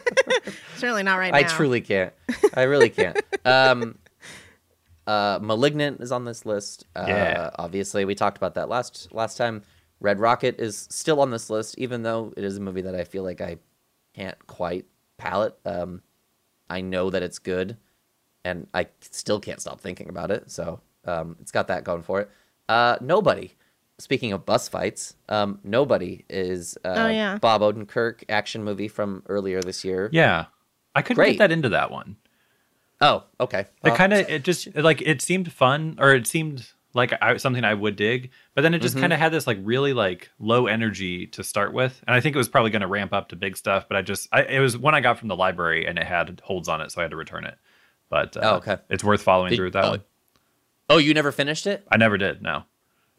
Certainly 0.78 1.04
not 1.04 1.18
right 1.18 1.34
I 1.34 1.42
now. 1.42 1.48
I 1.48 1.50
truly 1.50 1.82
can't. 1.82 2.14
I 2.54 2.64
really 2.64 2.90
can't. 2.90 3.20
um, 3.46 3.98
uh, 5.06 5.40
Malignant 5.42 6.02
is 6.02 6.12
on 6.12 6.26
this 6.26 6.46
list. 6.46 6.86
Uh, 6.96 7.06
Yeah. 7.08 7.50
Obviously, 7.56 8.06
we 8.06 8.16
talked 8.16 8.38
about 8.38 8.56
that 8.56 8.70
last 8.70 9.10
last 9.12 9.38
time. 9.38 9.62
Red 10.00 10.20
Rocket 10.20 10.60
is 10.60 10.88
still 10.90 11.22
on 11.22 11.32
this 11.32 11.50
list, 11.50 11.78
even 11.78 12.04
though 12.04 12.34
it 12.36 12.44
is 12.44 12.58
a 12.58 12.60
movie 12.60 12.82
that 12.82 12.96
I 12.96 13.04
feel 13.06 13.24
like 13.24 13.40
I 13.40 13.58
can't 14.14 14.38
quite 14.48 14.86
palate. 15.18 15.58
Um, 15.66 16.02
I 16.70 16.82
know 16.82 17.10
that 17.10 17.24
it's 17.24 17.40
good, 17.40 17.78
and 18.44 18.68
I 18.74 18.88
still 19.00 19.40
can't 19.40 19.62
stop 19.62 19.80
thinking 19.80 20.10
about 20.10 20.32
it. 20.32 20.52
So 20.52 20.82
um, 21.06 21.38
it's 21.40 21.52
got 21.52 21.68
that 21.68 21.84
going 21.84 22.02
for 22.02 22.22
it. 22.22 22.30
Uh, 22.68 22.98
Nobody. 23.02 23.54
Speaking 24.00 24.34
of 24.34 24.46
bus 24.46 24.68
fights, 24.68 25.16
um, 25.30 25.60
Nobody 25.64 26.26
is 26.30 26.78
uh, 26.84 26.94
Oh, 26.98 27.08
yeah. 27.08 27.38
Bob 27.38 27.62
Odenkirk 27.62 28.24
action 28.28 28.64
movie 28.64 28.88
from 28.88 29.24
earlier 29.28 29.62
this 29.62 29.86
year. 29.86 30.10
Yeah, 30.12 30.46
I 30.96 31.02
couldn't 31.04 31.16
Great. 31.18 31.34
get 31.34 31.38
that 31.40 31.52
into 31.52 31.70
that 31.70 31.92
one. 31.92 32.18
Oh, 33.02 33.24
okay. 33.40 33.66
It 33.84 33.96
kind 33.96 34.14
of 34.14 34.28
it 34.30 34.44
just 34.44 34.76
like 34.76 35.02
it 35.02 35.22
seemed 35.22 35.52
fun 35.52 35.98
or 36.00 36.14
it 36.14 36.26
seemed 36.26 36.68
like 36.96 37.14
I, 37.22 37.38
something 37.38 37.64
I 37.64 37.74
would 37.74 37.96
dig, 37.96 38.32
but 38.56 38.62
then 38.62 38.74
it 38.74 38.82
just 38.82 38.98
kind 38.98 39.12
of 39.14 39.20
had 39.20 39.32
this 39.32 39.46
like 39.48 39.58
really 39.62 39.94
like 39.94 40.30
low 40.40 40.68
energy 40.68 41.28
to 41.28 41.44
start 41.44 41.74
with, 41.74 42.02
and 42.08 42.16
I 42.16 42.20
think 42.22 42.36
it 42.36 42.38
was 42.38 42.48
probably 42.50 42.72
going 42.72 42.82
to 42.82 42.88
ramp 42.88 43.14
up 43.14 43.30
to 43.30 43.36
big 43.36 43.58
stuff. 43.58 43.88
But 43.88 43.98
I 43.98 44.02
just 44.04 44.28
I, 44.32 44.44
it 44.44 44.60
was 44.60 44.78
one 44.78 44.96
I 44.96 45.02
got 45.02 45.20
from 45.20 45.28
the 45.28 45.36
library 45.36 45.86
and 45.86 45.98
it 46.00 46.06
had 46.06 46.42
holds 46.44 46.68
on 46.70 46.82
it, 46.82 46.92
so 46.92 47.02
I 47.02 47.04
had 47.04 47.12
to 47.12 47.18
return 47.18 47.46
it. 47.46 47.56
But 48.10 48.38
uh, 48.38 48.42
Oh, 48.44 48.56
okay. 48.58 48.78
it's 48.90 49.04
worth 49.04 49.22
following 49.22 49.50
Did- 49.52 49.56
through 49.58 49.66
with 49.68 49.74
that 49.74 49.86
oh. 49.86 49.90
one. 49.92 50.04
Oh, 50.90 50.98
you 50.98 51.14
never 51.14 51.32
finished 51.32 51.66
it? 51.68 51.86
I 51.92 51.98
never 51.98 52.18
did. 52.18 52.42
No. 52.42 52.64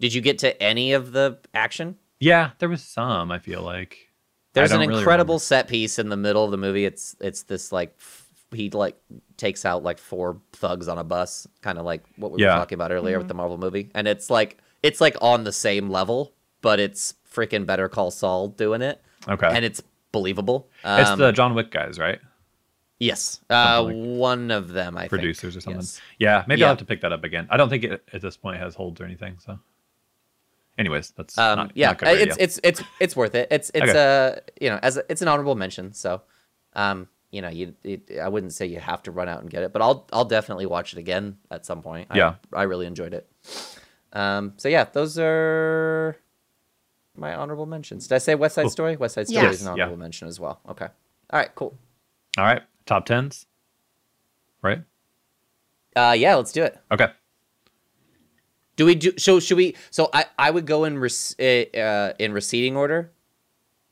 Did 0.05 0.13
you 0.13 0.21
get 0.21 0.39
to 0.41 0.63
any 0.63 0.93
of 0.93 1.13
the 1.13 1.39
action? 1.55 1.97
Yeah, 2.21 2.51
there 2.59 2.69
was 2.69 2.83
some. 2.83 3.31
I 3.33 3.39
feel 3.39 3.63
like 3.63 4.11
There's 4.53 4.71
an 4.71 4.81
don't 4.81 4.89
really 4.89 5.01
incredible 5.01 5.37
remember. 5.37 5.41
set 5.45 5.67
piece 5.67 5.99
in 5.99 6.11
the 6.11 6.17
middle 6.19 6.45
of 6.45 6.51
the 6.51 6.59
movie. 6.59 6.85
It's 6.85 7.17
it's 7.23 7.45
this 7.45 7.73
like 7.73 7.95
f- 7.99 8.29
he 8.53 8.69
like 8.69 8.99
takes 9.39 9.65
out 9.65 9.83
like 9.83 9.97
four 9.97 10.43
thugs 10.53 10.89
on 10.89 10.99
a 10.99 11.05
bus, 11.05 11.47
kind 11.63 11.79
of 11.79 11.87
like 11.87 12.03
what 12.17 12.33
we 12.33 12.43
Yeah. 12.43 12.49
were 12.53 12.59
talking 12.59 12.77
about 12.77 12.93
earlier 12.93 13.17
with 13.17 13.29
the 13.29 13.35
Marvel 13.35 13.57
movie, 13.57 13.91
and 13.95 14.07
it's 14.07 14.29
like 14.29 14.59
it's 14.83 15.01
like 15.01 15.17
on 15.23 15.45
the 15.45 15.53
same 15.53 15.89
level, 15.89 16.35
but 16.61 16.79
it's 16.81 17.15
freaking 17.33 17.65
Better 17.65 17.89
Call 17.89 18.11
Saul 18.11 18.49
doing 18.49 18.83
it, 18.83 19.01
Okay. 19.27 19.49
and 19.51 19.65
it's 19.65 19.83
believable. 20.13 20.69
it's 20.85 21.09
Um, 21.09 21.19
the 21.19 21.33
John 21.33 21.55
Wick 21.55 21.71
guys, 21.71 21.99
right? 21.99 22.21
yes, 23.01 23.41
uh, 23.49 23.79
Something 23.79 24.19
one 24.19 24.51
of 24.51 24.69
them, 24.69 24.99
I 24.99 25.03
think. 25.03 25.11
Producers 25.11 25.57
or 25.57 25.63
something. 25.63 25.81
Yes. 25.81 26.01
Yeah, 26.19 26.45
maybe 26.47 26.61
Yeah. 26.61 26.67
I'll 26.67 26.73
have 26.73 26.79
to 26.81 26.85
pick 26.85 27.01
that 27.01 27.13
up 27.15 27.25
again. 27.25 27.47
I 27.51 27.57
don't 27.57 27.71
think 27.71 27.85
it 27.85 28.07
at 28.13 28.21
this 28.21 28.37
point 28.37 28.59
has 28.61 28.75
holds 28.75 29.01
or 29.01 29.05
anything. 29.05 29.37
So, 29.45 29.59
anyways, 30.79 31.11
that's 31.17 31.37
Um, 31.39 31.59
not, 31.59 31.73
yeah, 31.75 31.89
not 31.89 31.99
good 31.99 32.09
it's 32.09 32.37
it's 32.39 32.61
it's 32.63 32.83
it's 33.01 33.17
worth 33.17 33.35
it. 33.35 33.49
It's 33.51 33.71
it's 33.75 33.93
a 33.93 34.41
you 34.61 34.71
know 34.71 34.79
as 34.83 34.97
a, 34.97 35.05
it's 35.11 35.23
an 35.23 35.29
honorable 35.29 35.55
mention. 35.55 35.93
So, 35.93 36.23
um, 36.75 37.09
you 37.31 37.43
know, 37.43 37.49
you 37.49 37.75
it, 37.83 38.11
I 38.21 38.29
wouldn't 38.29 38.53
say 38.53 38.67
you 38.67 38.79
have 38.81 39.03
to 39.05 39.11
run 39.11 39.29
out 39.29 39.41
and 39.41 39.51
get 39.51 39.63
it, 39.63 39.73
but 39.73 39.83
I'll 39.83 40.07
I'll 40.13 40.25
definitely 40.25 40.67
watch 40.67 40.93
it 40.93 40.99
again 40.99 41.39
at 41.51 41.67
some 41.67 41.83
point. 41.83 42.09
Yeah. 42.15 42.35
I, 42.53 42.63
really 42.63 42.87
enjoyed 42.87 43.13
it. 43.15 43.29
Um, 44.13 44.53
so 44.57 44.69
yeah, 44.69 44.85
those 44.85 45.19
are 45.19 46.17
my 47.17 47.35
honorable 47.35 47.67
mentions. 47.67 48.07
Did 48.07 48.15
I 48.15 48.19
say 48.19 48.35
West 48.35 48.55
Side 48.55 48.63
Cool. 48.63 48.71
Story? 48.71 48.97
West 48.97 49.15
Side 49.17 49.29
Story 49.29 49.47
Yes. 49.47 49.55
is 49.57 49.63
an 49.67 49.77
Yeah. 49.77 49.85
honorable 49.85 49.99
mention 50.01 50.29
as 50.29 50.39
well. 50.39 50.61
Okay, 50.69 50.87
all 51.31 51.39
right, 51.41 51.53
cool. 51.55 51.77
All 52.39 52.45
right, 52.45 52.63
top 52.87 53.07
tens, 53.07 53.47
right? 54.63 54.83
Uh, 55.97 56.15
yeah, 56.17 56.35
let's 56.35 56.53
do 56.53 56.63
it. 56.65 56.79
Okay. 56.91 57.09
Do 58.77 58.87
we 58.87 58.95
do 58.95 59.13
so? 59.19 59.41
Should 59.41 59.57
we? 59.57 59.77
So 59.91 60.11
I 60.13 60.25
I 60.39 60.51
would 60.51 60.67
go 60.67 60.85
in 60.85 60.99
rec- 60.99 61.13
uh, 61.39 61.77
uh, 61.79 62.13
in 62.19 62.33
receding 62.33 62.77
order. 62.77 63.11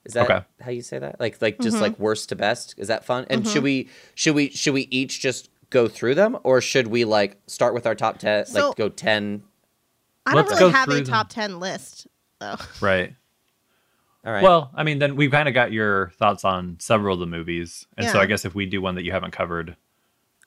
Is 0.04 0.14
that 0.14 0.28
Okay. 0.28 0.44
how 0.60 0.70
you 0.72 0.82
say 0.82 0.98
that? 0.98 1.20
Like 1.20 1.40
like 1.40 1.60
just 1.60 1.80
like 1.80 1.98
worst 1.98 2.30
to 2.30 2.36
best. 2.36 2.74
Is 2.78 2.88
that 2.88 3.04
fun? 3.04 3.24
And 3.30 3.46
should 3.46 3.62
we 3.62 3.88
should 4.14 4.34
we 4.34 4.50
should 4.50 4.74
we 4.74 4.88
each 4.90 5.20
just 5.20 5.48
go 5.70 5.86
through 5.88 6.16
them, 6.16 6.36
or 6.42 6.60
should 6.60 6.88
we 6.88 7.04
like 7.04 7.40
start 7.46 7.72
with 7.74 7.86
our 7.86 7.94
top 7.94 8.18
ten? 8.18 8.44
So- 8.46 8.68
like 8.68 8.76
go 8.76 8.88
ten. 8.88 9.44
I 10.26 10.34
don't 10.34 10.46
Let's 10.48 10.60
really 10.60 10.72
have 10.72 10.88
a 10.88 10.94
them. 10.94 11.04
top 11.04 11.28
ten 11.28 11.58
list 11.60 12.06
though. 12.40 12.56
Right. 12.80 13.14
All 14.24 14.32
right. 14.32 14.42
Well, 14.42 14.70
I 14.74 14.84
mean, 14.84 15.00
then 15.00 15.16
we've 15.16 15.32
kind 15.32 15.48
of 15.48 15.54
got 15.54 15.72
your 15.72 16.10
thoughts 16.10 16.44
on 16.44 16.76
several 16.78 17.14
of 17.14 17.20
the 17.20 17.26
movies, 17.26 17.86
and 17.96 18.08
so 18.08 18.20
I 18.20 18.26
guess 18.26 18.44
if 18.44 18.54
we 18.54 18.66
do 18.66 18.80
one 18.80 18.94
that 18.94 19.02
you 19.02 19.10
haven't 19.10 19.32
covered, 19.32 19.76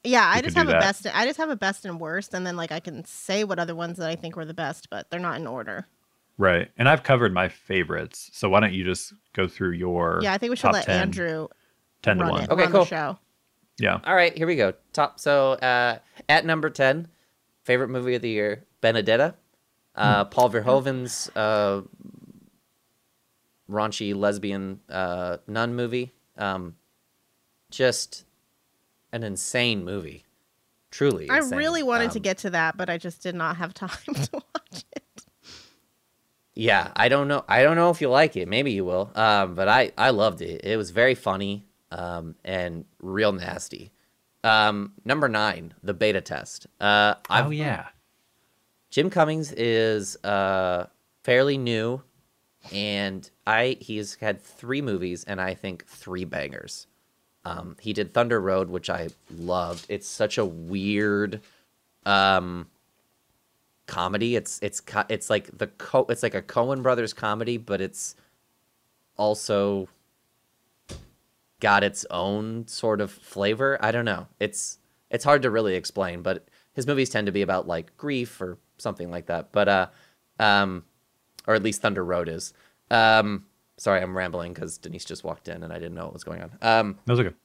Yeah, 0.05 0.25
I 0.27 0.41
just 0.41 0.55
have 0.55 0.67
do 0.67 0.71
a 0.71 0.73
that. 0.73 0.81
best. 0.81 1.07
I 1.13 1.25
just 1.25 1.37
have 1.37 1.49
a 1.49 1.55
best 1.55 1.85
and 1.85 1.99
worst, 1.99 2.33
and 2.33 2.45
then 2.45 2.55
like 2.55 2.71
I 2.71 2.79
can 2.79 3.03
say 3.05 3.43
what 3.43 3.59
other 3.59 3.75
ones 3.75 3.97
that 3.97 4.09
I 4.09 4.15
think 4.15 4.35
were 4.35 4.45
the 4.45 4.53
best, 4.53 4.89
but 4.89 5.09
they're 5.09 5.19
not 5.19 5.37
in 5.39 5.47
order. 5.47 5.85
right? 6.37 6.69
And 6.77 6.87
I've 6.89 7.03
covered 7.03 7.33
my 7.33 7.47
favorites, 7.49 8.29
so 8.33 8.49
why 8.49 8.59
don't 8.59 8.73
you 8.73 8.83
just 8.83 9.13
go 9.33 9.47
through 9.47 9.71
your 9.71 10.19
Yeah, 10.21 10.33
I 10.33 10.37
think 10.37 10.49
we 10.51 10.55
should 10.55 10.71
let 10.73 10.85
10, 10.85 10.99
Andrew 11.01 11.47
ten 12.01 12.17
to 12.17 12.23
run 12.23 12.31
one. 12.33 12.43
it. 12.43 12.49
Okay, 12.51 12.63
run 12.63 12.71
cool. 12.71 12.81
The 12.85 12.89
show. 12.89 13.19
Yeah. 13.77 13.99
All 14.05 14.15
right, 14.15 14.35
here 14.37 14.47
we 14.47 14.55
go. 14.55 14.73
Top. 14.93 15.19
So 15.19 15.53
uh, 15.53 15.97
at 16.29 16.45
number 16.45 16.69
ten, 16.69 17.07
favorite 17.63 17.89
movie 17.89 18.15
of 18.15 18.21
the 18.21 18.29
year, 18.29 18.63
Benedetta. 18.81 19.35
Uh, 19.95 20.25
Paul 20.25 20.49
Verhoeven's 20.49 21.29
uh, 21.35 21.81
raunchy 23.69 24.15
lesbian 24.15 24.79
uh, 24.89 25.37
nun 25.47 25.75
movie. 25.75 26.11
Um, 26.37 26.75
just 27.71 28.25
an 29.15 29.23
insane 29.23 29.83
movie. 29.83 30.25
Truly, 30.91 31.29
I 31.29 31.37
insane. 31.37 31.57
really 31.57 31.83
wanted 31.83 32.11
to 32.11 32.19
Um, 32.19 32.23
get 32.23 32.37
to 32.39 32.49
that, 32.51 32.77
but 32.77 32.89
I 32.89 32.97
just 32.97 33.21
did 33.23 33.35
not 33.35 33.57
have 33.57 33.73
time 33.73 33.89
to 34.13 34.29
watch 34.33 34.83
it. 34.95 35.25
Yeah, 36.53 36.91
I 36.95 37.09
don't 37.09 37.27
know. 37.27 37.43
I 37.49 37.63
don't 37.63 37.75
know 37.75 37.89
if 37.89 37.99
you 37.99 38.09
like 38.09 38.37
it. 38.37 38.47
Maybe 38.47 38.71
you 38.71 38.85
will. 38.85 39.11
Um, 39.15 39.55
but 39.55 39.67
I 39.67 39.91
I 39.97 40.11
loved 40.11 40.41
it. 40.41 40.61
It 40.63 40.77
was 40.77 40.91
very 40.91 41.15
funny. 41.15 41.65
Um, 41.91 42.35
and 42.43 42.85
real 43.01 43.31
nasty. 43.31 43.91
Um, 44.43 44.93
number 45.03 45.27
nine, 45.27 45.73
the 45.83 45.93
beta 45.93 46.21
test. 46.21 46.67
Uh, 46.79 47.15
I've, 47.29 47.47
oh 47.47 47.49
yeah. 47.49 47.87
Jim 48.89 49.09
Cummings 49.09 49.51
is 49.51 50.15
uh 50.23 50.87
fairly 51.23 51.57
new 51.57 52.01
and 52.71 53.29
I 53.45 53.77
he's 53.81 54.15
had 54.15 54.41
three 54.41 54.81
movies, 54.81 55.23
and 55.25 55.39
I 55.41 55.53
think 55.53 55.85
three 55.87 56.25
bangers. 56.25 56.87
Um, 57.45 57.77
he 57.79 57.93
did 57.93 58.13
Thunder 58.13 58.41
Road, 58.41 58.69
which 58.69 58.89
I 58.89 59.09
loved. 59.29 59.85
It's 59.87 60.07
such 60.07 60.37
a 60.37 60.45
weird 60.45 61.41
um, 62.05 62.67
comedy. 63.85 64.35
It's 64.35 64.59
it's 64.63 64.81
it's 65.09 65.29
like 65.29 65.55
the 65.55 65.67
co- 65.67 66.07
it's 66.09 66.23
like 66.23 66.33
a 66.33 66.41
Coen 66.41 66.81
Brothers 66.81 67.13
comedy, 67.13 67.57
but 67.57 67.81
it's 67.81 68.15
also 69.15 69.87
got 71.59 71.83
its 71.83 72.05
own 72.09 72.67
sort 72.67 72.99
of 72.99 73.11
flavor. 73.11 73.77
I 73.79 73.91
don't 73.91 74.05
know. 74.05 74.27
It's 74.39 74.79
it's 75.11 75.23
hard 75.23 75.43
to 75.43 75.51
really 75.51 75.75
explain, 75.75 76.23
but 76.23 76.47
his 76.73 76.87
movies 76.87 77.11
tend 77.11 77.27
to 77.27 77.31
be 77.31 77.43
about 77.43 77.67
like 77.67 77.95
grief 77.95 78.41
or 78.41 78.57
something 78.79 79.11
like 79.11 79.27
that. 79.27 79.51
But 79.51 79.69
uh, 79.69 79.87
um, 80.39 80.83
or 81.47 81.53
at 81.53 81.63
least 81.63 81.81
Thunder 81.81 82.03
Road 82.03 82.27
is. 82.27 82.53
Um, 82.89 83.45
sorry, 83.77 84.01
I'm 84.01 84.15
rambling 84.15 84.53
because 84.53 84.77
Denise 84.77 85.05
just 85.05 85.23
walked 85.23 85.47
in 85.47 85.63
and 85.63 85.71
I 85.73 85.75
didn't 85.79 85.95
know 85.95 86.05
what 86.05 86.13
was 86.13 86.23
going 86.23 86.41
on. 86.41 86.51
Um, 86.61 86.99
That 87.05 87.13
was 87.13 87.19
okay. 87.19 87.35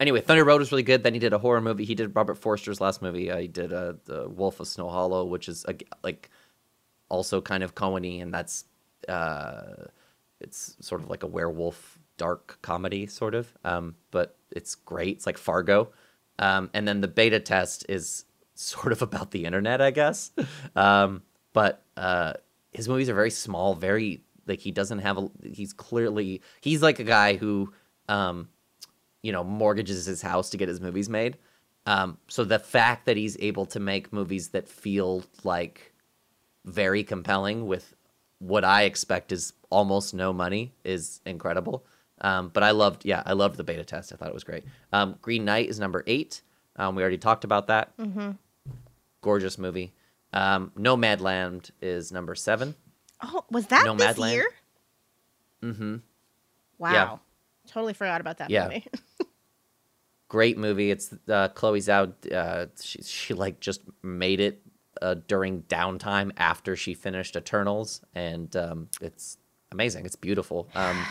anyway, 0.00 0.20
Thunder 0.20 0.44
Road 0.44 0.60
was 0.60 0.70
really 0.72 0.82
good. 0.82 1.02
Then 1.02 1.14
he 1.14 1.20
did 1.20 1.32
a 1.32 1.38
horror 1.38 1.60
movie. 1.60 1.84
He 1.84 1.94
did 1.94 2.14
Robert 2.14 2.36
Forster's 2.36 2.80
last 2.80 3.02
movie. 3.02 3.30
Uh, 3.30 3.38
he 3.38 3.48
did 3.48 3.72
uh, 3.72 3.94
the 4.04 4.28
Wolf 4.28 4.60
of 4.60 4.68
Snow 4.68 4.88
Hollow, 4.88 5.24
which 5.24 5.48
is 5.48 5.66
like 6.02 6.30
also 7.08 7.40
kind 7.40 7.62
of 7.62 7.74
Coen-y, 7.74 8.20
and 8.22 8.32
that's 8.32 8.64
uh, 9.08 9.86
it's 10.40 10.76
sort 10.80 11.02
of 11.02 11.08
like 11.10 11.22
a 11.22 11.26
werewolf 11.26 11.98
dark 12.16 12.58
comedy, 12.62 13.06
sort 13.06 13.34
of. 13.34 13.52
Um, 13.64 13.94
but 14.10 14.36
it's 14.50 14.74
great. 14.74 15.16
It's 15.16 15.26
like 15.26 15.38
Fargo. 15.38 15.92
Um, 16.38 16.70
and 16.74 16.86
then 16.86 17.00
the 17.00 17.08
beta 17.08 17.40
test 17.40 17.86
is 17.88 18.24
sort 18.54 18.92
of 18.92 19.02
about 19.08 19.30
the 19.32 19.44
internet, 19.44 19.80
I 19.80 19.90
guess. 19.90 20.30
Um, 20.76 21.22
but 21.52 21.82
uh, 21.96 22.34
his 22.72 22.88
movies 22.88 23.08
are 23.08 23.14
very 23.14 23.30
small, 23.30 23.74
very 23.74 24.22
like 24.48 24.60
he 24.60 24.72
doesn't 24.72 25.00
have 25.00 25.18
a. 25.18 25.30
He's 25.44 25.72
clearly 25.72 26.42
he's 26.60 26.82
like 26.82 26.98
a 26.98 27.04
guy 27.04 27.36
who. 27.36 27.72
Um, 28.08 28.48
you 29.22 29.32
know, 29.32 29.44
mortgages 29.44 30.06
his 30.06 30.22
house 30.22 30.50
to 30.50 30.56
get 30.56 30.68
his 30.68 30.80
movies 30.80 31.08
made. 31.08 31.36
Um, 31.86 32.18
so 32.28 32.44
the 32.44 32.58
fact 32.58 33.06
that 33.06 33.16
he's 33.16 33.36
able 33.40 33.66
to 33.66 33.80
make 33.80 34.12
movies 34.12 34.48
that 34.50 34.68
feel 34.68 35.24
like 35.42 35.92
very 36.64 37.02
compelling 37.02 37.66
with 37.66 37.94
what 38.38 38.64
I 38.64 38.82
expect 38.82 39.32
is 39.32 39.52
almost 39.70 40.14
no 40.14 40.32
money 40.32 40.72
is 40.84 41.20
incredible. 41.26 41.84
Um, 42.20 42.50
but 42.52 42.62
I 42.62 42.72
loved, 42.72 43.04
yeah, 43.04 43.22
I 43.24 43.32
loved 43.32 43.56
the 43.56 43.64
beta 43.64 43.84
test. 43.84 44.12
I 44.12 44.16
thought 44.16 44.28
it 44.28 44.34
was 44.34 44.44
great. 44.44 44.64
Um, 44.92 45.16
Green 45.22 45.44
Knight 45.44 45.68
is 45.68 45.80
number 45.80 46.04
eight. 46.06 46.42
Um, 46.76 46.94
we 46.94 47.02
already 47.02 47.18
talked 47.18 47.44
about 47.44 47.68
that. 47.68 47.96
Mm-hmm. 47.96 48.32
Gorgeous 49.20 49.58
movie. 49.58 49.94
Um, 50.32 50.72
Nomadland 50.76 51.70
is 51.80 52.12
number 52.12 52.34
seven. 52.34 52.74
Oh, 53.22 53.44
was 53.50 53.66
that 53.68 53.84
this 53.96 54.16
Nomadland? 54.16 54.32
year? 54.32 54.46
Mm-hmm. 55.62 55.96
Wow. 56.78 57.20
Totally 57.66 57.92
forgot 57.94 58.20
about 58.20 58.38
that 58.38 58.50
Yeah. 58.50 58.64
movie. 58.64 58.86
great 60.28 60.58
movie. 60.58 60.90
It's 60.90 61.14
uh, 61.28 61.48
Chloe 61.48 61.80
Zhao. 61.80 62.12
Uh, 62.32 62.66
she 62.80 63.02
she 63.02 63.34
like 63.34 63.60
just 63.60 63.82
made 64.02 64.40
it 64.40 64.62
uh, 65.02 65.16
during 65.26 65.62
downtime 65.62 66.32
after 66.36 66.76
she 66.76 66.94
finished 66.94 67.36
Eternals, 67.36 68.00
and 68.14 68.54
um, 68.56 68.88
it's 69.00 69.38
amazing. 69.72 70.06
It's 70.06 70.16
beautiful. 70.16 70.68
Um, 70.74 71.04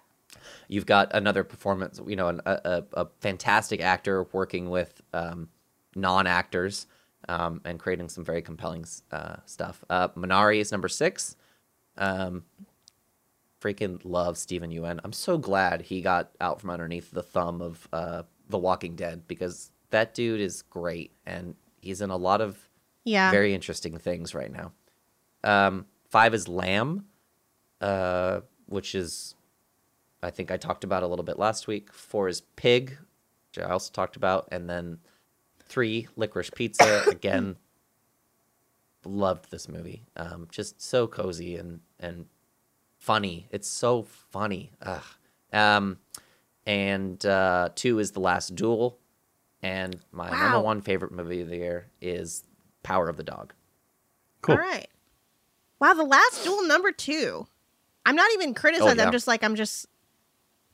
you've 0.68 0.86
got 0.86 1.14
another 1.14 1.44
performance. 1.44 2.00
You 2.06 2.16
know, 2.16 2.28
an, 2.28 2.40
a, 2.46 2.82
a 2.94 3.00
a 3.02 3.06
fantastic 3.20 3.80
actor 3.80 4.24
working 4.32 4.70
with 4.70 5.00
um, 5.12 5.48
non 5.94 6.26
actors 6.26 6.86
um, 7.28 7.60
and 7.64 7.78
creating 7.78 8.08
some 8.08 8.24
very 8.24 8.42
compelling 8.42 8.84
uh, 9.12 9.36
stuff. 9.46 9.84
Uh, 9.90 10.08
Minari 10.08 10.58
is 10.58 10.72
number 10.72 10.88
six. 10.88 11.36
Um, 11.96 12.44
freaking 13.60 14.00
love 14.04 14.36
Steven 14.36 14.70
Yeun. 14.70 15.00
I'm 15.04 15.12
so 15.12 15.38
glad 15.38 15.82
he 15.82 16.00
got 16.00 16.32
out 16.40 16.60
from 16.60 16.70
underneath 16.70 17.10
the 17.10 17.22
thumb 17.22 17.62
of 17.62 17.88
uh, 17.92 18.22
The 18.48 18.58
Walking 18.58 18.96
Dead 18.96 19.26
because 19.28 19.70
that 19.90 20.14
dude 20.14 20.40
is 20.40 20.62
great 20.62 21.12
and 21.26 21.54
he's 21.80 22.00
in 22.00 22.10
a 22.10 22.16
lot 22.16 22.40
of 22.40 22.58
yeah. 23.04 23.30
very 23.30 23.54
interesting 23.54 23.98
things 23.98 24.34
right 24.34 24.50
now. 24.50 24.72
Um, 25.44 25.86
five 26.10 26.34
is 26.34 26.48
Lamb, 26.48 27.06
uh, 27.80 28.40
which 28.66 28.94
is 28.94 29.34
I 30.22 30.30
think 30.30 30.50
I 30.50 30.56
talked 30.56 30.84
about 30.84 31.02
a 31.02 31.06
little 31.06 31.24
bit 31.24 31.38
last 31.38 31.66
week. 31.66 31.92
Four 31.92 32.28
is 32.28 32.42
Pig, 32.56 32.96
which 33.50 33.64
I 33.64 33.70
also 33.70 33.90
talked 33.92 34.16
about, 34.16 34.48
and 34.52 34.70
then 34.70 34.98
three 35.58 36.06
Licorice 36.16 36.50
Pizza 36.54 37.04
again. 37.10 37.56
Loved 39.04 39.50
this 39.50 39.68
movie. 39.68 40.04
Um, 40.16 40.48
just 40.50 40.80
so 40.80 41.06
cozy 41.06 41.56
and 41.56 41.80
and 41.98 42.26
funny. 42.98 43.48
It's 43.50 43.68
so 43.68 44.02
funny. 44.02 44.70
Ugh. 44.82 45.02
Um, 45.52 45.98
and 46.66 47.24
uh, 47.26 47.70
two 47.74 47.98
is 47.98 48.12
The 48.12 48.20
Last 48.20 48.54
Duel, 48.54 48.98
and 49.62 49.96
my 50.12 50.30
number 50.30 50.60
one 50.60 50.80
favorite 50.80 51.12
movie 51.12 51.40
of 51.40 51.48
the 51.48 51.56
year 51.56 51.86
is 52.00 52.44
Power 52.82 53.08
of 53.08 53.16
the 53.16 53.24
Dog. 53.24 53.52
Cool. 54.40 54.54
All 54.54 54.60
right. 54.60 54.88
Wow, 55.80 55.94
the 55.94 56.04
last 56.04 56.44
duel 56.44 56.62
number 56.66 56.92
two. 56.92 57.46
I'm 58.06 58.14
not 58.14 58.30
even 58.34 58.54
criticizing. 58.54 58.98
yeah. 58.98 59.06
I'm 59.06 59.12
just 59.12 59.26
like 59.26 59.42
I'm 59.42 59.56
just. 59.56 59.86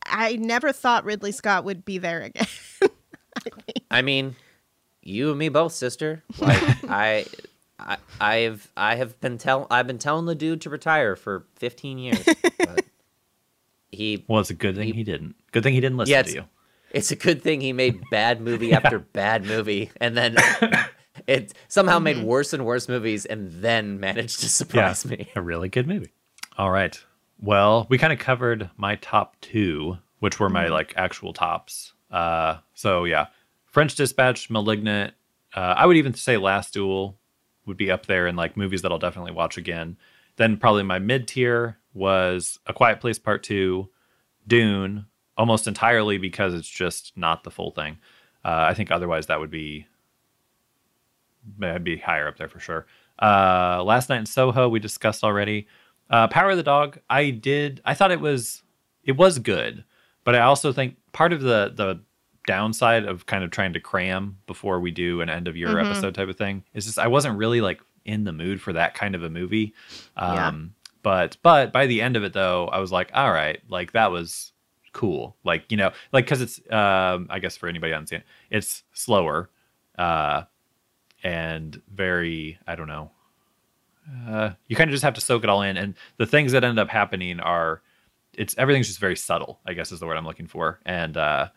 I 0.05 0.37
never 0.37 0.72
thought 0.72 1.05
Ridley 1.05 1.33
Scott 1.33 1.64
would 1.64 1.85
be 1.85 1.99
there 1.99 2.22
again. 2.22 2.47
I 3.91 4.03
mean, 4.03 4.37
you 5.03 5.31
and 5.31 5.39
me 5.39 5.49
both, 5.49 5.72
sister. 5.72 6.22
Like 6.39 6.85
I, 6.91 7.26
I, 7.79 7.97
I've 8.20 8.70
I 8.76 8.97
have 8.97 9.20
been 9.20 9.39
tell 9.39 9.66
I've 9.70 9.87
been 9.87 9.99
telling 9.99 10.26
the 10.26 10.35
dude 10.35 10.62
to 10.62 10.70
retire 10.70 11.16
for 11.16 11.47
15 11.57 11.99
years, 11.99 12.24
but 12.59 12.85
he. 13.91 14.24
Well, 14.29 14.41
it's 14.41 14.51
a 14.51 14.55
good 14.55 14.76
thing 14.76 14.95
he 14.95 15.05
didn't. 15.05 15.37
Good 15.53 15.62
thing 15.62 15.74
he 15.74 15.81
didn't 15.81 15.99
listen 15.99 16.12
Yeah, 16.12 16.22
to 16.22 16.33
you. 16.33 16.45
It's 16.91 17.11
a 17.11 17.16
good 17.16 17.43
thing 17.43 17.61
he 17.61 17.72
made 17.72 18.09
bad 18.11 18.41
movie 18.41 18.72
after 18.74 18.99
bad 18.99 19.45
movie, 19.45 19.91
and 20.01 20.16
then 20.16 20.37
it 21.26 21.53
somehow 21.68 21.99
made 21.99 22.22
worse 22.22 22.53
and 22.53 22.64
worse 22.64 22.88
movies, 22.88 23.26
and 23.26 23.50
then 23.63 24.00
managed 24.00 24.41
to 24.41 24.49
surprise 24.49 25.05
me. 25.05 25.29
A 25.37 25.42
really 25.42 25.68
good 25.68 25.87
movie. 25.87 26.13
All 26.57 26.71
right. 26.71 26.99
Well, 27.41 27.87
we 27.88 27.99
kind 27.99 28.13
of 28.13 28.18
covered 28.18 28.71
my 28.76 28.96
top 28.96 29.37
two, 29.41 29.99
which 30.18 30.41
were 30.41 30.49
my 30.49 30.68
like 30.68 30.95
actual 30.96 31.33
tops. 31.33 31.92
Uh, 32.11 32.57
so 32.75 33.05
yeah, 33.05 33.26
French 33.67 33.95
Dispatch, 33.95 34.50
Malignant. 34.50 35.14
Uh, 35.55 35.75
I 35.76 35.87
would 35.87 35.96
even 35.96 36.14
say 36.14 36.37
Last 36.37 36.75
Duel 36.75 37.17
would 37.68 37.76
be 37.76 37.90
up 37.90 38.07
there 38.07 38.26
in 38.26 38.34
like 38.34 38.57
movies 38.57 38.82
that 38.82 38.90
I'll 38.90 38.99
definitely 38.99 39.32
watch 39.32 39.57
again. 39.57 39.96
Then 40.36 40.57
probably 40.57 40.82
my 40.82 40.99
mid 40.99 41.28
tier 41.28 41.78
was 41.95 42.58
A 42.66 42.72
Quiet 42.72 43.00
Place 43.00 43.18
Part 43.18 43.45
Two, 43.45 43.90
Dune, 44.46 45.07
almost 45.36 45.68
entirely 45.68 46.18
because 46.18 46.54
it's 46.54 46.68
just 46.68 47.16
not 47.16 47.45
the 47.45 47.50
full 47.50 47.70
thing. 47.70 47.99
Uh, 48.45 48.66
I 48.68 48.74
think 48.74 48.90
otherwise 48.90 49.26
that 49.26 49.38
would 49.38 49.50
be 49.50 49.86
I'd 51.62 51.84
be 51.84 51.96
higher 51.96 52.28
up 52.28 52.36
there 52.36 52.49
for 52.49 52.61
sure. 52.61 52.86
Uh, 53.20 53.82
Last 53.84 54.08
Night 54.08 54.18
in 54.18 54.26
Soho 54.26 54.68
we 54.68 54.80
discussed 54.80 55.24
already. 55.24 55.68
Uh, 56.11 56.28
Power 56.28 56.50
of 56.50 56.57
the 56.57 56.62
Dog 56.62 56.99
I 57.08 57.30
did. 57.30 57.80
I 57.84 57.95
thought 57.95 58.11
it 58.11 58.20
was 58.20 58.62
it 59.04 59.16
was 59.16 59.38
good, 59.38 59.84
but 60.24 60.34
I 60.34 60.40
also 60.40 60.72
think 60.72 60.96
part 61.12 61.32
of 61.32 61.40
the 61.42 61.72
the 61.74 62.00
downside 62.49 63.04
of 63.04 63.26
kind 63.26 63.45
of 63.45 63.50
trying 63.50 63.72
to 63.75 63.80
cram 63.80 64.38
before 64.46 64.80
we 64.80 64.91
do 64.91 65.20
an 65.20 65.29
end 65.30 65.46
of 65.49 65.57
year 65.57 65.68
Mhm. 65.68 65.84
episode 65.87 66.14
type 66.14 66.29
of 66.29 66.37
thing 66.37 66.64
is 66.75 66.87
just 66.87 66.99
I 66.99 67.07
wasn't 67.07 67.38
really 67.38 67.61
like 67.61 67.80
in 68.04 68.25
the 68.25 68.33
mood 68.33 68.61
for 68.61 68.72
that 68.72 68.95
kind 68.95 69.14
of 69.14 69.22
a 69.22 69.29
movie. 69.30 69.75
Um, 70.16 70.34
Yeah. 70.34 70.53
But 71.03 71.37
but 71.42 71.72
by 71.72 71.87
the 71.87 72.03
end 72.03 72.16
of 72.16 72.25
it 72.25 72.33
though, 72.33 72.66
I 72.68 72.79
was 72.80 72.91
like, 72.91 73.11
all 73.14 73.30
right, 73.30 73.61
like 73.68 73.92
that 73.92 74.11
was 74.11 74.53
cool. 74.92 75.37
Like 75.45 75.70
you 75.70 75.76
know, 75.76 75.92
like 76.12 76.25
because 76.25 76.41
it's 76.41 76.58
um, 76.72 77.29
I 77.30 77.38
guess 77.38 77.57
for 77.57 77.68
anybody 77.68 77.92
on 77.92 78.00
unseen, 78.00 78.22
it's 78.50 78.83
slower. 78.92 79.49
Uh, 79.99 80.42
and 81.25 81.83
very 81.92 82.58
i 82.68 82.76
don't 82.76 82.87
know 82.87 83.11
uh, 84.29 84.50
you 84.68 84.76
kind 84.76 84.88
of 84.88 84.92
just 84.92 85.03
have 85.03 85.14
to 85.14 85.20
soak 85.20 85.42
it 85.45 85.50
all 85.50 85.62
in 85.62 85.76
and 85.76 85.95
the 86.16 86.26
things 86.26 86.53
that 86.53 86.62
end 86.64 86.79
up 86.79 86.88
happening 86.88 87.41
are 87.41 87.83
it's 88.34 88.54
everything's 88.57 88.87
just 88.87 89.00
very 89.00 89.16
subtle 89.16 89.58
i 89.66 89.72
guess 89.72 89.91
is 89.91 89.99
the 90.00 90.07
word 90.07 90.16
i'm 90.16 90.25
looking 90.25 90.46
for 90.46 90.79
and 90.87 91.16
uh, 91.16 91.49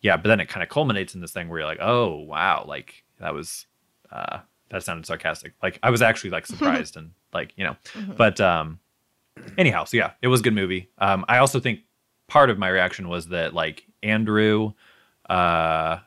yeah 0.00 0.16
but 0.16 0.28
then 0.28 0.40
it 0.40 0.48
kind 0.48 0.62
of 0.62 0.68
culminates 0.68 1.14
in 1.14 1.20
this 1.20 1.32
thing 1.32 1.48
where 1.48 1.60
you're 1.60 1.68
like 1.68 1.80
oh 1.80 2.16
wow 2.16 2.64
like 2.66 3.04
that 3.20 3.34
was 3.34 3.66
uh, 4.12 4.38
that 4.68 4.82
sounded 4.82 5.06
sarcastic. 5.06 5.54
Like 5.62 5.78
i 5.82 5.90
was 5.90 6.02
actually 6.02 6.30
like 6.30 6.46
surprised 6.52 6.96
and 6.96 7.10
like 7.32 7.52
you 7.56 7.64
know 7.64 7.76
but 8.16 8.40
um 8.40 8.78
anyhow 9.58 9.84
so 9.84 9.96
yeah 9.96 10.12
it 10.22 10.28
was 10.28 10.40
a 10.40 10.42
good 10.44 10.54
movie. 10.54 10.90
Um 10.98 11.24
i 11.28 11.38
also 11.38 11.60
think 11.60 11.80
part 12.28 12.50
of 12.50 12.58
my 12.58 12.68
reaction 12.68 13.08
was 13.08 13.28
that 13.28 13.54
like 13.54 13.86
andrew 14.02 14.72
uh 15.30 15.98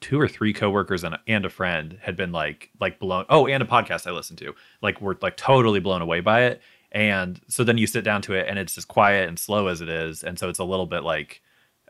two 0.00 0.20
or 0.20 0.28
three 0.28 0.52
coworkers 0.52 1.04
and, 1.04 1.16
and 1.26 1.44
a 1.44 1.50
friend 1.50 1.98
had 2.02 2.16
been 2.16 2.32
like 2.32 2.70
like 2.80 2.98
blown 2.98 3.24
oh 3.28 3.46
and 3.46 3.62
a 3.62 3.66
podcast 3.66 4.06
i 4.06 4.10
listened 4.10 4.38
to 4.38 4.54
like 4.82 5.00
were 5.00 5.16
like 5.22 5.36
totally 5.36 5.80
blown 5.80 6.02
away 6.02 6.20
by 6.20 6.42
it. 6.42 6.60
And 6.92 7.40
so 7.48 7.64
then 7.64 7.76
you 7.76 7.86
sit 7.86 8.04
down 8.04 8.22
to 8.22 8.32
it 8.34 8.46
and 8.48 8.58
it's 8.58 8.78
as 8.78 8.84
quiet 8.84 9.28
and 9.28 9.38
slow 9.38 9.66
as 9.66 9.80
it 9.80 9.88
is. 9.88 10.22
And 10.22 10.38
so 10.38 10.48
it's 10.48 10.58
a 10.58 10.64
little 10.64 10.86
bit 10.86 11.02
like 11.02 11.42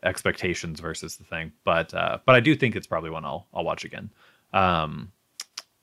expectations 0.07 0.81
versus 0.81 1.17
the 1.17 1.25
thing 1.25 1.53
but 1.65 1.93
uh 1.93 2.19
but 2.25 2.35
i 2.35 2.41
do 2.41 2.55
think 2.55 2.75
it's 2.77 2.87
probably 2.87 3.11
one 3.11 3.25
i'll 3.25 3.47
i'll 3.53 3.65
watch 3.65 3.85
again 3.85 4.09
um 4.55 5.11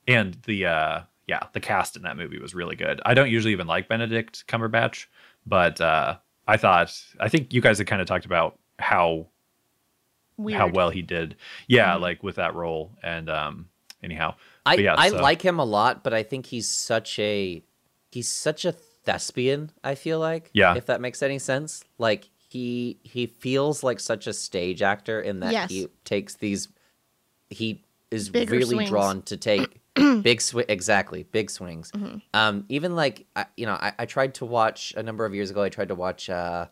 and 0.08 0.38
the 0.46 0.66
uh 0.66 1.02
yeah 1.28 1.42
the 1.54 1.60
cast 1.60 1.96
in 1.98 2.02
that 2.04 2.18
movie 2.18 2.40
was 2.40 2.56
really 2.56 2.76
good 2.76 3.00
i 3.06 3.14
don't 3.14 3.30
usually 3.30 3.52
even 3.52 3.68
like 3.68 3.88
benedict 3.88 4.46
cumberbatch 4.48 5.06
But 5.46 5.82
uh, 5.82 6.18
I 6.48 6.56
thought 6.58 6.90
I 7.20 7.28
think 7.30 7.54
you 7.54 7.60
guys 7.62 7.78
had 7.78 7.88
kind 7.88 8.02
of 8.02 8.08
talked 8.08 8.26
about 8.26 8.58
how 8.80 9.28
Weird. 10.38 10.58
how 10.60 10.68
well 10.68 10.90
he 10.90 11.02
did. 11.02 11.36
Yeah, 11.68 11.96
Mhm. 11.96 12.02
like 12.02 12.24
with 12.24 12.36
that 12.38 12.56
role. 12.56 12.92
And 13.04 13.30
um, 13.30 13.68
anyhow, 14.02 14.36
I 14.66 14.76
yeah, 14.76 14.96
I 14.98 15.10
so- 15.10 15.22
like 15.22 15.42
him 15.42 15.60
a 15.60 15.66
lot, 15.66 16.04
but 16.04 16.14
I 16.14 16.24
think 16.24 16.46
he's 16.48 16.68
such 16.70 17.20
a 17.20 17.62
he's 18.12 18.30
such 18.32 18.64
a 18.66 18.72
thespian. 18.72 19.72
I 19.84 19.96
feel 19.96 20.20
like, 20.20 20.50
Yeah. 20.54 20.76
if 20.76 20.86
that 20.88 21.02
makes 21.02 21.22
any 21.22 21.40
sense. 21.40 21.84
Like 21.98 22.30
he 22.54 23.00
he 23.04 23.26
feels 23.26 23.84
like 23.84 24.00
such 24.00 24.28
a 24.28 24.34
stage 24.34 24.82
actor 24.82 25.20
in 25.20 25.40
that 25.42 25.52
Yes. 25.52 25.70
he 25.72 25.88
takes 26.06 26.36
these. 26.36 26.68
He 27.50 27.84
is 28.12 28.30
Bigger 28.30 28.52
really 28.58 28.76
swings. 28.76 28.90
drawn 28.90 29.22
to 29.24 29.38
take 29.38 29.82
big 29.96 30.40
swing 30.40 30.66
exactly 30.70 31.24
big 31.24 31.50
swings. 31.50 31.92
Mm-hmm. 31.92 32.18
Um, 32.34 32.66
even 32.70 32.96
like 32.96 33.26
I, 33.36 33.46
you 33.58 33.66
know, 33.66 33.74
I, 33.74 33.94
I 34.00 34.06
tried 34.06 34.36
to 34.36 34.46
watch 34.46 34.94
a 34.96 35.02
number 35.04 35.26
of 35.26 35.34
years 35.34 35.50
ago. 35.50 35.64
I 35.64 35.70
tried 35.70 35.88
to 35.88 35.96
watch 35.96 36.30
uh, 36.30 36.68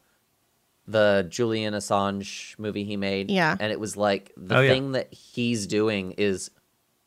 the 0.87 1.25
Julian 1.29 1.73
Assange 1.73 2.57
movie 2.59 2.83
he 2.83 2.95
made. 2.97 3.31
Yeah. 3.31 3.55
and 3.59 3.71
it 3.71 3.79
was 3.79 3.97
like 3.97 4.31
the 4.37 4.57
Oh, 4.57 4.61
yeah. 4.61 4.71
thing 4.73 4.91
that 4.91 5.11
he's 5.13 5.65
doing 5.67 6.11
is 6.13 6.51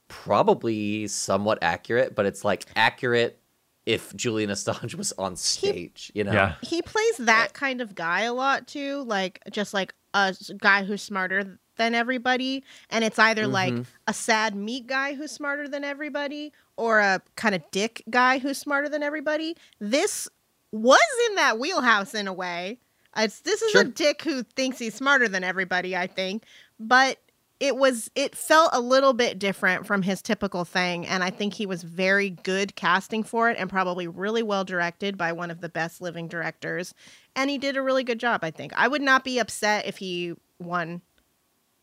probably 0.09 1.07
somewhat 1.09 1.59
accurate, 1.63 2.15
but 2.15 2.27
it's 2.27 2.45
like 2.45 2.65
accurate 2.77 3.39
if 3.87 4.15
Julian 4.17 4.51
Assange 4.51 4.95
was 4.95 5.13
on 5.19 5.37
stage. 5.37 6.11
You 6.15 6.25
know? 6.25 6.33
yeah, 6.33 6.55
he 6.63 6.81
plays 6.83 7.17
that 7.19 7.53
kind 7.53 7.81
of 7.81 7.95
guy 7.95 8.23
a 8.23 8.33
lot 8.33 8.67
too 8.67 9.05
like 9.05 9.41
just 9.51 9.75
like 9.75 9.95
a 10.15 10.35
guy 10.59 10.85
who's 10.85 11.03
smarter 11.03 11.59
than 11.77 11.95
everybody 11.95 12.63
and 12.91 13.03
it's 13.05 13.19
either 13.19 13.47
like 13.49 13.75
Mhm. 13.75 13.87
a 14.07 14.15
sad 14.15 14.55
meat 14.55 14.87
guy 14.87 15.15
who's 15.15 15.33
smarter 15.33 15.67
than 15.67 15.83
everybody 15.83 16.53
or 16.77 17.01
a 17.01 17.21
kind 17.35 17.53
of 17.55 17.63
dick 17.73 18.03
guy 18.09 18.39
who's 18.39 18.57
smarter 18.59 18.89
than 18.89 19.03
everybody 19.03 19.57
this 19.81 20.29
was 20.71 21.01
in 21.29 21.35
that 21.35 21.59
wheelhouse 21.59 22.15
in 22.15 22.29
a 22.29 22.33
way 22.33 22.79
it's 23.17 23.41
this 23.41 23.61
is 23.61 23.75
a 23.75 23.85
dick 23.85 24.23
who 24.23 24.45
thinks 24.45 24.79
he's 24.79 24.95
smarter 24.95 25.27
than 25.29 25.43
everybody 25.43 25.97
i 25.97 26.07
think 26.07 26.45
but 26.79 27.19
it 27.61 27.77
was 27.77 28.11
it 28.15 28.35
felt 28.35 28.71
a 28.73 28.81
little 28.81 29.13
bit 29.13 29.39
different 29.39 29.87
from 29.87 30.03
his 30.03 30.21
typical 30.21 30.65
thing 30.65 31.07
and 31.07 31.23
i 31.23 31.31
think 31.31 31.55
he 31.55 31.67
was 31.67 31.83
very 31.83 32.31
good 32.31 32.75
casting 32.75 33.23
for 33.23 33.49
it 33.51 33.57
and 33.59 33.71
probably 33.71 34.07
really 34.07 34.43
well 34.43 34.65
directed 34.65 35.17
by 35.17 35.33
one 35.33 35.51
of 35.51 35.61
the 35.61 35.69
best 35.69 36.01
living 36.01 36.29
directors 36.29 36.95
and 37.37 37.51
he 37.51 37.59
did 37.59 37.77
a 37.77 37.83
really 37.83 38.05
good 38.05 38.21
job 38.21 38.41
i 38.43 38.51
think 38.51 38.73
i 38.77 38.89
would 38.89 39.03
not 39.03 39.25
be 39.25 39.39
upset 39.39 39.87
if 39.87 39.99
he 39.99 40.35
won 40.59 41.01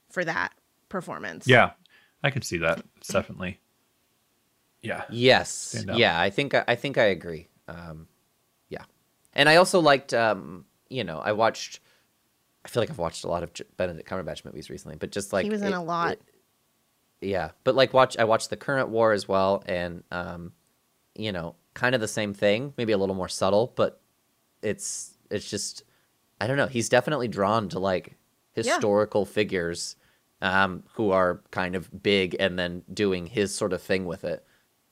for 0.10 0.26
that 0.26 0.54
performance 0.90 1.48
yeah. 1.48 1.72
I 2.24 2.30
could 2.30 2.44
see 2.44 2.58
that. 2.58 2.84
It's 2.98 3.08
definitely. 3.08 3.60
Yeah. 4.82 5.04
Yes. 5.10 5.84
Yeah, 5.94 6.20
I 6.20 6.30
think 6.30 6.54
I 6.54 6.76
think 6.76 6.98
I 6.98 7.06
agree. 7.06 7.48
Um, 7.68 8.08
yeah, 8.70 8.84
and 9.34 9.48
I 9.48 9.56
also 9.58 9.80
liked. 9.80 10.14
Um, 10.14 10.66
you 10.90 11.04
know, 11.04 11.20
I 11.20 11.32
watched. 11.32 11.80
I 12.64 12.68
feel 12.68 12.82
like 12.82 12.90
I've 12.90 12.98
watched 12.98 13.24
a 13.24 13.28
lot 13.28 13.44
of 13.44 13.52
Benedict 13.78 14.08
Cumberbatch 14.08 14.46
movies 14.46 14.70
recently, 14.70 14.98
but 14.98 15.12
just 15.12 15.34
like 15.34 15.44
he 15.44 15.50
was 15.50 15.62
in 15.62 15.74
it- 15.74 15.76
a 15.76 15.82
lot 15.82 16.14
it- 16.14 16.22
yeah, 17.24 17.52
but 17.64 17.76
like 17.76 17.94
watch 17.94 18.18
I 18.18 18.24
watched 18.24 18.50
the 18.50 18.58
current 18.58 18.90
war 18.90 19.12
as 19.12 19.28
well, 19.28 19.64
and 19.68 20.04
um, 20.12 20.54
you 21.16 21.32
know, 21.32 21.56
kind 21.76 21.94
of 21.94 22.02
the 22.02 22.08
same 22.08 22.34
thing, 22.34 22.74
maybe 22.78 22.94
a 22.94 22.98
little 22.98 23.16
more 23.16 23.30
subtle, 23.30 23.74
but 23.76 24.02
it's 24.64 25.16
it's 25.30 25.50
just 25.50 25.84
I 26.40 26.48
don't 26.48 26.58
know. 26.58 26.66
He's 26.68 26.90
definitely 26.90 27.28
drawn 27.28 27.70
to 27.70 27.80
like 27.80 28.18
historical 28.54 29.26
figures 29.26 29.96
um, 30.42 30.84
who 30.94 31.12
are 31.12 31.42
kind 31.52 31.76
of 31.76 32.02
big 32.02 32.36
and 32.40 32.58
then 32.58 32.82
doing 32.92 33.28
his 33.28 33.54
sort 33.54 33.74
of 33.74 33.82
thing 33.82 34.06
with 34.06 34.24
it. 34.24 34.44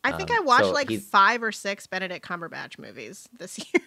i 0.03 0.11
think 0.11 0.29
um, 0.29 0.37
i 0.37 0.39
watched 0.39 0.65
so 0.65 0.71
like 0.71 0.89
he's- 0.89 1.03
five 1.03 1.43
or 1.43 1.51
six 1.51 1.87
benedict 1.87 2.25
cumberbatch 2.25 2.77
movies 2.79 3.27
this 3.37 3.57
year 3.73 3.83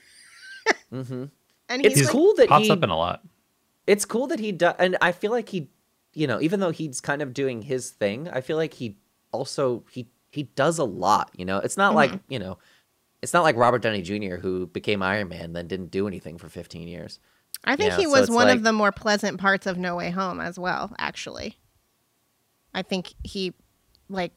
mm-hmm. 0.93 1.25
and 1.69 1.87
It's 1.87 2.03
like, 2.03 2.11
cool 2.11 2.35
that 2.35 2.49
Pops 2.49 2.67
he 2.67 2.71
up 2.71 2.83
in 2.83 2.91
a 2.91 2.97
lot. 2.97 3.23
It's 3.87 4.05
cool 4.05 4.27
that 4.29 4.39
he 4.41 4.53
does 4.53 4.75
and 4.79 4.97
i 5.01 5.11
feel 5.13 5.31
like 5.31 5.49
he 5.49 5.69
you 6.15 6.27
know 6.27 6.41
even 6.41 6.61
though 6.61 6.71
he's 6.71 7.01
kind 7.01 7.23
of 7.23 7.33
doing 7.35 7.63
his 7.63 7.91
thing 7.91 8.29
i 8.31 8.41
feel 8.41 8.57
like 8.57 8.75
he 8.75 8.97
also 9.33 9.85
he 9.91 10.09
he 10.31 10.45
does 10.45 10.79
a 10.79 10.85
lot 10.85 11.31
you 11.37 11.45
know 11.45 11.59
it's 11.59 11.77
not 11.77 11.95
like 11.95 12.11
Mm-hmm. 12.11 12.33
you 12.33 12.39
know 12.39 12.59
it's 13.23 13.33
not 13.33 13.43
like 13.43 13.57
robert 13.57 13.83
downey 13.83 14.03
jr 14.03 14.37
who 14.37 14.67
became 14.67 15.03
iron 15.03 15.29
man 15.29 15.53
then 15.53 15.67
didn't 15.67 15.91
do 15.91 16.07
anything 16.07 16.39
for 16.39 16.49
15 16.49 16.87
years 16.89 17.19
I 17.65 17.77
think 17.77 17.91
Yeah, 17.93 17.97
he 17.99 18.07
was 18.09 18.23
it's 18.23 18.31
one 18.31 18.49
like- 18.49 18.57
of 18.57 18.63
the 18.65 18.73
more 18.73 18.91
pleasant 18.91 19.39
parts 19.39 19.67
of 19.67 19.77
No 19.79 19.95
Way 19.95 20.11
Home 20.11 20.41
as 20.41 20.59
well, 20.59 20.93
actually. 20.99 21.59
I 22.75 22.83
think 22.83 23.15
he 23.23 23.53
like 24.09 24.33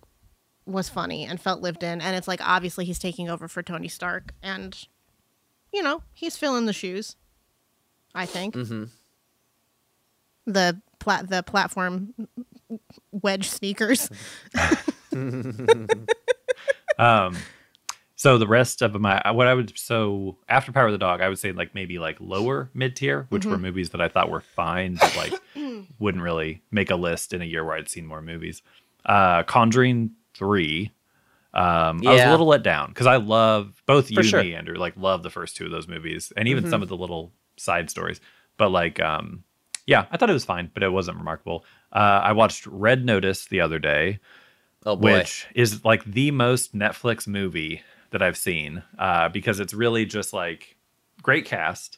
was 0.67 0.89
funny 0.89 1.25
and 1.25 1.39
felt 1.41 1.61
lived 1.61 1.81
in 1.81 2.01
and 2.01 2.15
it's 2.15 2.27
like 2.27 2.41
obviously 2.43 2.85
he's 2.85 2.99
taking 2.99 3.27
over 3.29 3.47
for 3.47 3.63
Tony 3.63 3.87
Stark 3.87 4.33
and 4.43 4.77
you 5.73 5.81
know, 5.81 6.03
he's 6.13 6.37
filling 6.37 6.65
the 6.65 6.73
shoes. 6.73 7.15
I 8.13 8.25
think. 8.27 8.53
mm-hmm. 8.53 8.83
The 10.45 10.81
plat 10.99 11.27
the 11.29 11.43
platform 11.43 12.13
wedge 13.11 13.47
sneakers. 13.49 14.09
Um, 16.97 17.35
so 18.15 18.37
the 18.37 18.47
rest 18.47 18.81
of 18.81 18.99
my 19.01 19.21
what 19.31 19.47
I 19.47 19.53
would 19.53 19.77
so 19.77 20.37
after 20.47 20.71
Power 20.71 20.85
of 20.85 20.93
the 20.93 20.97
Dog, 20.97 21.19
I 21.19 21.27
would 21.27 21.37
say 21.39 21.51
like 21.51 21.75
maybe 21.75 21.99
like 21.99 22.15
lower 22.21 22.69
mid 22.73 22.95
tier, 22.95 23.25
which 23.29 23.41
Mm-hmm. 23.43 23.51
were 23.51 23.57
movies 23.57 23.89
that 23.89 23.99
I 24.01 24.07
thought 24.07 24.29
were 24.29 24.39
fine, 24.41 24.95
but 24.95 25.13
like 25.13 25.33
wouldn't 25.99 26.23
really 26.23 26.61
make 26.71 26.89
a 26.91 26.95
list 26.95 27.33
in 27.33 27.41
a 27.41 27.45
year 27.45 27.65
where 27.65 27.75
I'd 27.75 27.89
seen 27.89 28.05
more 28.05 28.21
movies. 28.21 28.61
Uh, 29.05 29.43
Conjuring 29.43 30.11
three. 30.33 30.91
Um, 31.53 32.01
I 32.05 32.13
was 32.13 32.23
a 32.23 32.29
little 32.29 32.47
let 32.47 32.63
down 32.63 32.89
because 32.89 33.07
I 33.07 33.17
love 33.17 33.81
both 33.85 34.09
you 34.11 34.15
For 34.15 34.21
and 34.21 34.29
sure. 34.29 34.39
me, 34.41 34.55
Andrew. 34.55 34.75
Like 34.77 34.95
love 34.95 35.21
the 35.23 35.29
first 35.29 35.57
two 35.57 35.65
of 35.65 35.71
those 35.71 35.87
movies, 35.87 36.31
and 36.37 36.47
even 36.47 36.63
Mhm. 36.63 36.69
some 36.69 36.81
of 36.81 36.87
the 36.87 36.97
little 36.97 37.33
side 37.57 37.89
stories. 37.89 38.21
But 38.57 38.71
like, 38.71 39.01
um, 39.01 39.43
yeah, 39.85 40.05
I 40.11 40.17
thought 40.17 40.29
it 40.29 40.33
was 40.33 40.45
fine, 40.45 40.71
but 40.73 40.83
it 40.83 40.89
wasn't 40.89 41.17
remarkable. 41.17 41.65
Uh, 41.91 42.21
I 42.23 42.31
watched 42.33 42.65
Red 42.67 43.05
Notice 43.05 43.45
the 43.45 43.61
other 43.61 43.79
day, 43.79 44.19
oh 44.85 44.95
boy 44.95 45.13
which 45.19 45.47
is 45.55 45.83
like 45.85 46.03
the 46.05 46.31
most 46.31 46.75
Netflix 46.75 47.27
movie 47.27 47.81
that 48.11 48.21
I've 48.21 48.37
seen 48.37 48.83
uh, 48.99 49.29
because 49.29 49.59
it's 49.59 49.73
really 49.73 50.05
just 50.05 50.33
like 50.33 50.75
great 51.21 51.45
cast, 51.45 51.97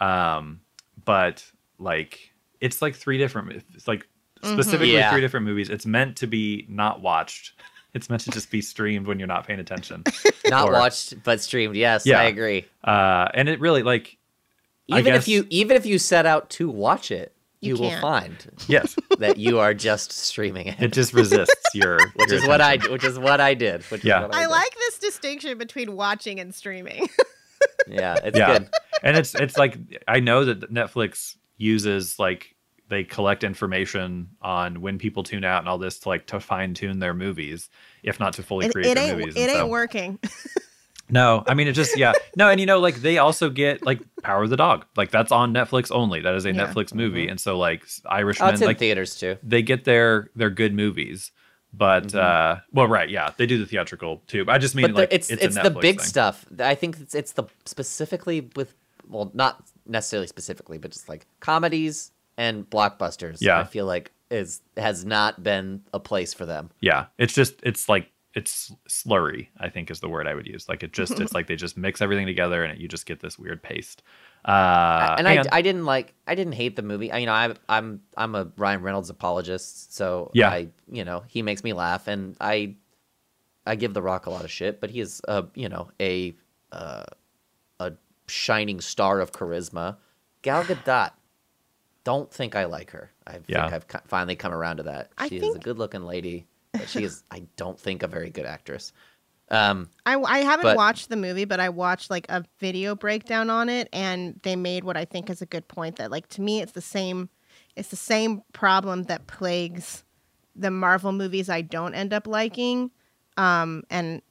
um, 0.00 0.60
but 1.04 1.44
like 1.78 2.32
it's 2.60 2.80
like 2.82 2.94
three 2.94 3.18
different, 3.18 3.62
it's 3.74 3.88
like 3.88 4.06
specifically 4.42 4.92
Yeah. 4.92 5.10
three 5.10 5.20
different 5.20 5.46
movies. 5.46 5.70
It's 5.70 5.86
meant 5.86 6.16
to 6.18 6.26
be 6.26 6.66
not 6.68 7.00
watched. 7.02 7.52
It's 7.94 8.10
meant 8.10 8.22
to 8.22 8.32
just 8.32 8.50
be 8.50 8.60
streamed 8.60 9.06
when 9.06 9.20
you're 9.20 9.28
not 9.28 9.46
paying 9.46 9.60
attention. 9.60 10.02
not 10.48 10.68
or- 10.68 10.72
watched 10.72 11.22
but 11.22 11.40
streamed 11.40 11.76
yes 11.76 12.04
Yeah. 12.04 12.18
i 12.18 12.24
agree 12.24 12.64
Uh, 12.82 13.28
and 13.32 13.48
it 13.48 13.60
really 13.60 13.84
like 13.84 14.18
even 14.88 15.14
if 15.14 15.26
you 15.28 15.46
even 15.50 15.76
if 15.76 15.86
you 15.86 15.98
set 15.98 16.26
out 16.26 16.50
to 16.50 16.68
watch 16.68 17.10
it 17.10 17.34
You 17.60 17.76
you, 17.76 17.80
will 17.82 18.00
find 18.00 18.36
yes, 18.68 18.96
that 19.18 19.38
you 19.38 19.58
are 19.58 19.72
just 19.74 20.12
streaming 20.12 20.66
it 20.68 20.80
it 20.80 20.92
just 20.92 21.12
resists 21.14 21.54
your 21.74 21.98
which 22.16 22.28
your 22.30 22.38
is 22.40 22.46
what 22.46 22.60
i 22.60 22.76
which 22.90 23.04
is 23.04 23.18
what 23.18 23.40
i 23.40 23.54
did 23.54 23.82
which 23.84 24.04
Yeah. 24.04 24.20
is 24.20 24.28
what 24.28 24.34
I, 24.34 24.38
I 24.40 24.42
did. 24.42 24.50
like 24.50 24.74
this 24.76 24.98
distinction 24.98 25.56
between 25.58 25.96
watching 25.96 26.38
and 26.40 26.54
streaming. 26.54 27.08
yeah 27.88 28.16
it's 28.22 28.36
yeah 28.38 28.58
good 28.58 28.68
and 29.02 29.16
it's 29.16 29.34
it's 29.34 29.56
like 29.56 29.78
i 30.06 30.20
know 30.20 30.44
that 30.44 30.70
netflix 30.72 31.36
uses 31.56 32.18
like 32.18 32.54
they 32.88 33.02
collect 33.04 33.42
information 33.44 34.28
on 34.42 34.82
when 34.82 34.98
people 34.98 35.22
tune 35.22 35.44
out 35.44 35.60
and 35.60 35.68
all 35.68 35.78
this 35.78 35.98
to 36.00 36.08
like 36.10 36.26
to 36.26 36.38
fine 36.40 36.74
tune 36.74 36.98
their 36.98 37.14
movies 37.14 37.70
if 38.02 38.20
not 38.20 38.34
to 38.34 38.42
fully 38.42 38.66
It, 38.66 38.72
create 38.72 38.90
it 38.90 38.94
their 38.96 39.08
ain't 39.08 39.18
movies 39.18 39.36
it 39.36 39.40
and 39.40 39.50
ain't 39.50 39.58
so- 39.60 39.66
working. 39.68 40.18
No 41.10 41.44
i 41.46 41.54
mean 41.54 41.68
it 41.68 41.72
just 41.72 41.96
yeah 41.98 42.12
no 42.36 42.48
and 42.48 42.58
you 42.60 42.66
know 42.66 42.80
like 42.80 42.96
they 42.96 43.18
also 43.18 43.50
get 43.50 43.84
like 43.84 44.00
power 44.22 44.44
of 44.44 44.50
the 44.50 44.56
dog 44.56 44.84
like 44.96 45.10
that's 45.10 45.30
on 45.32 45.52
netflix 45.52 45.90
only 45.92 46.20
that 46.20 46.34
is 46.34 46.44
a 46.46 46.52
Yeah. 46.52 46.66
netflix 46.66 46.94
movie 46.94 47.26
Mhm. 47.26 47.32
and 47.32 47.40
so 47.40 47.58
like 47.58 47.84
oh, 48.06 48.28
it's 48.28 48.60
in 48.60 48.66
like 48.66 48.78
theaters 48.78 49.18
too 49.18 49.36
they 49.42 49.62
get 49.62 49.84
their 49.84 50.30
their 50.34 50.50
good 50.50 50.72
movies 50.74 51.30
but 51.72 52.04
Mhm. 52.08 52.18
uh 52.18 52.60
well 52.72 52.86
right 52.86 53.10
yeah 53.10 53.30
they 53.36 53.46
do 53.46 53.58
the 53.58 53.66
theatrical 53.66 54.22
too 54.26 54.44
i 54.48 54.56
just 54.58 54.74
mean 54.74 54.86
but 54.86 54.92
the- 54.94 55.00
like 55.02 55.12
it's 55.12 55.30
a 55.30 55.44
it's, 55.44 55.54
the 55.60 55.70
big 55.70 55.98
thing. 55.98 56.06
stuff. 56.06 56.46
I 56.58 56.74
think 56.74 56.98
it's, 57.00 57.14
it's 57.14 57.32
the 57.32 57.44
specifically 57.66 58.48
with 58.56 58.74
well, 59.06 59.30
not 59.34 59.62
necessarily 59.86 60.26
specifically, 60.26 60.78
but 60.78 60.90
just 60.90 61.10
like 61.10 61.26
comedies 61.40 62.10
and 62.38 62.68
blockbusters. 62.70 63.36
Yeah. 63.42 63.60
I 63.60 63.64
feel 63.64 63.84
like 63.84 64.12
is 64.30 64.62
has 64.78 65.04
not 65.04 65.42
been 65.42 65.82
a 65.92 66.00
place 66.00 66.32
for 66.32 66.46
them. 66.46 66.70
Yeah, 66.80 67.06
it's 67.18 67.34
just 67.34 67.56
it's 67.62 67.86
like 67.86 68.10
it's 68.34 68.72
slurry. 68.88 69.48
I 69.58 69.68
think 69.68 69.90
is 69.90 70.00
the 70.00 70.08
word 70.08 70.26
I 70.26 70.34
would 70.34 70.46
use. 70.46 70.68
Like 70.68 70.82
it 70.82 70.92
just 71.00 71.20
it's 71.20 71.32
like 71.32 71.46
they 71.46 71.56
just 71.56 71.76
mix 71.76 72.00
everything 72.00 72.26
together 72.26 72.62
and 72.64 72.72
it, 72.72 72.78
you 72.80 72.88
just 72.88 73.06
get 73.06 73.20
this 73.20 73.38
weird 73.38 73.62
paste. 73.62 74.02
Uh, 74.44 75.14
and 75.18 75.26
I, 75.26 75.42
I 75.52 75.62
didn't 75.62 75.86
like 75.86 76.12
I 76.26 76.34
didn't 76.34 76.52
hate 76.52 76.76
the 76.76 76.82
movie. 76.82 77.10
I, 77.10 77.18
you 77.18 77.26
know, 77.26 77.32
I, 77.32 77.54
I'm 77.68 78.02
I'm 78.16 78.34
a 78.34 78.48
Ryan 78.56 78.82
Reynolds 78.82 79.08
apologist, 79.10 79.94
so 79.94 80.30
Yeah. 80.34 80.50
I 80.50 80.68
you 80.90 81.04
know 81.04 81.24
he 81.28 81.42
makes 81.42 81.64
me 81.64 81.72
laugh, 81.72 82.08
and 82.08 82.36
I 82.40 82.74
I 83.66 83.76
give 83.76 83.94
The 83.94 84.02
Rock 84.02 84.26
a 84.26 84.30
lot 84.30 84.44
of 84.44 84.50
shit, 84.50 84.80
but 84.80 84.90
he 84.90 85.00
is 85.00 85.22
a 85.26 85.46
you 85.54 85.68
know 85.68 85.90
a 86.00 86.34
uh, 86.72 87.04
a 87.80 87.92
shining 88.26 88.80
star 88.80 89.20
of 89.20 89.32
charisma. 89.32 89.96
Gal 90.42 90.62
Gadot, 90.64 91.12
don't 92.04 92.30
think 92.30 92.54
I 92.54 92.64
like 92.64 92.90
her. 92.90 93.10
I 93.26 93.32
think 93.32 93.44
Yeah. 93.48 93.66
I've 93.72 93.86
finally 94.06 94.36
come 94.36 94.52
around 94.52 94.76
to 94.78 94.82
that. 94.84 95.12
I 95.16 95.28
She 95.28 95.36
is 95.38 95.54
a 95.54 95.58
good 95.58 95.78
looking 95.78 96.04
lady, 96.04 96.46
but 96.74 96.88
she 96.88 97.04
is 97.04 97.24
I 97.30 97.46
don't 97.56 97.78
think 97.78 98.02
a 98.02 98.06
very 98.08 98.30
good 98.30 98.44
actress. 98.46 98.92
Um, 99.50 99.88
I, 100.06 100.16
I 100.16 100.38
haven't 100.38 100.64
But- 100.64 100.76
watched 100.76 101.08
the 101.10 101.16
movie, 101.16 101.44
but 101.44 101.60
I 101.60 101.68
watched 101.68 102.10
like 102.10 102.26
a 102.30 102.44
video 102.60 102.94
breakdown 102.94 103.50
on 103.50 103.68
it, 103.68 103.88
and 103.92 104.40
they 104.42 104.56
made 104.56 104.84
what 104.84 104.96
I 104.96 105.04
think 105.04 105.28
is 105.30 105.42
a 105.42 105.46
good 105.46 105.68
point 105.68 105.96
that 105.96 106.10
like 106.10 106.28
to 106.30 106.40
me 106.42 106.60
it's 106.62 106.72
the 106.72 106.80
same, 106.80 107.28
it's 107.76 107.88
the 107.90 107.96
same 107.96 108.42
problem 108.52 109.04
that 109.04 109.26
plagues 109.26 110.02
the 110.56 110.70
Marvel 110.70 111.12
movies 111.12 111.48
I 111.50 111.60
don't 111.62 111.94
end 111.94 112.12
up 112.12 112.26
liking, 112.26 112.90
um, 113.36 113.82
and 113.90 114.22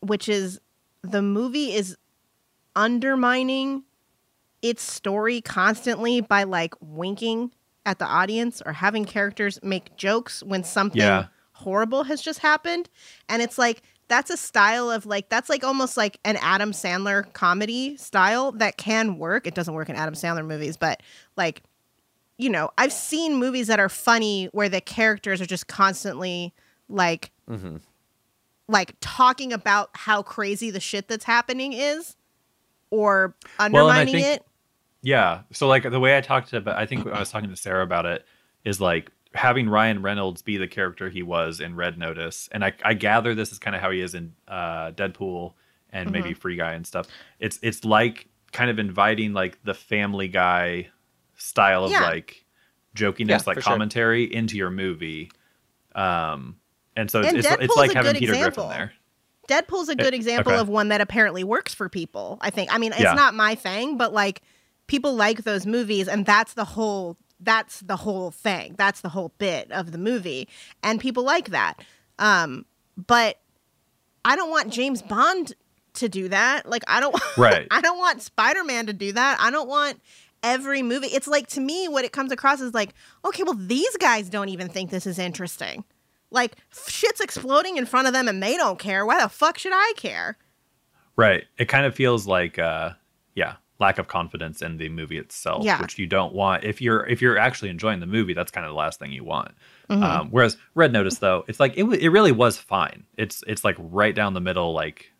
which 0.00 0.28
is 0.28 0.60
the 1.02 1.22
movie 1.22 1.72
is 1.72 1.96
undermining 2.76 3.84
its 4.62 4.82
story 4.82 5.40
constantly 5.40 6.20
by 6.20 6.44
like 6.44 6.74
winking 6.80 7.52
at 7.86 7.98
the 7.98 8.04
audience 8.04 8.62
or 8.64 8.72
having 8.72 9.04
characters 9.04 9.58
make 9.62 9.96
jokes 9.96 10.42
when 10.42 10.62
something 10.64 11.00
Yeah. 11.00 11.26
Horrible 11.58 12.04
has 12.04 12.22
just 12.22 12.38
happened 12.38 12.88
and 13.28 13.42
it's 13.42 13.58
like 13.58 13.82
that's 14.08 14.30
a 14.30 14.36
style 14.36 14.90
of 14.90 15.06
like 15.06 15.28
that's 15.28 15.48
like 15.48 15.64
almost 15.64 15.96
like 15.96 16.18
an 16.24 16.36
Adam 16.40 16.70
Sandler 16.72 17.30
comedy 17.32 17.96
style 17.96 18.52
that 18.52 18.76
can 18.76 19.18
work 19.18 19.46
it 19.46 19.54
doesn't 19.54 19.74
work 19.74 19.88
in 19.88 19.96
Adam 19.96 20.14
Sandler 20.14 20.46
movies 20.46 20.76
but 20.76 21.02
like 21.36 21.62
you 22.36 22.48
know 22.48 22.70
I've 22.78 22.92
seen 22.92 23.34
movies 23.34 23.66
that 23.66 23.80
are 23.80 23.88
funny 23.88 24.46
where 24.52 24.68
the 24.68 24.80
characters 24.80 25.40
are 25.40 25.46
just 25.46 25.66
constantly 25.66 26.54
like 26.88 27.32
mhm. 27.50 27.80
like 28.68 28.94
talking 29.00 29.52
about 29.52 29.90
how 29.94 30.22
crazy 30.22 30.70
the 30.70 30.80
shit 30.80 31.08
that's 31.08 31.24
happening 31.24 31.72
is 31.72 32.16
or 32.90 33.34
Well, 33.58 33.66
undermining 33.66 34.14
think- 34.14 34.26
it 34.26 34.44
Yeah. 35.02 35.42
So 35.52 35.66
like 35.68 35.82
the 35.90 36.00
way 36.00 36.16
I 36.16 36.20
talked 36.20 36.52
about, 36.52 36.76
I 36.76 36.86
think 36.86 37.06
I 37.06 37.18
was 37.20 37.30
talking 37.30 37.50
to 37.50 37.56
Sarah 37.56 37.82
about 37.82 38.06
it 38.06 38.24
is 38.64 38.80
like 38.80 39.10
having 39.38 39.68
Ryan 39.68 40.02
Reynolds 40.02 40.42
be 40.42 40.56
the 40.58 40.66
character 40.68 41.08
he 41.08 41.22
was 41.22 41.60
in 41.60 41.74
Red 41.76 41.96
Notice, 41.96 42.48
and 42.52 42.64
I, 42.64 42.72
I 42.84 42.94
gather 42.94 43.34
this 43.34 43.52
is 43.52 43.58
kind 43.58 43.74
of 43.76 43.80
how 43.82 43.90
he 43.90 44.00
is 44.00 44.14
in 44.14 44.34
uh, 44.48 44.90
Deadpool 44.92 45.54
and 45.90 46.10
maybe 46.10 46.30
Mm-hmm. 46.30 46.38
Free 46.40 46.56
Guy 46.56 46.72
and 46.74 46.86
stuff. 46.86 47.06
It's 47.38 47.58
it's 47.62 47.84
like 47.84 48.26
kind 48.52 48.70
of 48.70 48.78
inviting 48.78 49.32
like 49.32 49.62
the 49.64 49.74
Family 49.74 50.28
Guy 50.28 50.88
style 51.36 51.84
of 51.84 51.90
Yeah. 51.92 52.02
like 52.02 52.44
jokiness, 52.96 53.28
Yeah, 53.28 53.40
like 53.46 53.54
for 53.56 53.60
sure. 53.62 53.72
commentary 53.72 54.24
into 54.24 54.56
your 54.56 54.70
movie. 54.70 55.30
Um, 55.94 56.56
and 56.96 57.10
so 57.10 57.20
it's 57.20 57.28
And 57.28 57.36
it's, 57.38 57.46
it's 57.46 57.56
Deadpool's 57.56 57.76
like 57.76 57.92
having 57.92 58.14
Peter 58.16 58.32
example. 58.34 58.66
Griffin 58.66 58.78
there. 59.48 59.62
Deadpool's 59.62 59.88
a 59.88 59.96
good 59.96 60.12
example 60.14 60.52
okay. 60.52 60.60
of 60.60 60.68
one 60.68 60.88
that 60.88 61.00
apparently 61.00 61.42
works 61.44 61.72
for 61.72 61.88
people. 61.88 62.38
I 62.40 62.50
think. 62.50 62.72
I 62.72 62.78
mean, 62.78 62.92
it's 62.92 63.00
Yeah. 63.00 63.14
not 63.14 63.34
my 63.34 63.54
thing, 63.54 63.96
but 63.96 64.12
like 64.12 64.42
people 64.88 65.14
like 65.14 65.44
those 65.44 65.64
movies, 65.64 66.08
and 66.08 66.26
that's 66.26 66.54
the 66.54 66.64
whole. 66.66 67.16
That's 67.40 67.80
the 67.80 67.96
whole 67.96 68.30
thing. 68.30 68.74
That's 68.76 69.00
the 69.00 69.08
whole 69.08 69.32
bit 69.38 69.70
of 69.70 69.92
the 69.92 69.98
movie, 69.98 70.48
and 70.82 71.00
people 71.00 71.22
like 71.22 71.50
that. 71.50 71.74
Um, 72.18 72.64
but 72.96 73.40
I 74.24 74.36
don't 74.36 74.50
want 74.50 74.72
James 74.72 75.02
Bond 75.02 75.54
to 75.94 76.08
do 76.08 76.28
that. 76.28 76.68
Like 76.68 76.82
I 76.88 77.00
don't. 77.00 77.14
Right. 77.36 77.68
I 77.70 77.80
don't 77.80 77.98
want 77.98 78.22
Spider 78.22 78.64
Man 78.64 78.86
to 78.86 78.92
do 78.92 79.12
that. 79.12 79.38
I 79.40 79.50
don't 79.50 79.68
want 79.68 80.00
every 80.42 80.82
movie. 80.82 81.08
It's 81.08 81.28
like 81.28 81.46
to 81.48 81.60
me, 81.60 81.88
what 81.88 82.04
it 82.04 82.12
comes 82.12 82.32
across 82.32 82.60
is 82.60 82.74
like, 82.74 82.94
okay, 83.24 83.42
well, 83.44 83.54
these 83.54 83.96
guys 83.98 84.28
don't 84.28 84.48
even 84.48 84.68
think 84.68 84.90
this 84.90 85.06
is 85.06 85.18
interesting. 85.18 85.84
Like 86.30 86.56
shit's 86.88 87.20
exploding 87.20 87.76
in 87.76 87.86
front 87.86 88.06
of 88.08 88.12
them 88.12 88.28
and 88.28 88.42
they 88.42 88.56
don't 88.56 88.78
care. 88.78 89.06
Why 89.06 89.22
the 89.22 89.28
fuck 89.28 89.58
should 89.58 89.72
I 89.74 89.92
care? 89.96 90.36
Right. 91.16 91.44
It 91.58 91.66
kind 91.66 91.86
of 91.86 91.94
feels 91.94 92.26
like 92.26 92.58
uh 92.58 92.90
yeah, 93.34 93.56
lack 93.80 93.98
of 93.98 94.08
confidence 94.08 94.60
in 94.60 94.76
the 94.76 94.88
movie 94.88 95.18
itself, 95.18 95.64
Yeah. 95.64 95.80
which 95.80 95.98
you 95.98 96.06
don't 96.06 96.34
want. 96.34 96.64
If 96.64 96.80
you're 96.82 97.06
if 97.06 97.22
you're 97.22 97.38
actually 97.38 97.70
enjoying 97.70 98.00
the 98.00 98.06
movie, 98.06 98.34
that's 98.34 98.50
kind 98.50 98.66
of 98.66 98.70
the 98.70 98.76
last 98.76 98.98
thing 98.98 99.12
you 99.12 99.22
want. 99.24 99.52
Mm-hmm. 99.88 100.02
Um, 100.02 100.28
whereas 100.30 100.56
Red 100.74 100.92
Notice 100.92 101.18
though, 101.20 101.44
it's 101.48 101.60
like 101.60 101.74
it 101.76 101.82
w- 101.82 102.00
it 102.00 102.08
really 102.08 102.32
was 102.32 102.58
fine. 102.58 103.04
It's 103.16 103.44
it's 103.46 103.64
like 103.64 103.76
right 103.78 104.14
down 104.14 104.34
the 104.34 104.40
middle 104.40 104.72
like 104.72 105.12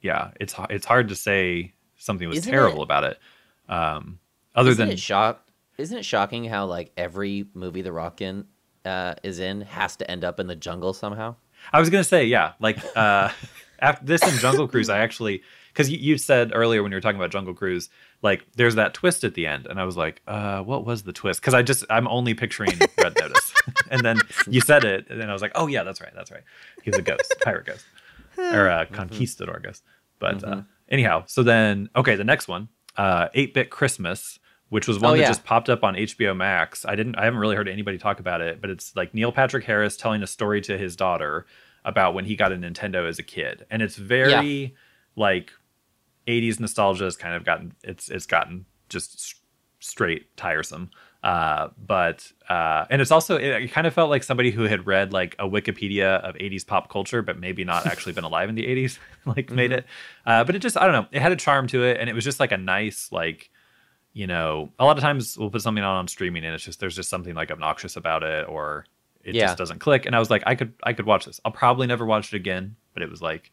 yeah, 0.00 0.30
it's 0.40 0.54
it's 0.70 0.86
hard 0.86 1.08
to 1.08 1.14
say 1.16 1.72
something 1.96 2.28
was 2.28 2.38
Isn't 2.38 2.52
terrible 2.52 2.80
it- 2.80 2.84
about 2.84 3.04
it. 3.04 3.18
Um 3.68 4.18
other 4.54 4.70
isn't 4.70 4.86
than 4.86 4.92
it 4.94 4.98
shock? 5.00 5.44
Isn't 5.78 5.96
it 5.98 6.04
shocking 6.04 6.44
how 6.44 6.66
like 6.66 6.92
every 6.96 7.46
movie 7.54 7.82
The 7.82 7.92
Rock 7.92 8.20
in 8.20 8.46
uh, 8.84 9.14
is 9.22 9.38
in 9.38 9.60
has 9.62 9.96
to 9.96 10.10
end 10.10 10.24
up 10.24 10.40
in 10.40 10.46
the 10.46 10.56
jungle 10.56 10.92
somehow? 10.92 11.36
I 11.72 11.78
was 11.80 11.88
gonna 11.90 12.04
say, 12.04 12.24
yeah, 12.24 12.52
like 12.60 12.78
uh, 12.96 13.30
after 13.78 14.04
this 14.04 14.22
and 14.22 14.32
Jungle 14.40 14.66
Cruise, 14.68 14.88
I 14.88 14.98
actually 14.98 15.42
because 15.78 15.90
you, 15.92 15.98
you 15.98 16.18
said 16.18 16.50
earlier 16.52 16.82
when 16.82 16.90
you 16.90 16.96
were 16.96 17.00
talking 17.00 17.20
about 17.20 17.30
Jungle 17.30 17.54
Cruise, 17.54 17.88
like 18.20 18.44
there's 18.56 18.74
that 18.74 18.94
twist 18.94 19.22
at 19.22 19.34
the 19.34 19.46
end, 19.46 19.68
and 19.68 19.78
I 19.80 19.84
was 19.84 19.96
like, 19.96 20.20
uh, 20.26 20.60
what 20.60 20.84
was 20.84 21.04
the 21.04 21.12
twist? 21.12 21.40
Because 21.40 21.54
I 21.54 21.62
just 21.62 21.84
I'm 21.88 22.08
only 22.08 22.34
picturing 22.34 22.72
Red 22.98 23.16
Notice, 23.16 23.54
and 23.90 24.00
then 24.00 24.18
you 24.48 24.60
said 24.60 24.84
it, 24.84 25.06
and 25.08 25.20
then 25.20 25.30
I 25.30 25.32
was 25.32 25.40
like, 25.40 25.52
oh 25.54 25.68
yeah, 25.68 25.84
that's 25.84 26.00
right, 26.00 26.10
that's 26.16 26.32
right. 26.32 26.42
He 26.82 26.90
was 26.90 26.98
a 26.98 27.02
ghost, 27.02 27.32
pirate 27.42 27.66
ghost, 27.66 27.84
or 28.36 28.66
a 28.66 28.86
conquistador 28.86 29.60
ghost. 29.62 29.84
But 30.18 30.42
uh, 30.42 30.62
anyhow, 30.88 31.22
so 31.26 31.44
then 31.44 31.90
okay, 31.94 32.16
the 32.16 32.24
next 32.24 32.48
one, 32.48 32.68
uh, 32.96 33.28
8-bit 33.34 33.70
Christmas. 33.70 34.40
Which 34.70 34.86
was 34.86 34.98
one 34.98 35.12
Oh, 35.12 35.14
that 35.14 35.20
yeah. 35.22 35.28
just 35.28 35.44
popped 35.44 35.70
up 35.70 35.82
on 35.82 35.94
HBO 35.94 36.36
Max. 36.36 36.84
I 36.84 36.94
didn't 36.94 37.14
I 37.14 37.24
haven't 37.24 37.40
really 37.40 37.56
heard 37.56 37.70
anybody 37.70 37.96
talk 37.96 38.20
about 38.20 38.42
it, 38.42 38.60
but 38.60 38.68
it's 38.68 38.94
like 38.94 39.14
Neil 39.14 39.32
Patrick 39.32 39.64
Harris 39.64 39.96
telling 39.96 40.22
a 40.22 40.26
story 40.26 40.60
to 40.60 40.76
his 40.76 40.94
daughter 40.94 41.46
about 41.86 42.12
when 42.12 42.26
he 42.26 42.36
got 42.36 42.52
a 42.52 42.56
Nintendo 42.56 43.08
as 43.08 43.18
a 43.18 43.22
kid. 43.22 43.64
And 43.70 43.80
it's 43.80 43.96
very 43.96 44.74
like 45.16 45.52
80s 46.28 46.60
nostalgia 46.60 47.04
has 47.04 47.16
kind 47.16 47.34
of 47.34 47.44
gotten 47.44 47.72
it's 47.82 48.08
it's 48.10 48.26
gotten 48.26 48.66
just 48.88 49.36
straight 49.80 50.36
tiresome. 50.36 50.90
Uh 51.22 51.68
but 51.84 52.30
uh 52.48 52.84
and 52.90 53.02
it's 53.02 53.10
also 53.10 53.36
it, 53.36 53.62
it 53.64 53.72
kind 53.72 53.86
of 53.88 53.94
felt 53.94 54.08
like 54.08 54.22
somebody 54.22 54.52
who 54.52 54.62
had 54.64 54.86
read 54.86 55.12
like 55.12 55.34
a 55.40 55.48
Wikipedia 55.48 56.20
of 56.20 56.36
80s 56.36 56.64
pop 56.64 56.88
culture 56.90 57.22
but 57.22 57.38
maybe 57.40 57.64
not 57.64 57.86
actually 57.92 58.12
been 58.12 58.22
alive 58.24 58.48
in 58.48 58.54
the 58.54 58.62
80s 58.64 58.98
like 59.26 59.50
made 59.50 59.72
it. 59.72 59.84
Uh 60.24 60.44
but 60.44 60.54
it 60.54 60.60
just 60.60 60.76
I 60.76 60.84
don't 60.84 60.92
know, 60.92 61.06
it 61.10 61.20
had 61.20 61.32
a 61.32 61.36
charm 61.36 61.66
to 61.68 61.82
it 61.82 61.96
and 61.98 62.08
it 62.08 62.12
was 62.12 62.22
just 62.24 62.38
like 62.38 62.52
a 62.52 62.56
nice 62.56 63.10
like 63.10 63.50
you 64.12 64.26
know, 64.26 64.72
a 64.78 64.84
lot 64.84 64.96
of 64.96 65.02
times 65.02 65.36
we'll 65.38 65.50
put 65.50 65.62
something 65.62 65.82
on 65.84 65.96
on 65.96 66.08
streaming 66.08 66.44
and 66.44 66.54
it's 66.54 66.64
just 66.64 66.78
there's 66.80 66.96
just 66.96 67.10
something 67.10 67.34
like 67.34 67.50
obnoxious 67.50 67.96
about 67.96 68.22
it 68.22 68.48
or 68.48 68.84
it 69.24 69.34
Yeah. 69.34 69.46
just 69.46 69.58
doesn't 69.58 69.80
click. 69.80 70.06
And 70.06 70.14
I 70.16 70.18
was 70.20 70.30
like, 70.30 70.42
I 70.46 70.54
could 70.54 70.72
I 70.84 70.92
could 70.92 71.04
watch 71.06 71.24
this. 71.26 71.40
I'll 71.44 71.52
probably 71.52 71.86
never 71.88 72.06
watch 72.06 72.32
it 72.32 72.36
again, 72.36 72.76
but 72.94 73.02
it 73.02 73.10
was 73.10 73.20
like 73.20 73.50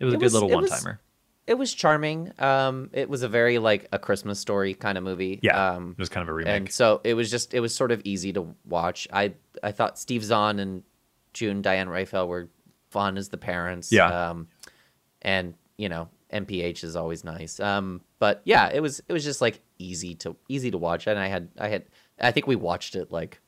it 0.00 0.04
was 0.04 0.14
a 0.14 0.16
good 0.16 0.24
was- 0.26 0.34
little 0.34 0.48
one 0.50 0.66
timer. 0.68 1.00
It 1.48 1.56
was 1.58 1.72
charming. 1.74 2.32
Um, 2.38 2.90
it 2.92 3.08
was 3.08 3.22
a 3.22 3.28
very 3.28 3.58
like 3.58 3.88
a 3.92 3.98
Christmas 3.98 4.38
story 4.38 4.74
kind 4.74 4.98
of 4.98 5.04
movie. 5.04 5.40
Yeah, 5.42 5.72
Um, 5.72 5.92
it 5.98 6.00
was 6.00 6.08
kind 6.08 6.22
of 6.22 6.28
a 6.28 6.32
remake. 6.34 6.56
and 6.56 6.70
so 6.72 7.00
it 7.04 7.14
was 7.14 7.30
just 7.30 7.54
it 7.54 7.60
was 7.60 7.74
sort 7.74 7.90
of 7.90 8.00
easy 8.04 8.32
to 8.34 8.54
watch. 8.66 9.08
I 9.12 9.34
I 9.62 9.72
thought 9.72 9.98
Steve 9.98 10.22
Zahn 10.24 10.58
and 10.58 10.82
June 11.32 11.62
Diane 11.62 11.88
Raphael 11.88 12.28
were 12.28 12.48
fun 12.90 13.16
as 13.18 13.28
the 13.30 13.38
parents. 13.38 13.90
Yeah. 13.92 14.30
Um, 14.30 14.48
and 15.22 15.54
you 15.76 15.88
know 15.88 16.08
NPH 16.32 16.84
is 16.84 16.94
always 16.96 17.24
nice. 17.24 17.58
Um, 17.60 18.02
but 18.18 18.42
yeah, 18.44 18.68
it 18.72 18.80
was 18.80 19.00
it 19.08 19.12
was 19.12 19.24
just 19.24 19.40
like 19.40 19.60
easy 19.78 20.14
to 20.16 20.36
easy 20.48 20.70
to 20.70 20.78
watch, 20.78 21.06
and 21.06 21.18
I 21.18 21.28
had 21.28 21.48
I 21.58 21.68
had 21.68 21.84
I 22.20 22.30
think 22.32 22.46
we 22.46 22.56
watched 22.56 22.94
it 22.94 23.10
like 23.10 23.40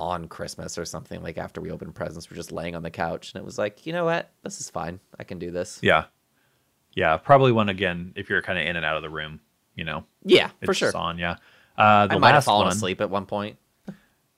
on 0.00 0.28
Christmas 0.28 0.78
or 0.78 0.84
something 0.84 1.22
like 1.22 1.38
after 1.38 1.60
we 1.60 1.70
opened 1.70 1.94
presents. 1.94 2.30
We're 2.30 2.36
just 2.36 2.52
laying 2.52 2.76
on 2.76 2.82
the 2.82 2.90
couch, 2.90 3.32
and 3.32 3.40
it 3.40 3.44
was 3.44 3.58
like 3.58 3.86
you 3.86 3.92
know 3.92 4.04
what, 4.04 4.30
this 4.42 4.60
is 4.60 4.68
fine. 4.70 5.00
I 5.18 5.24
can 5.24 5.38
do 5.38 5.50
this. 5.50 5.78
yeah, 5.82 6.04
yeah, 6.98 7.16
probably 7.16 7.52
one 7.52 7.68
again 7.68 8.12
if 8.16 8.28
you're 8.28 8.42
kind 8.42 8.58
of 8.58 8.66
in 8.66 8.74
and 8.74 8.84
out 8.84 8.96
of 8.96 9.02
the 9.02 9.08
room. 9.08 9.38
You 9.76 9.84
know, 9.84 10.04
Yeah, 10.24 10.50
for 10.64 10.74
sure. 10.74 10.94
on. 10.96 11.16
Yeah, 11.16 11.36
uh, 11.76 12.08
the 12.08 12.16
I 12.16 12.18
might 12.18 12.32
have 12.32 12.44
fallen 12.44 12.66
one, 12.66 12.74
asleep 12.74 13.00
at 13.00 13.08
one 13.08 13.24
point. 13.24 13.56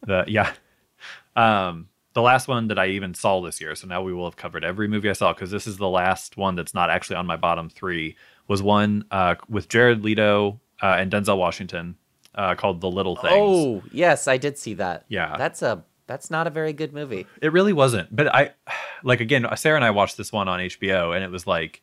The 0.02 0.24
yeah, 0.28 0.52
um, 1.36 1.88
the 2.12 2.20
last 2.20 2.48
one 2.48 2.68
that 2.68 2.78
I 2.78 2.88
even 2.88 3.14
saw 3.14 3.40
this 3.40 3.62
year. 3.62 3.74
So 3.74 3.86
now 3.86 4.02
we 4.02 4.12
will 4.12 4.26
have 4.26 4.36
covered 4.36 4.62
every 4.62 4.88
movie 4.88 5.08
I 5.08 5.14
saw 5.14 5.32
because 5.32 5.50
this 5.50 5.66
is 5.66 5.78
the 5.78 5.88
last 5.88 6.36
one 6.36 6.54
that's 6.54 6.74
not 6.74 6.90
actually 6.90 7.16
on 7.16 7.26
my 7.26 7.36
bottom 7.36 7.70
three. 7.70 8.16
Was 8.48 8.62
one 8.62 9.06
uh, 9.10 9.36
with 9.48 9.70
Jared 9.70 10.04
Leto 10.04 10.60
uh, 10.82 10.96
and 10.98 11.10
Denzel 11.10 11.38
Washington 11.38 11.96
uh, 12.34 12.54
called 12.56 12.82
The 12.82 12.90
Little 12.90 13.16
Things. 13.16 13.32
Oh, 13.32 13.82
yes, 13.92 14.28
I 14.28 14.36
did 14.36 14.58
see 14.58 14.74
that. 14.74 15.06
Yeah. 15.08 15.34
That's 15.38 15.62
a 15.62 15.82
that's 16.06 16.30
not 16.30 16.46
a 16.46 16.50
very 16.50 16.74
good 16.74 16.92
movie. 16.92 17.26
It 17.40 17.52
really 17.52 17.72
wasn't. 17.72 18.14
But 18.14 18.34
I 18.34 18.50
like 19.02 19.20
again, 19.20 19.46
Sarah 19.56 19.76
and 19.76 19.84
I 19.84 19.92
watched 19.92 20.18
this 20.18 20.30
one 20.30 20.48
on 20.48 20.60
HBO 20.60 21.14
and 21.14 21.24
it 21.24 21.30
was 21.30 21.46
like 21.46 21.82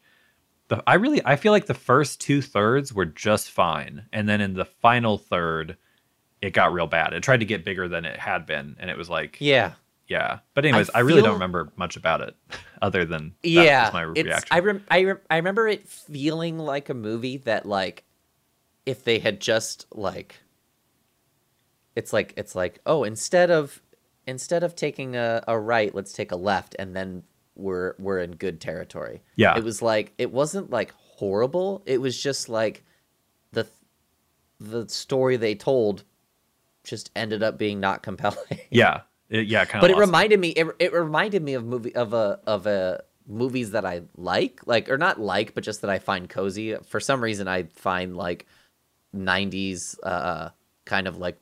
the 0.67 0.83
I 0.85 0.95
really 0.95 1.21
I 1.25 1.35
feel 1.35 1.51
like 1.51 1.65
the 1.65 1.73
first 1.73 2.19
two 2.21 2.41
thirds 2.41 2.93
were 2.93 3.05
just 3.05 3.51
fine. 3.51 4.05
And 4.11 4.27
then 4.27 4.41
in 4.41 4.53
the 4.53 4.65
final 4.65 5.17
third, 5.17 5.77
it 6.41 6.51
got 6.51 6.73
real 6.73 6.87
bad. 6.87 7.13
It 7.13 7.23
tried 7.23 7.39
to 7.39 7.45
get 7.45 7.65
bigger 7.65 7.87
than 7.87 8.05
it 8.05 8.19
had 8.19 8.45
been. 8.45 8.75
And 8.79 8.89
it 8.89 8.97
was 8.97 9.09
like 9.09 9.37
Yeah. 9.39 9.73
yeah. 10.07 10.39
But 10.53 10.65
anyways, 10.65 10.89
I, 10.93 10.99
really 10.99 11.21
don't 11.21 11.33
remember 11.33 11.71
much 11.75 11.95
about 11.95 12.21
it 12.21 12.35
other 12.81 13.05
than 13.05 13.33
that 13.43 13.49
yeah. 13.49 13.85
was 13.85 13.93
my 13.93 14.01
reaction. 14.01 14.47
I 14.51 14.59
rem- 14.59 14.85
I 14.89 15.03
rem- 15.03 15.21
I 15.29 15.37
remember 15.37 15.67
it 15.67 15.87
feeling 15.87 16.59
like 16.59 16.89
a 16.89 16.93
movie 16.93 17.37
that 17.37 17.65
like 17.65 18.03
if 18.85 19.03
they 19.03 19.19
had 19.19 19.39
just 19.39 19.85
like 19.91 20.41
it's 21.95 22.13
like 22.13 22.33
it's 22.37 22.55
like 22.55 22.79
oh 22.85 23.03
instead 23.03 23.51
of 23.51 23.81
instead 24.25 24.63
of 24.63 24.75
taking 24.75 25.15
a, 25.15 25.43
a 25.47 25.57
right 25.57 25.95
let's 25.95 26.13
take 26.13 26.31
a 26.31 26.35
left 26.35 26.75
and 26.77 26.95
then 26.95 27.23
we're 27.57 27.93
we're 27.99 28.19
in 28.19 28.31
good 28.31 28.61
territory 28.61 29.21
Yeah. 29.35 29.57
it 29.57 29.63
was 29.63 29.81
like 29.81 30.13
it 30.17 30.31
wasn't 30.31 30.69
like 30.69 30.91
horrible 30.93 31.81
it 31.85 31.99
was 31.99 32.21
just 32.21 32.49
like 32.49 32.83
the 33.51 33.67
the 34.59 34.87
story 34.89 35.37
they 35.37 35.55
told 35.55 36.03
just 36.83 37.11
ended 37.15 37.43
up 37.43 37.57
being 37.57 37.79
not 37.79 38.03
compelling 38.03 38.59
yeah. 38.69 39.01
It, 39.29 39.47
yeah, 39.47 39.65
kind 39.65 39.83
of 39.83 39.89
but 39.89 39.91
it 39.91 39.99
reminded 39.99 40.39
me 40.39 40.49
it, 40.49 40.67
it 40.79 40.93
reminded 40.93 41.43
me 41.43 41.53
of 41.53 41.65
movie 41.65 41.93
of 41.95 42.13
a 42.13 42.39
of 42.47 42.65
a 42.65 43.03
movies 43.27 43.71
that 43.71 43.85
I 43.85 44.03
like, 44.15 44.65
like 44.65 44.89
or 44.89 44.97
not 44.97 45.19
like, 45.19 45.53
but 45.53 45.65
just 45.65 45.81
that 45.81 45.89
I 45.89 45.99
find 45.99 46.29
cozy. 46.29 46.75
For 46.85 47.01
some 47.01 47.21
reason, 47.21 47.45
I 47.45 47.63
find 47.63 48.15
like 48.15 48.45
'90s 49.13 49.97
uh, 50.03 50.49
kind 50.85 51.07
of 51.07 51.17
like 51.17 51.37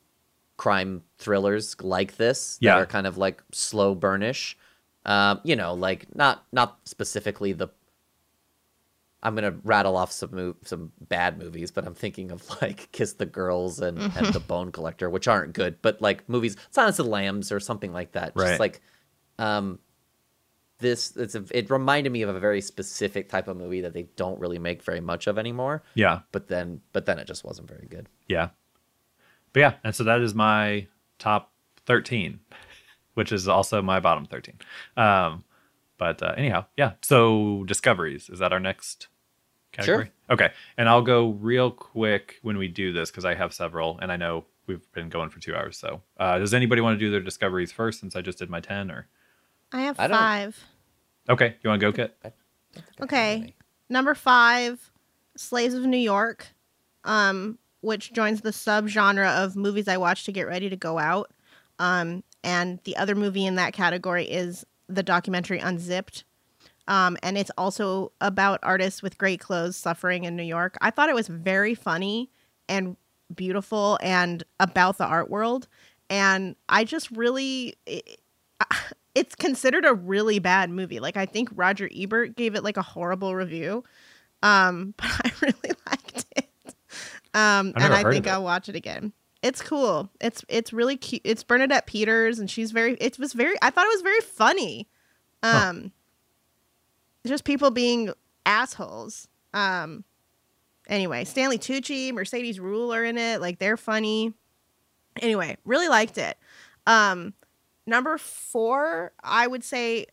crime 0.58 1.04
thrillers 1.20 1.76
like 1.82 2.18
this 2.18 2.58
Yeah. 2.60 2.74
that 2.76 2.82
are 2.82 2.86
kind 2.86 3.06
of 3.08 3.18
like 3.18 3.44
slow 3.52 3.94
burnish. 3.94 4.58
Um, 5.06 5.42
you 5.44 5.56
know, 5.56 5.74
like 5.74 6.14
not 6.16 6.46
not 6.52 6.80
specifically 6.86 7.54
the. 7.54 7.68
I'm 9.22 9.34
gonna 9.34 9.56
rattle 9.64 9.98
off 9.98 10.12
some 10.12 10.30
mov- 10.30 10.68
some 10.68 10.92
bad 11.02 11.40
movies, 11.40 11.72
but 11.72 11.86
I'm 11.86 11.96
thinking 11.96 12.32
of 12.32 12.48
like 12.62 12.92
Kiss 12.92 13.14
the 13.14 13.26
Girls 13.26 13.80
and, 13.80 13.98
and 14.00 14.28
The 14.28 14.40
Bone 14.40 14.72
Collector, 14.72 15.10
which 15.10 15.28
aren't 15.28 15.54
good, 15.54 15.82
but 15.82 16.02
like 16.02 16.28
movies 16.30 16.56
Silence 16.70 17.00
of 17.00 17.06
the 17.06 17.12
Lambs 17.12 17.52
or 17.52 17.60
something 17.60 17.92
like 17.92 18.12
that. 18.12 18.34
Right. 18.36 18.50
Just 18.50 18.60
like 18.60 18.82
um 19.40 19.80
this 20.80 21.16
it's 21.16 21.36
a, 21.36 21.44
it 21.52 21.70
reminded 21.70 22.12
me 22.12 22.22
of 22.22 22.36
a 22.36 22.40
very 22.40 22.62
specific 22.62 23.30
type 23.30 23.48
of 23.48 23.58
movie 23.58 23.82
that 23.82 23.94
they 23.94 24.04
don't 24.16 24.40
really 24.40 24.60
make 24.60 24.84
very 24.84 25.00
much 25.00 25.28
of 25.28 25.38
anymore. 25.38 25.84
Yeah. 25.94 26.20
But 26.32 26.48
then 26.48 26.82
but 26.94 27.06
then 27.06 27.18
it 27.20 27.28
just 27.28 27.44
wasn't 27.44 27.68
very 27.68 27.88
good. 27.90 28.08
Yeah. 28.28 28.50
But 29.54 29.60
yeah, 29.60 29.74
and 29.84 29.96
so 29.96 30.04
that 30.04 30.22
is 30.22 30.36
my 30.36 30.88
top 31.18 31.54
13, 31.86 32.40
which 33.16 33.32
is 33.32 33.48
also 33.48 33.82
my 33.82 34.00
bottom 34.00 34.26
13. 34.26 34.56
Um, 34.96 35.44
but 35.98 36.22
uh, 36.22 36.34
anyhow, 36.38 36.66
yeah. 36.78 36.94
So 37.02 37.64
discoveries 37.66 38.30
is 38.30 38.40
that 38.40 38.54
our 38.54 38.60
next 38.60 39.08
category? 39.72 40.12
Okay, 40.30 40.52
and 40.78 40.88
I'll 40.88 41.02
go 41.02 41.30
real 41.30 41.72
quick 41.72 42.36
when 42.42 42.58
we 42.58 42.68
do 42.68 42.94
this 42.94 43.10
because 43.12 43.26
I 43.26 43.36
have 43.36 43.54
several, 43.54 43.98
and 44.00 44.12
I 44.12 44.18
know 44.18 44.46
we've 44.68 44.90
been 44.94 45.10
going 45.10 45.30
for 45.30 45.40
two 45.40 45.56
hours. 45.56 45.78
So 45.78 46.02
uh, 46.18 46.40
does 46.40 46.54
anybody 46.54 46.82
want 46.82 46.96
to 46.96 47.06
do 47.06 47.12
their 47.12 47.22
discoveries 47.22 47.72
first 47.72 48.00
since 48.00 48.16
I 48.16 48.22
just 48.22 48.40
did 48.40 48.50
my 48.50 48.60
10? 48.60 48.92
Or 48.92 49.08
I 49.72 49.82
have 49.82 50.00
I 50.00 50.08
five. 50.08 50.64
okay, 51.30 51.56
you 51.64 51.70
want 51.70 51.80
to 51.80 51.86
go, 51.86 51.92
Kit? 51.92 52.16
I 52.24 52.32
don't 52.74 52.86
think 53.00 53.14
I 53.14 53.16
have 53.20 53.40
Okay. 53.42 53.54
Number 53.90 54.16
five, 54.16 54.92
Slaves 55.38 55.76
of 55.76 55.86
New 55.86 55.98
York, 55.98 56.48
um, 57.04 57.60
which 57.82 58.14
joins 58.14 58.42
the 58.42 58.50
subgenre 58.50 59.44
of 59.44 59.56
movies 59.56 59.88
I 59.88 59.98
watch 59.98 60.24
to 60.26 60.32
get 60.32 60.48
ready 60.48 60.70
to 60.70 60.76
go 60.76 60.98
out. 60.98 61.32
Um, 61.78 62.24
and 62.46 62.80
the 62.84 62.96
other 62.96 63.16
movie 63.16 63.46
in 63.46 63.56
that 63.56 63.74
category 63.74 64.24
is 64.24 64.66
the 64.88 65.04
documentary 65.04 65.60
Unzipped. 65.60 66.24
Um, 66.88 67.18
and 67.24 67.38
it's 67.38 67.52
also 67.58 68.12
about 68.22 68.60
artists 68.62 69.02
with 69.02 69.18
great 69.18 69.40
clothes 69.40 69.76
suffering 69.76 70.24
in 70.24 70.36
New 70.36 70.44
York. 70.44 70.78
I 70.80 70.92
thought 70.92 71.10
it 71.10 71.16
was 71.16 71.28
very 71.28 71.74
funny 71.74 72.30
and 72.70 72.96
beautiful 73.34 73.98
and 74.04 74.44
about 74.60 75.00
the 75.00 75.06
art 75.06 75.30
world. 75.30 75.68
And 76.12 76.56
I 76.70 76.84
just 76.84 77.10
really, 77.10 77.76
it, 77.88 78.22
it's 79.16 79.34
considered 79.34 79.84
a 79.84 79.96
really 79.96 80.38
bad 80.38 80.70
movie. 80.70 81.00
Like 81.00 81.18
I 81.18 81.26
think 81.26 81.50
Roger 81.56 81.90
Ebert 81.96 82.36
gave 82.36 82.54
it 82.54 82.64
like 82.64 82.78
a 82.78 82.84
horrible 82.84 83.34
review, 83.34 83.84
um, 84.44 84.94
but 84.98 85.08
I 85.08 85.32
really 85.42 85.72
liked 85.90 86.26
it. 86.36 86.50
Um, 87.34 87.74
and 87.76 87.92
I 87.94 88.04
think. 88.04 88.28
I'll 88.28 88.44
watch 88.44 88.70
it 88.70 88.76
again. 88.76 89.12
It's 89.46 89.62
cool. 89.62 90.10
It's 90.20 90.44
it's 90.50 90.74
really 90.74 90.98
cute. 90.98 91.22
It's 91.24 91.44
Bernadette 91.44 91.86
Peters, 91.86 92.40
and 92.40 92.50
she's 92.50 92.72
very. 92.72 92.96
It 92.96 93.20
was 93.20 93.34
very. 93.34 93.56
I 93.62 93.70
thought 93.70 93.86
it 93.86 93.94
was 93.94 94.02
very 94.02 94.22
funny. 94.22 94.88
Huh. 95.44 95.70
Um, 95.70 95.92
just 97.28 97.44
people 97.44 97.70
being 97.70 98.12
assholes. 98.48 99.28
Um, 99.54 100.04
anyway, 100.88 101.26
Stanley 101.26 101.60
Tucci, 101.60 102.12
Mercedes 102.12 102.58
Ruehl 102.58 102.92
are 102.92 103.04
in 103.04 103.20
it. 103.20 103.40
Like 103.40 103.60
they're 103.60 103.78
funny. 103.78 104.34
Anyway, 105.22 105.58
really 105.64 105.90
liked 105.90 106.18
it. 106.18 106.40
Um, 106.88 107.36
number 107.86 108.18
four, 108.18 109.12
I 109.24 109.46
would 109.46 109.64
say 109.64 110.08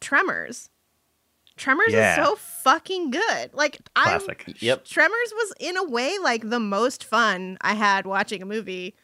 Tremors. 0.00 0.70
Tremors 1.58 1.92
Yeah. 1.92 2.20
is 2.20 2.26
so 2.26 2.36
fucking 2.36 3.10
good. 3.10 3.50
Like 3.52 3.78
I. 3.96 4.20
Yep. 4.60 4.84
Tremors 4.84 5.32
was 5.34 5.52
in 5.60 5.76
a 5.76 5.84
way 5.84 6.16
like 6.22 6.48
the 6.48 6.60
most 6.60 7.04
fun 7.04 7.58
I 7.60 7.74
had 7.74 8.06
watching 8.06 8.42
a 8.42 8.46
movie 8.46 8.94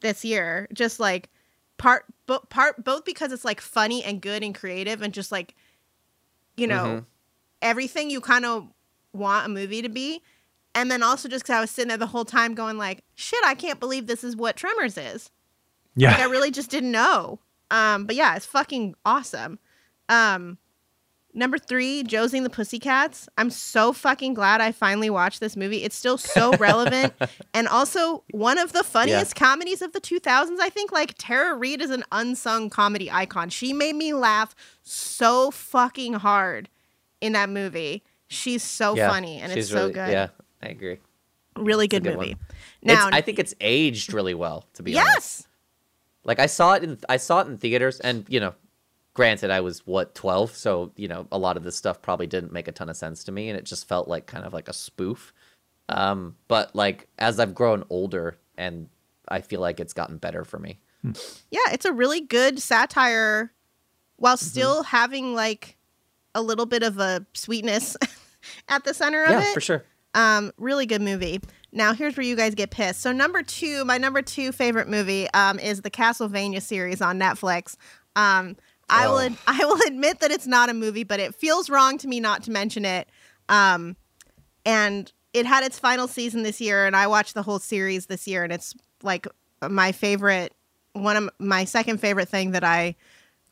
this 0.00 0.24
year. 0.24 0.68
Just 0.72 1.00
like 1.00 1.30
part 1.78 2.04
bo- 2.26 2.44
part 2.50 2.84
both 2.84 3.04
because 3.04 3.32
it's 3.32 3.44
like 3.44 3.60
funny 3.60 4.04
and 4.04 4.20
good 4.20 4.42
and 4.42 4.54
creative 4.54 5.02
and 5.02 5.12
just 5.12 5.32
like 5.32 5.54
you 6.56 6.66
know 6.66 6.84
Mhm. 6.84 7.06
everything 7.62 8.10
you 8.10 8.20
kind 8.20 8.44
of 8.44 8.68
want 9.12 9.46
a 9.46 9.48
movie 9.48 9.82
to 9.82 9.88
be. 9.88 10.22
And 10.74 10.90
then 10.90 11.02
also 11.02 11.28
just 11.28 11.44
because 11.44 11.56
I 11.56 11.60
was 11.60 11.70
sitting 11.70 11.88
there 11.88 11.98
the 11.98 12.06
whole 12.06 12.24
time 12.24 12.54
going 12.54 12.78
like, 12.78 13.04
shit, 13.14 13.40
I 13.44 13.54
can't 13.54 13.78
believe 13.78 14.06
this 14.06 14.24
is 14.24 14.34
what 14.36 14.56
Tremors 14.56 14.96
is. 14.96 15.30
Yeah. 15.96 16.12
Like 16.12 16.20
I 16.20 16.24
really 16.24 16.50
just 16.50 16.70
didn't 16.70 16.90
know. 16.92 17.40
Um, 17.70 18.06
but 18.06 18.16
yeah, 18.16 18.34
it's 18.36 18.46
fucking 18.46 18.94
awesome. 19.04 19.58
Um, 20.08 20.56
number 21.34 21.58
three, 21.58 22.02
Josie 22.02 22.36
and 22.38 22.46
the 22.46 22.50
Pussycats. 22.50 23.28
I'm 23.38 23.50
so 23.50 23.92
fucking 23.92 24.34
glad 24.34 24.60
I 24.60 24.72
finally 24.72 25.10
watched 25.10 25.40
this 25.40 25.56
movie. 25.56 25.82
It's 25.84 25.96
still 25.96 26.18
so 26.18 26.56
relevant, 26.58 27.14
and 27.54 27.68
also 27.68 28.24
one 28.30 28.58
of 28.58 28.72
the 28.72 28.82
funniest 28.84 29.34
comedies 29.34 29.82
of 29.82 29.92
the 29.92 30.00
2000s. 30.00 30.58
I 30.60 30.68
think 30.68 30.92
like 30.92 31.14
Tara 31.18 31.56
Reid 31.56 31.80
is 31.80 31.90
an 31.90 32.04
unsung 32.12 32.70
comedy 32.70 33.10
icon. 33.10 33.48
She 33.48 33.72
made 33.72 33.96
me 33.96 34.12
laugh 34.12 34.54
so 34.82 35.50
fucking 35.50 36.14
hard 36.14 36.68
in 37.20 37.32
that 37.32 37.48
movie. 37.48 38.02
She's 38.28 38.62
so 38.62 38.96
Yeah, 38.96 39.08
funny, 39.10 39.38
and 39.40 39.52
it's 39.52 39.54
she's 39.66 39.70
so 39.70 39.76
really- 39.82 39.92
good. 39.92 40.10
Yeah, 40.10 40.28
I 40.62 40.68
agree. 40.68 40.98
Really 41.56 41.86
good, 41.86 42.02
good 42.02 42.16
movie. 42.16 42.30
one. 42.34 42.38
Now, 42.82 43.08
it's, 43.08 43.16
I 43.16 43.20
think 43.20 43.38
it's 43.38 43.54
aged 43.60 44.14
really 44.14 44.32
well. 44.34 44.64
To 44.74 44.82
be 44.82 44.96
honest. 44.98 45.14
yes, 45.40 45.46
Like 46.24 46.38
I 46.38 46.46
saw 46.46 46.72
it 46.74 46.82
in 46.82 46.98
I 47.10 47.18
saw 47.18 47.40
it 47.42 47.46
in 47.48 47.58
theaters, 47.58 48.00
and 48.00 48.24
you 48.28 48.40
know, 48.40 48.54
granted, 49.14 49.50
I 49.50 49.60
was 49.60 49.86
what 49.86 50.14
twelve, 50.14 50.54
so 50.56 50.92
you 50.96 51.08
know, 51.08 51.26
a 51.32 51.38
lot 51.38 51.56
of 51.56 51.64
this 51.64 51.76
stuff 51.76 52.00
probably 52.02 52.26
didn't 52.26 52.52
make 52.52 52.68
a 52.68 52.72
ton 52.72 52.88
of 52.88 52.96
sense 52.96 53.24
to 53.24 53.32
me, 53.32 53.48
and 53.48 53.58
it 53.58 53.64
just 53.64 53.88
felt 53.88 54.08
like 54.08 54.26
kind 54.26 54.44
of 54.44 54.52
like 54.52 54.68
a 54.68 54.72
spoof. 54.72 55.32
Um, 55.88 56.36
but 56.48 56.74
like 56.74 57.08
as 57.18 57.38
I've 57.40 57.54
grown 57.54 57.84
older, 57.90 58.38
and 58.56 58.88
I 59.28 59.40
feel 59.40 59.60
like 59.60 59.80
it's 59.80 59.92
gotten 59.92 60.16
better 60.18 60.44
for 60.44 60.58
me. 60.58 60.78
yeah, 61.50 61.60
it's 61.72 61.84
a 61.84 61.92
really 61.92 62.20
good 62.20 62.60
satire 62.60 63.52
while 64.16 64.36
Mm-hmm. 64.36 64.46
still 64.46 64.82
having 64.84 65.34
like 65.34 65.76
a 66.34 66.40
little 66.42 66.66
bit 66.66 66.82
of 66.82 66.98
a 66.98 67.26
sweetness 67.34 67.96
at 68.68 68.84
the 68.84 68.94
center 68.94 69.24
of 69.24 69.30
Yeah, 69.30 69.40
it. 69.40 69.44
Yeah 69.48 69.52
for 69.54 69.60
sure. 69.60 69.84
Um, 70.14 70.52
really 70.58 70.86
good 70.86 71.02
movie. 71.02 71.40
Now 71.72 71.92
here's 71.94 72.16
where 72.16 72.24
you 72.24 72.36
guys 72.36 72.54
get 72.54 72.70
pissed. 72.70 73.00
So 73.00 73.12
number 73.12 73.42
two, 73.42 73.84
my 73.84 73.98
number 73.98 74.22
two 74.22 74.52
favorite 74.52 74.86
movie 74.88 75.26
um, 75.34 75.58
is 75.58 75.82
the 75.82 75.90
Castlevania 75.90 76.60
series 76.62 77.00
on 77.02 77.18
Netflix. 77.18 77.76
Um, 78.14 78.56
I 78.88 79.08
will 79.08 79.18
ad- 79.18 79.36
I 79.46 79.64
will 79.64 79.80
admit 79.86 80.20
that 80.20 80.30
it's 80.30 80.46
not 80.46 80.70
a 80.70 80.74
movie, 80.74 81.04
but 81.04 81.20
it 81.20 81.34
feels 81.34 81.70
wrong 81.70 81.98
to 81.98 82.08
me 82.08 82.20
not 82.20 82.42
to 82.44 82.50
mention 82.50 82.84
it. 82.84 83.08
Um, 83.48 83.96
and 84.64 85.10
it 85.32 85.46
had 85.46 85.64
its 85.64 85.78
final 85.78 86.08
season 86.08 86.42
this 86.42 86.60
year, 86.60 86.86
and 86.86 86.94
I 86.94 87.06
watched 87.06 87.34
the 87.34 87.42
whole 87.42 87.58
series 87.58 88.06
this 88.06 88.26
year, 88.26 88.44
and 88.44 88.52
it's 88.52 88.74
like 89.02 89.26
my 89.68 89.92
favorite, 89.92 90.54
one 90.92 91.16
of 91.16 91.30
my 91.38 91.64
second 91.64 91.98
favorite 91.98 92.28
thing 92.28 92.52
that 92.52 92.64
I 92.64 92.96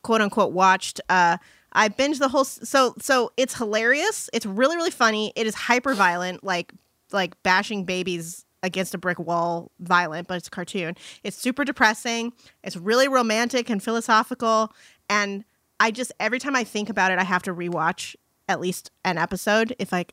quote 0.02 0.20
unquote 0.20 0.52
watched. 0.52 1.00
Uh, 1.08 1.38
I 1.72 1.88
binged 1.88 2.18
the 2.18 2.28
whole. 2.28 2.44
So 2.44 2.94
so 3.00 3.32
it's 3.36 3.56
hilarious. 3.56 4.28
It's 4.32 4.46
really 4.46 4.76
really 4.76 4.90
funny. 4.90 5.32
It 5.36 5.46
is 5.46 5.54
hyper 5.54 5.94
violent, 5.94 6.44
like 6.44 6.72
like 7.12 7.40
bashing 7.42 7.84
babies 7.84 8.44
against 8.62 8.94
a 8.94 8.98
brick 8.98 9.18
wall, 9.18 9.70
violent, 9.80 10.28
but 10.28 10.36
it's 10.36 10.48
a 10.48 10.50
cartoon. 10.50 10.96
It's 11.24 11.36
super 11.36 11.64
depressing. 11.64 12.32
It's 12.62 12.76
really 12.76 13.08
romantic 13.08 13.70
and 13.70 13.82
philosophical, 13.82 14.72
and 15.10 15.44
I 15.78 15.90
just 15.90 16.12
every 16.18 16.38
time 16.38 16.56
I 16.56 16.64
think 16.64 16.88
about 16.88 17.12
it, 17.12 17.18
I 17.18 17.24
have 17.24 17.42
to 17.42 17.54
rewatch 17.54 18.16
at 18.48 18.60
least 18.60 18.90
an 19.04 19.18
episode. 19.18 19.76
If 19.78 19.92
I 19.92 20.06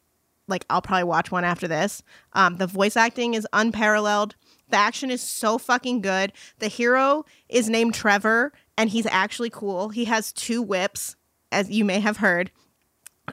like, 0.50 0.66
I'll 0.70 0.82
probably 0.82 1.04
watch 1.04 1.32
one 1.32 1.44
after 1.44 1.68
this. 1.68 2.02
Um, 2.34 2.58
the 2.58 2.68
voice 2.68 2.98
acting 2.98 3.34
is 3.34 3.48
unparalleled. 3.54 4.36
The 4.70 4.78
action 4.78 5.12
is 5.12 5.22
so 5.22 5.58
fucking 5.58 6.02
good. 6.02 6.34
The 6.60 6.68
hero 6.68 7.26
is 7.48 7.70
named 7.70 7.94
Trevor, 7.94 8.54
and 8.78 8.90
he's 8.90 9.06
actually 9.06 9.50
cool. 9.50 9.90
He 9.90 10.06
has 10.06 10.34
two 10.34 10.62
whips, 10.62 11.16
as 11.52 11.70
you 11.70 11.86
may 11.86 12.00
have 12.00 12.18
heard. 12.18 12.52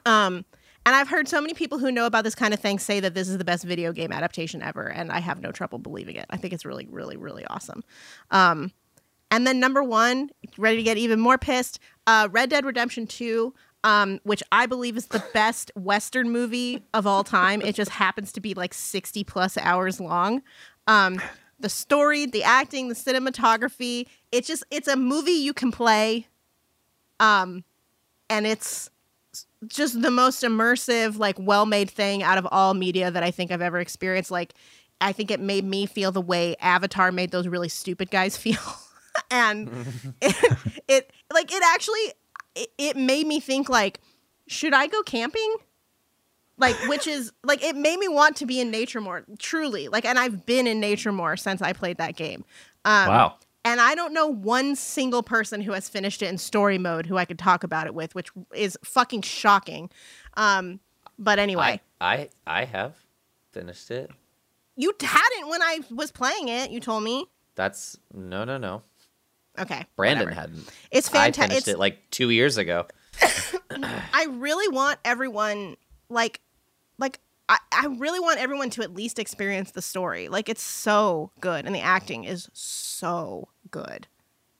Um, 0.05 0.45
and 0.85 0.93
I've 0.93 1.07
heard 1.07 1.27
so 1.27 1.41
many 1.41 1.53
people 1.53 1.79
who 1.79 1.91
know 1.91 2.05
about 2.05 2.25
this 2.25 2.35
kind 2.35 2.53
of 2.53 2.59
thing 2.59 2.79
say 2.79 2.99
that 2.99 3.15
this 3.15 3.27
is 3.27 3.37
the 3.37 3.45
best 3.45 3.63
video 3.63 3.91
game 3.91 4.11
adaptation 4.11 4.61
ever, 4.61 4.87
and 4.87 5.11
I 5.11 5.19
have 5.19 5.41
no 5.41 5.51
trouble 5.51 5.79
believing 5.79 6.17
it. 6.17 6.25
I 6.29 6.37
think 6.37 6.53
it's 6.53 6.65
really, 6.65 6.87
really, 6.89 7.17
really 7.17 7.45
awesome. 7.45 7.83
Um, 8.29 8.71
and 9.35 9.45
then 9.45 9.59
number 9.59 9.83
one, 9.83 10.29
ready 10.57 10.77
to 10.77 10.83
get 10.83 10.95
even 10.95 11.19
more 11.19 11.37
pissed, 11.37 11.77
uh, 12.07 12.29
Red 12.31 12.49
Dead 12.49 12.63
Redemption 12.63 13.05
2, 13.05 13.53
um, 13.83 14.21
which 14.23 14.41
I 14.49 14.65
believe 14.65 14.95
is 14.95 15.07
the 15.07 15.21
best 15.33 15.73
Western 15.75 16.29
movie 16.29 16.85
of 16.93 17.05
all 17.05 17.25
time. 17.25 17.61
It 17.61 17.75
just 17.75 17.91
happens 17.91 18.31
to 18.31 18.39
be 18.39 18.53
like 18.53 18.73
60 18.73 19.25
plus 19.25 19.57
hours 19.57 19.99
long. 19.99 20.41
Um, 20.87 21.21
the 21.59 21.67
story, 21.67 22.25
the 22.25 22.45
acting, 22.45 22.87
the 22.87 22.95
cinematography, 22.95 24.07
it's 24.31 24.47
just, 24.47 24.63
it's 24.71 24.87
a 24.87 24.95
movie 24.95 25.31
you 25.31 25.53
can 25.53 25.69
play. 25.69 26.27
Um, 27.19 27.65
and 28.29 28.47
it's 28.47 28.89
just 29.67 30.01
the 30.01 30.11
most 30.11 30.43
immersive, 30.43 31.19
like 31.19 31.35
well 31.37 31.65
made 31.65 31.89
thing 31.89 32.23
out 32.23 32.37
of 32.37 32.47
all 32.53 32.73
media 32.73 33.11
that 33.11 33.21
I 33.21 33.31
think 33.31 33.51
I've 33.51 33.61
ever 33.61 33.79
experienced. 33.79 34.31
Like, 34.31 34.53
I 35.01 35.11
think 35.11 35.29
it 35.29 35.41
made 35.41 35.65
me 35.65 35.87
feel 35.87 36.13
the 36.13 36.21
way 36.21 36.55
Avatar 36.61 37.11
made 37.11 37.31
those 37.31 37.49
really 37.49 37.67
stupid 37.67 38.09
guys 38.09 38.37
feel. 38.37 38.61
And 39.31 39.69
it, 40.21 40.35
it, 40.87 41.11
like, 41.33 41.51
it 41.51 41.63
actually, 41.63 42.13
it, 42.55 42.69
it 42.77 42.97
made 42.97 43.27
me 43.27 43.39
think, 43.39 43.69
like, 43.69 43.99
should 44.47 44.73
I 44.73 44.87
go 44.87 45.01
camping? 45.03 45.55
Like, 46.57 46.75
which 46.87 47.05
is 47.05 47.33
like 47.43 47.61
it 47.61 47.75
made 47.75 47.99
me 47.99 48.07
want 48.07 48.37
to 48.37 48.45
be 48.45 48.61
in 48.61 48.71
nature 48.71 49.01
more. 49.01 49.25
Truly, 49.39 49.89
like, 49.89 50.05
and 50.05 50.17
I've 50.17 50.45
been 50.45 50.67
in 50.67 50.79
nature 50.79 51.11
more 51.11 51.35
since 51.35 51.61
I 51.61 51.73
played 51.73 51.97
that 51.97 52.15
game. 52.15 52.45
Um, 52.85 53.07
wow. 53.09 53.35
And 53.65 53.81
I 53.81 53.93
don't 53.95 54.13
know 54.13 54.27
one 54.27 54.75
single 54.77 55.21
person 55.23 55.59
who 55.59 55.73
has 55.73 55.89
finished 55.89 56.21
it 56.21 56.27
in 56.27 56.37
story 56.37 56.77
mode 56.77 57.07
who 57.07 57.17
I 57.17 57.25
could 57.25 57.39
talk 57.39 57.63
about 57.65 57.87
it 57.87 57.95
with, 57.95 58.15
which 58.15 58.29
is 58.53 58.77
fucking 58.85 59.23
shocking. 59.23 59.89
Um, 60.37 60.79
but 61.19 61.39
anyway, 61.39 61.81
I, 61.99 62.29
I 62.45 62.61
I 62.61 62.65
have 62.65 62.93
finished 63.51 63.91
it. 63.91 64.11
you 64.77 64.93
hadn't 65.01 65.49
when 65.49 65.61
I 65.61 65.79
was 65.91 66.11
playing 66.11 66.47
it. 66.47 66.71
You 66.71 66.79
told 66.79 67.03
me. 67.03 67.25
That's 67.55 67.97
no 68.13 68.45
no 68.45 68.57
no. 68.57 68.83
Okay, 69.57 69.85
Brandon 69.95 70.25
whatever. 70.25 70.41
hadn't. 70.41 70.69
It's 70.91 71.09
fantastic. 71.09 71.15
I 71.15 71.23
fantastic. 71.23 71.49
finished 71.49 71.67
it 71.67 71.79
like 71.79 72.09
two 72.11 72.29
years 72.29 72.57
ago. 72.57 72.87
I 73.71 74.27
really 74.29 74.73
want 74.73 74.99
everyone 75.05 75.77
like 76.09 76.41
like 76.97 77.19
I, 77.47 77.57
I 77.71 77.87
really 77.87 78.19
want 78.19 78.39
everyone 78.39 78.69
to 78.71 78.81
at 78.81 78.93
least 78.93 79.19
experience 79.19 79.71
the 79.71 79.81
story. 79.81 80.27
Like 80.27 80.49
it's 80.49 80.63
so 80.63 81.31
good 81.39 81.65
and 81.65 81.75
the 81.75 81.81
acting 81.81 82.23
is 82.23 82.49
so 82.53 83.49
good. 83.71 84.07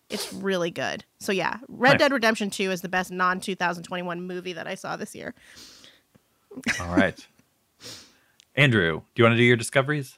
It's 0.10 0.32
really 0.32 0.70
good. 0.70 1.04
So 1.20 1.32
yeah, 1.32 1.58
Red 1.68 1.94
Nice. 1.94 2.00
Dead 2.00 2.12
Redemption 2.12 2.50
2 2.52 2.72
is 2.72 2.82
the 2.82 2.90
best 2.90 3.12
non 3.12 3.40
2021 3.40 4.22
movie 4.22 4.54
that 4.54 4.68
I 4.68 4.76
saw 4.76 4.96
this 4.96 5.16
year. 5.16 5.34
All 6.80 6.96
right. 6.96 7.26
Andrew, 8.56 9.02
do 9.14 9.22
you 9.22 9.24
want 9.26 9.34
to 9.34 9.38
do 9.38 9.44
your 9.44 9.58
discoveries? 9.58 10.18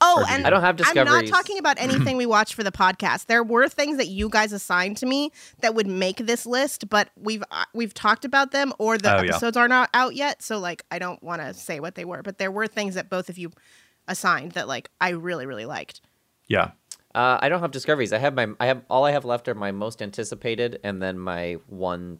Oh, 0.00 0.24
and 0.28 0.46
I 0.46 0.50
don't 0.50 0.62
have 0.62 0.80
I'm 0.84 1.04
not 1.04 1.26
talking 1.26 1.58
about 1.58 1.76
anything 1.80 2.16
we 2.16 2.26
watched 2.26 2.54
for 2.54 2.62
the 2.62 2.72
podcast. 2.72 3.26
There 3.26 3.42
were 3.44 3.68
things 3.68 3.98
that 3.98 4.06
you 4.08 4.28
guys 4.28 4.52
assigned 4.52 4.96
to 4.98 5.06
me 5.06 5.30
that 5.60 5.74
would 5.74 5.86
make 5.86 6.16
this 6.18 6.46
list, 6.46 6.88
but 6.88 7.10
we've 7.16 7.42
uh, 7.50 7.64
we've 7.74 7.92
talked 7.92 8.24
about 8.24 8.52
them 8.52 8.72
or 8.78 8.96
the 8.98 9.12
Oh, 9.14 9.22
yeah. 9.22 9.30
episodes 9.30 9.56
are 9.56 9.68
not 9.68 9.90
out 9.92 10.14
yet, 10.14 10.42
so 10.42 10.58
like 10.58 10.84
I 10.90 10.98
don't 10.98 11.22
want 11.22 11.42
to 11.42 11.52
say 11.54 11.78
what 11.80 11.94
they 11.94 12.04
were, 12.04 12.22
but 12.22 12.38
there 12.38 12.50
were 12.50 12.66
things 12.66 12.94
that 12.94 13.10
both 13.10 13.28
of 13.28 13.36
you 13.38 13.52
assigned 14.08 14.52
that 14.52 14.66
like 14.66 14.90
I 15.00 15.10
really 15.10 15.46
really 15.46 15.66
liked. 15.66 16.00
Yeah. 16.48 16.70
Uh, 17.14 17.38
I 17.40 17.48
don't 17.48 17.60
have 17.60 17.70
discoveries. 17.70 18.12
I 18.12 18.18
have 18.18 18.34
my 18.34 18.48
I 18.60 18.66
have 18.66 18.82
all 18.90 19.04
I 19.04 19.10
have 19.10 19.24
left 19.24 19.46
are 19.48 19.54
my 19.54 19.72
most 19.72 20.00
anticipated 20.02 20.78
and 20.84 21.02
then 21.02 21.18
my 21.18 21.58
one 21.66 22.18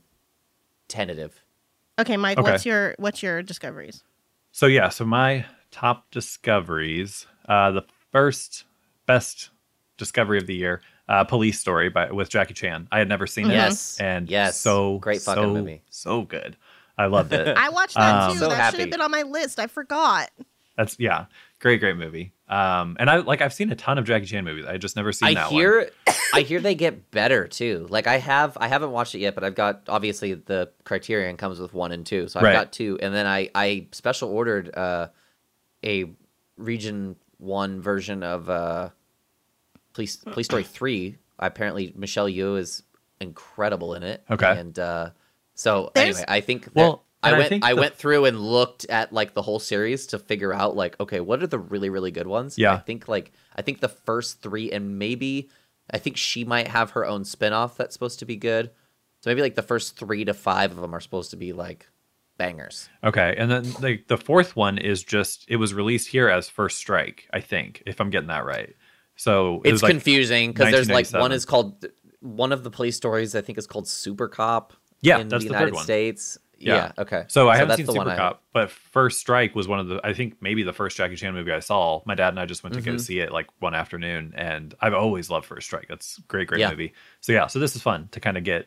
tentative. 0.88 1.42
Okay, 1.98 2.16
Mike, 2.16 2.38
Okay. 2.38 2.50
what's 2.50 2.66
your 2.66 2.94
what's 2.98 3.22
your 3.22 3.42
discoveries? 3.42 4.02
So 4.52 4.66
yeah, 4.66 4.88
so 4.90 5.04
my 5.04 5.46
top 5.70 6.10
discoveries. 6.10 7.26
Uh, 7.48 7.70
the 7.72 7.82
first 8.12 8.64
best 9.06 9.50
discovery 9.96 10.38
of 10.38 10.46
the 10.46 10.54
year, 10.54 10.82
uh, 11.08 11.24
Police 11.24 11.58
Story 11.60 11.88
by 11.88 12.10
with 12.10 12.28
Jackie 12.28 12.54
Chan. 12.54 12.88
I 12.92 12.98
had 12.98 13.08
never 13.08 13.26
seen 13.26 13.50
it. 13.50 13.54
Yes. 13.54 13.98
and 14.00 14.28
Yes. 14.28 14.60
so 14.60 14.98
Great 14.98 15.22
fucking 15.22 15.42
so, 15.42 15.52
movie. 15.54 15.82
So 15.90 16.22
good. 16.22 16.56
I 16.98 17.06
loved 17.06 17.32
it. 17.32 17.46
I 17.56 17.68
watched 17.68 17.94
that 17.94 18.22
Um, 18.24 18.32
too. 18.32 18.38
So 18.40 18.48
that 18.48 18.70
should 18.70 18.80
have 18.80 18.90
been 18.90 19.00
on 19.00 19.10
my 19.10 19.22
list. 19.22 19.58
I 19.60 19.66
forgot. 19.68 20.30
That's 20.76 20.96
yeah, 20.98 21.26
great, 21.60 21.80
great 21.80 21.96
movie. 21.96 22.32
Um, 22.48 22.96
and 23.00 23.08
I 23.08 23.16
like 23.16 23.40
I've 23.40 23.52
seen 23.54 23.70
a 23.72 23.74
ton 23.74 23.96
of 23.98 24.04
Jackie 24.04 24.26
Chan 24.26 24.44
movies. 24.44 24.66
I 24.66 24.76
just 24.76 24.94
never 24.94 25.10
seen 25.10 25.28
I 25.28 25.34
that 25.34 25.46
one. 25.50 25.54
hear 25.60 25.90
I 26.34 26.42
hear 26.42 26.60
they 26.60 26.74
get 26.74 27.10
better 27.10 27.48
too. 27.48 27.86
Like 27.88 28.06
I 28.06 28.18
have 28.18 28.56
I 28.60 28.68
haven't 28.68 28.90
watched 28.92 29.14
it 29.14 29.18
yet, 29.20 29.34
but 29.34 29.42
I've 29.42 29.54
got 29.54 29.82
obviously 29.88 30.34
the 30.34 30.70
Criterion 30.84 31.36
comes 31.38 31.58
with 31.60 31.72
one 31.72 31.92
and 31.92 32.04
two, 32.04 32.28
so 32.28 32.38
I've 32.40 32.44
Right. 32.44 32.52
got 32.52 32.72
two, 32.72 32.98
and 33.00 33.14
then 33.14 33.26
I 33.26 33.48
I 33.54 33.86
special 33.92 34.28
ordered 34.30 34.74
uh, 34.76 35.08
a 35.82 36.10
region 36.58 37.16
one 37.38 37.80
version 37.80 38.22
of 38.22 38.48
uh, 38.50 38.90
Police 39.92 40.16
Police 40.16 40.46
Story 40.46 40.64
three. 40.64 41.16
Apparently 41.38 41.92
Michelle 41.96 42.28
Yeoh 42.28 42.58
is 42.58 42.82
incredible 43.20 43.94
in 43.94 44.02
it. 44.02 44.22
Okay. 44.30 44.58
and 44.58 44.78
uh, 44.78 45.10
so 45.54 45.90
There's- 45.94 46.16
anyway, 46.16 46.24
I 46.28 46.40
think 46.40 46.64
that 46.64 46.74
Well, 46.74 47.04
I 47.22 47.28
and 47.30 47.36
I 47.36 47.38
went 47.38 47.48
think 47.48 47.64
I 47.64 47.74
the- 47.74 47.80
went 47.80 47.94
through 47.94 48.24
and 48.26 48.40
looked 48.40 48.84
at 48.86 49.12
like 49.12 49.34
the 49.34 49.42
whole 49.42 49.58
series 49.58 50.06
to 50.08 50.18
figure 50.18 50.52
out 50.52 50.76
like 50.76 50.98
okay 51.00 51.20
what 51.20 51.42
are 51.42 51.46
the 51.46 51.58
really 51.58 51.88
really 51.90 52.10
good 52.10 52.26
ones 52.26 52.56
Yeah. 52.58 52.74
i 52.74 52.78
think 52.78 53.08
like 53.08 53.32
i 53.56 53.62
think 53.62 53.80
the 53.80 53.88
first 53.88 54.42
three 54.42 54.70
and 54.70 54.98
maybe 54.98 55.48
i 55.90 55.98
think 55.98 56.18
she 56.18 56.44
might 56.44 56.68
have 56.68 56.90
her 56.90 57.04
own 57.06 57.24
spin-off 57.24 57.76
that's 57.76 57.94
supposed 57.94 58.18
to 58.20 58.26
be 58.26 58.36
good 58.36 58.70
so 59.22 59.30
maybe 59.30 59.40
like 59.40 59.54
the 59.56 59.62
first 59.62 59.96
three 59.98 60.24
to 60.26 60.34
five 60.34 60.70
of 60.72 60.76
them 60.76 60.94
are 60.94 61.00
supposed 61.00 61.30
to 61.30 61.36
be 61.36 61.52
like 61.54 61.88
bangers 62.38 62.88
Okay, 63.04 63.34
and 63.38 63.50
then 63.50 63.62
the 63.80 64.02
the 64.08 64.16
fourth 64.18 64.56
one 64.56 64.78
is 64.78 65.02
just 65.02 65.44
it 65.48 65.56
was 65.56 65.72
released 65.74 66.08
here 66.08 66.28
as 66.28 66.48
First 66.48 66.78
Strike. 66.78 67.28
I 67.32 67.40
think 67.40 67.82
if 67.86 68.00
I'm 68.00 68.10
getting 68.10 68.28
that 68.28 68.44
right. 68.44 68.74
So 69.16 69.62
it 69.64 69.72
it's 69.72 69.82
like 69.82 69.90
confusing 69.90 70.52
because 70.52 70.70
there's 70.72 70.90
like 70.90 71.08
one 71.10 71.32
is 71.32 71.44
called 71.46 71.86
one 72.20 72.52
of 72.52 72.64
the 72.64 72.70
police 72.70 72.96
stories 72.96 73.34
i 73.36 73.40
think 73.40 73.56
is 73.56 73.66
called 73.66 73.86
super 73.86 74.26
cop 74.26 74.72
Yeah, 75.00 75.18
in 75.18 75.28
that's 75.28 75.44
the 75.44 75.50
united 75.50 75.76
states 75.76 76.38
Yeah. 76.58 76.74
yeah, 76.76 76.92
okay 77.02 77.24
So 77.28 77.48
I 77.48 77.54
haven't 77.56 77.68
that's 77.68 77.76
seen 77.78 77.86
the 77.86 77.92
one 77.92 78.08
I- 78.08 78.16
Cop, 78.16 78.42
but 78.52 78.70
First 78.70 79.20
Strike 79.20 79.54
was 79.54 79.68
one 79.68 79.78
of 79.78 79.88
the 79.88 80.00
I 80.02 80.12
think 80.14 80.36
maybe 80.40 80.62
the 80.62 80.72
first 80.72 80.96
Jackie 80.96 81.14
Chan 81.16 81.32
movie 81.34 81.52
I 81.52 81.60
saw. 81.60 82.02
My 82.06 82.14
dad 82.14 82.30
and 82.30 82.40
I 82.40 82.46
just 82.46 82.62
went 82.64 82.74
to 82.74 82.80
go 82.80 82.92
Mhm. 82.92 83.00
see 83.00 83.18
it 83.20 83.30
like 83.32 83.46
one 83.60 83.74
afternoon, 83.74 84.32
and 84.36 84.74
I've 84.80 84.94
always 84.94 85.28
loved 85.30 85.44
First 85.46 85.66
Strike. 85.66 85.86
That's 85.88 86.16
a 86.18 86.22
great, 86.22 86.48
great 86.48 86.60
Yeah. 86.60 86.70
movie. 86.70 86.94
So 87.20 87.32
yeah, 87.32 87.46
so 87.46 87.58
this 87.58 87.76
is 87.76 87.82
fun 87.82 88.08
to 88.12 88.20
kind 88.20 88.36
of 88.38 88.44
get 88.44 88.66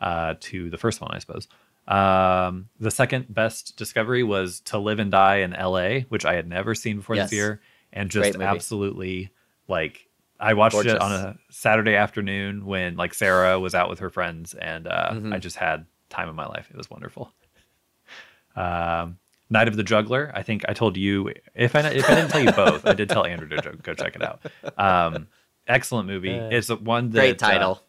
uh, 0.00 0.34
to 0.40 0.68
the 0.70 0.78
first 0.78 1.00
one, 1.00 1.10
I 1.14 1.18
suppose. 1.20 1.46
Um, 1.88 2.68
the 2.80 2.90
second 2.90 3.32
best 3.32 3.76
discovery 3.76 4.22
was 4.22 4.60
To 4.60 4.78
Live 4.78 4.98
and 4.98 5.10
Die 5.10 5.36
in 5.36 5.54
L.A., 5.54 6.02
which 6.08 6.24
I 6.24 6.34
had 6.34 6.48
never 6.48 6.74
seen 6.74 6.96
before 6.96 7.16
Yes. 7.16 7.30
this 7.30 7.36
year, 7.36 7.60
and 7.92 8.10
just 8.10 8.36
absolutely 8.36 9.30
like 9.68 10.08
I 10.38 10.54
watched 10.54 10.76
it 10.76 11.00
on 11.00 11.12
a 11.12 11.36
Saturday 11.50 11.94
afternoon 11.94 12.66
when 12.66 12.96
like 12.96 13.14
Sarah 13.14 13.58
was 13.60 13.74
out 13.74 13.88
with 13.88 14.00
her 14.00 14.10
friends, 14.10 14.54
and 14.54 14.86
uh, 14.86 15.10
Mhm. 15.12 15.32
I 15.34 15.38
just 15.38 15.56
had 15.56 15.86
time 16.10 16.28
of 16.28 16.34
my 16.34 16.46
life. 16.46 16.68
It 16.70 16.76
was 16.76 16.90
wonderful. 16.90 17.32
Um, 18.54 19.18
Night 19.48 19.68
of 19.68 19.76
the 19.76 19.84
Juggler. 19.84 20.32
I 20.34 20.42
think 20.42 20.64
I 20.68 20.72
told 20.72 20.96
you 20.96 21.32
if 21.54 21.76
I 21.76 21.80
if 21.90 22.10
I 22.10 22.14
didn't 22.16 22.30
tell 22.30 22.42
you 22.42 22.52
both, 22.64 22.84
I 22.84 22.94
did 22.94 23.08
tell 23.08 23.24
Andrew 23.24 23.48
to 23.48 23.76
go 23.82 23.94
check 23.94 24.16
it 24.16 24.22
out. 24.22 24.40
Um, 24.76 25.28
excellent 25.68 26.08
movie. 26.08 26.36
Uh, 26.36 26.48
it's 26.50 26.68
one 26.68 27.10
that 27.10 27.20
great 27.20 27.42
uh, 27.42 27.46
title 27.48 27.82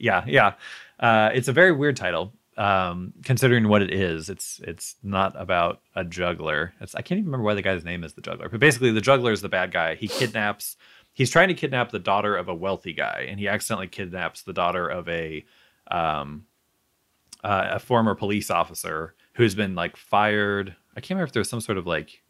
yeah, 0.00 0.22
yeah. 0.26 0.52
Uh, 1.00 1.30
it's 1.34 1.48
a 1.48 1.52
very 1.52 1.72
weird 1.72 1.96
title, 1.96 2.32
um, 2.58 3.12
considering 3.24 3.68
what 3.68 3.80
it 3.82 3.92
is. 3.92 4.28
It's 4.28 4.60
it's 4.64 4.96
not 5.02 5.40
about 5.40 5.80
a 5.94 6.04
juggler. 6.04 6.74
It's 6.80 6.94
I 6.94 7.02
can't 7.02 7.18
even 7.18 7.26
remember 7.26 7.44
why 7.44 7.54
the 7.54 7.62
guy's 7.62 7.84
name 7.84 8.04
is 8.04 8.12
the 8.14 8.20
juggler. 8.20 8.48
But 8.48 8.60
basically, 8.60 8.90
the 8.90 9.00
juggler 9.00 9.32
is 9.32 9.40
the 9.42 9.48
bad 9.48 9.70
guy. 9.72 9.94
He 9.94 10.08
kidnaps. 10.08 10.76
He's 11.14 11.30
trying 11.30 11.48
to 11.48 11.54
kidnap 11.54 11.90
the 11.90 11.98
daughter 11.98 12.36
of 12.36 12.48
a 12.48 12.54
wealthy 12.54 12.92
guy, 12.92 13.26
and 13.28 13.38
he 13.40 13.48
accidentally 13.48 13.88
kidnaps 13.88 14.42
the 14.42 14.52
daughter 14.52 14.88
of 14.88 15.08
a 15.08 15.44
um, 15.90 16.44
uh, 17.44 17.68
a 17.72 17.78
former 17.78 18.14
police 18.14 18.50
officer 18.50 19.14
who's 19.34 19.54
been 19.54 19.74
like 19.74 19.96
fired. 19.96 20.74
I 20.96 21.00
can't 21.00 21.10
remember 21.10 21.28
if 21.28 21.32
there's 21.32 21.48
some 21.48 21.60
sort 21.60 21.78
of 21.78 21.86
like 21.86 22.22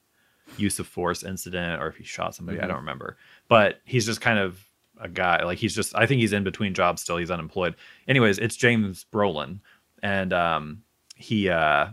use 0.57 0.79
of 0.79 0.87
force 0.87 1.23
incident 1.25 1.83
or 1.83 1.89
if 1.89 1.97
he 1.97 2.05
shot 2.05 2.35
somebody. 2.35 2.59
I 2.61 2.65
Mhm. 2.65 2.69
don't 2.69 2.77
remember. 2.79 3.17
But 3.49 3.81
he's 3.85 4.07
just 4.07 4.21
kind 4.21 4.39
of 4.39 4.63
a 5.01 5.09
guy. 5.09 5.43
Like 5.45 5.59
he's 5.59 5.75
just. 5.75 5.95
I 5.97 6.07
think 6.07 6.21
he's 6.21 6.33
in 6.33 6.45
between 6.45 6.75
jobs 6.75 7.03
still. 7.03 7.17
He's 7.19 7.31
unemployed. 7.31 7.75
Anyways, 8.07 8.39
it's 8.39 8.57
James 8.57 9.05
Brolin, 9.13 9.61
and 10.03 10.33
um, 10.33 10.83
he 11.17 11.49
uh, 11.49 11.89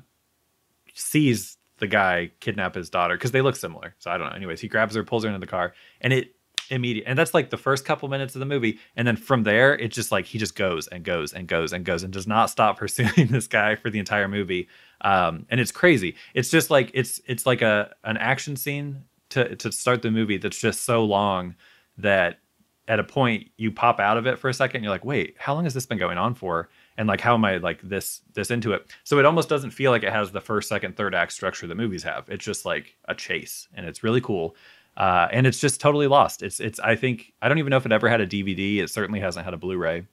sees 0.94 1.58
the 1.78 1.88
guy 1.88 2.32
kidnap 2.40 2.76
his 2.76 2.90
daughter 2.90 3.16
because 3.16 3.32
they 3.32 3.42
look 3.42 3.56
similar. 3.56 3.96
So 4.00 4.12
I 4.12 4.18
don't 4.18 4.30
know. 4.30 4.36
Anyways, 4.36 4.62
he 4.62 4.68
grabs 4.68 4.96
her, 4.96 5.04
pulls 5.04 5.24
her 5.24 5.30
into 5.30 5.40
the 5.40 5.48
car, 5.48 5.74
and 6.02 6.14
it 6.14 6.36
immediate 6.70 7.04
and 7.08 7.18
that's 7.18 7.34
like 7.34 7.50
the 7.50 7.58
first 7.58 7.86
couple 7.86 8.10
minutes 8.10 8.36
of 8.36 8.40
the 8.40 8.46
movie 8.46 8.80
and 8.96 9.08
then 9.08 9.16
from 9.16 9.44
there 9.44 9.76
it's 9.76 9.96
just 9.96 10.12
like 10.12 10.26
he 10.26 10.38
just 10.38 10.56
goes 10.56 10.88
and 10.88 11.04
goes 11.04 11.34
and 11.34 11.48
goes 11.48 11.74
and 11.74 11.86
goes 11.86 12.04
and 12.04 12.12
does 12.12 12.28
not 12.28 12.50
stop 12.50 12.78
pursuing 12.80 13.28
this 13.28 13.48
guy 13.48 13.76
for 13.76 13.90
the 13.90 14.00
entire 14.00 14.28
movie 14.28 14.68
um 15.02 15.46
and 15.50 15.60
it's 15.60 15.72
crazy 15.72 16.16
it's 16.34 16.50
just 16.50 16.70
like 16.70 16.90
it's 16.94 17.22
it's 17.28 17.46
like 17.46 17.62
a 17.62 17.94
an 18.04 18.18
action 18.18 18.56
scene 18.56 19.04
to 19.30 19.56
to 19.58 19.72
start 19.72 20.02
the 20.02 20.12
movie 20.12 20.38
that's 20.38 20.60
just 20.60 20.84
so 20.84 21.04
long 21.04 21.56
that 21.98 22.40
at 22.88 23.00
a 23.00 23.04
point 23.04 23.50
you 23.58 23.72
pop 23.72 24.00
out 24.00 24.18
of 24.18 24.26
it 24.26 24.40
for 24.40 24.50
a 24.50 24.54
second 24.54 24.78
and 24.78 24.84
you're 24.84 24.94
like 24.94 25.06
wait 25.06 25.36
how 25.38 25.54
long 25.54 25.64
has 25.64 25.74
this 25.74 25.86
been 25.86 25.98
going 25.98 26.18
on 26.18 26.34
for 26.34 26.70
and 26.98 27.08
like 27.08 27.22
how 27.22 27.34
am 27.34 27.46
i 27.46 27.58
like 27.58 27.82
this 27.82 28.22
this 28.34 28.52
into 28.52 28.74
it? 28.74 28.92
So 29.04 29.20
it 29.20 29.26
almost 29.26 29.50
doesn't 29.50 29.72
feel 29.72 29.92
like 29.92 30.04
it 30.04 30.14
has 30.14 30.32
the 30.32 30.42
first 30.42 30.70
second 30.70 30.96
third 30.96 31.14
act 31.14 31.34
structure 31.34 31.68
that 31.68 31.76
movies 31.76 32.04
have. 32.04 32.30
It's 32.30 32.46
just 32.46 32.66
like 32.66 32.96
a 33.06 33.16
chase 33.16 33.68
and 33.74 33.86
it's 33.86 34.04
really 34.04 34.22
cool. 34.22 34.56
Uh, 34.98 35.28
and 35.32 35.46
it's 35.46 35.60
just 35.60 35.82
totally 35.82 36.08
lost. 36.08 36.42
It's 36.42 36.60
it's 36.60 36.80
i 36.80 36.96
think 36.96 37.34
i 37.42 37.50
don't 37.50 37.60
even 37.60 37.72
know 37.72 37.78
if 37.78 37.86
it 37.86 37.92
ever 37.92 38.10
had 38.10 38.22
a 38.22 38.28
dvd 38.28 38.80
it 38.80 38.90
certainly 38.90 39.20
hasn't 39.20 39.46
had 39.46 39.54
a 39.54 39.58
blu-ray. 39.58 40.06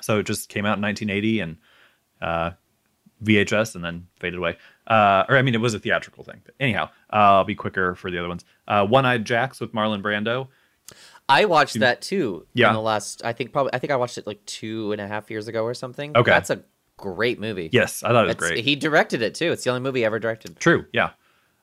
So 0.00 0.18
it 0.18 0.26
just 0.26 0.48
came 0.48 0.66
out 0.66 0.76
in 0.76 0.82
1980 0.82 1.40
and 1.40 1.56
uh, 2.20 2.50
vhs 3.22 3.74
and 3.74 3.84
then 3.84 4.06
faded 4.20 4.38
away. 4.38 4.56
Uh, 4.86 5.24
or 5.28 5.36
i 5.36 5.42
mean 5.42 5.54
it 5.54 5.60
was 5.60 5.74
a 5.74 5.78
theatrical 5.78 6.24
thing 6.24 6.40
but 6.44 6.54
anyhow 6.60 6.84
uh, 7.12 7.38
i'll 7.38 7.44
be 7.44 7.54
quicker 7.54 7.94
for 7.94 8.10
the 8.10 8.18
other 8.18 8.28
ones. 8.28 8.44
Uh, 8.68 8.86
one-eyed 8.86 9.24
jacks 9.24 9.60
with 9.60 9.72
marlon 9.72 10.02
brando 10.02 10.48
I 11.28 11.46
watched 11.46 11.80
that 11.80 12.02
too. 12.02 12.46
Yeah. 12.54 12.68
In 12.68 12.74
the 12.74 12.80
last, 12.80 13.24
I 13.24 13.32
think 13.32 13.52
probably, 13.52 13.72
I 13.72 13.78
think 13.78 13.92
I 13.92 13.96
watched 13.96 14.18
it 14.18 14.26
like 14.26 14.44
two 14.46 14.92
and 14.92 15.00
a 15.00 15.06
half 15.08 15.30
years 15.30 15.48
ago 15.48 15.64
or 15.64 15.74
something. 15.74 16.16
Okay. 16.16 16.30
That's 16.30 16.50
a 16.50 16.62
great 16.96 17.40
movie. 17.40 17.68
yes 17.72 18.04
i 18.04 18.08
thought 18.10 18.24
it 18.24 18.28
was 18.28 18.36
That's- 18.36 18.50
great 18.52 18.64
He 18.64 18.76
directed 18.76 19.20
it 19.22 19.34
too. 19.34 19.50
It's 19.50 19.64
the 19.64 19.70
only 19.70 19.80
movie 19.80 20.00
he 20.00 20.04
ever 20.04 20.18
directed. 20.18 20.58
True. 20.60 20.86
Yeah. 20.92 21.10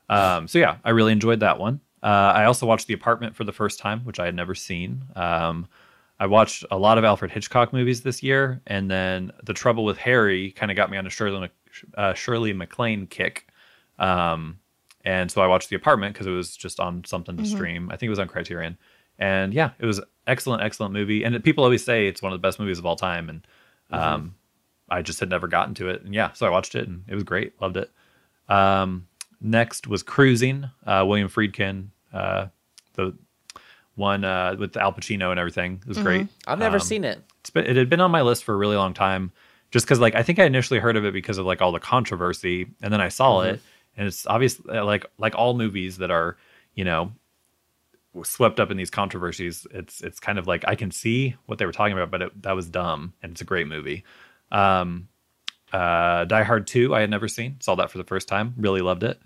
Um, 0.10 0.48
so 0.48 0.60
yeah, 0.60 0.78
I 0.84 0.90
really 0.90 1.14
enjoyed 1.14 1.40
that 1.40 1.58
one. 1.60 1.80
Uh, 2.04 2.08
I 2.36 2.46
also 2.46 2.66
watched 2.66 2.88
The 2.88 2.94
Apartment 2.96 3.36
for 3.36 3.44
the 3.44 3.54
first 3.54 3.80
time, 3.80 4.02
which 4.02 4.20
I 4.20 4.26
had 4.26 4.36
never 4.36 4.56
seen. 4.56 5.04
Um, 5.16 5.68
I 6.20 6.26
watched 6.26 6.66
a 6.70 6.78
lot 6.78 6.98
of 6.98 7.04
Alfred 7.04 7.32
Hitchcock 7.32 7.72
movies 7.74 8.02
this 8.02 8.22
year, 8.22 8.62
and 8.68 8.90
then 8.92 9.32
The 9.44 9.54
Trouble 9.54 9.86
with 9.86 9.98
Harry 9.98 10.52
kind 10.52 10.70
of 10.72 10.76
got 10.76 10.92
me 10.92 10.98
onto 10.98 11.10
Shirley, 11.10 11.50
uh, 11.96 12.14
Shirley 12.14 12.54
MacLaine 12.54 13.08
kick. 13.08 13.48
Um, 14.00 14.60
and 15.06 15.32
so 15.32 15.42
I 15.42 15.48
watched 15.48 15.70
The 15.70 15.76
Apartment 15.76 16.14
because 16.14 16.28
it 16.28 16.32
was 16.32 16.56
just 16.58 16.80
on 16.80 17.04
something 17.06 17.38
to 17.38 17.46
stream. 17.46 17.90
I 17.90 17.96
think 17.98 18.08
it 18.08 18.10
was 18.12 18.20
on 18.20 18.28
Criterion. 18.28 18.78
And 19.22 19.54
yeah, 19.54 19.72
it 19.80 19.86
was 19.86 20.02
excellent, 20.26 20.64
excellent 20.64 20.94
movie. 20.94 21.24
And 21.24 21.42
people 21.44 21.64
always 21.64 21.86
say 21.86 22.08
it's 22.08 22.22
one 22.22 22.34
of 22.34 22.42
the 22.42 22.46
best 22.46 22.60
movies 22.60 22.80
of 22.80 22.86
all 22.86 22.96
time. 22.96 23.30
And 23.30 23.48
um, 23.92 24.36
I 24.90 25.02
just 25.04 25.20
had 25.20 25.30
never 25.30 25.48
gotten 25.48 25.74
to 25.76 25.90
it. 25.90 26.02
And 26.04 26.14
yeah, 26.14 26.32
so 26.34 26.48
I 26.48 26.50
watched 26.50 26.74
it 26.76 26.88
and 26.88 27.04
it 27.08 27.14
was 27.16 27.24
great. 27.24 27.54
Loved 27.62 27.78
it. 27.78 27.92
Um, 28.50 29.08
next 29.40 29.88
was 29.88 30.02
Cruising, 30.04 30.70
uh, 30.86 31.06
William 31.08 31.30
Friedkin, 31.30 31.88
uh, 32.14 32.48
the 32.94 33.14
one 33.96 34.24
uh, 34.24 34.56
with 34.58 34.76
Al 34.76 34.92
Pacino 34.94 35.30
and 35.32 35.40
everything. 35.40 35.80
It 35.82 35.88
was 35.88 35.98
great. 36.00 36.28
I've 36.48 36.60
never 36.60 36.78
Um, 36.78 36.82
seen 36.82 37.04
it. 37.04 37.20
it's 37.42 37.50
been, 37.52 37.66
it 37.66 37.76
had 37.76 37.90
been 37.90 38.02
on 38.02 38.12
my 38.12 38.22
list 38.22 38.44
for 38.44 38.54
a 38.54 38.58
really 38.58 38.76
long 38.76 38.94
time 38.94 39.32
just 39.70 39.86
because 39.86 40.00
like 40.02 40.16
i 40.16 40.24
think 40.24 40.38
i 40.38 40.44
initially 40.44 40.80
heard 40.80 40.98
of 40.98 41.06
it 41.06 41.14
because 41.14 41.38
of 41.38 41.46
like 41.46 41.62
all 41.62 41.72
the 41.72 41.80
controversy 41.80 42.68
and 42.82 42.92
then 42.92 43.00
i 43.00 43.08
saw 43.08 43.40
Mm-hmm. 43.40 43.54
it 43.56 43.62
and 43.96 44.06
it's 44.08 44.28
obviously 44.28 44.78
like 44.80 45.06
like 45.18 45.34
all 45.36 45.54
movies 45.54 45.98
that 45.98 46.12
are 46.12 46.36
you 46.76 46.84
know 46.84 47.12
swept 48.24 48.60
up 48.60 48.70
in 48.72 48.78
these 48.78 48.90
controversies 48.90 49.66
it's 49.72 50.02
it's 50.02 50.20
kind 50.20 50.38
of 50.38 50.46
like 50.48 50.64
i 50.68 50.76
can 50.76 50.92
see 50.92 51.36
what 51.46 51.58
they 51.60 51.66
were 51.66 51.72
talking 51.72 51.94
about 51.94 52.12
but 52.12 52.22
it, 52.22 52.42
that 52.42 52.56
was 52.56 52.68
dumb 52.70 53.14
and 53.24 53.32
it's 53.32 53.42
a 53.42 53.46
great 53.46 53.68
movie 53.68 54.04
um 54.52 55.08
uh 55.74 56.26
die 56.26 56.44
hard 56.44 56.68
2 56.68 56.94
i 56.94 57.00
had 57.00 57.10
never 57.10 57.28
seen 57.28 57.56
saw 57.62 57.76
that 57.76 57.90
for 57.90 57.98
the 57.98 58.04
first 58.04 58.28
time 58.28 58.54
really 58.58 58.82
loved 58.82 59.04
it 59.04 59.22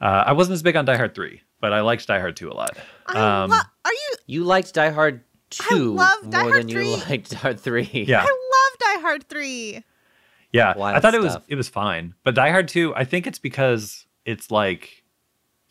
uh 0.00 0.24
i 0.26 0.32
wasn't 0.32 0.52
as 0.54 0.62
big 0.62 0.74
on 0.76 0.84
die 0.86 0.96
hard 0.96 1.14
3 1.14 1.42
but 1.60 1.72
i 1.72 1.80
liked 1.82 2.06
die 2.06 2.18
hard 2.20 2.34
2 2.36 2.50
a 2.50 2.54
lot 2.54 2.76
um 3.08 3.50
lo- 3.50 3.56
are 3.84 3.92
you? 3.92 4.14
You 4.26 4.44
liked 4.44 4.74
Die 4.74 4.90
Hard 4.90 5.22
two 5.50 5.94
love 5.94 6.28
Die 6.30 6.42
more 6.42 6.50
Hard 6.52 6.62
than 6.64 6.68
3. 6.70 6.90
you 6.90 6.96
liked 7.08 7.30
Die 7.30 7.36
Hard 7.38 7.58
three. 7.60 7.82
yeah 8.06 8.20
I 8.20 8.24
love 8.24 8.78
Die 8.78 9.00
Hard 9.00 9.28
three. 9.28 9.82
Yeah, 10.52 10.72
I 10.72 10.78
Wild 10.78 11.02
thought 11.02 11.14
it 11.14 11.20
was 11.22 11.36
it 11.48 11.54
was 11.56 11.68
fine, 11.68 12.14
but 12.24 12.34
Die 12.34 12.50
Hard 12.50 12.68
Two, 12.68 12.94
I 12.94 13.04
think 13.04 13.26
it's 13.26 13.38
because 13.38 14.06
it's 14.26 14.50
like 14.50 15.02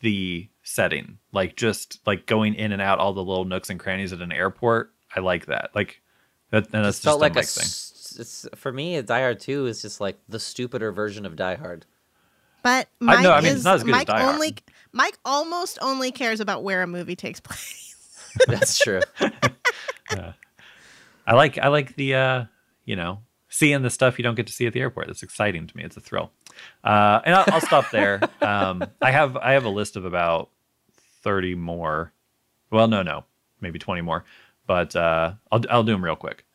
the 0.00 0.48
setting, 0.68 1.18
like 1.32 1.56
just 1.56 1.98
like 2.06 2.26
going 2.26 2.54
in 2.54 2.72
and 2.72 2.82
out 2.82 2.98
all 2.98 3.12
the 3.12 3.24
little 3.24 3.44
nooks 3.44 3.70
and 3.70 3.80
crannies 3.80 4.12
at 4.12 4.20
an 4.20 4.32
airport. 4.32 4.92
I 5.14 5.20
like 5.20 5.46
that. 5.46 5.70
Like 5.74 6.00
that, 6.50 6.64
and 6.72 6.84
that's 6.84 6.98
It 6.98 7.02
just 7.02 7.04
felt 7.04 7.18
a 7.18 7.20
like 7.20 7.32
a 7.32 7.42
thing. 7.42 7.64
s- 7.64 8.16
it's, 8.20 8.46
for 8.54 8.72
me. 8.72 9.00
Die 9.00 9.20
Hard 9.20 9.40
two 9.40 9.66
is 9.66 9.80
just 9.82 10.00
like 10.00 10.18
the 10.28 10.38
stupider 10.38 10.92
version 10.92 11.24
of 11.26 11.36
Die 11.36 11.54
Hard. 11.54 11.86
But 12.62 12.88
Mike 13.00 13.22
know, 13.22 13.32
I 13.32 13.40
mean, 13.40 13.50
it's 13.52 13.58
is 13.60 13.64
not 13.64 13.76
as 13.76 13.84
good 13.84 13.90
as 13.90 13.98
Mike 13.98 14.06
Die 14.08 14.20
Hard. 14.20 14.62
Mike 14.92 15.18
almost 15.24 15.78
only 15.80 16.10
cares 16.12 16.40
about 16.40 16.62
where 16.64 16.82
a 16.82 16.86
movie 16.86 17.16
takes 17.16 17.40
place. 17.40 18.34
That's 18.46 18.78
true. 18.78 19.00
I 21.26 21.34
like 21.34 21.58
I 21.58 21.68
like 21.68 21.94
the 21.96 22.14
uh, 22.14 22.44
you 22.84 22.96
know 22.96 23.20
seeing 23.48 23.82
the 23.82 23.90
stuff 23.90 24.18
you 24.18 24.22
don't 24.22 24.34
get 24.34 24.46
to 24.46 24.52
see 24.52 24.66
at 24.66 24.72
the 24.72 24.80
airport. 24.80 25.06
That's 25.06 25.22
exciting 25.22 25.66
to 25.66 25.76
me. 25.76 25.82
It's 25.84 25.96
a 25.96 26.00
thrill. 26.00 26.30
Uh, 26.84 27.20
and 27.24 27.34
I'll, 27.34 27.44
I'll 27.48 27.60
stop 27.60 27.90
there. 27.90 28.20
Um, 28.40 28.84
I 29.02 29.10
have 29.10 29.36
I 29.36 29.52
have 29.52 29.64
a 29.64 29.70
list 29.70 29.96
of 29.96 30.04
about 30.06 30.48
thirty 31.28 31.54
more. 31.54 32.12
Well, 32.70 32.88
no, 32.88 33.02
no, 33.02 33.24
maybe 33.60 33.78
twenty 33.78 34.00
more, 34.00 34.24
but 34.66 34.96
uh, 34.96 35.34
I'll 35.52 35.62
I'll 35.68 35.82
do 35.84 35.92
them 35.92 36.02
real 36.02 36.16
quick. 36.16 36.46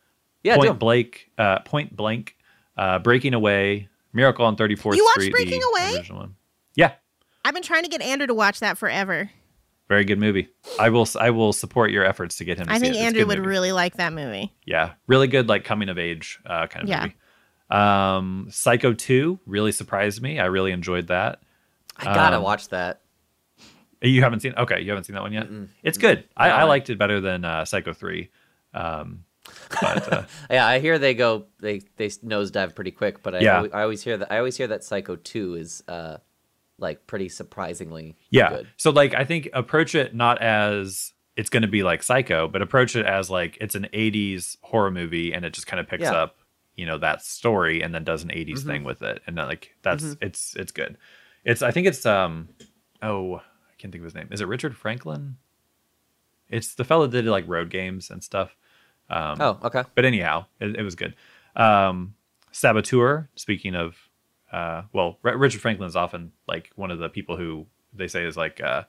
Yeah, 0.43 0.55
Point 0.55 0.67
do 0.67 0.71
'em. 0.71 0.77
Blake, 0.79 1.31
uh, 1.37 1.59
Point 1.59 1.95
Blank, 1.95 2.35
uh, 2.75 2.97
Breaking 2.99 3.35
Away, 3.35 3.87
Miracle 4.13 4.45
on 4.45 4.55
34th 4.55 4.95
You 4.95 5.03
watched 5.05 5.21
Street. 5.21 5.31
Breaking 5.31 5.59
the 5.59 5.67
Away? 5.79 5.95
original 5.97 6.19
one. 6.21 6.35
Yeah, 6.75 6.93
I've 7.45 7.53
been 7.53 7.61
trying 7.63 7.83
to 7.83 7.89
get 7.89 8.01
Andrew 8.01 8.25
to 8.27 8.33
watch 8.33 8.59
that 8.61 8.77
forever. 8.79 9.29
very 9.89 10.05
good 10.05 10.17
movie. 10.17 10.49
I 10.79 10.89
will 10.89 11.07
I 11.19 11.29
will 11.29 11.53
support 11.53 11.91
your 11.91 12.03
efforts 12.03 12.37
to 12.37 12.45
get 12.45 12.57
him. 12.57 12.65
To 12.65 12.73
I 12.73 12.77
see 12.77 12.81
think 12.81 12.95
it. 12.95 12.97
It's 12.97 13.03
a 13.03 13.05
Andrew 13.05 13.25
would 13.27 13.37
movie. 13.37 13.49
really 13.49 13.71
like 13.71 13.97
that 13.97 14.11
movie. 14.11 14.51
Yeah, 14.65 14.93
really 15.05 15.27
good, 15.27 15.47
like 15.47 15.63
coming 15.65 15.87
of 15.89 15.99
age 15.99 16.39
uh, 16.47 16.65
kind 16.67 16.83
of 16.83 16.89
Yeah. 16.89 17.01
movie. 17.03 17.15
Um, 17.69 18.47
Psycho 18.51 18.93
2 18.93 19.39
really 19.45 19.71
surprised 19.71 20.21
me. 20.21 20.39
I 20.39 20.45
really 20.45 20.71
enjoyed 20.71 21.07
that. 21.07 21.41
I 21.97 22.05
gotta 22.05 22.37
Um, 22.37 22.43
watch 22.43 22.69
that. 22.69 23.01
You 24.03 24.21
haven't 24.21 24.41
seen? 24.41 24.53
Okay, 24.57 24.81
you 24.81 24.89
haven't 24.89 25.05
seen 25.05 25.13
that 25.15 25.23
one 25.23 25.33
yet. 25.33 25.47
It's 25.81 25.97
good. 25.97 26.25
I, 26.37 26.49
I 26.49 26.59
I- 26.61 26.63
liked 26.63 26.89
it 26.89 26.97
better 26.97 27.19
than 27.21 27.45
uh, 27.45 27.65
Psycho 27.65 27.93
3. 27.93 28.29
Um, 28.73 29.23
but 29.81 30.13
uh, 30.13 30.23
Yeah, 30.49 30.65
I 30.67 30.79
hear 30.79 30.99
they 30.99 31.13
go 31.13 31.45
they 31.59 31.81
they 31.97 32.07
nosedive 32.07 32.75
pretty 32.75 32.91
quick, 32.91 33.23
but 33.23 33.35
I 33.35 33.39
Yeah. 33.39 33.57
always, 33.57 33.71
I 33.73 33.81
always 33.83 34.03
hear 34.03 34.17
that 34.17 34.31
I 34.31 34.37
always 34.37 34.57
hear 34.57 34.67
that 34.67 34.83
Psycho 34.83 35.15
two 35.15 35.55
is 35.55 35.83
uh 35.87 36.17
like 36.79 37.05
pretty 37.07 37.29
surprisingly 37.29 38.15
yeah, 38.29 38.49
good. 38.49 38.67
so 38.77 38.89
like 38.91 39.13
I 39.13 39.23
think 39.25 39.49
approach 39.53 39.95
it 39.95 40.15
not 40.15 40.41
as 40.41 41.13
it's 41.37 41.49
going 41.49 41.61
to 41.61 41.67
be 41.67 41.83
like 41.83 42.03
Psycho, 42.03 42.47
but 42.47 42.61
approach 42.61 42.95
it 42.95 43.05
as 43.05 43.29
like 43.29 43.57
it's 43.61 43.75
an 43.75 43.87
80s 43.93 44.57
horror 44.61 44.91
movie 44.91 45.33
and 45.33 45.45
it 45.45 45.53
just 45.53 45.67
kind 45.67 45.79
of 45.79 45.87
picks 45.87 46.03
Yeah. 46.03 46.13
up, 46.13 46.37
you 46.75 46.85
know, 46.85 46.97
that 46.99 47.21
story 47.21 47.81
and 47.83 47.93
then 47.93 48.03
does 48.03 48.23
an 48.23 48.29
80s 48.29 48.49
Mm-hmm. 48.59 48.67
thing 48.69 48.83
with 48.83 49.01
it. 49.01 49.21
And 49.27 49.37
then 49.37 49.45
like 49.47 49.75
that's 49.81 50.15
it's 50.21 50.55
it's 50.55 50.71
good. 50.71 50.97
It's 51.45 51.61
I 51.61 51.71
think 51.71 51.87
it's 51.87 52.05
um 52.05 52.49
oh, 53.01 53.35
I 53.37 53.41
can't 53.83 53.91
think 53.91 54.01
of 54.01 54.05
his 54.05 54.15
name. 54.15 54.29
Is 54.31 54.39
it 54.41 54.47
Richard 54.47 54.75
Franklin? 54.77 55.35
It's 56.49 56.73
the 56.75 56.83
fellow 56.85 57.05
that 57.07 57.21
did 57.21 57.29
like 57.29 57.45
road 57.47 57.69
games 57.69 58.09
and 58.09 58.23
stuff. 58.23 58.55
Um 59.09 59.37
Oh, 59.41 59.59
okay. 59.63 59.83
but 59.95 60.05
anyhow, 60.05 60.45
it, 60.59 60.77
it 60.77 60.83
was 60.83 60.95
good. 60.95 61.15
Um, 61.55 62.15
Saboteur. 62.51 63.29
Speaking 63.35 63.75
of, 63.75 63.97
uh, 64.51 64.83
well, 64.93 65.19
R- 65.23 65.37
Richard 65.37 65.61
Franklin 65.61 65.87
is 65.87 65.95
often 65.95 66.31
like 66.47 66.71
one 66.75 66.91
of 66.91 66.99
the 66.99 67.09
people 67.09 67.35
who 67.37 67.65
they 67.93 68.07
say 68.07 68.23
is 68.25 68.37
like 68.37 68.61
uh, 68.61 68.83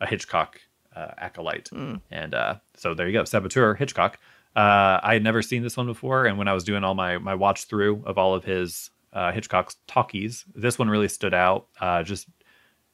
a 0.00 0.06
Hitchcock 0.06 0.60
uh, 0.94 1.12
acolyte, 1.18 1.70
and 2.10 2.34
uh, 2.34 2.56
so 2.76 2.94
there 2.94 3.06
you 3.06 3.12
go, 3.12 3.24
Saboteur 3.24 3.74
Hitchcock. 3.74 4.18
Uh, 4.54 5.00
I 5.02 5.14
had 5.14 5.22
never 5.24 5.42
seen 5.42 5.62
this 5.62 5.76
one 5.76 5.86
before, 5.86 6.26
and 6.26 6.38
when 6.38 6.46
I 6.48 6.52
was 6.52 6.64
doing 6.64 6.84
all 6.84 6.94
my 6.94 7.18
my 7.18 7.34
watch 7.34 7.64
through 7.64 8.02
of 8.06 8.18
all 8.18 8.34
of 8.34 8.44
his 8.44 8.90
uh, 9.12 9.32
Hitchcock's 9.32 9.76
talkies, 9.86 10.44
this 10.54 10.78
one 10.78 10.88
really 10.90 11.08
stood 11.08 11.34
out. 11.34 11.68
Uh, 11.80 12.02
just 12.02 12.28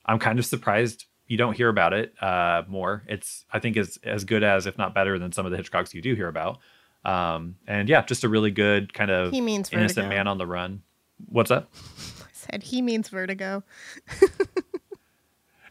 I'm 0.06 0.18
kind 0.18 0.38
of 0.38 0.46
surprised 0.46 1.06
you 1.30 1.36
don't 1.36 1.56
hear 1.56 1.68
about 1.68 1.92
it 1.94 2.12
uh, 2.22 2.64
more. 2.68 3.04
It's 3.06 3.44
I 3.52 3.60
think 3.60 3.76
is 3.76 3.98
as 4.02 4.24
good 4.24 4.42
as, 4.42 4.66
if 4.66 4.76
not 4.76 4.94
better, 4.94 5.18
than 5.18 5.30
some 5.32 5.46
of 5.46 5.52
the 5.52 5.58
Hitchcocks 5.58 5.94
you 5.94 6.02
do 6.02 6.14
hear 6.14 6.28
about. 6.28 6.58
Um, 7.04 7.56
and 7.66 7.88
yeah, 7.88 8.02
just 8.02 8.24
a 8.24 8.28
really 8.28 8.50
good 8.50 8.92
kind 8.92 9.10
of 9.10 9.30
He 9.32 9.40
means 9.40 9.70
innocent 9.72 10.06
Vertigo. 10.06 10.16
man 10.16 10.26
on 10.26 10.38
the 10.38 10.46
run. 10.46 10.82
What's 11.26 11.48
that? 11.50 11.68
I 12.20 12.28
said 12.32 12.62
he 12.64 12.82
means 12.82 13.08
Vertigo. 13.08 13.62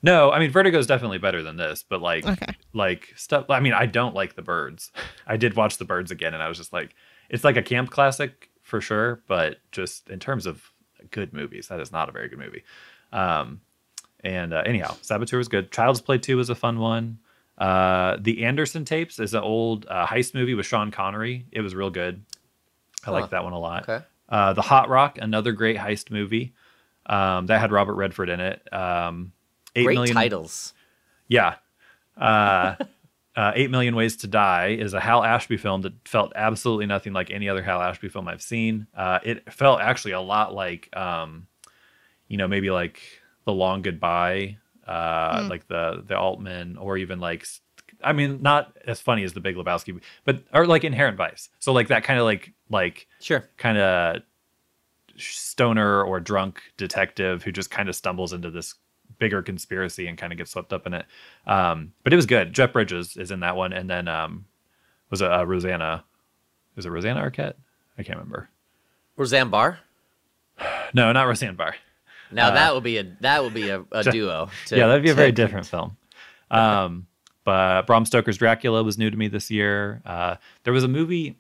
No, 0.02 0.32
I 0.32 0.40
mean 0.40 0.50
Vertigo 0.50 0.78
is 0.78 0.88
definitely 0.88 1.18
better 1.18 1.44
than 1.44 1.58
this, 1.58 1.84
but 1.88 2.02
like 2.02 2.26
Okay. 2.26 2.54
like 2.74 3.12
stuff. 3.18 3.50
I 3.50 3.60
mean, 3.60 3.74
I 3.74 3.86
don't 3.86 4.16
like 4.16 4.36
the 4.36 4.42
birds. 4.42 4.92
I 5.28 5.36
did 5.36 5.56
watch 5.56 5.78
the 5.78 5.84
birds 5.86 6.10
again, 6.10 6.34
and 6.34 6.42
I 6.42 6.48
was 6.48 6.58
just 6.58 6.72
like, 6.72 6.96
it's 7.30 7.44
like 7.44 7.58
a 7.58 7.62
camp 7.62 7.90
classic 7.90 8.50
for 8.62 8.80
sure, 8.80 9.22
but 9.28 9.58
just 9.74 10.10
in 10.10 10.20
terms 10.20 10.46
of 10.46 10.64
good 11.12 11.34
movies, 11.34 11.68
that 11.68 11.82
is 11.82 11.92
not 11.92 12.08
a 12.08 12.14
very 12.14 12.30
good 12.30 12.40
movie. 12.40 12.64
Um, 13.12 13.60
and 14.24 14.54
uh, 14.54 14.64
anyhow, 14.66 14.96
Saboteur 15.02 15.38
was 15.38 15.48
good. 15.48 15.72
Child's 15.72 16.02
Play 16.02 16.18
Two 16.18 16.38
was 16.38 16.50
a 16.50 16.56
fun 16.56 16.80
one. 16.80 17.20
Uh, 17.58 18.18
the 18.20 18.46
Anderson 18.46 18.86
Tapes 18.86 19.20
is 19.20 19.34
an 19.34 19.42
old 19.42 19.86
uh, 19.90 20.06
heist 20.08 20.34
movie 20.34 20.54
with 20.54 20.66
Sean 20.66 20.92
Connery. 20.92 21.46
It 21.52 21.62
was 21.62 21.76
real 21.76 21.90
good. 21.90 22.24
I 23.04 23.06
Huh. 23.08 23.12
like 23.14 23.30
that 23.32 23.44
one 23.44 23.54
a 23.54 23.60
lot. 23.60 23.88
Okay. 23.90 24.04
Uh, 24.28 24.54
the 24.54 24.62
Hot 24.62 24.90
Rock, 24.90 25.18
another 25.22 25.52
great 25.52 25.78
heist 25.78 26.12
movie. 26.12 26.54
Um, 27.06 27.48
that 27.48 27.60
had 27.60 27.72
Robert 27.72 27.96
Redford 27.96 28.30
in 28.30 28.40
it. 28.40 28.62
Um, 28.74 29.32
eight 29.76 29.86
Great 29.86 29.96
million- 29.96 30.14
titles. 30.16 30.74
yeah. 31.28 31.56
Uh, 32.18 32.76
uh, 33.36 33.52
Eight 33.56 33.72
Million 33.72 33.96
Ways 33.96 34.18
to 34.18 34.28
Die 34.28 34.68
is 34.80 34.94
a 34.94 35.00
Hal 35.00 35.24
Ashby 35.24 35.58
film 35.58 35.82
that 35.82 35.94
felt 36.08 36.34
absolutely 36.36 36.86
nothing 36.86 37.14
like 37.14 37.32
any 37.32 37.48
other 37.50 37.64
Hal 37.64 37.82
Ashby 37.82 38.10
film 38.10 38.28
I've 38.28 38.42
seen. 38.42 38.88
Uh, 38.96 39.20
it 39.24 39.52
felt 39.52 39.80
actually 39.82 40.12
a 40.12 40.22
lot 40.22 40.54
like, 40.54 40.90
um, 40.96 41.48
you 42.28 42.38
know, 42.38 42.48
maybe 42.48 42.70
like 42.70 43.00
The 43.50 43.56
Long 43.56 43.82
Goodbye, 43.82 44.58
uh, 44.88 45.48
like 45.50 45.68
the 45.68 46.04
the 46.06 46.16
Altman, 46.16 46.78
or 46.78 46.98
even 46.98 47.20
like, 47.20 47.48
I 48.04 48.14
mean, 48.14 48.44
not 48.44 48.78
as 48.86 49.02
funny 49.02 49.24
as 49.24 49.34
The 49.34 49.40
Big 49.40 49.56
Lebowski, 49.56 50.00
but 50.24 50.44
or 50.54 50.68
like 50.68 50.84
Inherent 50.84 51.18
Vice. 51.18 51.50
So 51.58 51.74
like 51.74 51.88
that 51.88 52.04
kind 52.04 52.20
of 52.20 52.26
like 52.26 52.54
like 52.70 53.08
Sure. 53.20 53.44
kind 53.58 53.80
of 53.80 54.22
stoner 55.18 56.04
or 56.04 56.20
drunk 56.20 56.62
detective 56.78 57.42
who 57.42 57.52
just 57.52 57.72
kind 57.72 57.90
of 57.90 57.96
stumbles 57.96 58.34
into 58.34 58.52
this 58.52 58.76
bigger 59.18 59.42
conspiracy 59.42 60.06
and 60.08 60.16
kind 60.16 60.32
of 60.32 60.38
gets 60.38 60.52
swept 60.52 60.72
up 60.72 60.86
in 60.86 60.94
it. 60.94 61.06
Um, 61.48 61.94
but 62.04 62.14
it 62.14 62.16
was 62.16 62.28
good. 62.28 62.54
Jeff 62.54 62.72
Bridges 62.72 63.18
is 63.18 63.32
in 63.32 63.40
that 63.40 63.56
one, 63.56 63.74
and 63.74 63.90
then 63.90 64.08
um, 64.08 64.46
was 65.10 65.22
it 65.24 65.32
uh, 65.32 65.44
Rosanna? 65.44 66.04
Was 66.76 66.86
it 66.86 66.90
Rosanna 66.92 67.20
Arquette? 67.22 67.56
I 67.98 68.04
can't 68.04 68.20
remember. 68.20 68.48
Roseanne 69.18 69.50
Barr. 69.50 69.80
No, 70.94 71.12
not 71.12 71.28
Roseanne 71.28 71.56
Barr. 71.56 71.76
Now 72.32 72.52
that 72.52 72.74
would 72.74 72.84
be 72.84 72.98
a 72.98 73.04
that 73.22 73.44
would 73.44 73.54
be 73.54 73.70
a, 73.70 73.84
a 73.92 74.04
duo. 74.12 74.50
to- 74.68 74.76
Uh, 74.76 74.78
yeah, 74.80 74.88
that'd 74.88 75.04
be 75.04 75.10
a 75.10 75.14
very 75.16 75.32
different 75.32 75.66
film. 75.68 75.98
Um, 76.52 77.08
but 77.44 77.84
Bram 77.88 78.06
Stoker's 78.06 78.38
Dracula 78.38 78.84
was 78.84 78.98
new 78.98 79.10
to 79.10 79.18
me 79.18 79.28
this 79.28 79.50
year. 79.50 80.02
Uh, 80.06 80.36
there 80.64 80.74
was 80.74 80.84
a 80.84 80.88
movie 80.88 81.38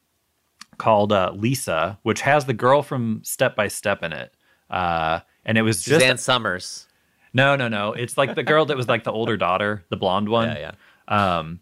called 0.77 1.11
uh, 1.11 1.31
Lisa, 1.35 1.99
which 2.03 2.21
has 2.21 2.45
the 2.45 2.53
girl 2.53 2.81
from 2.81 3.21
Step 3.23 3.55
by 3.55 3.67
Step 3.67 4.01
in 4.03 4.13
it. 4.13 4.33
Uh, 4.69 5.19
and 5.45 5.57
it 5.57 5.61
was 5.61 5.77
just 5.83 5.99
Suzanne 6.01 6.17
Somers. 6.17 6.87
No, 7.33 7.55
no, 7.55 7.67
no. 7.67 7.93
It's 7.93 8.17
like 8.17 8.33
the 8.35 8.43
girl 8.43 8.65
that 8.65 8.77
was 8.77 8.87
like 8.87 9.03
the 9.03 9.11
older 9.11 9.37
daughter, 9.45 9.83
the 9.89 9.97
blonde 9.97 10.29
one. 10.29 10.49
Yeah, 10.49 10.71
yeah. 11.09 11.37
Um, 11.37 11.59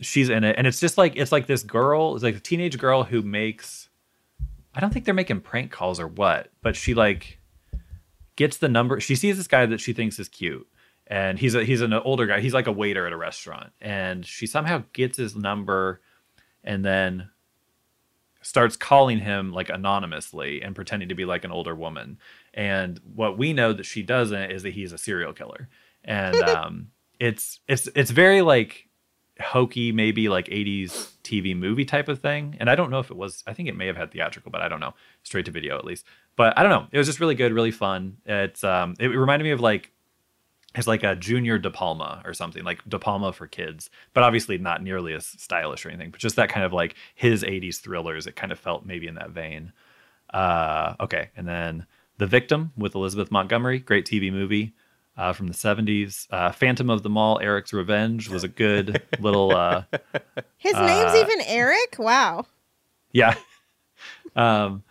she's 0.00 0.28
in 0.30 0.44
it, 0.44 0.56
and 0.56 0.66
it's 0.66 0.80
just 0.80 0.96
like 0.96 1.16
it's 1.16 1.32
like 1.32 1.46
this 1.46 1.62
girl, 1.62 2.14
it's 2.14 2.22
like 2.24 2.36
a 2.36 2.40
teenage 2.40 2.78
girl 2.78 3.02
who 3.02 3.22
makes. 3.22 3.88
I 4.74 4.80
don't 4.80 4.92
think 4.92 5.04
they're 5.04 5.14
making 5.14 5.40
prank 5.40 5.72
calls 5.72 5.98
or 5.98 6.06
what, 6.06 6.50
but 6.62 6.76
she 6.76 6.94
like 6.94 7.39
gets 8.40 8.56
the 8.56 8.70
number. 8.70 8.98
She 9.00 9.16
sees 9.16 9.36
this 9.36 9.46
guy 9.46 9.66
that 9.66 9.80
she 9.82 9.92
thinks 9.92 10.18
is 10.18 10.26
cute, 10.26 10.66
and 11.06 11.38
he's 11.38 11.54
a 11.54 11.62
he's 11.62 11.82
an 11.82 11.92
older 11.92 12.26
guy. 12.26 12.40
He's 12.40 12.54
like 12.54 12.66
a 12.66 12.72
waiter 12.72 13.06
at 13.06 13.12
a 13.12 13.16
restaurant, 13.16 13.70
and 13.82 14.24
she 14.24 14.46
somehow 14.46 14.84
gets 14.94 15.18
his 15.18 15.36
number, 15.36 16.00
and 16.64 16.82
then 16.82 17.28
starts 18.40 18.76
calling 18.76 19.18
him 19.18 19.52
like 19.52 19.68
anonymously 19.68 20.62
and 20.62 20.74
pretending 20.74 21.10
to 21.10 21.14
be 21.14 21.26
like 21.26 21.44
an 21.44 21.52
older 21.52 21.74
woman. 21.74 22.18
And 22.54 22.98
what 23.14 23.36
we 23.36 23.52
know 23.52 23.74
that 23.74 23.84
she 23.84 24.02
doesn't 24.02 24.50
is 24.50 24.62
that 24.62 24.72
he's 24.72 24.94
a 24.94 24.98
serial 24.98 25.34
killer, 25.34 25.68
and 26.02 26.36
um, 26.40 26.88
it's 27.18 27.60
it's 27.68 27.90
it's 27.94 28.10
very 28.10 28.40
like 28.40 28.88
hokey, 29.40 29.92
maybe 29.92 30.28
like 30.28 30.46
80s 30.46 31.12
TV 31.24 31.56
movie 31.56 31.84
type 31.84 32.08
of 32.08 32.20
thing. 32.20 32.56
And 32.60 32.70
I 32.70 32.74
don't 32.74 32.90
know 32.90 32.98
if 32.98 33.10
it 33.10 33.16
was, 33.16 33.42
I 33.46 33.52
think 33.52 33.68
it 33.68 33.76
may 33.76 33.86
have 33.86 33.96
had 33.96 34.12
theatrical, 34.12 34.50
but 34.50 34.60
I 34.60 34.68
don't 34.68 34.80
know. 34.80 34.94
Straight 35.22 35.44
to 35.46 35.50
video 35.50 35.78
at 35.78 35.84
least. 35.84 36.04
But 36.36 36.58
I 36.58 36.62
don't 36.62 36.70
know. 36.70 36.86
It 36.92 36.98
was 36.98 37.06
just 37.06 37.20
really 37.20 37.34
good, 37.34 37.52
really 37.52 37.70
fun. 37.70 38.18
It's 38.26 38.64
um 38.64 38.94
it 38.98 39.08
reminded 39.08 39.44
me 39.44 39.50
of 39.50 39.60
like 39.60 39.92
it's 40.74 40.86
like 40.86 41.02
a 41.02 41.16
junior 41.16 41.58
De 41.58 41.70
Palma 41.70 42.22
or 42.24 42.32
something, 42.32 42.62
like 42.62 42.88
De 42.88 42.98
Palma 42.98 43.32
for 43.32 43.46
kids, 43.46 43.90
but 44.14 44.22
obviously 44.22 44.56
not 44.56 44.82
nearly 44.82 45.12
as 45.14 45.26
stylish 45.26 45.84
or 45.84 45.88
anything, 45.88 46.10
but 46.10 46.20
just 46.20 46.36
that 46.36 46.48
kind 46.48 46.64
of 46.64 46.72
like 46.72 46.94
his 47.14 47.42
80s 47.42 47.80
thrillers. 47.80 48.26
It 48.26 48.36
kind 48.36 48.52
of 48.52 48.58
felt 48.58 48.86
maybe 48.86 49.08
in 49.08 49.16
that 49.16 49.30
vein. 49.30 49.72
Uh, 50.32 50.94
okay. 51.00 51.30
And 51.36 51.48
then 51.48 51.86
The 52.18 52.26
Victim 52.26 52.72
with 52.76 52.94
Elizabeth 52.94 53.32
Montgomery, 53.32 53.80
great 53.80 54.06
TV 54.06 54.32
movie 54.32 54.72
uh, 55.20 55.32
from 55.34 55.46
the 55.48 55.52
70s. 55.54 56.26
Uh, 56.30 56.50
Phantom 56.50 56.88
of 56.88 57.02
the 57.02 57.10
Mall, 57.10 57.38
Eric's 57.40 57.72
Revenge 57.74 58.28
was 58.30 58.42
a 58.42 58.48
good 58.48 59.02
little, 59.18 59.54
uh, 59.54 59.82
His 60.56 60.72
name's 60.74 61.14
even 61.14 61.40
Eric. 61.42 61.96
Wow. 61.98 62.46
yeah. 63.12 63.34
um, 64.36 64.82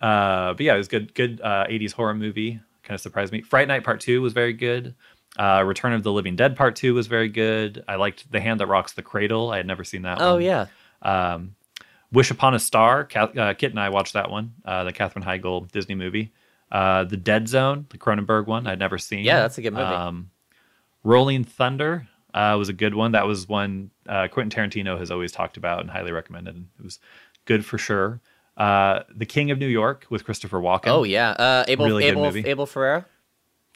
uh, 0.00 0.52
but 0.54 0.60
yeah, 0.60 0.74
it 0.74 0.78
was 0.78 0.88
good, 0.88 1.14
good 1.14 1.40
uh, 1.42 1.64
80s 1.68 1.92
horror 1.92 2.14
movie. 2.14 2.60
Kind 2.82 2.96
of 2.96 3.00
surprised 3.00 3.32
me. 3.32 3.40
Fright 3.42 3.68
Night 3.68 3.84
Part 3.84 4.00
2 4.00 4.20
was 4.20 4.32
very 4.32 4.52
good. 4.52 4.94
Uh, 5.38 5.62
Return 5.64 5.94
of 5.94 6.02
the 6.02 6.12
Living 6.12 6.36
Dead 6.36 6.56
Part 6.56 6.76
2 6.76 6.92
was 6.92 7.06
very 7.06 7.28
good. 7.28 7.82
I 7.88 7.94
liked 7.94 8.30
The 8.30 8.40
Hand 8.40 8.60
That 8.60 8.66
Rocks 8.66 8.92
the 8.92 9.02
Cradle. 9.02 9.50
I 9.50 9.56
had 9.56 9.66
never 9.66 9.84
seen 9.84 10.02
that 10.02 10.20
Oh 10.20 10.34
one. 10.34 10.42
yeah. 10.42 10.66
Um, 11.00 11.54
Wish 12.12 12.30
Upon 12.30 12.52
a 12.54 12.58
Star. 12.58 13.04
Kath- 13.04 13.38
uh, 13.38 13.54
Kit 13.54 13.70
and 13.70 13.80
I 13.80 13.88
watched 13.88 14.12
that 14.12 14.30
one, 14.30 14.52
uh, 14.66 14.84
the 14.84 14.92
Katherine 14.92 15.24
Heigl 15.24 15.70
Disney 15.72 15.94
movie. 15.94 16.32
Uh, 16.72 17.04
the 17.04 17.18
Dead 17.18 17.48
Zone, 17.48 17.86
the 17.90 17.98
Cronenberg 17.98 18.46
one, 18.46 18.66
I'd 18.66 18.78
never 18.78 18.96
seen. 18.96 19.24
Yeah, 19.24 19.40
that's 19.40 19.58
a 19.58 19.62
good 19.62 19.74
movie. 19.74 19.84
Um, 19.84 20.30
Rolling 21.04 21.44
Thunder 21.44 22.08
uh, 22.32 22.56
was 22.58 22.70
a 22.70 22.72
good 22.72 22.94
one. 22.94 23.12
That 23.12 23.26
was 23.26 23.46
one 23.46 23.90
uh, 24.08 24.28
Quentin 24.28 24.50
Tarantino 24.50 24.98
has 24.98 25.10
always 25.10 25.32
talked 25.32 25.58
about 25.58 25.80
and 25.80 25.90
highly 25.90 26.12
recommended. 26.12 26.54
And 26.54 26.68
it 26.78 26.84
was 26.84 26.98
good 27.44 27.66
for 27.66 27.76
sure. 27.76 28.22
Uh, 28.56 29.00
the 29.14 29.26
King 29.26 29.50
of 29.50 29.58
New 29.58 29.66
York 29.68 30.06
with 30.08 30.24
Christopher 30.24 30.60
Walken. 30.60 30.88
Oh 30.88 31.04
yeah. 31.04 31.30
Uh, 31.30 31.64
Abel 31.68 31.84
Really 31.84 32.04
Abel 32.04 32.22
movie. 32.22 32.46
Abel 32.46 32.64
Ferrara. 32.64 33.04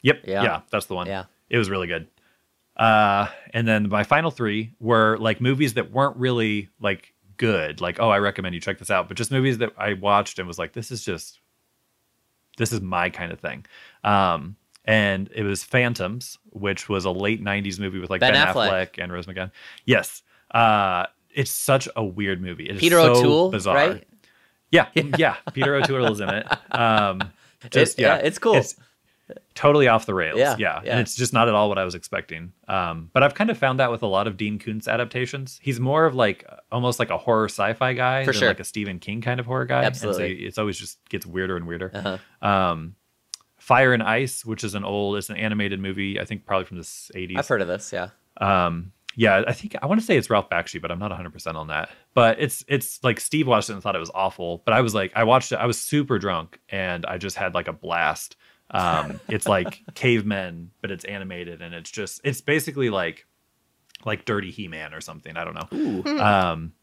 Yep. 0.01 0.21
Yeah. 0.25 0.43
Yeah. 0.43 0.61
that's 0.71 0.87
the 0.87 0.95
one. 0.95 1.05
Yeah. 1.05 1.25
It 1.49 1.57
was 1.59 1.69
really 1.69 1.87
good. 1.87 2.07
Uh, 2.75 3.27
and 3.53 3.67
then 3.67 3.89
my 3.89 4.03
final 4.03 4.31
three 4.31 4.73
were 4.79 5.17
like 5.17 5.39
movies 5.39 5.75
that 5.75 5.91
weren't 5.91 6.17
really 6.17 6.69
like 6.79 7.13
good. 7.37 7.81
Like, 7.81 7.99
oh, 7.99 8.09
I 8.09 8.19
recommend 8.19 8.55
you 8.55 8.61
check 8.61 8.79
this 8.79 8.89
out, 8.89 9.07
but 9.07 9.17
just 9.17 9.31
movies 9.31 9.59
that 9.59 9.73
I 9.77 9.93
watched 9.93 10.39
and 10.39 10.47
was 10.47 10.57
like, 10.59 10.73
this 10.73 10.91
is 10.91 11.03
just, 11.03 11.39
this 12.57 12.71
is 12.73 12.81
my 12.81 13.09
kind 13.09 13.31
of 13.31 13.39
thing. 13.39 13.65
Um, 14.03 14.55
and 14.85 15.29
it 15.35 15.43
was 15.43 15.63
Phantoms, 15.63 16.37
which 16.51 16.87
was 16.89 17.05
a 17.05 17.11
late 17.11 17.43
'90s 17.43 17.79
movie 17.79 17.99
with 17.99 18.09
like 18.09 18.19
Ben 18.21 18.33
Ben, 18.33 18.47
Affleck. 18.47 18.69
Affleck. 18.69 19.03
and 19.03 19.11
Rose 19.11 19.25
McGowan. 19.25 19.51
Yes. 19.85 20.23
Uh, 20.51 21.05
it's 21.33 21.51
such 21.51 21.87
a 21.95 22.03
weird 22.03 22.41
movie. 22.41 22.69
It 22.69 22.75
is 22.75 22.79
Peter 22.79 22.95
so 22.95 23.11
O'Toole, 23.13 23.51
bizarre. 23.51 23.75
right? 23.75 24.07
Yeah, 24.71 24.87
yeah. 24.95 25.35
Peter 25.53 25.75
O'Toole 25.75 26.11
is 26.11 26.19
in 26.19 26.29
it. 26.29 26.45
Um, 26.73 27.21
just 27.69 27.99
It- 27.99 28.01
yeah, 28.03 28.15
yeah, 28.15 28.21
it's 28.23 28.39
cool. 28.39 28.55
It's 28.55 28.75
totally 29.55 29.87
off 29.87 30.05
the 30.05 30.13
rails. 30.13 30.39
Yeah, 30.39 30.55
Yeah, 30.57 30.81
yeah. 30.83 30.91
and 30.91 30.99
it's 30.99 31.15
just 31.15 31.33
not 31.33 31.47
at 31.47 31.53
all 31.55 31.69
what 31.69 31.77
I 31.77 31.83
was 31.83 31.95
expecting. 31.95 32.53
Um, 32.67 33.09
but 33.13 33.23
I've 33.23 33.33
kind 33.33 33.49
of 33.49 33.57
found 33.57 33.79
that 33.79 33.91
with 33.91 34.03
a 34.03 34.07
lot 34.07 34.27
of 34.27 34.37
Dean 34.37 34.59
Koontz 34.59 34.87
adaptations. 34.87 35.59
He's 35.61 35.79
more 35.79 36.05
of 36.05 36.15
like 36.15 36.45
almost 36.71 36.99
like 36.99 37.09
a 37.09 37.17
horror 37.17 37.45
sci-fi 37.49 37.93
guy 37.93 38.23
For 38.25 38.31
than 38.31 38.39
sure. 38.39 38.47
like 38.49 38.59
a 38.59 38.63
Stephen 38.63 38.99
King 38.99 39.21
kind 39.21 39.39
of 39.39 39.45
horror 39.45 39.65
guy. 39.65 39.83
And 39.83 39.95
so 39.95 40.09
Absolutely. 40.09 40.45
it's 40.45 40.57
always 40.57 40.77
just 40.77 40.97
gets 41.09 41.25
weirder 41.25 41.57
and 41.57 41.67
weirder. 41.67 41.91
Uh-huh. 41.93 42.47
Um, 42.47 42.95
Fire 43.57 43.93
and 43.93 44.03
Ice, 44.03 44.45
which 44.45 44.63
is 44.63 44.75
an 44.75 44.85
old, 44.85 45.17
it's 45.17 45.29
an 45.29 45.35
animated 45.35 45.79
movie. 45.79 46.19
I 46.19 46.25
think 46.25 46.45
probably 46.45 46.65
from 46.65 46.77
the 46.77 46.83
80s. 46.83 47.37
I've 47.37 47.47
heard 47.47 47.61
of 47.61 47.67
this. 47.67 47.91
Yeah. 47.91 48.09
Um, 48.39 48.93
yeah, 49.19 49.43
I 49.47 49.51
think 49.53 49.75
I 49.81 49.87
want 49.87 49.99
to 49.99 50.05
say 50.05 50.15
it's 50.15 50.29
Ralph 50.29 50.47
Bakshi, 50.47 50.79
but 50.79 50.91
I'm 50.91 50.99
not 50.99 51.09
100 51.09 51.33
percent 51.33 51.57
on 51.57 51.67
that. 51.69 51.89
But 52.13 52.39
it's 52.39 52.63
it's 52.67 53.03
like 53.03 53.19
Steve 53.19 53.47
watched 53.47 53.67
it 53.69 53.73
and 53.73 53.81
thought 53.81 53.95
it 53.95 53.99
was 53.99 54.11
awful, 54.13 54.61
but 54.63 54.75
I 54.75 54.81
was 54.81 54.93
like, 54.93 55.11
I 55.15 55.23
watched 55.23 55.51
it, 55.51 55.55
I 55.55 55.65
was 55.65 55.81
super 55.81 56.19
drunk, 56.19 56.59
and 56.69 57.03
I 57.03 57.17
just 57.17 57.35
had 57.35 57.55
like 57.55 57.67
a 57.67 57.73
blast. 57.73 58.35
Um, 58.71 59.19
it's 59.29 59.47
like 59.47 59.81
cavemen, 59.95 60.71
but 60.81 60.91
it's 60.91 61.05
animated, 61.05 61.61
and 61.61 61.73
it's 61.73 61.89
just 61.89 62.21
it's 62.23 62.41
basically 62.41 62.89
like 62.89 63.25
like 64.05 64.25
Dirty 64.25 64.51
He 64.51 64.67
Man 64.67 64.93
or 64.93 65.01
something. 65.01 65.37
I 65.37 65.45
don't 65.45 65.55
know. 65.55 66.21
Um, 66.21 66.73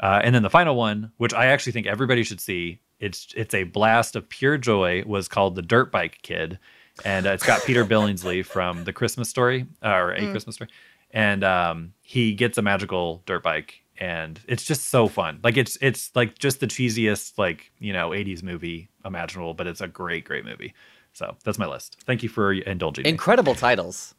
uh, 0.00 0.20
and 0.22 0.34
then 0.34 0.42
the 0.42 0.50
final 0.50 0.76
one, 0.76 1.12
which 1.16 1.34
I 1.34 1.46
actually 1.46 1.72
think 1.72 1.86
everybody 1.86 2.22
should 2.22 2.40
see, 2.40 2.80
it's 3.00 3.28
it's 3.36 3.54
a 3.54 3.64
blast 3.64 4.16
of 4.16 4.28
pure 4.28 4.58
joy. 4.58 5.02
Was 5.06 5.28
called 5.28 5.54
the 5.54 5.62
Dirt 5.62 5.92
Bike 5.92 6.18
Kid, 6.22 6.58
and 7.04 7.26
uh, 7.26 7.30
it's 7.30 7.44
got 7.46 7.64
Peter 7.64 7.84
Billingsley 7.86 8.44
from 8.44 8.84
The 8.84 8.92
Christmas 8.92 9.28
Story 9.28 9.66
uh, 9.84 9.90
or 9.90 10.12
A 10.12 10.30
Christmas 10.30 10.56
Story, 10.56 10.70
and 11.10 11.44
um, 11.44 11.92
he 12.00 12.34
gets 12.34 12.58
a 12.58 12.62
magical 12.62 13.22
dirt 13.26 13.42
bike, 13.42 13.82
and 13.98 14.40
it's 14.46 14.64
just 14.64 14.88
so 14.88 15.08
fun. 15.08 15.40
Like 15.42 15.56
it's 15.56 15.76
it's 15.80 16.10
like 16.14 16.38
just 16.38 16.60
the 16.60 16.66
cheesiest 16.66 17.38
like 17.38 17.70
you 17.78 17.92
know 17.92 18.10
'80s 18.10 18.42
movie 18.42 18.88
imaginable, 19.04 19.54
but 19.54 19.66
it's 19.66 19.80
a 19.80 19.88
great 19.88 20.24
great 20.24 20.44
movie. 20.44 20.74
So 21.18 21.36
that's 21.42 21.58
my 21.58 21.66
list. 21.66 21.96
Thank 22.04 22.22
you 22.22 22.28
for 22.28 22.52
indulging 22.52 23.02
me. 23.02 23.10
Incredible 23.10 23.56
titles. 23.56 24.14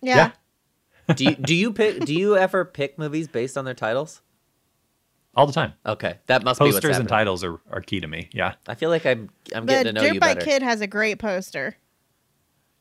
Yeah. 0.00 0.32
Do 1.14 1.24
you 1.24 1.34
do 1.36 1.54
you 1.54 1.72
pick 1.72 2.04
do 2.04 2.12
you 2.12 2.36
ever 2.36 2.64
pick 2.64 2.98
movies 2.98 3.28
based 3.28 3.56
on 3.56 3.64
their 3.64 3.74
titles? 3.74 4.20
all 5.34 5.46
the 5.46 5.52
time. 5.52 5.72
Okay, 5.86 6.18
that 6.26 6.42
must 6.42 6.60
be 6.60 6.66
what's 6.66 6.76
Posters 6.76 6.98
and 6.98 7.08
titles 7.08 7.42
are, 7.42 7.58
are 7.70 7.80
key 7.80 8.00
to 8.00 8.06
me. 8.06 8.28
Yeah. 8.32 8.54
I 8.68 8.74
feel 8.74 8.90
like 8.90 9.06
I'm 9.06 9.30
I'm 9.54 9.64
The 9.64 9.72
getting 9.72 9.94
to 9.94 10.00
know 10.00 10.06
Dirt 10.06 10.14
you 10.14 10.20
Bike 10.20 10.38
better. 10.38 10.50
Kid 10.50 10.62
has 10.62 10.80
a 10.80 10.86
great 10.86 11.18
poster. 11.18 11.76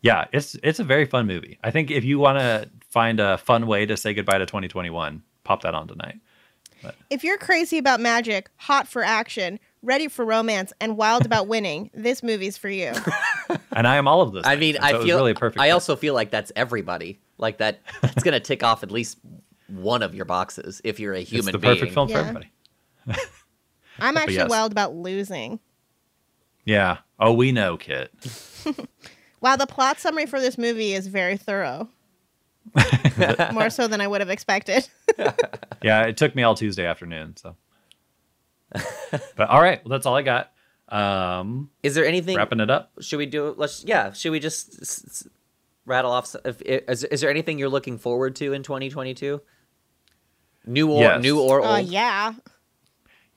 Yeah, 0.01 0.25
it's 0.33 0.57
it's 0.63 0.79
a 0.79 0.83
very 0.83 1.05
fun 1.05 1.27
movie. 1.27 1.59
I 1.63 1.71
think 1.71 1.91
if 1.91 2.03
you 2.03 2.17
want 2.19 2.39
to 2.39 2.69
find 2.89 3.19
a 3.19 3.37
fun 3.37 3.67
way 3.67 3.85
to 3.85 3.95
say 3.95 4.13
goodbye 4.13 4.39
to 4.39 4.45
2021, 4.45 5.21
pop 5.43 5.61
that 5.61 5.75
on 5.75 5.87
tonight. 5.87 6.19
If 7.11 7.23
you're 7.23 7.37
crazy 7.37 7.77
about 7.77 7.99
magic, 7.99 8.49
hot 8.55 8.87
for 8.87 9.03
action, 9.03 9.59
ready 9.81 10.07
for 10.07 10.25
romance, 10.25 10.73
and 10.79 10.97
wild 10.97 11.25
about 11.25 11.47
winning, 11.47 11.89
this 11.93 12.23
movie's 12.23 12.57
for 12.57 12.69
you. 12.69 12.93
And 13.73 13.87
I 13.87 13.95
am 13.95 14.07
all 14.07 14.21
of 14.21 14.33
this. 14.33 14.45
I 14.45 14.55
mean, 14.55 14.77
I 14.81 14.91
so 14.91 15.03
feel 15.03 15.17
really 15.17 15.33
perfect. 15.33 15.59
I 15.59 15.67
fit. 15.67 15.73
also 15.73 15.95
feel 15.95 16.13
like 16.13 16.29
that's 16.29 16.51
everybody. 16.55 17.19
Like 17.37 17.57
that 17.57 17.79
that's 18.01 18.23
going 18.23 18.33
to 18.33 18.39
tick 18.39 18.63
off 18.63 18.83
at 18.83 18.91
least 18.91 19.17
one 19.67 20.03
of 20.03 20.13
your 20.13 20.25
boxes 20.25 20.81
if 20.83 20.99
you're 20.99 21.13
a 21.13 21.21
it's 21.21 21.29
human 21.29 21.53
the 21.53 21.57
being. 21.57 21.75
perfect 21.75 21.93
film 21.93 22.07
for 22.09 22.17
everybody. 22.17 22.51
I'm 23.99 24.15
actually 24.17 24.35
yes. 24.35 24.49
wild 24.49 24.71
about 24.71 24.93
losing. 24.93 25.59
Yeah. 26.65 26.97
Oh, 27.19 27.33
we 27.33 27.51
know, 27.51 27.77
Kit. 27.77 28.11
Wow, 29.41 29.55
the 29.55 29.65
plot 29.65 29.99
summary 29.99 30.27
for 30.27 30.39
this 30.39 30.55
movie 30.55 30.93
is 30.93 31.07
very 31.07 31.35
thorough. 31.35 31.89
More 33.51 33.71
so 33.71 33.87
than 33.87 33.99
I 33.99 34.07
would 34.07 34.21
have 34.21 34.29
expected. 34.29 34.87
Yeah, 35.81 36.03
it 36.03 36.15
took 36.15 36.35
me 36.35 36.43
all 36.43 36.53
Tuesday 36.53 36.85
afternoon. 36.85 37.35
So, 37.37 37.55
but 39.35 39.49
all 39.49 39.61
right, 39.61 39.83
well, 39.83 39.89
that's 39.91 40.05
all 40.05 40.15
I 40.15 40.21
got. 40.21 40.51
Um, 40.89 41.69
Is 41.83 41.95
there 41.95 42.05
anything 42.05 42.35
wrapping 42.35 42.59
it 42.59 42.69
up. 42.69 42.91
should 42.99 43.17
we 43.17 43.25
do 43.25 43.53
let's 43.57 43.83
yeah, 43.85 44.11
should 44.11 44.31
we 44.31 44.39
just 44.41 44.81
s- 44.81 45.03
s- 45.07 45.27
rattle 45.85 46.11
off 46.11 46.35
if, 46.43 46.61
is, 46.61 47.05
is 47.05 47.21
there 47.21 47.29
anything 47.29 47.57
you're 47.57 47.69
looking 47.69 47.97
forward 47.97 48.35
to 48.37 48.51
in 48.53 48.61
2022? 48.63 49.41
New 50.65 50.91
or 50.91 51.01
Yes. 51.01 51.21
new 51.23 51.39
or 51.39 51.59
old? 51.61 51.69
Uh, 51.75 51.77
yeah. 51.77 52.33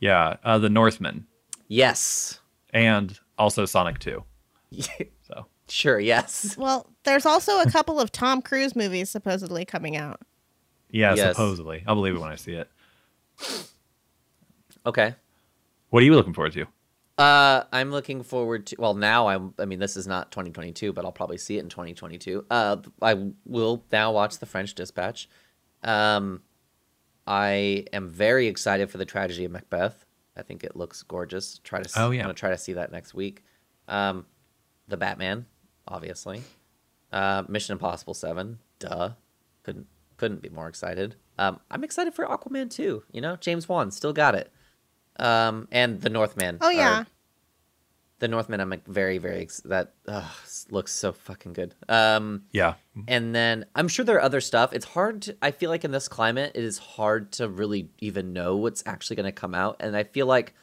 Yeah, 0.01 0.37
uh, 0.45 0.59
the 0.59 0.69
Northman 0.69 1.27
Yes. 1.69 2.41
and 2.71 3.19
also 3.39 3.65
Sonic 3.67 3.99
Two. 4.01 4.25
So 5.27 5.47
Sure, 5.69 5.99
yes. 5.99 6.57
Well, 6.59 6.91
there's 7.05 7.25
also 7.25 7.61
a 7.61 7.71
couple 7.71 7.99
of 7.99 8.13
Tom 8.13 8.43
Cruise 8.43 8.77
movies 8.77 9.09
supposedly 9.11 9.65
coming 9.65 9.97
out. 9.97 10.21
yeah, 10.91 11.15
Yes. 11.15 11.37
supposedly, 11.37 11.83
I'll 11.87 11.95
believe 11.95 12.15
it 12.17 12.21
when 12.21 12.31
I 12.31 12.35
see 12.37 12.53
it. 12.53 12.69
Okay. 14.85 15.15
What 15.95 16.03
are 16.03 16.07
you 16.07 16.17
looking 16.17 16.33
forward 16.33 16.53
to? 16.55 16.67
Uh, 17.19 17.63
I'm 17.73 17.93
looking 17.93 18.25
forward 18.25 18.67
to. 18.67 18.77
Well, 18.81 18.95
now 18.95 19.29
I'm. 19.29 19.55
I 19.61 19.65
mean, 19.65 19.79
this 19.79 19.97
is 19.97 20.09
not 20.09 20.33
2022, 20.33 20.93
but 20.93 21.05
I'll 21.05 21.13
probably 21.13 21.39
see 21.39 21.57
it 21.57 21.61
in 21.61 21.69
2022. 21.69 22.45
Uh, 22.51 22.79
I 23.01 23.29
will 23.45 23.85
now 23.93 24.11
watch 24.11 24.41
The 24.41 24.47
French 24.47 24.75
Dispatch. 24.75 25.29
Um, 25.85 26.43
I 27.29 27.85
am 27.93 28.09
very 28.11 28.49
excited 28.49 28.91
for 28.91 28.99
the 28.99 29.05
tragedy 29.05 29.45
of 29.45 29.53
Macbeth. 29.53 30.05
I 30.37 30.43
think 30.43 30.65
it 30.65 30.75
looks 30.75 31.05
gorgeous. 31.05 31.61
Try 31.63 31.79
to. 31.79 31.85
s- 31.89 31.95
Oh, 31.97 32.11
yeah. 32.11 32.23
I'm 32.23 32.25
gonna 32.25 32.35
try 32.35 32.51
to 32.51 32.59
see 32.59 32.73
that 32.73 32.91
next 32.91 33.15
week. 33.15 33.45
Um, 33.87 34.27
the 34.89 34.97
Batman, 34.97 35.47
obviously. 35.87 36.43
Uh, 37.13 37.45
Mission 37.49 37.75
Impossible 37.75 38.15
Seven. 38.15 38.59
Duh. 38.81 39.11
Couldn't 39.63 39.87
couldn't 40.17 40.43
be 40.43 40.49
more 40.49 40.67
excited. 40.67 41.15
Um, 41.39 41.61
I'm 41.71 41.85
excited 41.85 42.15
for 42.15 42.27
Aquaman 42.27 42.69
too. 42.69 43.05
You 43.13 43.21
know, 43.21 43.37
James 43.37 43.69
Wan 43.69 43.93
still 43.93 44.13
got 44.13 44.35
it. 44.35 44.51
Um, 45.19 45.69
and 45.71 46.01
the 46.01 46.11
Northman. 46.11 46.59
Oh 46.61 46.67
are- 46.69 46.73
yeah. 46.73 47.05
the 48.21 48.29
Northman. 48.29 48.61
I'm 48.61 48.71
like 48.71 48.87
very 48.87 49.19
very 49.19 49.41
ex- 49.43 49.61
that 49.67 49.95
ugh, 50.09 50.25
looks 50.71 50.93
so 50.93 51.13
fucking 51.13 51.53
good. 51.53 51.75
Um, 51.89 52.45
Yeah. 52.53 52.75
and 53.09 53.35
then 53.35 53.67
I'm 53.75 53.89
sure 53.89 54.05
there 54.05 54.17
are 54.17 54.23
other 54.23 54.41
stuff. 54.41 54.73
It's 54.73 54.85
hard. 54.87 55.23
To, 55.23 55.37
I 55.43 55.51
feel 55.51 55.69
like 55.71 55.85
in 55.85 55.91
this 55.91 56.09
climate, 56.09 56.53
it 56.55 56.65
is 56.65 56.79
hard 56.79 57.33
to 57.33 57.49
really 57.49 57.91
even 58.01 58.33
know 58.33 58.57
what's 58.57 58.83
actually 58.87 59.17
going 59.17 59.27
to 59.27 59.33
come 59.33 59.55
out. 59.55 59.77
And 59.81 59.97
I 59.97 60.05
feel 60.05 60.27
like, 60.27 60.55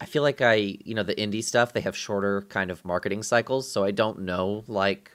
I 0.00 0.06
feel 0.06 0.22
like 0.22 0.40
I, 0.40 0.54
you 0.54 0.94
know, 0.94 1.02
the 1.02 1.14
indie 1.14 1.44
stuff 1.44 1.72
they 1.72 1.80
have 1.82 1.96
shorter 1.96 2.42
kind 2.42 2.70
of 2.70 2.84
marketing 2.84 3.22
cycles, 3.22 3.70
so 3.70 3.84
I 3.84 3.90
don't 3.90 4.20
know 4.20 4.64
like, 4.66 5.10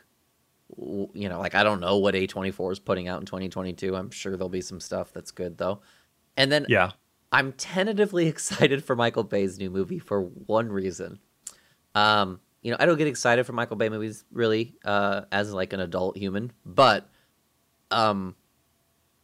w- 0.78 1.10
you 1.14 1.28
know, 1.30 1.40
like 1.40 1.56
I 1.56 1.64
don't 1.64 1.80
know 1.82 1.98
what 1.98 2.16
A24 2.16 2.72
is 2.74 2.80
putting 2.80 3.08
out 3.08 3.20
in 3.20 3.26
2022. 3.26 3.96
I'm 3.96 4.10
sure 4.12 4.32
there'll 4.38 4.50
be 4.50 4.62
some 4.62 4.80
stuff 4.80 5.12
that's 5.14 5.32
good 5.32 5.58
though. 5.58 5.82
And 6.38 6.52
then 6.52 6.66
Yeah. 6.70 6.92
I'm 7.34 7.52
tentatively 7.54 8.28
excited 8.30 8.84
for 8.84 8.96
Michael 8.96 9.24
Bay's 9.24 9.58
new 9.58 9.70
movie 9.70 10.00
for 10.00 10.22
one 10.22 10.72
reason. 10.72 11.20
Um, 11.96 12.40
you 12.62 12.72
know, 12.72 12.78
I 12.80 12.86
don't 12.86 12.98
get 12.98 13.08
excited 13.08 13.46
for 13.46 13.52
Michael 13.54 13.76
Bay 13.76 13.90
movies 13.90 14.24
really, 14.32 14.76
uh, 14.86 15.22
as 15.32 15.52
like 15.52 15.74
an 15.74 15.82
adult 15.82 16.16
human, 16.16 16.54
but 16.66 17.10
um, 17.92 18.36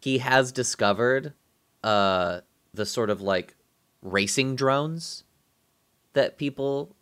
he 0.01 0.17
has 0.17 0.51
discovered 0.51 1.33
uh 1.81 2.41
the 2.73 2.85
sort 2.85 3.09
of 3.09 3.21
like 3.21 3.55
racing 4.01 4.55
drones 4.55 5.23
that 6.11 6.37
people 6.37 6.93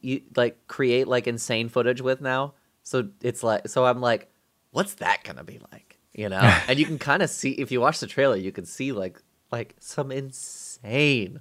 you 0.00 0.22
like 0.36 0.66
create 0.66 1.06
like 1.06 1.26
insane 1.26 1.68
footage 1.68 2.00
with 2.00 2.20
now. 2.20 2.54
So 2.82 3.08
it's 3.22 3.42
like 3.42 3.68
so 3.68 3.84
I'm 3.84 4.00
like, 4.00 4.28
what's 4.70 4.94
that 4.94 5.22
gonna 5.24 5.44
be 5.44 5.60
like? 5.72 5.98
You 6.12 6.28
know? 6.28 6.38
and 6.68 6.78
you 6.78 6.84
can 6.84 6.98
kind 6.98 7.22
of 7.22 7.30
see 7.30 7.52
if 7.52 7.70
you 7.70 7.80
watch 7.80 8.00
the 8.00 8.06
trailer, 8.06 8.36
you 8.36 8.52
can 8.52 8.66
see 8.66 8.92
like 8.92 9.22
like 9.54 9.74
some 9.78 10.10
insane 10.10 11.40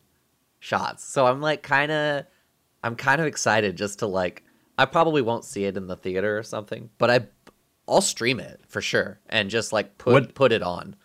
shots. 0.59 1.03
So 1.03 1.25
I'm 1.25 1.41
like 1.41 1.63
kind 1.63 1.91
of 1.91 2.25
I'm 2.83 2.95
kind 2.95 3.19
of 3.21 3.27
excited 3.27 3.75
just 3.75 3.99
to 3.99 4.07
like 4.07 4.43
I 4.77 4.85
probably 4.85 5.21
won't 5.21 5.45
see 5.45 5.65
it 5.65 5.77
in 5.77 5.87
the 5.87 5.95
theater 5.95 6.37
or 6.37 6.43
something, 6.43 6.89
but 6.97 7.09
I 7.09 7.27
I'll 7.87 8.01
stream 8.01 8.39
it 8.39 8.61
for 8.67 8.81
sure 8.81 9.19
and 9.29 9.49
just 9.49 9.73
like 9.73 9.97
put 9.97 10.13
What- 10.13 10.35
put 10.35 10.51
it 10.51 10.61
on. 10.63 10.95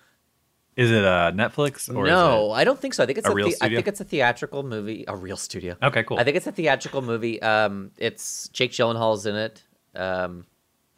Is 0.76 0.92
it 0.92 1.04
uh, 1.04 1.32
Netflix 1.34 1.92
or 1.92 2.06
no, 2.06 2.52
I 2.52 2.62
don't 2.62 2.78
think 2.78 2.94
so. 2.94 3.02
I 3.02 3.06
think 3.06 3.18
it's 3.18 3.26
a 3.26 3.32
a, 3.32 3.34
real 3.34 3.48
the- 3.48 3.56
I 3.60 3.68
think 3.68 3.88
it's 3.88 4.00
a 4.00 4.04
theatrical 4.04 4.62
movie, 4.62 5.04
a 5.08 5.16
real 5.16 5.36
studio. 5.36 5.74
Okay, 5.82 6.04
cool. 6.04 6.18
I 6.20 6.22
think 6.22 6.36
it's 6.36 6.46
a 6.46 6.52
theatrical 6.52 7.02
movie. 7.02 7.42
Um, 7.42 7.90
it's 7.98 8.46
Jake 8.50 8.70
Gyllenhaal's 8.70 9.26
in 9.26 9.34
it. 9.34 9.64
Um, 9.96 10.46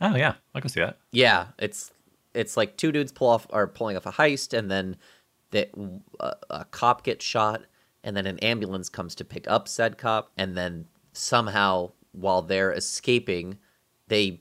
oh 0.02 0.14
yeah, 0.16 0.34
I 0.54 0.60
can 0.60 0.68
see 0.68 0.80
that. 0.80 0.98
yeah, 1.12 1.46
it's 1.58 1.92
it's 2.34 2.58
like 2.58 2.76
two 2.76 2.92
dudes 2.92 3.10
pull 3.10 3.28
off 3.28 3.46
are 3.50 3.66
pulling 3.66 3.96
off 3.96 4.04
a 4.04 4.12
heist, 4.12 4.52
and 4.56 4.70
then 4.70 4.96
that 5.50 5.70
uh, 6.20 6.34
a 6.50 6.64
cop 6.66 7.04
gets 7.04 7.24
shot, 7.24 7.62
and 8.04 8.16
then 8.16 8.26
an 8.26 8.38
ambulance 8.40 8.88
comes 8.88 9.14
to 9.16 9.24
pick 9.24 9.48
up 9.48 9.68
said 9.68 9.98
cop, 9.98 10.30
and 10.36 10.56
then 10.56 10.86
somehow 11.12 11.90
while 12.12 12.42
they're 12.42 12.72
escaping, 12.72 13.58
they 14.08 14.40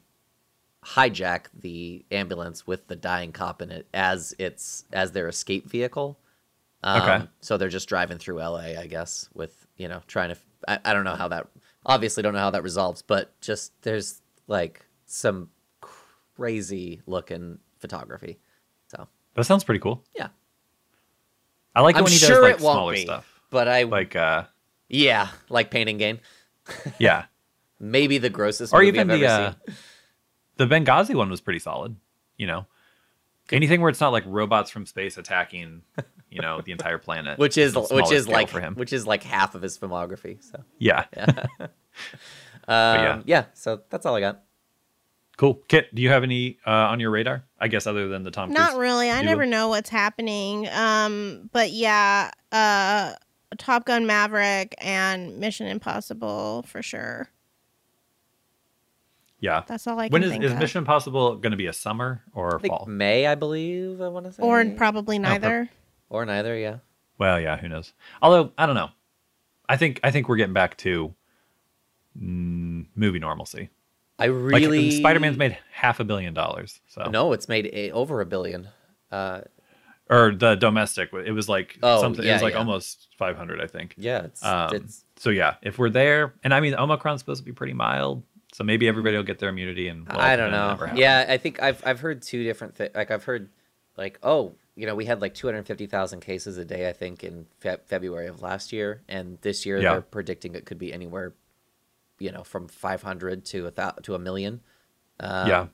hijack 0.86 1.46
the 1.54 2.06
ambulance 2.12 2.66
with 2.66 2.88
the 2.88 2.96
dying 2.96 3.32
cop 3.32 3.62
in 3.62 3.70
it 3.70 3.88
as 3.94 4.34
its 4.40 4.86
as 4.94 5.12
their 5.12 5.28
escape 5.28 5.70
vehicle. 5.70 6.18
Um, 6.84 7.02
Okay. 7.02 7.28
So 7.42 7.58
they're 7.58 7.70
just 7.70 7.90
driving 7.90 8.18
through 8.18 8.38
LA, 8.40 8.80
I 8.80 8.88
guess, 8.88 9.30
with 9.34 9.68
you 9.78 9.88
know 9.88 10.02
trying 10.08 10.30
to. 10.30 10.38
I, 10.68 10.80
I 10.86 10.94
don't 10.94 11.04
know 11.04 11.16
how 11.16 11.28
that. 11.30 11.48
Obviously, 11.86 12.24
don't 12.24 12.34
know 12.34 12.40
how 12.40 12.52
that 12.52 12.64
resolves, 12.64 13.02
but 13.02 13.40
just 13.42 13.74
there's 13.82 14.22
like 14.48 14.86
some 15.06 15.50
crazy 16.36 17.02
looking 17.06 17.60
photography. 17.80 18.40
So 18.88 19.08
That 19.36 19.44
sounds 19.46 19.64
pretty 19.64 19.80
cool. 19.80 20.04
yeah, 20.16 20.30
I 21.80 21.82
like 21.82 21.96
it 21.96 22.00
I'm 22.00 22.04
when 22.04 22.12
he 22.12 22.18
sure 22.20 22.42
does 22.42 22.52
like 22.52 22.60
smaller 22.60 22.94
be, 22.94 23.04
stuff. 23.04 23.42
but 23.50 23.70
I 23.70 23.84
Like 23.84 24.14
uh, 24.14 24.44
yeah, 24.90 25.30
like 25.48 25.72
Pain 25.72 25.98
& 25.98 26.00
Gain. 26.00 26.20
Yeah, 27.00 27.26
Maybe 27.80 28.18
the 28.18 28.30
grossest 28.30 28.74
or 28.74 28.82
movie 28.82 28.90
even 28.90 29.10
I've 29.10 29.20
the 29.20 29.26
ever 29.26 29.56
uh, 29.68 29.74
the 30.58 30.66
Benghazi 30.68 31.16
one 31.16 31.30
was 31.30 31.40
pretty 31.40 31.60
solid. 31.60 31.96
You 32.38 32.48
know, 32.48 32.66
anything 33.50 33.80
where 33.80 33.90
it's 33.90 34.02
not 34.02 34.12
like 34.12 34.26
robots 34.28 34.70
from 34.70 34.86
space 34.86 35.18
attacking, 35.18 35.84
you 36.30 36.42
know, 36.42 36.60
the 36.62 36.74
entire 36.74 36.98
planet, 36.98 37.40
Which 37.40 37.58
is 37.58 37.78
which 37.90 38.12
is 38.12 38.28
like 38.28 38.50
for 38.50 38.60
him. 38.60 38.76
which 38.76 38.92
is 38.92 39.08
like 39.08 39.24
half 39.24 39.56
of 39.56 39.62
his 39.62 39.78
filmography. 39.78 40.44
So 40.44 40.62
Yeah, 40.80 41.06
um, 41.18 41.70
yeah. 42.68 43.22
yeah. 43.26 43.46
so 43.54 43.82
that's 43.90 44.06
all 44.06 44.16
I 44.16 44.20
got. 44.20 44.44
Cool. 45.40 45.54
Kit, 45.70 45.96
do 45.96 46.02
you 46.02 46.10
have 46.10 46.24
any 46.24 46.58
uh, 46.68 46.70
on 46.92 47.00
your 47.00 47.12
radar? 47.12 47.46
I 47.60 47.70
guess 47.70 47.88
other 47.88 48.10
than 48.10 48.24
the 48.24 48.32
Tom 48.32 48.50
Cruise. 48.50 48.58
Not 48.60 48.78
really. 48.78 49.10
I 49.10 49.20
You- 49.22 49.26
never 49.26 49.46
know 49.46 49.70
what's 49.70 49.90
happening. 49.90 50.68
Um, 50.70 51.50
but 51.54 51.72
yeah, 51.72 52.32
uh, 52.52 53.14
Top 53.58 53.86
Gun 53.86 54.06
Maverick 54.06 54.76
and 54.80 55.40
Mission 55.40 55.68
Impossible 55.68 56.64
for 56.68 56.82
sure. 56.84 57.30
Yeah. 59.40 59.64
That's 59.68 59.88
all 59.88 59.98
I 59.98 60.08
can 60.10 60.14
When 60.14 60.24
is, 60.24 60.32
think 60.32 60.44
is 60.44 60.52
of. 60.52 60.60
Mission 60.60 60.80
Impossible 60.80 61.38
going 61.38 61.52
to 61.52 61.58
be 61.58 61.68
a 61.68 61.74
summer 61.74 62.22
or 62.34 62.58
I 62.58 62.60
think 62.60 62.74
fall? 62.74 62.86
May, 62.88 63.26
I 63.26 63.36
believe. 63.36 64.02
I 64.02 64.10
want 64.10 64.26
to 64.26 64.34
say, 64.34 64.44
or 64.44 64.66
probably 64.76 65.18
per- 65.18 65.24
neither. 65.24 65.70
or 66.10 66.26
neither. 66.26 66.58
Yeah. 66.58 66.78
Well, 67.18 67.40
yeah, 67.40 67.56
who 67.58 67.70
knows? 67.70 67.94
Although 68.22 68.52
I 68.58 68.66
don't 68.66 68.76
know. 68.76 68.90
I 69.68 69.78
think 69.78 70.00
I 70.04 70.12
think 70.12 70.28
we're 70.28 70.36
getting 70.38 70.54
back 70.54 70.76
to 70.80 71.14
mm, 72.22 72.86
movie 72.96 73.20
normalcy. 73.20 73.70
I 74.20 74.26
really 74.26 74.52
Like 74.54 74.62
really 74.62 74.92
Spider-Man's 74.92 75.38
made 75.38 75.58
half 75.72 76.00
a 76.00 76.04
billion 76.04 76.34
dollars. 76.34 76.80
So 76.88 77.10
No, 77.10 77.34
it's 77.34 77.48
made 77.50 77.68
a, 77.74 77.92
over 77.92 78.22
a 78.22 78.26
billion. 78.26 78.68
Uh, 79.12 79.42
or 80.10 80.34
the 80.34 80.56
domestic, 80.56 81.10
it 81.14 81.32
was 81.32 81.48
like 81.48 81.78
Oh, 81.84 82.02
something. 82.02 82.26
it 82.26 82.32
was 82.34 82.42
like 82.42 82.54
yeah. 82.54 82.60
almost 82.60 83.08
500, 83.18 83.62
I 83.62 83.68
think. 83.68 83.94
yeah, 83.98 84.24
it's 84.26 84.44
Um, 84.44 84.74
it's 84.76 85.04
so 85.18 85.30
yeah, 85.30 85.56
if 85.62 85.78
we're 85.78 85.90
there, 85.90 86.34
and 86.44 86.54
I 86.54 86.60
mean 86.60 86.74
Omicron's 86.74 87.20
supposed 87.22 87.42
to 87.42 87.46
be 87.46 87.52
pretty 87.52 87.74
mild, 87.74 88.24
so 88.54 88.64
maybe 88.64 88.88
everybody 88.88 89.16
will 89.18 89.24
get 89.24 89.38
their 89.40 89.50
immunity 89.50 89.88
and 89.88 90.08
well, 90.08 90.20
I 90.20 90.36
don't 90.36 90.52
know. 90.52 90.78
Yeah, 90.96 91.26
I 91.30 91.38
think 91.38 91.62
I've 91.62 91.82
I've 91.86 92.00
heard 92.00 92.22
two 92.24 92.44
different 92.44 92.76
things. 92.76 92.92
Like 92.96 93.12
I've 93.12 93.24
heard, 93.26 93.50
like 93.98 94.18
oh, 94.24 94.56
you 94.76 94.88
know, 94.88 94.96
we 94.96 95.06
had 95.06 95.22
like 95.22 95.34
two 95.36 95.46
hundred 95.46 95.68
fifty 95.68 95.86
thousand 95.86 96.22
cases 96.22 96.58
a 96.58 96.66
day. 96.66 96.90
I 96.90 96.94
think 96.94 97.24
in 97.24 97.46
Fe- 97.60 97.78
February 97.86 98.28
of 98.28 98.42
last 98.42 98.72
year, 98.74 99.02
and 99.08 99.38
this 99.42 99.66
year 99.66 99.78
Yeah. 99.80 99.92
they're 99.92 100.02
predicting 100.02 100.56
it 100.56 100.66
could 100.66 100.80
be 100.80 100.92
anywhere, 100.92 101.34
you 102.20 102.32
know, 102.32 102.44
from 102.44 102.68
five 102.68 103.02
hundred 103.02 103.46
to 103.46 103.68
a 103.68 103.72
thou- 103.72 103.96
to 104.04 104.16
a 104.16 104.20
million. 104.20 104.62
Um, 105.20 105.48
yeah, 105.48 105.68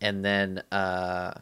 and 0.00 0.24
then 0.24 0.62
uh 0.70 1.34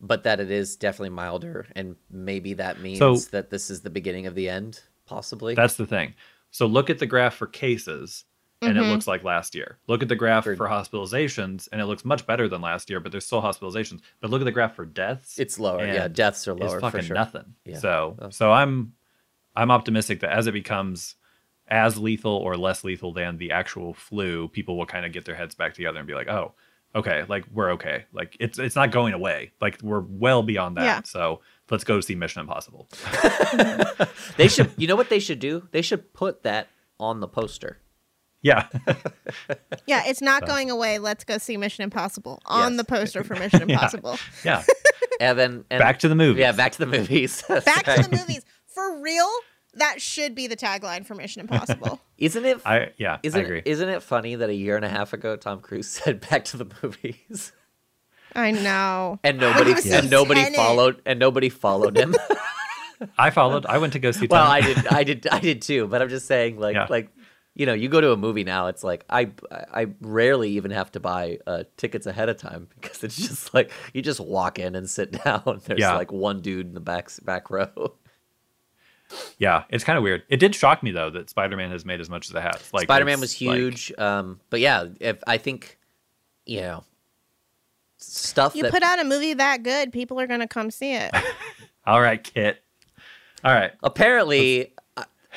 but 0.00 0.24
that 0.24 0.38
it 0.40 0.50
is 0.50 0.76
definitely 0.76 1.08
milder 1.10 1.66
and 1.74 1.96
maybe 2.10 2.54
that 2.54 2.80
means 2.80 2.98
So- 2.98 3.16
that 3.32 3.50
this 3.50 3.70
is 3.70 3.80
the 3.80 3.90
beginning 3.90 4.26
of 4.26 4.34
the 4.34 4.48
end 4.48 4.80
possibly 5.06 5.54
that's 5.54 5.74
the 5.76 5.86
thing. 5.86 6.14
So 6.50 6.66
look 6.66 6.88
at 6.90 6.98
the 6.98 7.06
graph 7.06 7.34
for 7.34 7.46
cases, 7.48 8.24
and 8.62 8.78
it 8.78 8.82
looks 8.82 9.06
like 9.08 9.24
last 9.24 9.54
year. 9.56 9.76
Look 9.88 10.02
at 10.02 10.08
the 10.08 10.14
graph 10.16 10.44
For- 10.44 10.54
for 10.56 10.68
hospitalizations, 10.68 11.68
and 11.72 11.80
it 11.80 11.86
looks 11.86 12.04
much 12.04 12.26
better 12.26 12.48
than 12.48 12.60
last 12.62 12.88
year. 12.88 13.00
But 13.00 13.10
there's 13.12 13.26
still 13.26 13.42
hospitalizations. 13.42 14.00
But 14.20 14.30
look 14.30 14.40
at 14.40 14.44
the 14.44 14.52
graph 14.52 14.74
for 14.76 14.86
deaths. 14.86 15.38
it's 15.38 15.58
lower 15.58 15.84
yeah 15.84 16.06
deaths 16.08 16.46
are 16.48 16.52
it's 16.52 16.60
lower 16.60 16.80
fucking 16.80 17.00
for 17.00 17.06
sure 17.06 17.16
nothing. 17.16 17.54
Yeah. 17.64 17.78
So 17.78 18.16
Oh. 18.22 18.30
so 18.30 18.52
I'm 18.52 18.92
I'm 19.56 19.70
optimistic 19.72 20.20
that 20.20 20.30
as 20.30 20.46
it 20.46 20.52
becomes 20.52 21.16
as 21.68 21.96
lethal 21.98 22.32
or 22.32 22.56
less 22.56 22.84
lethal 22.84 23.12
than 23.12 23.38
the 23.38 23.50
actual 23.52 23.94
flu, 23.94 24.48
people 24.48 24.76
will 24.76 24.86
kind 24.86 25.06
of 25.06 25.12
get 25.12 25.24
their 25.24 25.34
heads 25.34 25.54
back 25.54 25.74
together 25.74 25.98
and 25.98 26.06
be 26.06 26.14
like, 26.14 26.28
oh, 26.28 26.52
okay, 26.94 27.24
like 27.28 27.44
we're 27.52 27.72
okay. 27.72 28.04
Like 28.12 28.36
it's 28.40 28.58
it's 28.58 28.76
not 28.76 28.90
going 28.92 29.14
away. 29.14 29.52
Like 29.60 29.80
we're 29.82 30.00
well 30.06 30.42
beyond 30.42 30.76
that. 30.76 30.84
Yeah. 30.84 31.00
So 31.04 31.40
let's 31.70 31.84
go 31.84 32.00
see 32.00 32.14
Mission 32.14 32.40
Impossible. 32.40 32.88
they 34.36 34.48
should 34.48 34.70
you 34.76 34.86
know 34.86 34.96
what 34.96 35.08
they 35.08 35.18
should 35.18 35.38
do 35.38 35.66
they 35.72 35.82
should 35.82 36.12
put 36.12 36.42
that 36.42 36.68
on 37.00 37.20
the 37.20 37.28
poster 37.28 37.78
Yeah. 38.42 38.68
Yeah, 39.86 40.02
it's 40.06 40.22
not 40.22 40.46
going 40.46 40.70
away. 40.70 40.98
Let's 40.98 41.24
go 41.24 41.38
see 41.38 41.56
Mission 41.56 41.82
Impossible 41.84 42.40
on 42.46 42.72
Yes. 42.72 42.76
the 42.78 42.84
poster 42.84 43.24
for 43.24 43.34
Mission 43.34 43.62
Impossible. 43.70 44.18
yeah. 44.44 44.62
and 45.20 45.38
then 45.38 45.64
and, 45.70 45.80
Back 45.80 45.98
to 46.00 46.08
the 46.08 46.14
movie. 46.14 46.40
yeah 46.40 46.52
back 46.52 46.72
to 46.72 46.78
the 46.78 46.86
movies 46.86 47.42
Back 47.48 47.84
to 47.84 48.02
the 48.08 48.16
movies. 48.16 48.44
For 48.66 49.00
real, 49.00 49.28
that 49.76 50.00
should 50.00 50.34
be 50.34 50.46
the 50.46 50.56
tagline 50.56 51.04
for 51.06 51.14
Mission 51.14 51.40
Impossible. 51.40 52.00
isn't 52.18 52.44
it 52.44 52.60
I 52.64 52.90
yeah, 52.96 53.18
isn't, 53.22 53.40
I 53.40 53.44
agree. 53.44 53.62
isn't 53.64 53.88
it 53.88 54.02
funny 54.02 54.34
that 54.36 54.48
a 54.50 54.54
year 54.54 54.76
and 54.76 54.84
a 54.84 54.88
half 54.88 55.12
ago 55.12 55.36
Tom 55.36 55.60
Cruise 55.60 55.88
said 55.90 56.20
back 56.28 56.44
to 56.46 56.56
the 56.56 56.66
movies 56.82 57.52
I 58.34 58.50
know. 58.50 59.18
and 59.22 59.38
nobody 59.38 59.74
was 59.74 59.86
and 59.86 60.04
in 60.04 60.10
nobody 60.10 60.42
Tenet. 60.42 60.56
followed 60.56 61.02
and 61.06 61.18
nobody 61.18 61.48
followed 61.48 61.96
him 61.96 62.14
I 63.18 63.30
followed. 63.30 63.66
I 63.66 63.78
went 63.78 63.92
to 63.94 63.98
go 63.98 64.12
see 64.12 64.28
well, 64.28 64.48
I 64.50 64.60
did, 64.60 64.86
I 64.86 65.04
did, 65.04 65.26
I 65.26 65.38
did 65.40 65.60
too. 65.62 65.88
But 65.88 66.00
I'm 66.00 66.08
just 66.08 66.26
saying, 66.26 66.58
like, 66.58 66.74
Yeah. 66.74 66.86
like, 66.88 67.08
you 67.54 67.66
know, 67.66 67.74
you 67.74 67.88
go 67.88 68.00
to 68.00 68.12
a 68.12 68.16
movie 68.16 68.44
now. 68.44 68.68
It's 68.68 68.82
like 68.84 69.04
I, 69.10 69.30
I 69.50 69.88
rarely 70.00 70.50
even 70.50 70.70
have 70.70 70.90
to 70.92 71.00
buy 71.00 71.38
uh, 71.46 71.64
tickets 71.76 72.06
ahead 72.06 72.28
of 72.28 72.36
time 72.38 72.68
because 72.80 73.02
it's 73.04 73.16
just 73.16 73.52
like 73.52 73.72
you 73.92 74.00
just 74.00 74.20
walk 74.20 74.58
in 74.60 74.74
and 74.74 74.88
sit 74.88 75.22
down. 75.24 75.60
There's 75.66 75.80
Yeah. 75.80 75.96
like 75.96 76.12
one 76.12 76.40
dude 76.40 76.68
in 76.68 76.74
the 76.74 76.80
back 76.80 77.10
back 77.24 77.50
row. 77.50 77.94
Yeah, 79.38 79.64
it's 79.70 79.84
kind 79.84 79.96
of 79.96 80.02
weird. 80.02 80.22
It 80.28 80.38
did 80.38 80.54
shock 80.54 80.82
me 80.82 80.90
though 80.90 81.10
that 81.10 81.30
Spider-Man 81.30 81.70
has 81.70 81.84
made 81.84 82.00
as 82.00 82.08
much 82.10 82.28
as 82.28 82.34
it 82.34 82.42
has. 82.42 82.72
Like 82.72 82.84
Spider-Man 82.84 83.14
it's, 83.14 83.20
was 83.20 83.40
like- 83.42 83.56
huge, 83.56 83.92
um, 83.98 84.40
but 84.50 84.60
yeah, 84.60 84.86
if 85.00 85.18
I 85.26 85.38
think, 85.38 85.78
you 86.46 86.60
know, 86.62 86.84
stuff 87.98 88.54
You 88.56 88.62
that 88.64 88.72
put 88.72 88.82
out 88.82 89.00
a 89.00 89.04
movie 89.04 89.34
that 89.34 89.62
good, 89.62 89.92
people 89.92 90.20
are 90.20 90.26
going 90.26 90.40
to 90.40 90.48
come 90.48 90.70
see 90.70 90.94
it. 90.94 91.14
all 91.86 92.00
right, 92.00 92.22
Kit. 92.22 92.62
All 93.44 93.52
right. 93.54 93.72
apparently, 93.82 94.72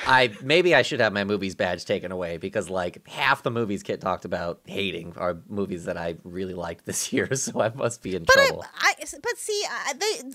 I 0.06 0.32
maybe 0.42 0.74
I 0.74 0.82
should 0.82 1.00
have 1.00 1.12
my 1.12 1.24
movies 1.24 1.54
badge 1.54 1.84
taken 1.84 2.12
away 2.12 2.36
because 2.38 2.70
like 2.70 3.06
half 3.08 3.42
the 3.42 3.50
movies 3.50 3.82
Kit 3.82 4.00
talked 4.00 4.24
about 4.24 4.60
hating 4.64 5.12
are 5.16 5.38
movies 5.48 5.84
that 5.84 5.96
I 5.96 6.16
really 6.24 6.54
liked 6.54 6.86
this 6.86 7.12
year, 7.12 7.34
so 7.34 7.60
I 7.60 7.68
must 7.70 8.02
be 8.02 8.14
in 8.14 8.24
But 8.24 8.38
I, 8.38 8.46
trouble. 8.46 8.64
I, 8.78 8.94
but 9.22 9.36
see, 9.36 9.62
I, 9.68 9.92
they, 9.94 10.30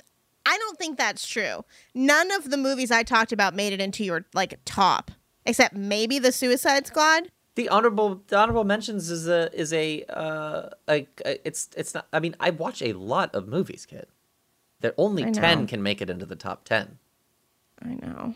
I 0.45 0.57
don't 0.57 0.77
think 0.77 0.97
that's 0.97 1.27
true. 1.27 1.63
None 1.93 2.31
of 2.31 2.49
the 2.49 2.57
movies 2.57 2.91
I 2.91 3.03
talked 3.03 3.31
about 3.31 3.55
made 3.55 3.73
it 3.73 3.79
into 3.79 4.03
your 4.03 4.25
like 4.33 4.59
top, 4.65 5.11
except 5.45 5.75
maybe 5.75 6.19
the 6.19 6.31
Suicide 6.31 6.85
Squad. 6.87 7.29
The 7.55 7.69
honorable 7.69 8.21
the 8.27 8.37
honorable 8.37 8.63
mentions 8.63 9.09
is 9.09 9.27
a 9.27 9.49
is 9.57 9.71
a 9.73 10.03
uh 10.09 10.69
a, 10.89 11.07
a- 11.25 11.47
it's 11.47 11.69
it's 11.77 11.93
not 11.93 12.07
I 12.11 12.19
mean 12.19 12.35
I 12.39 12.49
watch 12.49 12.81
a 12.81 12.93
lot 12.93 13.33
of 13.35 13.47
movies, 13.47 13.85
kid. 13.85 14.07
That 14.81 14.93
only 14.97 15.31
ten 15.31 15.65
can 15.67 15.81
make 15.81 16.01
it 16.01 16.09
into 16.09 16.25
the 16.25 16.35
top 16.35 16.65
ten. 16.65 16.97
I 17.81 17.93
know, 17.93 18.35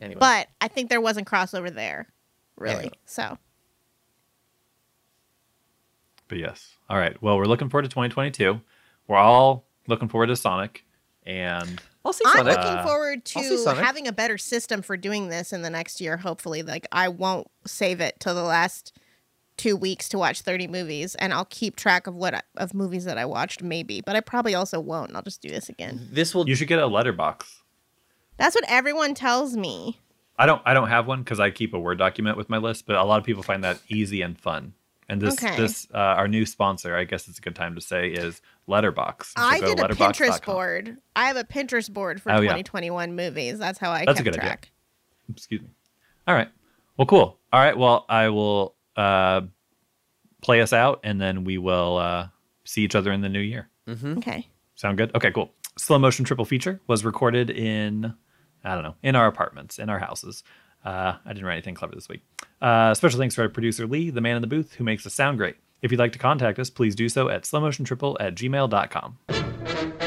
Anyway, 0.00 0.18
but 0.20 0.48
I 0.60 0.68
think 0.68 0.90
there 0.90 1.00
wasn't 1.00 1.28
crossover 1.28 1.72
there, 1.72 2.08
really. 2.56 2.84
Yeah. 2.84 2.90
So 3.04 3.38
But 6.28 6.38
yes. 6.38 6.76
All 6.88 6.98
right. 6.98 7.20
Well, 7.22 7.36
we're 7.36 7.44
looking 7.46 7.68
forward 7.68 7.82
to 7.82 7.88
2022. 7.88 8.60
We're 9.06 9.16
all 9.16 9.64
looking 9.88 10.08
forward 10.08 10.28
to 10.28 10.36
Sonic, 10.36 10.84
and 11.24 11.80
I'll 12.04 12.12
see 12.12 12.24
I'm 12.26 12.36
Sonic. 12.38 12.56
looking 12.56 12.70
Uh, 12.78 12.86
forward 12.86 13.24
to 13.24 13.74
having 13.74 14.06
a 14.06 14.12
better 14.12 14.38
system 14.38 14.82
for 14.82 14.96
doing 14.96 15.28
this 15.28 15.52
in 15.52 15.62
the 15.62 15.70
next 15.70 16.00
year. 16.00 16.16
Hopefully, 16.18 16.62
like 16.62 16.86
I 16.92 17.08
won't 17.08 17.48
save 17.66 18.00
it 18.00 18.20
till 18.20 18.34
the 18.34 18.42
last 18.42 18.96
two 19.56 19.74
weeks 19.76 20.08
to 20.10 20.18
watch 20.18 20.42
30 20.42 20.68
movies, 20.68 21.16
and 21.16 21.32
I'll 21.34 21.44
keep 21.46 21.74
track 21.74 22.06
of 22.06 22.14
what 22.14 22.32
I, 22.34 22.42
of 22.56 22.74
movies 22.74 23.04
that 23.06 23.18
I 23.18 23.24
watched, 23.24 23.60
maybe. 23.62 24.00
But 24.00 24.14
I 24.14 24.20
probably 24.20 24.54
also 24.54 24.78
won't. 24.78 25.16
I'll 25.16 25.22
just 25.22 25.42
do 25.42 25.48
this 25.50 25.68
again. 25.68 26.06
this 26.12 26.32
will 26.34 26.48
you 26.48 26.54
should 26.54 26.68
get 26.68 26.78
a 26.78 26.82
letterboxd. 26.86 27.56
That's 28.36 28.54
what 28.54 28.64
everyone 28.68 29.14
tells 29.14 29.56
me. 29.56 29.98
I 30.38 30.46
don't. 30.46 30.62
I 30.64 30.72
don't 30.74 30.88
have 30.88 31.08
one 31.08 31.24
because 31.24 31.40
I 31.40 31.50
keep 31.50 31.74
a 31.74 31.78
Word 31.80 31.98
document 31.98 32.36
with 32.36 32.48
my 32.48 32.58
list. 32.58 32.86
But 32.86 32.94
a 32.94 33.02
lot 33.02 33.18
of 33.18 33.24
people 33.24 33.42
find 33.42 33.64
that 33.64 33.80
easy 33.88 34.22
and 34.22 34.38
fun. 34.38 34.74
And 35.08 35.20
this, 35.22 35.42
Okay. 35.42 35.56
this, 35.56 35.86
uh, 35.94 35.96
our 35.96 36.28
new 36.28 36.44
sponsor, 36.44 36.94
I 36.94 37.04
guess 37.04 37.28
it's 37.28 37.38
a 37.38 37.40
good 37.40 37.54
time 37.56 37.74
to 37.76 37.80
say, 37.80 38.08
is 38.10 38.42
Letterboxd. 38.68 39.24
So 39.24 39.32
I 39.38 39.58
did 39.60 39.78
a 39.80 39.84
Pinterest 39.84 40.28
letterboxd.com. 40.40 40.54
board. 40.54 40.96
I 41.16 41.24
have 41.28 41.36
a 41.38 41.44
Pinterest 41.44 41.90
board 41.90 42.20
for 42.20 42.30
Oh, 42.30 42.36
yeah. 42.36 42.48
2021 42.50 43.16
movies. 43.16 43.58
That's 43.58 43.78
how 43.78 43.90
I 43.90 44.04
That's 44.04 44.20
a 44.20 44.22
kept 44.22 44.34
good 44.36 44.40
idea. 44.40 44.50
track. 44.50 44.70
Excuse 45.30 45.62
me. 45.62 45.68
All 46.26 46.34
right. 46.34 46.48
Well, 46.98 47.06
cool. 47.06 47.38
All 47.52 47.60
right. 47.60 47.76
Well, 47.76 48.04
I 48.08 48.28
will 48.28 48.74
uh, 48.96 49.42
play 50.42 50.60
us 50.60 50.72
out, 50.74 51.00
and 51.04 51.18
then 51.20 51.44
we 51.44 51.56
will 51.56 51.96
uh, 51.96 52.28
see 52.64 52.82
each 52.82 52.94
other 52.94 53.10
in 53.12 53.22
the 53.22 53.28
new 53.30 53.40
year. 53.40 53.68
Okay. 53.88 54.46
Sound 54.74 54.98
good? 54.98 55.14
Okay, 55.14 55.30
cool. 55.32 55.52
Slow 55.78 55.98
motion 55.98 56.24
triple 56.26 56.44
feature 56.44 56.80
was 56.86 57.04
recorded 57.04 57.48
in, 57.50 58.12
I 58.62 58.74
don't 58.74 58.82
know, 58.84 58.96
in 59.02 59.16
our 59.16 59.26
apartments, 59.26 59.78
in 59.78 59.88
our 59.88 59.98
houses. 59.98 60.42
Uh, 60.84 61.14
I 61.24 61.28
didn't 61.32 61.46
write 61.46 61.54
anything 61.54 61.74
clever 61.74 61.94
this 61.94 62.08
week. 62.08 62.22
Uh, 62.60 62.94
special 62.94 63.18
thanks 63.18 63.34
to 63.36 63.42
our 63.42 63.48
producer 63.48 63.86
Lee, 63.86 64.10
the 64.10 64.20
man 64.20 64.36
in 64.36 64.42
the 64.42 64.48
booth, 64.48 64.74
who 64.74 64.84
makes 64.84 65.06
us 65.06 65.14
sound 65.14 65.38
great. 65.38 65.56
If 65.80 65.92
you'd 65.92 66.00
like 66.00 66.12
to 66.12 66.18
contact 66.18 66.58
us, 66.58 66.70
please 66.70 66.94
do 66.96 67.08
so 67.08 67.28
at 67.28 67.44
slowmotiontriple 67.44 68.16
at 68.18 68.34
gmail.com. 68.34 69.97